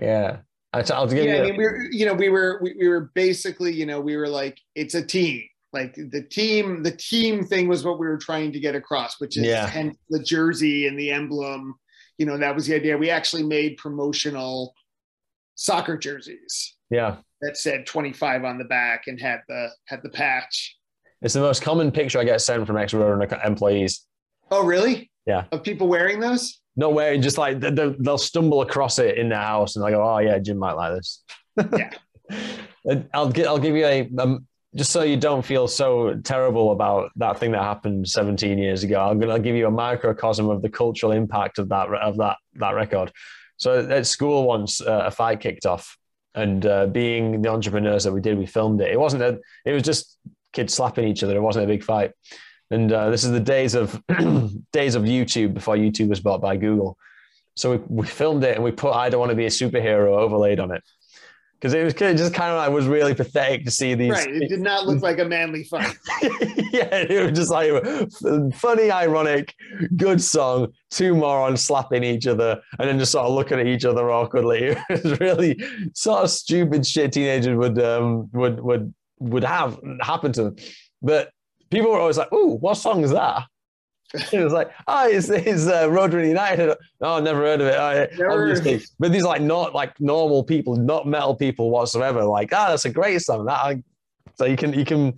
yeah, 0.00 0.38
I'll 0.72 1.06
give 1.06 1.24
yeah, 1.24 1.36
you. 1.36 1.42
I 1.42 1.46
mean, 1.46 1.56
we 1.56 1.64
were, 1.64 1.82
you 1.90 2.06
know, 2.06 2.14
we 2.14 2.28
were, 2.28 2.60
we, 2.62 2.74
we 2.78 2.88
were 2.88 3.10
basically, 3.14 3.74
you 3.74 3.86
know, 3.86 4.00
we 4.00 4.16
were 4.16 4.28
like, 4.28 4.58
it's 4.74 4.94
a 4.94 5.02
team. 5.04 5.42
Like 5.72 5.94
the 5.94 6.22
team, 6.30 6.82
the 6.82 6.90
team 6.90 7.44
thing 7.44 7.68
was 7.68 7.84
what 7.84 7.98
we 8.00 8.06
were 8.06 8.18
trying 8.18 8.52
to 8.52 8.60
get 8.60 8.74
across, 8.74 9.20
which 9.20 9.36
is 9.36 9.44
Yeah. 9.46 9.90
the 10.08 10.18
jersey 10.22 10.86
and 10.88 10.98
the 10.98 11.10
emblem. 11.12 11.74
You 12.18 12.26
know, 12.26 12.36
that 12.38 12.54
was 12.54 12.66
the 12.66 12.74
idea. 12.74 12.98
We 12.98 13.08
actually 13.10 13.44
made 13.44 13.76
promotional 13.76 14.74
soccer 15.54 15.96
jerseys 15.96 16.76
yeah. 16.90 17.16
that 17.42 17.56
said 17.56 17.86
25 17.86 18.44
on 18.44 18.58
the 18.58 18.64
back 18.64 19.04
and 19.06 19.20
had 19.20 19.40
the 19.48 19.68
had 19.86 20.00
the 20.02 20.10
patch. 20.10 20.76
It's 21.22 21.34
the 21.34 21.40
most 21.40 21.62
common 21.62 21.92
picture 21.92 22.18
I 22.18 22.24
get 22.24 22.40
sent 22.40 22.66
from 22.66 22.76
ex 22.76 22.92
Roadrunner 22.92 23.46
employees. 23.46 24.06
Oh, 24.50 24.64
really? 24.64 25.10
Yeah. 25.26 25.44
Of 25.52 25.62
people 25.62 25.86
wearing 25.86 26.18
those? 26.20 26.56
no 26.76 26.88
wearing, 26.88 27.20
just 27.20 27.36
like 27.36 27.60
they- 27.60 27.70
they- 27.70 27.94
they'll 27.98 28.16
stumble 28.16 28.62
across 28.62 28.98
it 28.98 29.18
in 29.18 29.28
their 29.28 29.38
house 29.38 29.76
and 29.76 29.84
they 29.84 29.90
go, 29.90 30.02
"Oh 30.02 30.18
yeah, 30.18 30.38
Jim 30.38 30.56
might 30.56 30.72
like 30.72 30.94
this." 30.94 31.22
Yeah. 31.76 31.90
I'll 33.12 33.30
gi- 33.30 33.44
I'll 33.44 33.58
give 33.58 33.76
you 33.76 33.84
a 33.84 34.08
um, 34.18 34.46
just 34.76 34.92
so 34.92 35.02
you 35.02 35.16
don't 35.16 35.44
feel 35.44 35.66
so 35.66 36.14
terrible 36.22 36.72
about 36.72 37.10
that 37.16 37.38
thing 37.38 37.52
that 37.52 37.62
happened 37.62 38.08
17 38.08 38.56
years 38.56 38.84
ago. 38.84 39.00
I'm 39.00 39.18
gonna 39.18 39.40
give 39.40 39.56
you 39.56 39.66
a 39.66 39.70
microcosm 39.70 40.48
of 40.48 40.62
the 40.62 40.68
cultural 40.68 41.12
impact 41.12 41.58
of 41.58 41.68
that 41.70 41.88
of 41.92 42.16
that 42.18 42.36
that 42.54 42.74
record. 42.74 43.12
So 43.56 43.86
at 43.90 44.06
school 44.06 44.44
once, 44.46 44.80
uh, 44.80 45.02
a 45.06 45.10
fight 45.10 45.40
kicked 45.40 45.66
off, 45.66 45.98
and 46.34 46.64
uh, 46.64 46.86
being 46.86 47.42
the 47.42 47.50
entrepreneurs 47.50 48.04
that 48.04 48.12
we 48.12 48.20
did, 48.20 48.38
we 48.38 48.46
filmed 48.46 48.80
it. 48.80 48.90
It 48.90 48.98
wasn't 48.98 49.22
a, 49.22 49.38
it 49.66 49.72
was 49.72 49.82
just 49.82 50.18
kids 50.52 50.72
slapping 50.72 51.06
each 51.06 51.22
other. 51.22 51.36
It 51.36 51.42
wasn't 51.42 51.64
a 51.64 51.68
big 51.68 51.82
fight. 51.82 52.12
And 52.70 52.92
uh, 52.92 53.10
this 53.10 53.24
is 53.24 53.32
the 53.32 53.40
days 53.40 53.74
of 53.74 54.00
days 54.72 54.94
of 54.94 55.02
YouTube 55.02 55.54
before 55.54 55.76
YouTube 55.76 56.08
was 56.08 56.20
bought 56.20 56.40
by 56.40 56.56
Google. 56.56 56.96
So 57.56 57.72
we, 57.72 57.76
we 57.88 58.06
filmed 58.06 58.44
it 58.44 58.54
and 58.54 58.62
we 58.62 58.70
put 58.70 58.94
"I 58.94 59.10
don't 59.10 59.20
want 59.20 59.30
to 59.30 59.36
be 59.36 59.46
a 59.46 59.50
superhero" 59.50 60.16
overlaid 60.16 60.60
on 60.60 60.70
it 60.70 60.84
because 61.60 61.74
it 61.74 61.84
was 61.84 61.92
just 61.92 62.32
kind 62.32 62.50
of 62.50 62.56
like 62.56 62.70
was 62.70 62.86
really 62.86 63.14
pathetic 63.14 63.66
to 63.66 63.70
see 63.70 63.94
these. 63.94 64.10
Right. 64.10 64.28
It 64.28 64.48
did 64.48 64.60
not 64.60 64.86
look 64.86 65.02
like 65.08 65.18
a 65.18 65.26
manly 65.26 65.64
fight. 65.64 65.94
yeah, 66.72 66.88
it 66.90 67.30
was 67.30 67.38
just 67.38 67.50
like 67.50 67.70
funny, 68.54 68.90
ironic, 68.90 69.54
good 69.96 70.22
song. 70.22 70.68
Two 70.90 71.14
morons 71.14 71.62
slapping 71.62 72.02
each 72.02 72.26
other 72.26 72.60
and 72.78 72.88
then 72.88 72.98
just 72.98 73.12
sort 73.12 73.26
of 73.26 73.34
looking 73.34 73.60
at 73.60 73.66
each 73.66 73.84
other 73.84 74.10
awkwardly. 74.10 74.76
It 74.90 75.04
was 75.04 75.20
really 75.20 75.62
sort 75.94 76.24
of 76.24 76.30
stupid 76.30 76.86
shit 76.86 77.12
teenagers 77.12 77.56
would 77.56 77.78
um, 77.80 78.28
would 78.32 78.60
would 78.60 78.94
would 79.18 79.44
have 79.44 79.78
happen 80.00 80.32
to 80.32 80.44
them. 80.44 80.56
But 81.02 81.30
people 81.70 81.90
were 81.90 82.00
always 82.00 82.18
like, 82.18 82.32
"Ooh, 82.32 82.56
what 82.56 82.74
song 82.74 83.04
is 83.04 83.10
that?" 83.10 83.44
It 84.32 84.42
was 84.42 84.52
like, 84.52 84.70
"Oh, 84.88 85.08
it's, 85.08 85.28
it's 85.28 85.66
uh, 85.68 85.88
Runner 85.90 86.24
United." 86.24 86.76
Oh, 87.00 87.20
never 87.20 87.40
heard 87.40 87.60
of 87.60 87.68
it. 87.68 87.76
Oh, 87.78 87.90
yeah, 87.92 88.06
Never 88.18 88.30
heard 88.30 88.50
of 88.50 88.58
obviously. 88.58 88.86
But 88.98 89.12
these 89.12 89.22
like 89.22 89.40
not 89.42 89.74
like 89.74 89.98
normal 90.00 90.42
people, 90.42 90.74
not 90.76 91.06
metal 91.06 91.34
people 91.36 91.70
whatsoever. 91.70 92.24
Like, 92.24 92.52
ah, 92.52 92.68
that's 92.70 92.84
a 92.84 92.90
great 92.90 93.20
song. 93.22 93.46
That 93.46 93.58
I, 93.58 93.82
so 94.36 94.44
you 94.46 94.56
can 94.56 94.72
you 94.72 94.84
can. 94.84 95.14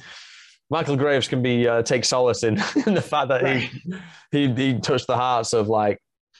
Michael 0.70 0.96
Graves 0.96 1.28
can 1.28 1.42
be 1.42 1.68
uh, 1.68 1.82
take 1.82 2.04
solace 2.04 2.44
in, 2.44 2.54
in 2.86 2.94
the 2.94 3.02
fact 3.02 3.28
that 3.28 3.42
Right. 3.42 3.70
he, 4.30 4.48
he 4.48 4.54
he 4.54 4.78
touched 4.80 5.06
the 5.06 5.16
hearts 5.16 5.52
of 5.52 5.68
like 5.68 5.98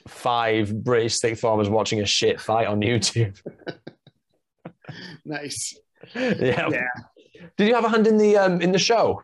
five 0.09 0.83
British 0.85 1.15
stick 1.15 1.39
farmers 1.39 1.69
watching 1.69 2.01
a 2.01 2.07
shit 2.07 2.41
fight 2.41 2.67
on 2.67 2.81
YouTube. 2.81 3.39
Nice. 5.25 5.75
yeah. 6.15 6.69
Yeah. 6.71 6.81
Did 7.57 7.69
you 7.69 7.75
have 7.75 7.85
a 7.85 7.89
hand 7.89 8.07
in 8.07 8.19
the 8.19 8.37
um, 8.37 8.61
in 8.61 8.73
the 8.73 8.79
show? 8.79 9.23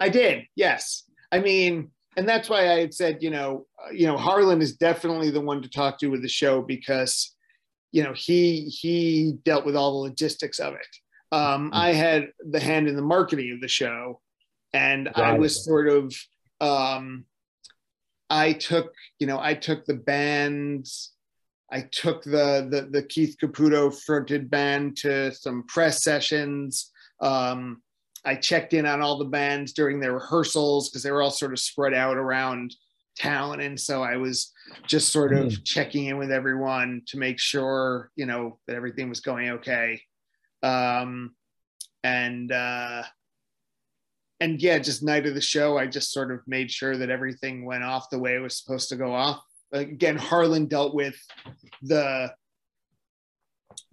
I 0.00 0.08
did, 0.08 0.44
yes. 0.54 1.04
I 1.32 1.38
mean, 1.38 1.90
and 2.16 2.28
that's 2.28 2.48
why 2.48 2.70
I 2.70 2.80
had 2.80 2.94
said, 2.94 3.22
you 3.22 3.30
know, 3.30 3.66
uh, 3.84 3.90
you 3.90 4.06
know, 4.06 4.16
Harlan 4.16 4.62
is 4.62 4.76
definitely 4.76 5.30
the 5.30 5.40
one 5.40 5.62
to 5.62 5.68
talk 5.68 5.98
to 5.98 6.08
with 6.08 6.22
the 6.22 6.28
show 6.28 6.62
because, 6.62 7.34
you 7.92 8.02
know, 8.02 8.12
he 8.14 8.62
he 8.66 9.34
dealt 9.44 9.64
with 9.64 9.76
all 9.76 9.92
the 9.92 10.08
logistics 10.08 10.58
of 10.58 10.74
it. 10.74 10.86
Um, 11.32 11.70
I 11.72 11.92
had 11.92 12.28
the 12.38 12.60
hand 12.60 12.88
in 12.88 12.96
the 12.96 13.02
marketing 13.02 13.52
of 13.52 13.60
the 13.60 13.68
show, 13.68 14.20
and 14.72 15.08
I 15.14 15.38
was 15.38 15.64
sort 15.64 15.88
of, 15.88 16.14
um, 16.60 17.24
I 18.30 18.52
took, 18.52 18.92
you 19.18 19.26
know, 19.26 19.40
I 19.40 19.54
took 19.54 19.84
the 19.84 19.94
bands. 19.94 21.12
I 21.72 21.82
took 21.90 22.22
the 22.22 22.68
the, 22.70 22.88
the 22.90 23.02
Keith 23.02 23.36
Caputo 23.42 23.92
fronted 23.92 24.48
band 24.48 24.96
to 24.98 25.32
some 25.34 25.64
press 25.66 26.04
sessions. 26.04 26.92
Um, 27.20 27.82
I 28.24 28.36
checked 28.36 28.72
in 28.72 28.86
on 28.86 29.00
all 29.00 29.18
the 29.18 29.24
bands 29.24 29.72
during 29.72 30.00
their 30.00 30.14
rehearsals 30.14 30.88
because 30.88 31.02
they 31.02 31.10
were 31.10 31.22
all 31.22 31.30
sort 31.30 31.52
of 31.52 31.58
spread 31.58 31.94
out 31.94 32.16
around 32.16 32.74
town. 33.18 33.60
And 33.60 33.78
so 33.78 34.02
I 34.02 34.16
was 34.16 34.52
just 34.86 35.12
sort 35.12 35.32
of 35.32 35.62
checking 35.64 36.06
in 36.06 36.18
with 36.18 36.32
everyone 36.32 37.02
to 37.06 37.18
make 37.18 37.38
sure, 37.38 38.10
you 38.16 38.26
know, 38.26 38.58
that 38.66 38.76
everything 38.76 39.08
was 39.08 39.20
going 39.20 39.50
okay. 39.50 40.00
Um, 40.62 41.34
and, 42.02 42.50
uh, 42.50 43.02
and 44.40 44.60
yeah, 44.60 44.78
just 44.78 45.02
night 45.02 45.26
of 45.26 45.34
the 45.34 45.40
show, 45.40 45.78
I 45.78 45.86
just 45.86 46.12
sort 46.12 46.32
of 46.32 46.40
made 46.46 46.70
sure 46.70 46.96
that 46.96 47.10
everything 47.10 47.64
went 47.64 47.84
off 47.84 48.10
the 48.10 48.18
way 48.18 48.34
it 48.34 48.40
was 48.40 48.56
supposed 48.56 48.88
to 48.88 48.96
go 48.96 49.14
off. 49.14 49.42
Again, 49.72 50.16
Harlan 50.16 50.66
dealt 50.66 50.94
with 50.94 51.16
the 51.82 52.32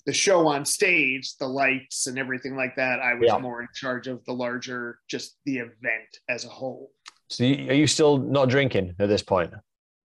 the 0.06 0.14
show 0.14 0.48
on 0.48 0.65
stage, 0.65 1.36
the 1.40 1.48
lights 1.48 2.07
and 2.07 2.18
everything 2.18 2.56
like 2.56 2.76
that, 2.76 2.99
I 2.99 3.14
was 3.14 3.28
Yeah. 3.28 3.38
more 3.38 3.61
in 3.61 3.68
charge 3.73 4.07
of 4.07 4.23
the 4.26 4.34
larger, 4.34 4.99
just 5.07 5.38
the 5.45 5.57
event 5.60 6.10
as 6.30 6.45
a 6.45 6.49
whole. 6.49 6.91
So 7.30 7.44
you, 7.44 7.69
are 7.69 7.73
you 7.73 7.88
still 7.88 8.18
not 8.18 8.49
drinking 8.49 8.95
at 8.99 9.07
this 9.10 9.23
point? 9.23 9.53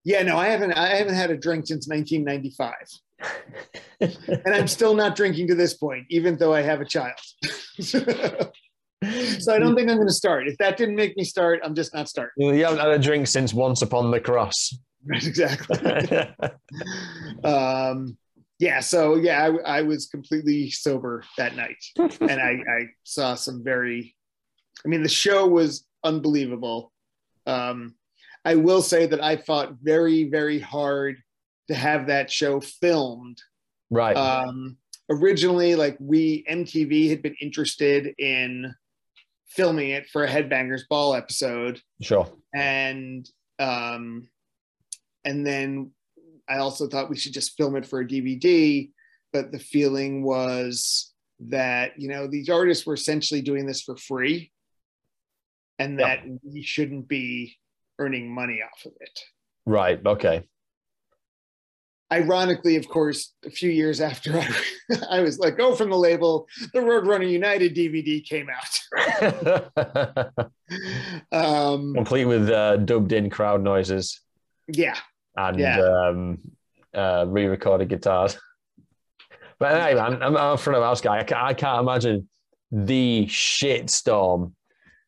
Yeah, 0.05 0.23
no, 0.23 0.37
I 0.37 0.47
haven't. 0.47 0.71
I 0.71 0.95
haven't 0.95 1.15
had 1.15 1.31
a 1.31 1.37
drink 1.37 1.67
since 1.67 1.87
1995, 1.89 2.73
and 3.99 4.55
I'm 4.55 4.67
still 4.67 4.93
not 4.95 5.17
drinking 5.17 5.47
to 5.49 5.55
this 5.55 5.73
point, 5.73 6.05
even 6.09 6.37
though 6.37 6.53
I 6.53 6.61
have 6.61 6.79
a 6.79 6.85
child. 6.85 7.19
so 7.81 7.99
I 9.53 9.59
don't 9.59 9.75
think 9.75 9.89
I'm 9.89 9.97
going 9.97 10.07
to 10.07 10.13
start. 10.13 10.47
If 10.47 10.57
that 10.59 10.77
didn't 10.77 10.95
make 10.95 11.17
me 11.17 11.25
start, 11.25 11.59
I'm 11.63 11.75
just 11.75 11.93
not 11.93 12.07
starting. 12.07 12.31
You 12.55 12.63
haven't 12.63 12.79
had 12.79 12.91
a 12.91 12.99
drink 12.99 13.27
since 13.27 13.53
once 13.53 13.81
upon 13.81 14.11
the 14.11 14.21
cross. 14.21 14.73
Right, 15.05 15.25
exactly. 15.27 15.77
um, 17.43 18.17
yeah, 18.59 18.79
so 18.79 19.15
yeah, 19.15 19.43
I, 19.65 19.77
I 19.77 19.81
was 19.83 20.07
completely 20.07 20.71
sober 20.71 21.23
that 21.37 21.55
night, 21.55 21.77
and 21.97 22.41
I, 22.41 22.63
I 22.69 22.87
saw 23.03 23.35
some 23.35 23.63
very. 23.63 24.15
I 24.85 24.89
mean, 24.89 25.03
the 25.03 25.09
show 25.09 25.47
was 25.47 25.85
unbelievable. 26.03 26.91
Um, 27.45 27.95
I 28.45 28.55
will 28.55 28.81
say 28.81 29.07
that 29.07 29.23
I 29.23 29.37
fought 29.37 29.75
very, 29.81 30.29
very 30.29 30.59
hard 30.59 31.17
to 31.67 31.75
have 31.75 32.07
that 32.07 32.31
show 32.31 32.59
filmed. 32.59 33.41
right. 33.89 34.15
Um, 34.15 34.77
originally, 35.09 35.75
like 35.75 35.97
we 35.99 36.43
MTV 36.49 37.09
had 37.09 37.21
been 37.21 37.35
interested 37.41 38.13
in 38.17 38.73
filming 39.47 39.89
it 39.89 40.07
for 40.07 40.23
a 40.23 40.29
Headbangers 40.29 40.81
Ball 40.89 41.15
episode, 41.15 41.81
sure. 42.01 42.27
and 42.55 43.29
um, 43.59 44.29
and 45.25 45.45
then 45.45 45.91
I 46.49 46.57
also 46.57 46.87
thought 46.87 47.09
we 47.09 47.17
should 47.17 47.33
just 47.33 47.57
film 47.57 47.75
it 47.75 47.85
for 47.85 48.01
a 48.01 48.07
DVD. 48.07 48.89
But 49.33 49.51
the 49.51 49.59
feeling 49.59 50.23
was 50.23 51.13
that 51.39 51.91
you 51.97 52.07
know 52.07 52.27
these 52.27 52.49
artists 52.49 52.85
were 52.85 52.93
essentially 52.93 53.41
doing 53.41 53.65
this 53.65 53.81
for 53.81 53.97
free, 53.97 54.51
and 55.79 55.99
that 55.99 56.23
we 56.43 56.63
shouldn't 56.63 57.07
be 57.07 57.57
earning 57.99 58.33
money 58.33 58.61
off 58.61 58.85
of 58.85 58.93
it. 58.99 59.19
Right. 59.65 59.99
Okay. 60.05 60.47
Ironically, 62.09 62.77
of 62.77 62.87
course, 62.87 63.33
a 63.45 63.49
few 63.49 63.69
years 63.69 63.99
after 63.99 64.39
I, 64.39 64.47
I 65.17 65.19
was 65.19 65.39
let 65.39 65.57
go 65.57 65.75
from 65.75 65.89
the 65.89 65.97
label, 65.97 66.47
the 66.73 66.79
Roadrunner 66.79 67.29
United 67.29 67.75
DVD 67.75 68.23
came 68.23 68.47
out. 68.49 68.79
um, 71.33 71.93
Complete 71.93 72.23
with 72.23 72.49
uh, 72.49 72.77
dubbed 72.77 73.11
in 73.11 73.29
crowd 73.29 73.61
noises 73.61 74.21
yeah, 74.67 74.97
and 75.37 75.59
Yeah. 75.59 75.79
um, 75.81 76.39
uh, 76.93 77.25
re-recorded 77.27 77.87
guitars. 77.89 78.37
But 79.59 79.73
anyway, 79.73 79.99
I'm, 80.01 80.21
I'm 80.21 80.35
a 80.35 80.55
front 80.57 80.77
of 80.77 80.83
house 80.83 81.01
guy. 81.01 81.17
I 81.17 81.23
can't, 81.23 81.41
I 81.41 81.53
can't 81.55 81.81
imagine 81.81 82.29
the 82.71 83.25
shit 83.27 83.89
storm 83.89 84.55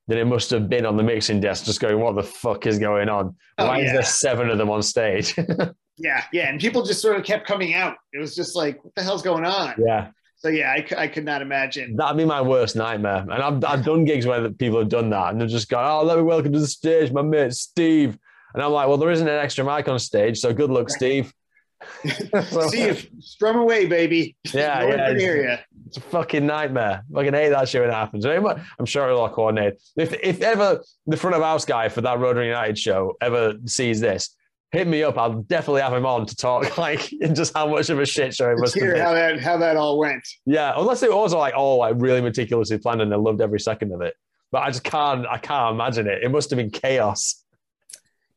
that 0.07 0.17
it 0.17 0.25
must 0.25 0.49
have 0.49 0.67
been 0.67 0.87
on 0.87 0.97
the 0.97 1.03
mixing 1.03 1.39
desk, 1.39 1.65
just 1.65 1.79
going, 1.79 1.99
"What 1.99 2.15
the 2.15 2.23
fuck 2.23 2.65
is 2.65 2.79
going 2.79 3.09
on? 3.09 3.35
Oh, 3.59 3.67
Why 3.67 3.81
is 3.81 3.91
there 3.91 4.01
seven 4.01 4.49
of 4.49 4.57
them 4.57 4.71
on 4.71 4.81
stage?" 4.81 5.35
yeah, 5.97 6.23
yeah, 6.33 6.49
and 6.49 6.59
people 6.59 6.81
just 6.83 6.99
sort 6.99 7.15
of 7.17 7.23
kept 7.23 7.45
coming 7.45 7.75
out. 7.75 7.97
It 8.11 8.17
was 8.19 8.35
just 8.35 8.55
like, 8.55 8.83
what 8.83 8.95
the 8.95 9.03
hell's 9.03 9.21
going 9.21 9.45
on? 9.45 9.75
yeah, 9.77 10.07
So 10.37 10.47
yeah, 10.49 10.71
I, 10.71 10.87
I 11.03 11.07
could 11.07 11.25
not 11.25 11.43
imagine. 11.43 11.95
that'd 11.95 12.17
be 12.17 12.25
my 12.25 12.41
worst 12.41 12.75
nightmare. 12.75 13.27
And 13.29 13.33
I've, 13.33 13.63
I've 13.63 13.85
done 13.85 14.03
gigs 14.03 14.25
where 14.25 14.49
people 14.49 14.79
have 14.79 14.89
done 14.89 15.11
that, 15.11 15.31
and 15.31 15.39
they've 15.41 15.47
just 15.47 15.69
gone, 15.69 15.85
"Oh, 15.85 16.03
let 16.03 16.17
me 16.17 16.23
welcome 16.23 16.53
to 16.53 16.59
the 16.59 16.65
stage, 16.65 17.11
my 17.11 17.21
mate 17.21 17.53
Steve." 17.53 18.17
And 18.53 18.63
I'm 18.63 18.71
like, 18.71 18.87
"Well, 18.87 18.97
there 18.97 19.11
isn't 19.11 19.27
an 19.27 19.39
extra 19.39 19.63
mic 19.63 19.87
on 19.87 19.99
stage, 19.99 20.39
so 20.39 20.53
good 20.53 20.69
luck, 20.69 20.89
Steve." 20.89 21.33
See 22.03 22.81
if 22.81 23.07
strum 23.19 23.57
away, 23.57 23.85
baby. 23.85 24.35
Yeah, 24.53 24.83
yeah, 24.87 25.11
it's- 25.11 25.59
It's 25.87 25.97
a 25.97 26.01
fucking 26.01 26.45
nightmare. 26.45 27.03
I 27.09 27.13
fucking 27.13 27.33
hate 27.33 27.49
that 27.49 27.67
shit 27.67 27.81
when 27.81 27.89
it 27.89 27.93
happens. 27.93 28.25
I'm 28.25 28.85
sure 28.85 29.07
it'll 29.07 29.21
all 29.21 29.29
coordinate. 29.29 29.81
If 29.97 30.13
if 30.21 30.41
ever 30.41 30.81
the 31.07 31.17
front 31.17 31.35
of 31.35 31.41
house 31.41 31.65
guy 31.65 31.89
for 31.89 32.01
that 32.01 32.17
Roadrunner 32.19 32.45
United 32.45 32.77
show 32.77 33.15
ever 33.21 33.53
sees 33.65 33.99
this, 33.99 34.35
hit 34.71 34.87
me 34.87 35.01
up. 35.03 35.17
I'll 35.17 35.41
definitely 35.41 35.81
have 35.81 35.93
him 35.93 36.05
on 36.05 36.25
to 36.27 36.35
talk 36.35 36.77
like 36.87 37.09
just 37.33 37.55
how 37.55 37.67
much 37.67 37.89
of 37.89 37.99
a 37.99 38.05
shit 38.05 38.35
show 38.35 38.47
it 38.51 38.59
Let's 38.59 38.61
must 38.61 38.75
hear 38.75 39.01
how 39.01 39.13
that 39.13 39.39
how 39.39 39.57
that 39.57 39.77
all 39.77 39.97
went. 39.97 40.27
Yeah, 40.45 40.73
unless 40.77 41.01
it 41.01 41.11
was 41.11 41.33
all 41.33 41.39
like 41.39 41.53
oh, 41.55 41.77
like 41.77 41.95
really 41.97 42.21
meticulously 42.21 42.77
planned 42.77 43.01
and 43.01 43.11
I 43.13 43.17
loved 43.17 43.41
every 43.41 43.59
second 43.59 43.91
of 43.93 44.01
it. 44.01 44.13
But 44.51 44.63
I 44.63 44.67
just 44.71 44.83
can't, 44.83 45.25
I 45.27 45.37
can't 45.37 45.75
imagine 45.75 46.07
it. 46.07 46.23
It 46.23 46.29
must 46.29 46.49
have 46.49 46.57
been 46.57 46.71
chaos. 46.71 47.43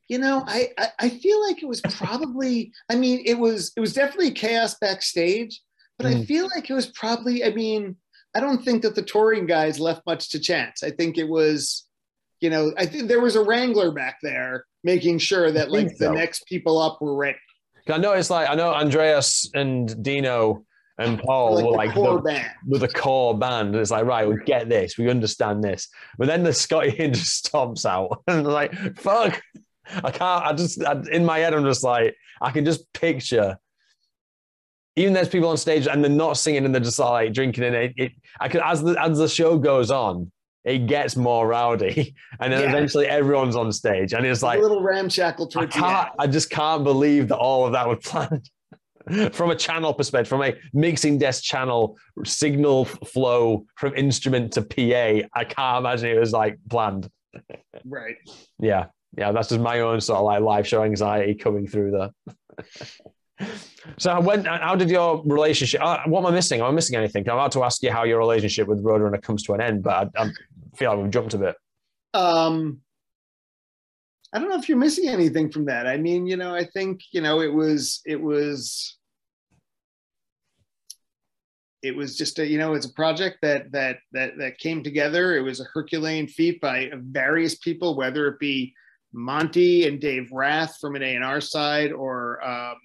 You 0.09 0.19
know, 0.19 0.43
I, 0.45 0.69
I 0.77 0.87
I 0.99 1.09
feel 1.09 1.41
like 1.47 1.63
it 1.63 1.67
was 1.67 1.81
probably. 1.81 2.71
I 2.89 2.95
mean, 2.95 3.21
it 3.25 3.39
was 3.39 3.71
it 3.77 3.79
was 3.79 3.93
definitely 3.93 4.31
chaos 4.31 4.75
backstage, 4.79 5.61
but 5.97 6.05
I 6.07 6.15
Mm. 6.15 6.25
feel 6.27 6.49
like 6.55 6.69
it 6.69 6.73
was 6.73 6.87
probably. 6.87 7.43
I 7.43 7.51
mean, 7.51 7.95
I 8.35 8.39
don't 8.39 8.63
think 8.63 8.81
that 8.81 8.95
the 8.95 9.01
touring 9.01 9.45
guys 9.45 9.79
left 9.79 10.01
much 10.05 10.29
to 10.31 10.39
chance. 10.39 10.83
I 10.83 10.91
think 10.91 11.17
it 11.17 11.27
was, 11.29 11.87
you 12.41 12.49
know, 12.49 12.73
I 12.77 12.85
think 12.85 13.07
there 13.07 13.21
was 13.21 13.35
a 13.35 13.43
wrangler 13.43 13.91
back 13.91 14.17
there 14.21 14.65
making 14.83 15.19
sure 15.19 15.51
that 15.51 15.71
like 15.71 15.97
the 15.97 16.11
next 16.11 16.45
people 16.47 16.79
up 16.79 17.01
were 17.01 17.15
ready. 17.15 17.37
I 17.89 17.97
know 17.97 18.13
it's 18.13 18.29
like 18.29 18.49
I 18.49 18.55
know 18.55 18.73
Andreas 18.73 19.49
and 19.53 20.03
Dino 20.03 20.65
and 20.99 21.19
Paul 21.19 21.55
like 21.55 21.65
were 21.65 21.71
the 21.71 21.77
like 21.77 21.93
core 21.93 22.15
the, 22.17 22.21
band. 22.21 22.51
with 22.67 22.81
the 22.81 22.87
core 22.89 23.37
band. 23.37 23.75
It's 23.75 23.91
like 23.91 24.05
right, 24.05 24.27
we 24.27 24.35
get 24.45 24.67
this, 24.69 24.97
we 24.97 25.09
understand 25.09 25.63
this. 25.63 25.87
But 26.17 26.27
then 26.27 26.43
the 26.43 26.53
Scotty 26.53 26.91
just 27.11 27.45
stomps 27.51 27.85
out, 27.85 28.21
and 28.27 28.45
like 28.59 28.73
fuck, 28.97 29.41
I 30.03 30.11
can't. 30.11 30.45
I 30.45 30.53
just 30.53 30.83
I, 30.83 31.01
in 31.11 31.25
my 31.25 31.39
head, 31.39 31.53
I'm 31.53 31.63
just 31.65 31.83
like 31.83 32.15
I 32.41 32.51
can 32.51 32.65
just 32.65 32.91
picture. 32.93 33.57
Even 34.95 35.13
there's 35.13 35.29
people 35.29 35.49
on 35.49 35.57
stage 35.57 35.87
and 35.87 36.03
they're 36.03 36.11
not 36.11 36.37
singing 36.37 36.65
and 36.65 36.73
they're 36.73 36.81
just 36.81 36.99
like 36.99 37.33
drinking 37.33 37.63
and 37.63 37.75
it. 37.75 37.93
it 37.97 38.11
I 38.39 38.47
can 38.47 38.61
as 38.63 38.83
the 38.83 38.95
as 39.01 39.17
the 39.17 39.27
show 39.27 39.57
goes 39.57 39.89
on, 39.89 40.31
it 40.63 40.85
gets 40.87 41.15
more 41.15 41.47
rowdy, 41.47 42.13
and 42.39 42.53
then 42.53 42.61
Yeah. 42.61 42.69
eventually 42.69 43.07
everyone's 43.07 43.55
on 43.55 43.71
stage, 43.71 44.13
and 44.13 44.25
it's 44.25 44.43
like 44.43 44.59
a 44.59 44.61
little 44.61 44.83
ramshackle 44.83 45.47
I 45.47 45.49
towards 45.49 45.73
the 45.75 45.79
end. 45.79 45.85
can't. 45.87 46.09
I 46.19 46.27
just 46.27 46.49
can't 46.51 46.83
believe 46.83 47.27
that 47.29 47.37
all 47.37 47.65
of 47.65 47.73
that 47.73 47.87
was 47.87 47.99
planned. 48.03 48.49
from 49.35 49.49
a 49.51 49.55
channel 49.55 49.93
perspective, 49.93 50.29
from 50.29 50.43
a 50.43 50.53
mixing 50.73 51.17
desk 51.17 51.43
channel 51.43 51.97
signal 52.23 52.85
flow 52.85 53.65
from 53.75 53.93
instrument 53.95 54.53
to 54.53 54.61
PA, 54.61 55.27
I 55.33 55.43
can't 55.43 55.79
imagine 55.79 56.09
it 56.11 56.19
was 56.19 56.31
like 56.31 56.57
planned. 56.69 57.09
Right. 57.85 58.15
Yeah, 58.59 58.85
yeah, 59.17 59.31
that's 59.31 59.49
just 59.49 59.61
my 59.61 59.79
own 59.81 60.01
sort 60.01 60.19
of 60.19 60.25
like 60.25 60.41
live 60.41 60.67
show 60.67 60.83
anxiety 60.83 61.35
coming 61.35 61.67
through 61.67 61.91
there. 61.91 63.47
so, 63.97 64.19
when 64.21 64.45
how 64.45 64.75
did 64.75 64.89
your 64.89 65.21
relationship? 65.25 65.81
Uh, 65.83 65.99
what 66.05 66.19
am 66.21 66.27
I 66.27 66.31
missing? 66.31 66.61
Am 66.61 66.67
I 66.67 66.71
missing 66.71 66.95
anything? 66.95 67.27
I'm 67.29 67.35
about 67.35 67.51
to 67.53 67.63
ask 67.63 67.81
you 67.83 67.91
how 67.91 68.03
your 68.03 68.19
relationship 68.19 68.67
with 68.67 68.83
Roadrunner 68.83 69.21
comes 69.21 69.43
to 69.43 69.53
an 69.53 69.61
end, 69.61 69.83
but 69.83 70.09
I, 70.15 70.23
I 70.23 70.31
feel 70.75 70.91
like 70.91 71.03
we've 71.03 71.11
jumped 71.11 71.33
a 71.33 71.37
bit. 71.37 71.55
um 72.13 72.79
i 74.33 74.39
don't 74.39 74.49
know 74.49 74.57
if 74.57 74.67
you're 74.67 74.77
missing 74.77 75.07
anything 75.07 75.51
from 75.51 75.65
that 75.65 75.87
i 75.87 75.97
mean 75.97 76.25
you 76.25 76.37
know 76.37 76.53
i 76.53 76.65
think 76.65 77.01
you 77.11 77.21
know 77.21 77.41
it 77.41 77.53
was 77.53 78.01
it 78.05 78.19
was 78.19 78.97
it 81.81 81.95
was 81.95 82.17
just 82.17 82.39
a 82.39 82.47
you 82.47 82.57
know 82.57 82.73
it's 82.73 82.85
a 82.85 82.93
project 82.93 83.37
that 83.41 83.71
that 83.71 83.97
that 84.11 84.37
that 84.37 84.57
came 84.57 84.83
together 84.83 85.35
it 85.35 85.41
was 85.41 85.59
a 85.59 85.65
herculean 85.73 86.27
feat 86.27 86.59
by 86.61 86.91
various 86.93 87.55
people 87.55 87.95
whether 87.95 88.27
it 88.27 88.39
be 88.39 88.73
monte 89.13 89.87
and 89.87 89.99
dave 90.01 90.27
rath 90.31 90.77
from 90.81 90.95
an 90.95 91.03
a&r 91.03 91.39
side 91.41 91.91
or 91.91 92.43
um 92.45 92.75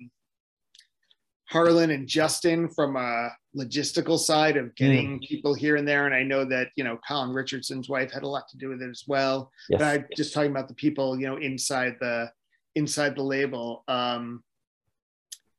harlan 1.51 1.91
and 1.91 2.07
justin 2.07 2.69
from 2.69 2.97
a 2.97 3.31
logistical 3.57 4.19
side 4.19 4.57
of 4.59 4.75
getting 4.75 5.19
people 5.21 5.55
here 5.55 5.77
and 5.77 5.89
there 5.89 6.05
and 6.05 6.15
i 6.15 6.23
know 6.23 6.45
that 6.45 6.69
you 6.77 6.85
know 6.85 6.99
colin 7.09 7.31
richardson's 7.31 7.89
wife 7.89 8.13
had 8.13 8.23
a 8.23 8.29
lot 8.29 8.47
to 8.49 8.59
do 8.59 8.69
with 8.69 8.83
it 8.83 8.91
as 8.91 9.05
well 9.09 9.51
Yes. 9.71 9.79
but 9.81 9.87
I'm 10.01 10.07
just 10.17 10.35
talking 10.35 10.51
about 10.51 10.69
the 10.69 10.75
people, 10.75 11.19
you 11.19 11.27
know, 11.27 11.37
inside 11.39 11.97
the 12.01 12.31
inside 12.75 13.17
the 13.17 13.23
label. 13.23 13.83
Um, 13.89 14.43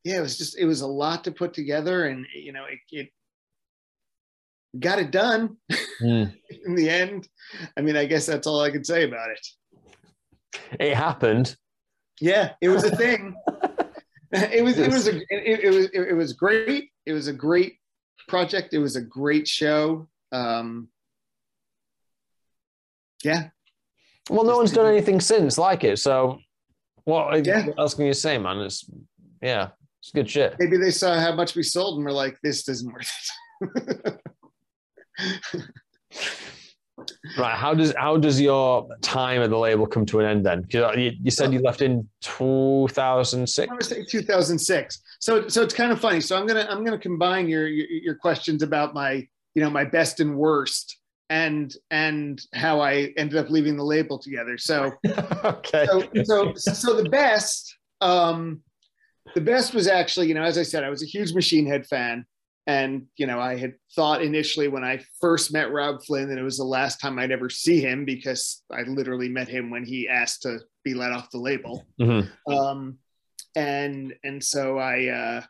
yeah, 0.04 0.18
it 0.18 0.22
was 0.22 0.38
just 0.38 0.58
it 0.58 0.66
was 0.66 0.82
a 0.82 0.88
lot 0.88 1.24
to 1.26 1.32
put 1.32 1.54
together, 1.54 2.06
and 2.06 2.26
you 2.34 2.54
know, 2.54 2.66
it, 2.66 2.80
it 2.92 3.10
got 4.80 5.00
it 5.00 5.12
done 5.12 5.58
Mm. 6.02 6.34
in 6.66 6.76
the 6.76 6.90
end. 6.90 7.28
I 7.78 7.82
mean, 7.82 7.98
I 7.98 8.06
guess 8.06 8.26
that's 8.26 8.48
all 8.48 8.62
I 8.62 8.72
can 8.72 8.84
say 8.86 9.04
about 9.04 9.30
it. 9.32 9.46
It 10.80 10.96
happened. 10.96 11.56
Yeah, 12.22 12.54
it 12.62 12.70
was 12.70 12.84
a 12.84 12.96
thing. 12.96 13.36
it 14.32 14.64
was 14.64 14.78
it 14.78 14.92
was 14.92 15.08
a 15.08 15.18
it, 15.18 15.64
it 15.64 15.74
was 15.74 15.86
it, 15.94 16.14
was 16.14 16.34
great. 16.34 16.92
It 17.06 17.14
was 17.14 17.28
a 17.28 17.34
great 17.34 17.78
project. 18.28 18.74
It 18.74 18.80
was 18.80 18.96
a 18.96 19.02
great 19.02 19.48
show. 19.48 20.08
Um, 20.32 20.90
yeah, 23.24 23.50
Well, 24.30 24.44
no 24.46 24.58
one's 24.58 24.72
done 24.72 24.86
anything 24.86 25.20
since 25.20 25.58
like 25.58 25.84
it. 25.84 25.98
So, 26.00 26.40
what 27.06 27.46
Yeah. 27.46 27.66
what 27.68 27.80
else 27.80 27.94
can 27.96 28.06
you 28.06 28.14
say, 28.14 28.38
man? 28.38 28.58
It's 28.60 28.86
yeah, 29.42 29.70
it's 30.02 30.12
good 30.12 30.30
shit. 30.30 30.56
maybe 30.60 30.78
they 30.78 30.92
saw 30.92 31.20
how 31.20 31.34
much 31.34 31.56
we 31.56 31.64
sold 31.64 31.98
and 31.98 32.06
were 32.06 32.12
like, 32.12 32.38
this 32.44 32.68
isn't 32.70 32.94
worth 32.94 33.12
it. 33.62 34.22
Right? 37.38 37.56
How 37.56 37.74
does 37.74 37.94
how 37.98 38.18
does 38.18 38.40
your 38.40 38.88
time 39.02 39.42
at 39.42 39.50
the 39.50 39.58
label 39.58 39.86
come 39.88 40.06
to 40.08 40.20
an 40.20 40.26
end 40.26 40.46
then? 40.46 40.64
'Cause 40.66 40.96
you, 40.98 41.12
you 41.22 41.32
said 41.32 41.52
you 41.54 41.60
left 41.60 41.82
in 41.82 42.08
two 42.22 42.88
thousand 42.92 43.44
I 43.44 43.46
six. 43.46 43.88
to 43.88 43.96
say 43.96 44.04
2006. 44.06 45.02
So 45.20 45.48
so 45.48 45.62
it's 45.64 45.74
kind 45.74 45.92
of 45.92 46.00
funny. 46.00 46.22
So 46.22 46.38
I'm 46.38 46.46
gonna 46.48 46.68
I'm 46.70 46.84
gonna 46.84 46.98
combine 47.00 47.48
your 47.48 47.68
your, 47.68 47.88
your 47.88 48.16
questions 48.16 48.64
about 48.64 48.94
my 48.94 49.28
you 49.56 49.62
know 49.64 49.70
my 49.70 49.84
best 49.84 50.20
and 50.20 50.36
worst 50.38 50.98
and 51.30 51.74
and 51.92 52.42
how 52.54 52.80
I 52.82 53.14
ended 53.18 53.38
up 53.38 53.50
leaving 53.50 53.78
the 53.78 53.84
label 53.84 54.18
together. 54.18 54.58
So 54.58 54.92
okay. 55.44 55.86
so 55.88 56.04
so 56.24 56.54
so 56.56 57.02
the 57.02 57.10
best 57.10 57.78
um 58.02 58.62
the 59.36 59.42
best 59.42 59.74
was 59.74 59.88
actually 59.88 60.28
you 60.28 60.34
know 60.34 60.44
as 60.44 60.58
I 60.58 60.64
said 60.64 60.84
I 60.84 60.90
was 60.90 61.04
a 61.04 61.06
huge 61.06 61.34
Machine 61.34 61.66
Head 61.68 61.86
fan. 61.86 62.26
And 62.70 63.08
you 63.18 63.26
know, 63.26 63.40
I 63.40 63.58
had 63.58 63.74
thought 63.96 64.22
initially 64.22 64.68
when 64.68 64.84
I 64.84 65.02
first 65.20 65.52
met 65.52 65.72
Robb 65.72 66.04
Flynn 66.04 66.30
that 66.30 66.38
it 66.38 66.44
was 66.44 66.60
the 66.60 66.64
last 66.64 67.02
time 67.02 67.18
I'd 67.18 67.32
ever 67.32 67.50
see 67.50 67.82
him 67.82 68.06
because 68.06 68.62
I 68.72 68.84
literally 68.84 69.28
met 69.28 69.48
him 69.48 69.72
when 69.72 69.84
he 69.84 70.08
asked 70.08 70.44
to 70.44 70.60
be 70.84 70.94
let 70.94 71.12
off 71.12 71.32
the 71.32 71.40
label. 71.40 71.88
Mhm. 72.00 72.30
um, 72.48 73.00
and 73.56 74.14
and 74.24 74.44
so 74.44 74.78
I 74.78 75.08
uh, 75.08 75.42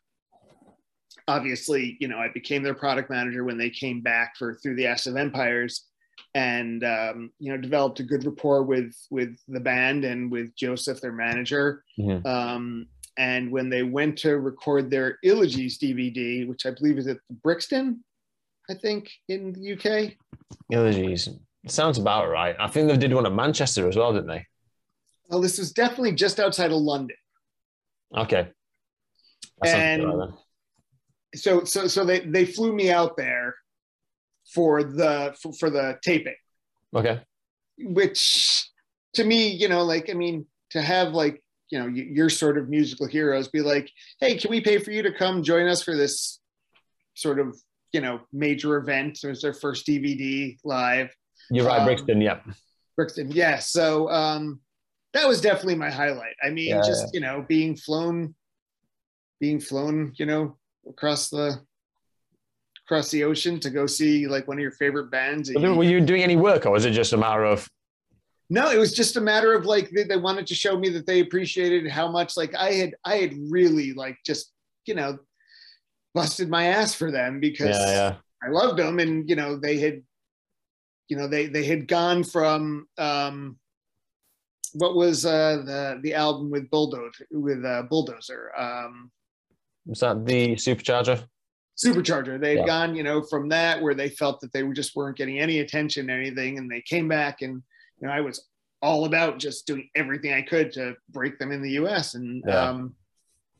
obviously 1.28 1.98
you 2.00 2.08
know 2.08 2.18
I 2.18 2.30
became 2.34 2.64
their 2.64 2.74
product 2.74 3.10
manager 3.10 3.44
when 3.44 3.58
they 3.58 3.70
came 3.70 4.00
back 4.00 4.38
for 4.38 4.58
through 4.64 4.76
the 4.76 4.88
Ashes 4.88 5.08
of 5.08 5.18
Empires, 5.18 5.88
and 6.36 6.86
um, 6.86 7.32
you 7.38 7.52
know 7.52 7.58
developed 7.58 8.00
a 8.00 8.04
good 8.04 8.24
rapport 8.24 8.64
with 8.64 8.96
with 9.12 9.36
the 9.50 9.60
band 9.60 10.06
and 10.06 10.32
with 10.32 10.56
Joseph, 10.56 11.02
their 11.02 11.12
manager. 11.12 11.84
Mhm. 12.00 12.26
Um, 12.26 12.88
and 13.20 13.52
when 13.52 13.70
they 13.70 13.84
went 13.84 14.18
to 14.20 14.40
record 14.40 14.90
their 14.90 15.20
Elegies 15.24 15.78
DVD, 15.78 16.48
which 16.48 16.66
I 16.66 16.72
believe 16.72 16.98
is 16.98 17.06
at 17.08 17.18
Brixton, 17.44 18.04
I 18.70 18.74
think 18.74 19.12
in 19.28 19.54
the 19.54 19.74
UK. 19.74 20.14
Geez. 20.72 21.30
Sounds 21.68 22.00
about 22.00 22.30
right. 22.30 22.56
I 22.60 22.68
think 22.68 22.88
they 22.88 22.98
did 22.98 23.14
one 23.14 23.26
at 23.26 23.34
Manchester 23.34 23.88
as 23.88 23.96
well, 23.96 24.14
didn't 24.14 24.30
they? 24.30 24.46
Well, 25.30 25.42
this 25.42 25.60
was 25.60 25.72
definitely 25.74 26.14
just 26.14 26.40
outside 26.40 26.72
of 26.72 26.78
London. 26.78 27.18
Okay. 28.18 28.48
That 29.62 29.76
And- 29.76 30.08
right 30.08 30.30
so 31.36 31.64
so 31.64 31.86
so 31.86 32.04
they 32.04 32.22
they 32.22 32.44
flew 32.44 32.74
me 32.74 32.90
out 32.90 33.16
there 33.16 33.54
for 34.52 34.84
the 34.84 35.36
for, 35.40 35.54
for 35.54 35.70
the 35.70 35.98
taping. 36.02 36.34
Okay. 36.96 37.22
which 37.78 38.68
to 39.14 39.24
me 39.24 39.48
you 39.50 39.70
know 39.70 39.84
like 39.84 40.10
i 40.10 40.14
mean 40.14 40.46
to 40.72 40.82
have 40.82 41.10
like 41.14 41.44
you 41.72 41.80
know 41.80 41.88
your 41.88 42.30
sort 42.30 42.58
of 42.58 42.70
musical 42.70 43.08
heroes 43.08 43.48
be 43.48 43.62
like 43.62 43.90
hey 44.20 44.38
can 44.38 44.50
we 44.50 44.60
pay 44.62 44.78
for 44.78 44.92
you 44.92 45.02
to 45.04 45.12
come 45.14 45.44
join 45.44 45.68
us 45.68 45.82
for 45.84 45.96
this 45.96 46.40
sort 47.16 47.40
of 47.40 47.56
you 47.94 48.02
know 48.02 48.20
major 48.34 48.78
event 48.78 49.20
it 49.24 49.28
was 49.28 49.42
their 49.42 49.54
first 49.54 49.86
dvd 49.88 50.58
live 50.64 51.10
You're 51.52 51.66
right, 51.66 51.80
Um, 51.80 51.86
Brixton. 51.86 52.22
Yep. 52.22 52.44
brixton 52.96 53.32
yeah 53.32 53.60
so 53.60 54.10
um 54.10 54.60
that 55.14 55.28
was 55.28 55.42
definitely 55.42 55.76
my 55.76 55.90
highlight 55.90 56.36
i 56.44 56.50
mean 56.50 56.70
Yeah, 56.70 56.82
just 56.86 57.14
you 57.14 57.20
know 57.20 57.46
being 57.48 57.76
flown 57.76 58.34
being 59.40 59.60
flown 59.60 60.14
you 60.18 60.26
know 60.26 60.58
across 60.88 61.30
the 61.30 61.60
across 62.86 63.12
the 63.12 63.24
ocean 63.24 63.60
to 63.60 63.70
go 63.70 63.86
see 63.86 64.28
like 64.28 64.48
one 64.48 64.58
of 64.58 64.62
your 64.62 64.72
favorite 64.72 65.12
bands 65.12 65.52
Were 65.54 65.84
you 65.84 66.02
doing 66.02 66.24
any 66.24 66.36
work, 66.36 66.66
or 66.66 66.72
was 66.72 66.86
it 66.86 66.92
just 66.92 67.14
a 67.14 67.18
matter 67.18 67.46
of? 67.46 67.68
No, 68.50 68.72
it 68.72 68.78
was 68.78 68.94
just 68.94 69.16
a 69.16 69.22
matter 69.22 69.54
of 69.54 69.66
like 69.66 69.92
they, 69.92 70.04
they 70.04 70.18
wanted 70.18 70.48
to 70.48 70.56
show 70.56 70.78
me 70.78 70.90
that 70.90 71.06
they 71.06 71.20
appreciated 71.20 71.90
how 71.90 72.10
much 72.12 72.36
like 72.36 72.56
I 72.56 72.72
had 72.74 72.96
I 73.06 73.18
had 73.18 73.34
really 73.50 73.94
like 73.94 74.18
just 74.26 74.52
you 74.86 74.96
know 74.96 75.20
busted 76.16 76.50
my 76.50 76.66
ass 76.66 76.94
for 76.96 77.12
them 77.12 77.40
because 77.40 77.70
Yeah, 77.70 77.92
yeah. 77.92 78.16
I 78.44 78.50
loved 78.50 78.80
them 78.80 79.00
and 79.00 79.30
you 79.30 79.36
know 79.36 79.56
they 79.58 79.78
had 79.78 80.02
you 81.10 81.18
know 81.18 81.28
they 81.28 81.46
they 81.46 81.64
had 81.64 81.88
gone 81.88 82.24
from 82.24 82.88
um 82.98 83.58
what 84.74 84.96
was 84.96 85.26
uh 85.26 85.62
the 85.66 86.00
the 86.02 86.14
album 86.16 86.50
with 86.50 86.70
bulldozer 86.72 87.12
with 87.32 87.64
uh 87.64 87.84
bulldozer 87.84 88.52
um 88.58 89.12
Was 89.86 90.00
that 90.00 90.26
the 90.26 90.56
supercharger? 90.56 91.24
supercharger 91.78 92.40
they 92.42 92.52
had 92.58 92.60
Yeah. 92.60 92.66
gone 92.66 92.96
you 92.96 93.04
know 93.04 93.22
from 93.22 93.50
that 93.50 93.82
where 93.82 93.94
they 93.94 94.10
felt 94.10 94.42
that 94.42 94.52
they 94.54 94.64
were 94.64 94.74
just 94.74 94.96
weren't 94.96 95.18
getting 95.18 95.40
any 95.40 95.60
attention 95.60 96.10
or 96.10 96.16
anything 96.16 96.58
and 96.58 96.70
they 96.70 96.82
came 96.82 97.08
back 97.08 97.42
and 97.42 97.64
you 98.02 98.08
know 98.08 98.14
i 98.14 98.22
was 98.22 98.48
all 98.82 99.04
about 99.06 99.40
just 99.40 99.68
doing 99.68 99.90
everything 99.94 100.34
I 100.34 100.42
could 100.42 100.72
to 100.74 100.96
break 101.10 101.38
them 101.38 101.52
in 101.52 101.62
the 101.62 101.72
US. 101.72 102.16
And 102.16 102.42
Yeah. 102.48 102.70
um, 102.70 102.96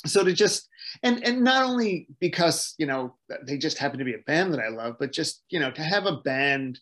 so 0.06 0.24
to 0.24 0.32
just 0.32 0.70
and 1.04 1.22
and 1.28 1.44
not 1.44 1.66
only 1.66 2.08
because 2.22 2.74
you 2.78 2.86
know 2.86 3.18
they 3.46 3.58
just 3.58 3.78
happen 3.78 4.00
to 4.00 4.06
be 4.06 4.14
a 4.14 4.20
band 4.26 4.54
that 4.54 4.62
I 4.62 4.70
love, 4.70 4.96
but 4.98 5.12
just 5.12 5.44
you 5.50 5.60
know 5.60 5.72
to 5.72 5.84
have 5.84 6.06
a 6.06 6.22
band 6.22 6.80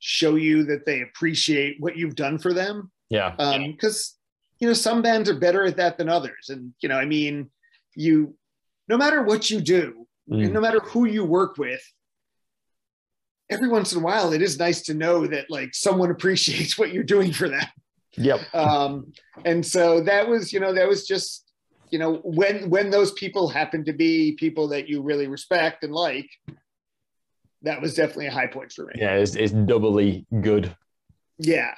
show 0.00 0.34
you 0.34 0.64
that 0.64 0.84
they 0.84 1.00
appreciate 1.00 1.76
what 1.80 1.96
you've 1.96 2.14
done 2.14 2.36
for 2.38 2.52
them 2.52 2.90
Yeah. 3.08 3.34
because 3.66 4.16
you 4.60 4.68
know 4.68 4.74
some 4.74 5.00
bands 5.00 5.30
are 5.30 5.38
better 5.40 5.64
at 5.64 5.78
that 5.78 5.96
than 5.96 6.10
others 6.10 6.50
and 6.50 6.74
you 6.82 6.88
know 6.90 6.98
i 6.98 7.06
mean 7.06 7.48
you 7.94 8.36
no 8.88 8.98
matter 8.98 9.22
what 9.22 9.48
you 9.50 9.60
do 9.62 10.06
Mm. 10.28 10.44
and 10.44 10.52
no 10.52 10.60
matter 10.60 10.80
who 10.80 11.04
you 11.06 11.24
work 11.24 11.56
with 11.56 11.80
every 13.50 13.68
once 13.68 13.92
in 13.92 14.00
a 14.00 14.04
while 14.04 14.32
it 14.32 14.42
is 14.42 14.58
nice 14.58 14.82
to 14.82 14.94
know 14.94 15.26
that 15.26 15.46
like 15.50 15.74
someone 15.74 16.10
appreciates 16.16 16.76
what 16.78 16.92
you're 16.92 17.04
doing 17.04 17.32
for 17.32 17.48
them 17.48 17.66
Yep. 18.18 18.40
um 18.54 19.12
and 19.44 19.64
so 19.64 20.00
that 20.02 20.26
was 20.28 20.52
you 20.52 20.60
know 20.60 20.72
that 20.72 20.88
was 20.88 21.06
just 21.06 21.52
you 21.90 21.98
know 21.98 22.14
when 22.24 22.70
when 22.70 22.90
those 22.90 23.12
people 23.12 23.48
happen 23.48 23.84
to 23.84 23.92
be 23.92 24.32
people 24.32 24.68
that 24.68 24.88
you 24.88 25.02
really 25.02 25.26
respect 25.28 25.84
and 25.84 25.92
like 25.92 26.28
that 27.62 27.80
was 27.80 27.94
definitely 27.94 28.26
a 28.26 28.30
high 28.32 28.46
point 28.46 28.72
for 28.72 28.84
me 28.86 28.92
Yeah, 28.96 29.14
it's, 29.16 29.34
it's 29.34 29.52
doubly 29.52 30.26
good. 30.40 30.74
yeah. 31.38 31.74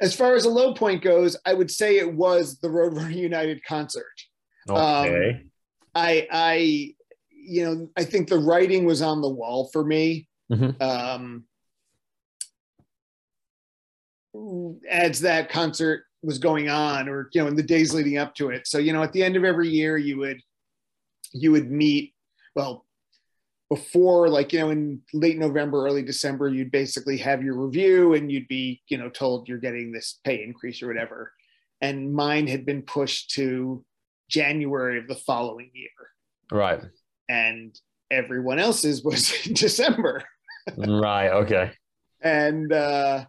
As 0.00 0.14
far 0.14 0.34
as 0.34 0.46
a 0.46 0.50
low 0.50 0.72
point 0.72 1.02
goes, 1.02 1.36
I 1.44 1.52
would 1.52 1.70
say 1.70 1.98
it 1.98 2.14
was 2.14 2.58
the 2.60 2.68
Roadrunner 2.68 3.14
United 3.30 3.62
concert. 3.64 4.06
Okay. 4.68 5.42
I, 5.94 6.26
I, 6.30 6.94
you 7.30 7.64
know, 7.64 7.90
I 7.98 8.04
think 8.04 8.28
the 8.28 8.38
writing 8.38 8.86
was 8.86 9.02
on 9.02 9.20
the 9.20 9.28
wall 9.28 9.68
for 9.74 9.84
me. 9.84 10.26
Mhm. 10.50 10.80
Um, 10.82 11.44
as 14.88 15.20
that 15.20 15.50
concert 15.50 16.04
was 16.22 16.38
going 16.38 16.68
on, 16.68 17.08
or 17.08 17.28
you 17.32 17.40
know, 17.40 17.48
in 17.48 17.56
the 17.56 17.62
days 17.62 17.94
leading 17.94 18.18
up 18.18 18.34
to 18.36 18.50
it. 18.50 18.66
So 18.66 18.78
you 18.78 18.92
know, 18.92 19.02
at 19.02 19.12
the 19.12 19.22
end 19.22 19.36
of 19.36 19.44
every 19.44 19.68
year, 19.68 19.96
you 19.96 20.18
would, 20.18 20.40
you 21.32 21.52
would 21.52 21.70
meet. 21.70 22.14
Well, 22.54 22.84
before 23.70 24.28
like 24.28 24.52
you 24.52 24.58
know 24.58 24.70
in 24.70 25.00
late 25.14 25.38
november 25.38 25.86
early 25.86 26.02
december 26.02 26.48
you'd 26.48 26.72
basically 26.72 27.16
have 27.16 27.42
your 27.42 27.54
review 27.54 28.14
and 28.14 28.30
you'd 28.30 28.48
be 28.48 28.82
you 28.88 28.98
know 28.98 29.08
told 29.08 29.48
you're 29.48 29.58
getting 29.58 29.92
this 29.92 30.18
pay 30.24 30.42
increase 30.42 30.82
or 30.82 30.88
whatever 30.88 31.32
and 31.80 32.12
mine 32.12 32.46
had 32.48 32.66
been 32.66 32.82
pushed 32.82 33.30
to 33.30 33.82
january 34.28 34.98
of 34.98 35.06
the 35.06 35.14
following 35.14 35.70
year 35.72 35.88
right. 36.50 36.82
and 37.28 37.78
everyone 38.10 38.58
else's 38.58 39.04
was 39.04 39.32
in 39.46 39.54
december 39.54 40.24
Right. 40.76 41.28
Okay. 41.30 41.72
and 42.22 42.72
uh 42.72 43.24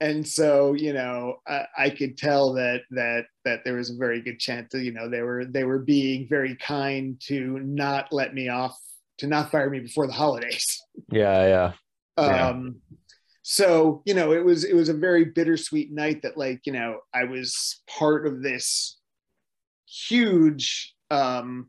and 0.00 0.26
so 0.26 0.72
you 0.72 0.92
know 0.92 1.36
I, 1.46 1.66
I 1.78 1.90
could 1.90 2.16
tell 2.18 2.52
that 2.54 2.80
that 2.90 3.26
that 3.44 3.60
there 3.64 3.74
was 3.76 3.90
a 3.90 3.96
very 3.96 4.20
good 4.20 4.38
chance 4.40 4.72
that 4.72 4.82
you 4.82 4.92
know 4.92 5.08
they 5.08 5.22
were 5.22 5.44
they 5.44 5.64
were 5.64 5.78
being 5.78 6.26
very 6.28 6.56
kind 6.56 7.20
to 7.28 7.60
not 7.60 8.12
let 8.12 8.34
me 8.34 8.48
off 8.48 8.76
to 9.18 9.26
not 9.28 9.50
fire 9.52 9.70
me 9.70 9.80
before 9.80 10.06
the 10.08 10.12
holidays 10.12 10.80
Yeah. 11.10 11.46
Yeah. 11.46 11.72
Yeah. 12.18 12.48
um 12.48 12.76
so 13.42 14.02
you 14.04 14.14
know 14.14 14.32
it 14.32 14.44
was 14.44 14.64
it 14.64 14.74
was 14.74 14.88
a 14.88 14.94
very 14.94 15.24
bittersweet 15.24 15.92
night 15.92 16.22
that 16.22 16.36
like 16.36 16.60
you 16.64 16.72
know 16.72 16.98
i 17.14 17.24
was 17.24 17.82
part 17.88 18.26
of 18.26 18.42
this 18.42 18.98
huge 19.86 20.94
um 21.10 21.68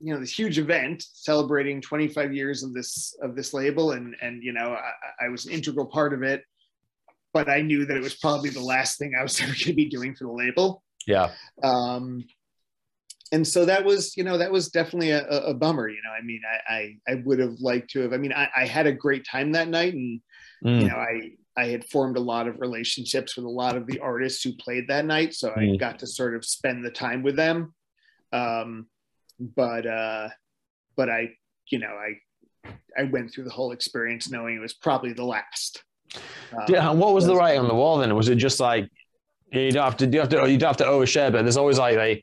you 0.00 0.12
know 0.12 0.20
this 0.20 0.36
huge 0.36 0.58
event 0.58 1.02
celebrating 1.12 1.80
25 1.80 2.32
years 2.34 2.62
of 2.62 2.72
this 2.74 3.16
of 3.22 3.34
this 3.36 3.54
label 3.54 3.92
and 3.92 4.14
and 4.22 4.42
you 4.42 4.52
know 4.52 4.76
i, 5.20 5.26
I 5.26 5.28
was 5.28 5.46
an 5.46 5.52
integral 5.52 5.86
part 5.86 6.12
of 6.12 6.22
it 6.22 6.42
but 7.32 7.48
i 7.48 7.60
knew 7.62 7.84
that 7.86 7.96
it 7.96 8.02
was 8.02 8.14
probably 8.16 8.50
the 8.50 8.60
last 8.60 8.98
thing 8.98 9.12
i 9.18 9.22
was 9.22 9.40
ever 9.42 9.52
going 9.52 9.58
to 9.64 9.72
be 9.74 9.88
doing 9.88 10.14
for 10.14 10.24
the 10.24 10.32
label 10.32 10.82
Yeah. 11.06 11.30
um 11.62 12.24
and 13.32 13.46
so 13.46 13.64
that 13.64 13.84
was 13.84 14.16
you 14.16 14.24
know 14.24 14.36
that 14.38 14.52
was 14.52 14.68
definitely 14.68 15.10
a, 15.10 15.26
a 15.26 15.54
bummer 15.54 15.88
you 15.88 16.00
know 16.04 16.10
i 16.10 16.22
mean 16.22 16.42
i 16.68 16.74
i, 16.74 17.12
I 17.12 17.22
would 17.24 17.38
have 17.38 17.54
liked 17.60 17.90
to 17.90 18.00
have 18.00 18.12
i 18.12 18.16
mean 18.18 18.32
I, 18.32 18.48
I 18.56 18.66
had 18.66 18.86
a 18.86 18.92
great 18.92 19.24
time 19.30 19.52
that 19.52 19.68
night 19.68 19.94
and 19.94 20.20
Mm. 20.64 20.80
you 20.80 20.88
know 20.88 20.96
i 20.96 21.32
i 21.58 21.66
had 21.66 21.84
formed 21.90 22.16
a 22.16 22.20
lot 22.20 22.48
of 22.48 22.58
relationships 22.60 23.36
with 23.36 23.44
a 23.44 23.50
lot 23.50 23.76
of 23.76 23.86
the 23.86 23.98
artists 24.00 24.42
who 24.42 24.52
played 24.54 24.88
that 24.88 25.04
night 25.04 25.34
so 25.34 25.50
i 25.50 25.60
Mm. 25.64 25.78
got 25.78 25.98
to 25.98 26.06
sort 26.06 26.34
of 26.34 26.42
spend 26.44 26.82
the 26.84 26.90
time 26.90 27.22
with 27.22 27.36
them 27.36 27.74
um 28.32 28.86
but 29.38 29.86
uh 29.86 30.28
but 30.96 31.08
i 31.10 31.28
you 31.70 31.78
know 31.78 31.88
i 31.88 32.70
i 32.96 33.02
went 33.04 33.32
through 33.32 33.44
the 33.44 33.50
whole 33.50 33.72
experience 33.72 34.30
knowing 34.30 34.56
it 34.56 34.60
was 34.60 34.74
probably 34.74 35.12
the 35.12 35.24
last 35.24 35.82
Um, 36.52 36.64
Yeah, 36.68 36.90
and 36.90 37.00
what 37.00 37.14
was 37.14 37.26
the 37.26 37.34
writing 37.34 37.60
on 37.60 37.68
the 37.68 37.74
wall 37.74 37.98
then? 37.98 38.14
Was 38.14 38.28
it 38.28 38.36
just 38.36 38.60
like 38.60 38.88
you 39.52 39.70
don't 39.72 39.84
have 39.84 39.96
to 39.98 40.06
you 40.06 40.20
have 40.20 40.28
to 40.30 40.48
you 40.50 40.58
don't 40.58 40.68
have 40.68 40.76
to 40.78 40.84
overshare, 40.84 41.30
but 41.32 41.42
there's 41.42 41.56
always 41.56 41.78
like 41.78 41.96
a 41.96 42.22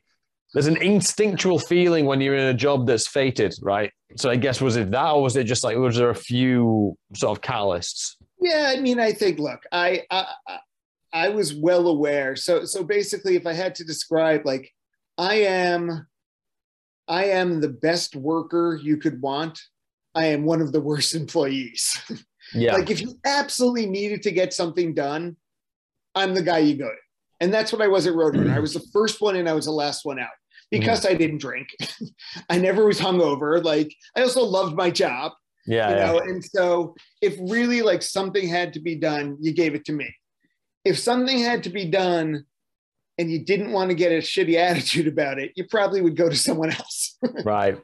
there's 0.54 0.66
an 0.66 0.76
instinctual 0.76 1.58
feeling 1.58 2.04
when 2.06 2.20
you're 2.20 2.34
in 2.36 2.48
a 2.54 2.54
job 2.54 2.86
that's 2.86 3.06
fated, 3.08 3.54
right? 3.62 3.90
So 4.16 4.28
I 4.30 4.36
guess 4.36 4.60
was 4.60 4.76
it 4.76 4.90
that, 4.90 5.10
or 5.12 5.22
was 5.22 5.36
it 5.36 5.44
just 5.44 5.64
like 5.64 5.76
was 5.76 5.96
there 5.96 6.10
a 6.10 6.14
few 6.14 6.94
sort 7.14 7.36
of 7.38 7.42
catalysts? 7.42 8.16
Yeah, 8.40 8.72
I 8.76 8.80
mean, 8.80 8.98
I 9.00 9.12
think 9.12 9.38
look, 9.38 9.60
I, 9.72 10.02
I 10.10 10.26
I- 10.48 10.58
I 11.14 11.28
was 11.28 11.54
well 11.54 11.88
aware. 11.88 12.36
So 12.36 12.64
so 12.64 12.82
basically, 12.84 13.36
if 13.36 13.46
I 13.46 13.52
had 13.52 13.74
to 13.76 13.84
describe, 13.84 14.46
like, 14.46 14.72
I 15.18 15.34
am, 15.44 16.06
I 17.08 17.26
am 17.26 17.60
the 17.60 17.68
best 17.68 18.16
worker 18.16 18.78
you 18.82 18.96
could 18.96 19.20
want. 19.20 19.60
I 20.14 20.26
am 20.26 20.44
one 20.44 20.60
of 20.60 20.72
the 20.72 20.80
worst 20.80 21.14
employees. 21.22 22.00
Yeah, 22.54 22.74
Like, 22.74 22.90
if 22.90 23.00
you 23.00 23.18
absolutely 23.24 23.86
needed 23.86 24.22
to 24.22 24.30
get 24.30 24.52
something 24.52 24.94
done, 24.94 25.36
I'm 26.14 26.34
the 26.34 26.42
guy 26.42 26.58
you 26.58 26.74
go 26.74 26.88
to, 26.88 26.96
and 27.40 27.52
that's 27.52 27.72
what 27.72 27.80
I 27.80 27.88
was 27.88 28.06
at 28.06 28.12
Roadrunner. 28.12 28.54
I 28.54 28.60
was 28.60 28.74
the 28.74 28.86
first 28.92 29.20
one 29.20 29.36
and 29.36 29.48
I 29.48 29.54
was 29.54 29.64
the 29.64 29.72
last 29.72 30.04
one 30.04 30.18
out 30.18 30.28
because 30.70 31.06
I 31.06 31.14
didn't 31.14 31.38
drink. 31.38 31.68
I 32.50 32.58
never 32.58 32.84
was 32.84 33.00
hungover. 33.00 33.62
Like, 33.64 33.94
I 34.16 34.22
also 34.22 34.42
loved 34.42 34.76
my 34.76 34.90
job 34.90 35.32
yeah, 35.66 35.90
you 35.90 35.96
yeah. 35.96 36.06
know 36.06 36.18
and 36.18 36.44
so 36.44 36.94
if 37.20 37.36
really 37.40 37.82
like 37.82 38.02
something 38.02 38.48
had 38.48 38.72
to 38.72 38.80
be 38.80 38.96
done 38.96 39.36
you 39.40 39.52
gave 39.52 39.74
it 39.74 39.84
to 39.84 39.92
me 39.92 40.14
if 40.84 40.98
something 40.98 41.38
had 41.38 41.62
to 41.64 41.70
be 41.70 41.88
done 41.88 42.44
and 43.22 43.30
you 43.30 43.38
didn't 43.44 43.70
want 43.72 43.88
to 43.90 43.94
get 43.94 44.10
a 44.12 44.18
shitty 44.18 44.56
attitude 44.68 45.06
about 45.06 45.38
it 45.38 45.52
you 45.54 45.64
probably 45.70 46.00
would 46.02 46.16
go 46.16 46.28
to 46.28 46.36
someone 46.36 46.70
else 46.70 47.16
right. 47.44 47.78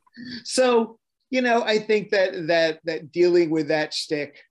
so 0.44 0.98
you 1.31 1.40
know 1.40 1.62
i 1.62 1.78
think 1.78 2.10
that 2.10 2.47
that 2.48 2.81
that 2.85 3.12
dealing 3.12 3.48
with 3.51 3.69
that 3.69 3.94
stick 3.94 4.43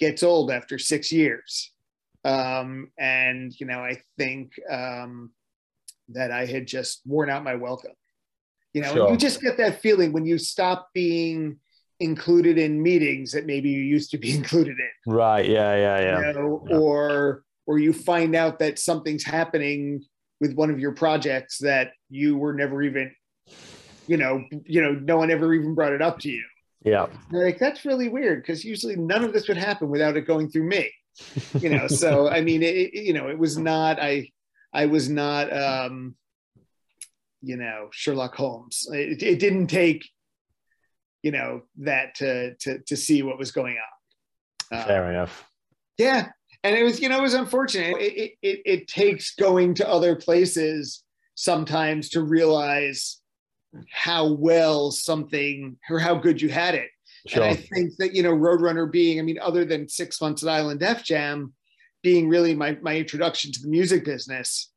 gets 0.00 0.22
old 0.22 0.50
after 0.50 0.78
six 0.78 1.12
years 1.12 1.72
um 2.24 2.88
and 2.98 3.52
you 3.60 3.66
know 3.66 3.80
i 3.80 3.94
think 4.18 4.52
um 4.70 5.30
that 6.08 6.30
i 6.30 6.44
had 6.46 6.66
just 6.66 7.02
worn 7.06 7.28
out 7.30 7.44
my 7.44 7.54
welcome 7.54 7.92
you 8.72 8.82
know 8.82 8.92
Sure. 8.94 9.10
you 9.10 9.16
just 9.16 9.40
get 9.40 9.56
that 9.58 9.80
feeling 9.80 10.12
when 10.12 10.26
you 10.26 10.38
stop 10.38 10.88
being 10.94 11.58
included 11.98 12.58
in 12.58 12.82
meetings 12.82 13.32
that 13.32 13.46
maybe 13.46 13.70
you 13.70 13.80
used 13.80 14.10
to 14.10 14.18
be 14.18 14.34
included 14.36 14.76
in 14.78 15.12
Right. 15.14 15.48
Yeah. 15.48 15.74
Yeah. 15.76 15.98
Yeah. 16.00 16.26
you 16.28 16.32
know, 16.34 16.66
Yeah. 16.68 16.76
or 16.76 17.42
or 17.66 17.78
you 17.78 17.92
find 17.92 18.34
out 18.34 18.58
that 18.58 18.78
something's 18.78 19.24
happening 19.24 20.04
with 20.40 20.54
one 20.54 20.70
of 20.70 20.78
your 20.78 20.92
projects 20.92 21.58
that 21.58 21.92
you 22.08 22.36
were 22.36 22.52
never 22.52 22.82
even 22.82 23.12
you 24.06 24.16
know 24.16 24.44
you 24.64 24.82
know 24.82 24.92
no 24.92 25.16
one 25.16 25.30
ever 25.30 25.52
even 25.54 25.74
brought 25.74 25.92
it 25.92 26.02
up 26.02 26.18
to 26.20 26.30
you. 26.30 26.44
Yeah. 26.84 27.06
Like 27.32 27.58
that's 27.58 27.84
really 27.84 28.08
weird 28.08 28.42
because 28.42 28.64
usually 28.64 28.96
none 28.96 29.24
of 29.24 29.32
this 29.32 29.48
would 29.48 29.56
happen 29.56 29.88
without 29.88 30.16
it 30.16 30.22
going 30.22 30.50
through 30.50 30.68
me 30.68 30.90
you 31.60 31.70
know? 31.70 31.86
So 31.88 32.28
i 32.30 32.40
mean 32.42 32.62
it, 32.62 32.94
you 32.94 33.14
know 33.14 33.28
it 33.28 33.38
was 33.38 33.56
not 33.56 33.98
i 34.00 34.28
i 34.72 34.86
was 34.86 35.08
not 35.08 35.50
um 35.50 36.14
you 37.46 37.56
know 37.56 37.88
sherlock 37.92 38.34
holmes. 38.34 38.86
It, 38.92 39.22
it 39.22 39.38
didn't 39.38 39.68
take 39.68 40.08
you 41.22 41.30
know 41.30 41.62
that 41.78 42.16
to 42.16 42.54
to 42.56 42.80
to 42.80 42.96
see 42.96 43.22
what 43.22 43.38
was 43.38 43.52
going 43.52 43.76
on. 43.76 44.78
Uh, 44.78 44.84
Fair 44.84 45.10
enough. 45.10 45.46
yeah, 45.96 46.30
and 46.66 46.76
it 46.76 46.82
was 46.82 47.00
you 47.00 47.08
know 47.08 47.18
it 47.18 47.22
was 47.22 47.34
unfortunate. 47.34 47.96
It, 47.98 48.32
it 48.42 48.60
it 48.64 48.88
takes 48.88 49.34
going 49.34 49.74
to 49.74 49.88
other 49.88 50.16
places 50.16 51.04
sometimes 51.34 52.08
to 52.10 52.22
realize 52.22 53.20
how 53.92 54.32
well 54.32 54.90
something 54.90 55.76
or 55.90 55.98
how 55.98 56.14
good 56.14 56.40
you 56.40 56.48
had 56.48 56.74
it. 56.74 56.88
Sure. 57.26 57.42
And 57.42 57.52
I 57.52 57.54
think 57.54 57.96
that 57.98 58.14
you 58.14 58.22
know 58.22 58.32
Roadrunner 58.32 58.90
being, 58.90 59.18
I 59.18 59.22
mean, 59.22 59.38
other 59.40 59.64
than 59.64 59.88
six 59.88 60.20
months 60.20 60.42
at 60.42 60.48
Island 60.48 60.80
Def 60.80 61.04
Jam, 61.04 61.54
being 62.02 62.28
really 62.28 62.54
my 62.54 62.76
my 62.82 62.96
introduction 62.96 63.52
to 63.52 63.62
the 63.62 63.68
music 63.68 64.04
business, 64.04 64.70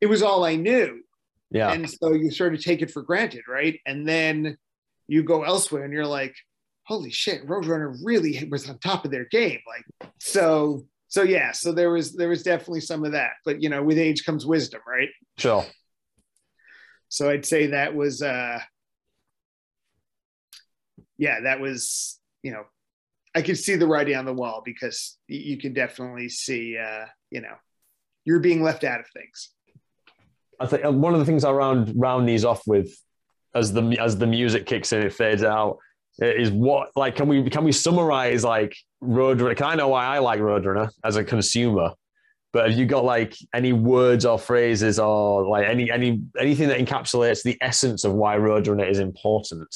it 0.00 0.06
was 0.06 0.22
all 0.22 0.44
I 0.44 0.56
knew, 0.56 1.02
yeah. 1.50 1.72
and 1.72 1.88
so 1.88 2.12
you 2.12 2.30
sort 2.30 2.54
of 2.54 2.62
take 2.62 2.82
it 2.82 2.90
for 2.90 3.02
granted, 3.02 3.42
right? 3.48 3.78
And 3.86 4.06
then 4.06 4.58
you 5.08 5.22
go 5.22 5.44
elsewhere, 5.44 5.84
and 5.84 5.92
you're 5.92 6.06
like, 6.06 6.34
holy 6.86 7.10
shit, 7.10 7.46
Roadrunner 7.46 7.96
really 8.02 8.48
was 8.50 8.68
on 8.68 8.78
top 8.78 9.04
of 9.04 9.10
their 9.10 9.26
game. 9.26 9.60
Like, 9.66 10.10
so, 10.20 10.86
so 11.16 11.22
yeah, 11.22 11.50
so 11.52 11.72
there 11.72 11.88
was 11.88 12.12
there 12.12 12.28
was 12.28 12.42
definitely 12.42 12.82
some 12.82 13.02
of 13.02 13.12
that, 13.12 13.30
but 13.42 13.62
you 13.62 13.70
know, 13.70 13.82
with 13.82 13.96
age 13.96 14.26
comes 14.26 14.44
wisdom, 14.44 14.82
right? 14.86 15.08
sure. 15.38 15.64
So 17.08 17.30
I'd 17.30 17.46
say 17.46 17.68
that 17.68 17.94
was, 17.94 18.20
uh, 18.20 18.58
yeah, 21.16 21.40
that 21.44 21.58
was, 21.58 22.20
you 22.42 22.50
know, 22.50 22.64
I 23.34 23.40
could 23.40 23.56
see 23.56 23.76
the 23.76 23.86
writing 23.86 24.14
on 24.14 24.26
the 24.26 24.34
wall 24.34 24.60
because 24.62 25.16
you 25.26 25.56
can 25.56 25.72
definitely 25.72 26.28
see, 26.28 26.76
uh, 26.76 27.06
you 27.30 27.40
know, 27.40 27.54
you're 28.26 28.40
being 28.40 28.62
left 28.62 28.84
out 28.84 29.00
of 29.00 29.06
things. 29.14 29.48
I 30.60 30.66
think 30.66 30.84
uh, 30.84 30.92
one 30.92 31.14
of 31.14 31.20
the 31.20 31.24
things 31.24 31.44
I 31.44 31.50
round 31.50 31.94
round 31.96 32.28
these 32.28 32.44
off 32.44 32.66
with, 32.66 32.94
as 33.54 33.72
the 33.72 33.96
as 33.98 34.18
the 34.18 34.26
music 34.26 34.66
kicks 34.66 34.92
in, 34.92 35.02
it 35.02 35.14
fades 35.14 35.42
out, 35.42 35.78
is 36.18 36.50
what 36.50 36.90
like 36.96 37.16
can 37.16 37.28
we 37.28 37.48
can 37.50 37.64
we 37.64 37.72
summarize 37.72 38.44
like 38.44 38.74
Roadrunner? 39.02 39.56
Can 39.56 39.66
I 39.66 39.74
know 39.74 39.88
why 39.88 40.06
I 40.06 40.18
like 40.18 40.40
Roadrunner 40.40 40.90
as 41.04 41.16
a 41.16 41.24
consumer? 41.24 41.90
But 42.52 42.70
have 42.70 42.78
you 42.78 42.86
got 42.86 43.04
like 43.04 43.36
any 43.54 43.74
words 43.74 44.24
or 44.24 44.38
phrases 44.38 44.98
or 44.98 45.46
like 45.46 45.66
any 45.66 45.90
any 45.90 46.22
anything 46.38 46.68
that 46.68 46.78
encapsulates 46.78 47.42
the 47.42 47.58
essence 47.60 48.04
of 48.04 48.14
why 48.14 48.36
Roadrunner 48.36 48.88
is 48.88 48.98
important? 48.98 49.68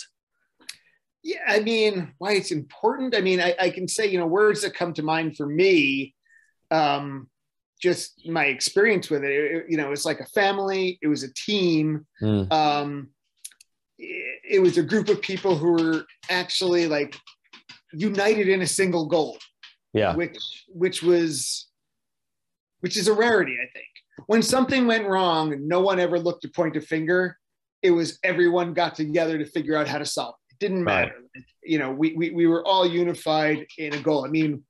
Yeah, 1.22 1.40
I 1.46 1.60
mean, 1.60 2.14
why 2.16 2.32
it's 2.32 2.50
important. 2.50 3.14
I 3.14 3.20
mean, 3.20 3.40
I, 3.40 3.54
I 3.60 3.70
can 3.70 3.86
say, 3.86 4.06
you 4.06 4.18
know, 4.18 4.26
words 4.26 4.62
that 4.62 4.74
come 4.74 4.94
to 4.94 5.02
mind 5.02 5.36
for 5.36 5.46
me, 5.46 6.14
um, 6.70 7.28
just 7.82 8.26
my 8.26 8.46
experience 8.46 9.10
with 9.10 9.24
it, 9.24 9.30
it 9.30 9.64
you 9.68 9.76
know, 9.76 9.92
it's 9.92 10.06
like 10.06 10.20
a 10.20 10.26
family, 10.26 10.98
it 11.02 11.08
was 11.08 11.22
a 11.22 11.32
team. 11.34 12.06
Mm. 12.22 12.50
Um, 12.50 13.08
it, 14.00 14.60
was 14.60 14.78
a 14.78 14.82
group 14.82 15.08
of 15.08 15.20
people 15.20 15.56
who 15.56 15.72
were 15.72 16.04
actually 16.28 16.86
like 16.86 17.16
united 17.92 18.48
in 18.48 18.62
a 18.62 18.66
single 18.66 19.06
goal, 19.06 19.38
Yeah, 19.92 20.14
which 20.14 20.38
which 20.68 21.02
was 21.02 21.68
which 22.80 22.96
is 22.96 23.08
a 23.08 23.12
rarity, 23.12 23.56
I 23.62 23.68
think. 23.72 23.86
When 24.26 24.42
something 24.42 24.86
went 24.86 25.06
wrong, 25.06 25.54
no 25.66 25.80
one 25.80 26.00
ever 26.00 26.18
looked 26.18 26.42
to 26.42 26.48
point 26.48 26.76
a 26.76 26.80
finger. 26.80 27.36
It 27.82 27.90
was 27.90 28.18
everyone 28.24 28.74
got 28.74 28.94
together 28.94 29.38
to 29.38 29.44
figure 29.44 29.76
out 29.76 29.88
how 29.88 29.98
to 29.98 30.06
solve 30.06 30.34
it. 30.50 30.54
It 30.54 30.58
didn't 30.60 30.84
Right. 30.84 31.08
matter. 31.08 31.16
You 31.62 31.78
know, 31.78 31.90
we, 31.90 32.14
we 32.14 32.30
we 32.30 32.46
were 32.46 32.66
all 32.66 32.86
unified 32.86 33.66
in 33.78 33.94
a 33.94 34.00
goal. 34.00 34.24
I 34.24 34.28
mean, 34.28 34.64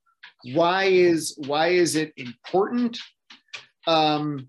why 0.54 0.84
is 0.84 1.36
why 1.46 1.68
is 1.68 1.96
it 1.96 2.12
important? 2.16 2.98
Um, 3.86 4.48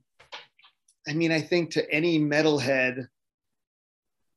I 1.08 1.14
mean, 1.14 1.32
I 1.32 1.42
think 1.42 1.72
to 1.72 1.92
any 1.92 2.20
metalhead, 2.20 3.08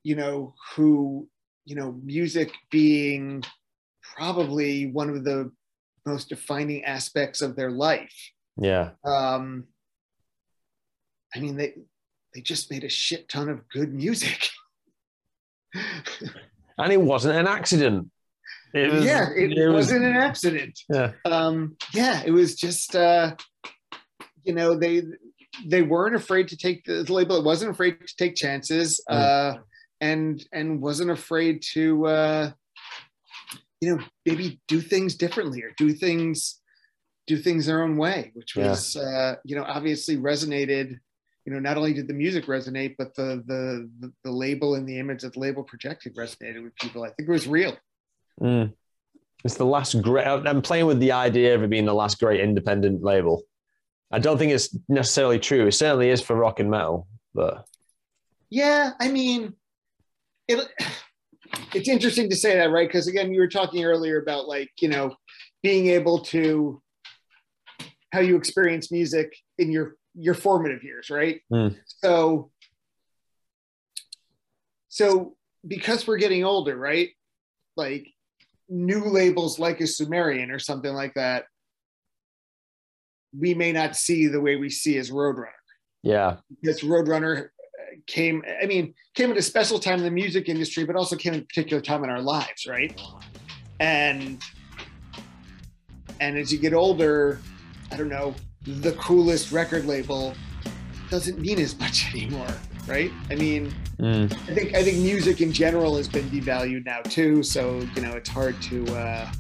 you 0.05 0.15
know, 0.15 0.55
who, 0.77 1.27
you 1.65 1.75
know, 1.75 1.93
music 2.05 2.53
being 2.71 3.43
probably 4.17 4.87
one 4.87 5.09
of 5.11 5.25
the 5.25 5.51
most 6.07 6.29
defining 6.29 6.85
aspects 6.85 7.41
of 7.43 7.57
their 7.57 7.71
life. 7.71 8.15
yeah, 8.61 8.91
Um, 9.05 9.65
I 11.35 11.41
mean, 11.41 11.57
they 11.57 11.75
they 12.35 12.41
just 12.43 12.71
made 12.71 12.85
a 12.85 12.89
shit 12.89 13.29
ton 13.29 13.49
of 13.49 13.67
good 13.69 13.93
music. 13.95 14.49
and 16.79 16.93
it 16.93 17.01
wasn't 17.01 17.37
an 17.37 17.47
accident. 17.47 18.11
It 18.75 18.93
was, 18.93 19.05
yeah, 19.05 19.29
it, 19.37 19.69
was- 19.69 19.87
wasn't 19.87 20.05
an 20.05 20.17
accident. 20.17 20.79
Yeah, 20.93 21.13
Um, 21.25 21.77
yeah, 21.93 22.23
it 22.27 22.31
was 22.33 22.57
just 22.57 22.95
uh, 22.95 23.35
you 24.43 24.53
know 24.53 24.77
they 24.77 25.03
they 25.67 25.83
weren't 25.83 26.17
afraid 26.17 26.49
to 26.49 26.57
take 26.57 26.85
the, 26.85 27.05
the 27.05 27.13
label. 27.13 27.37
It 27.37 27.45
wasn't 27.45 27.71
afraid 27.71 27.97
to 28.07 28.17
take 28.17 28.35
chances, 28.35 29.01
Mm. 29.11 29.15
uh, 29.15 29.59
and 30.01 30.45
and 30.53 30.81
wasn't 30.81 31.11
afraid 31.11 31.63
to 31.73 32.07
uh, 32.07 32.51
you 33.81 33.97
know 33.97 34.03
maybe 34.27 34.61
do 34.69 34.81
things 34.81 35.15
differently 35.15 35.63
or 35.63 35.73
do 35.77 35.93
things 35.93 36.61
do 37.27 37.37
things 37.39 37.65
their 37.67 37.83
own 37.83 37.97
way, 37.97 38.31
which 38.35 38.55
Yeah. 38.57 38.71
was 38.71 38.97
uh, 38.97 39.37
you 39.45 39.57
know 39.57 39.65
obviously 39.65 40.17
resonated. 40.17 40.99
You 41.47 41.53
know, 41.53 41.59
not 41.61 41.77
only 41.77 41.93
did 41.93 42.09
the 42.09 42.15
music 42.15 42.47
resonate, 42.47 42.95
but 42.97 43.15
the 43.15 43.43
the 43.47 43.91
the, 44.01 44.13
the 44.25 44.31
label 44.31 44.77
and 44.77 44.89
the 44.89 44.99
image 44.99 45.23
that 45.23 45.35
the 45.35 45.41
label 45.41 45.63
projected 45.63 46.17
resonated 46.17 46.63
with 46.63 46.75
people. 46.77 47.03
I 47.05 47.09
think 47.11 47.29
it 47.29 47.33
was 47.33 47.47
real. 47.47 47.77
Mm. 48.41 48.73
It's 49.45 49.57
the 49.57 49.67
last 49.67 50.01
great. 50.01 50.27
I'm 50.27 50.63
playing 50.63 50.87
with 50.87 51.01
the 51.01 51.13
idea 51.13 51.55
of 51.55 51.63
it 51.63 51.69
being 51.69 51.85
the 51.85 51.93
last 51.93 52.19
great 52.19 52.41
independent 52.41 53.03
label. 53.03 53.43
I 54.11 54.19
don't 54.19 54.39
think 54.39 54.53
it's 54.53 54.75
necessarily 54.89 55.39
true. 55.39 55.67
It 55.67 55.73
certainly 55.73 56.09
is 56.09 56.23
for 56.23 56.35
rock 56.35 56.61
and 56.61 56.71
metal, 56.71 57.07
but 57.35 57.67
Yeah, 58.49 58.93
I 58.99 59.11
mean, 59.11 59.55
it, 60.49 60.69
it's 61.75 61.89
interesting 61.89 62.31
to 62.31 62.37
say 62.37 62.57
that, 62.57 62.71
right? 62.71 62.89
Because 62.89 63.07
again, 63.07 63.33
you 63.33 63.41
were 63.41 63.49
talking 63.49 63.85
earlier 63.85 64.21
about 64.21 64.49
like 64.49 64.71
you 64.81 64.89
know 64.89 65.15
being 65.63 65.89
able 65.89 66.21
to 66.21 66.81
how 68.13 68.21
you 68.21 68.37
experience 68.37 68.93
music 68.93 69.35
in 69.59 69.71
your 69.71 69.97
your 70.15 70.35
formative 70.35 70.83
years, 70.83 71.11
right? 71.11 71.41
Mm. 71.53 71.77
So, 71.87 72.51
so 74.89 75.37
because 75.67 76.07
we're 76.07 76.19
getting 76.19 76.45
older, 76.45 76.77
right? 76.77 77.11
Like 77.77 78.07
new 78.69 79.05
labels 79.05 79.59
like 79.59 79.81
a 79.81 79.87
Sumerian 79.87 80.51
or 80.51 80.59
something 80.59 80.93
like 80.93 81.15
that, 81.15 81.45
we 83.37 83.55
may 83.55 83.73
not 83.73 83.97
see 83.97 84.29
the 84.29 84.41
way 84.41 84.57
we 84.57 84.71
see 84.71 84.97
as 84.97 85.11
Roadrunner 85.11 85.51
yeah, 86.05 86.37
because 86.61 86.83
Roadrunner 86.83 87.49
came, 88.07 88.43
I 88.63 88.67
mean, 88.67 88.95
came 89.15 89.31
at 89.31 89.37
a 89.37 89.43
special 89.43 89.79
time 89.79 89.99
in 89.99 90.05
the 90.05 90.11
music 90.11 90.49
industry, 90.49 90.85
but 90.85 90.97
also 90.97 91.17
came 91.17 91.35
at 91.35 91.41
a 91.41 91.45
particular 91.45 91.81
time 91.81 92.05
in 92.05 92.11
our 92.11 92.21
lives, 92.21 92.67
right? 92.67 93.01
And 93.81 94.43
and 96.21 96.39
as 96.39 96.53
you 96.53 96.59
get 96.59 96.75
older, 96.75 97.41
I 97.91 97.97
don't 97.97 98.09
know, 98.09 98.35
the 98.63 98.93
coolest 98.93 99.53
record 99.53 99.85
label 99.85 100.35
doesn't 101.11 101.39
mean 101.39 101.59
as 101.59 101.79
much 101.79 102.11
anymore, 102.15 102.55
right? 102.87 103.11
I 103.31 103.35
mean, 103.35 103.75
Mm. 103.99 104.33
I 104.33 104.55
think 104.55 104.75
I 104.75 104.83
think 104.83 104.99
music 104.99 105.41
in 105.41 105.53
general 105.53 105.97
has 105.97 106.09
been 106.09 106.29
devalued 106.31 106.85
now 106.85 107.01
too. 107.03 107.43
So 107.43 107.87
you 107.95 108.03
know, 108.03 108.13
it's 108.13 108.29
hard 108.29 108.61
to 108.63 108.85
uh, 108.95 109.33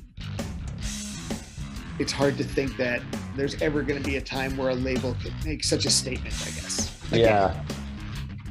it's 1.98 2.12
hard 2.12 2.38
to 2.38 2.44
think 2.44 2.76
that 2.76 3.02
there's 3.36 3.60
ever 3.60 3.82
going 3.82 4.00
to 4.00 4.08
be 4.08 4.16
a 4.16 4.20
time 4.20 4.56
where 4.56 4.70
a 4.70 4.74
label 4.74 5.16
could 5.22 5.34
make 5.44 5.64
such 5.64 5.86
a 5.86 5.90
statement. 5.90 6.34
I 6.46 6.50
guess. 6.50 6.96
Yeah. 7.10 7.60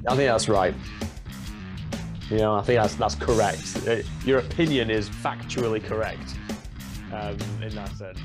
I 0.07 0.15
think 0.15 0.30
that's 0.30 0.49
right. 0.49 0.73
You 2.30 2.38
know, 2.38 2.55
I 2.55 2.61
think 2.61 2.81
that's 2.81 2.95
that's 2.95 3.15
correct. 3.15 3.77
Uh, 3.88 3.97
Your 4.25 4.39
opinion 4.39 4.89
is 4.89 5.09
factually 5.09 5.84
correct 5.84 6.35
um, 7.13 7.38
in 7.61 7.73
that 7.75 7.89
sense. 7.95 8.19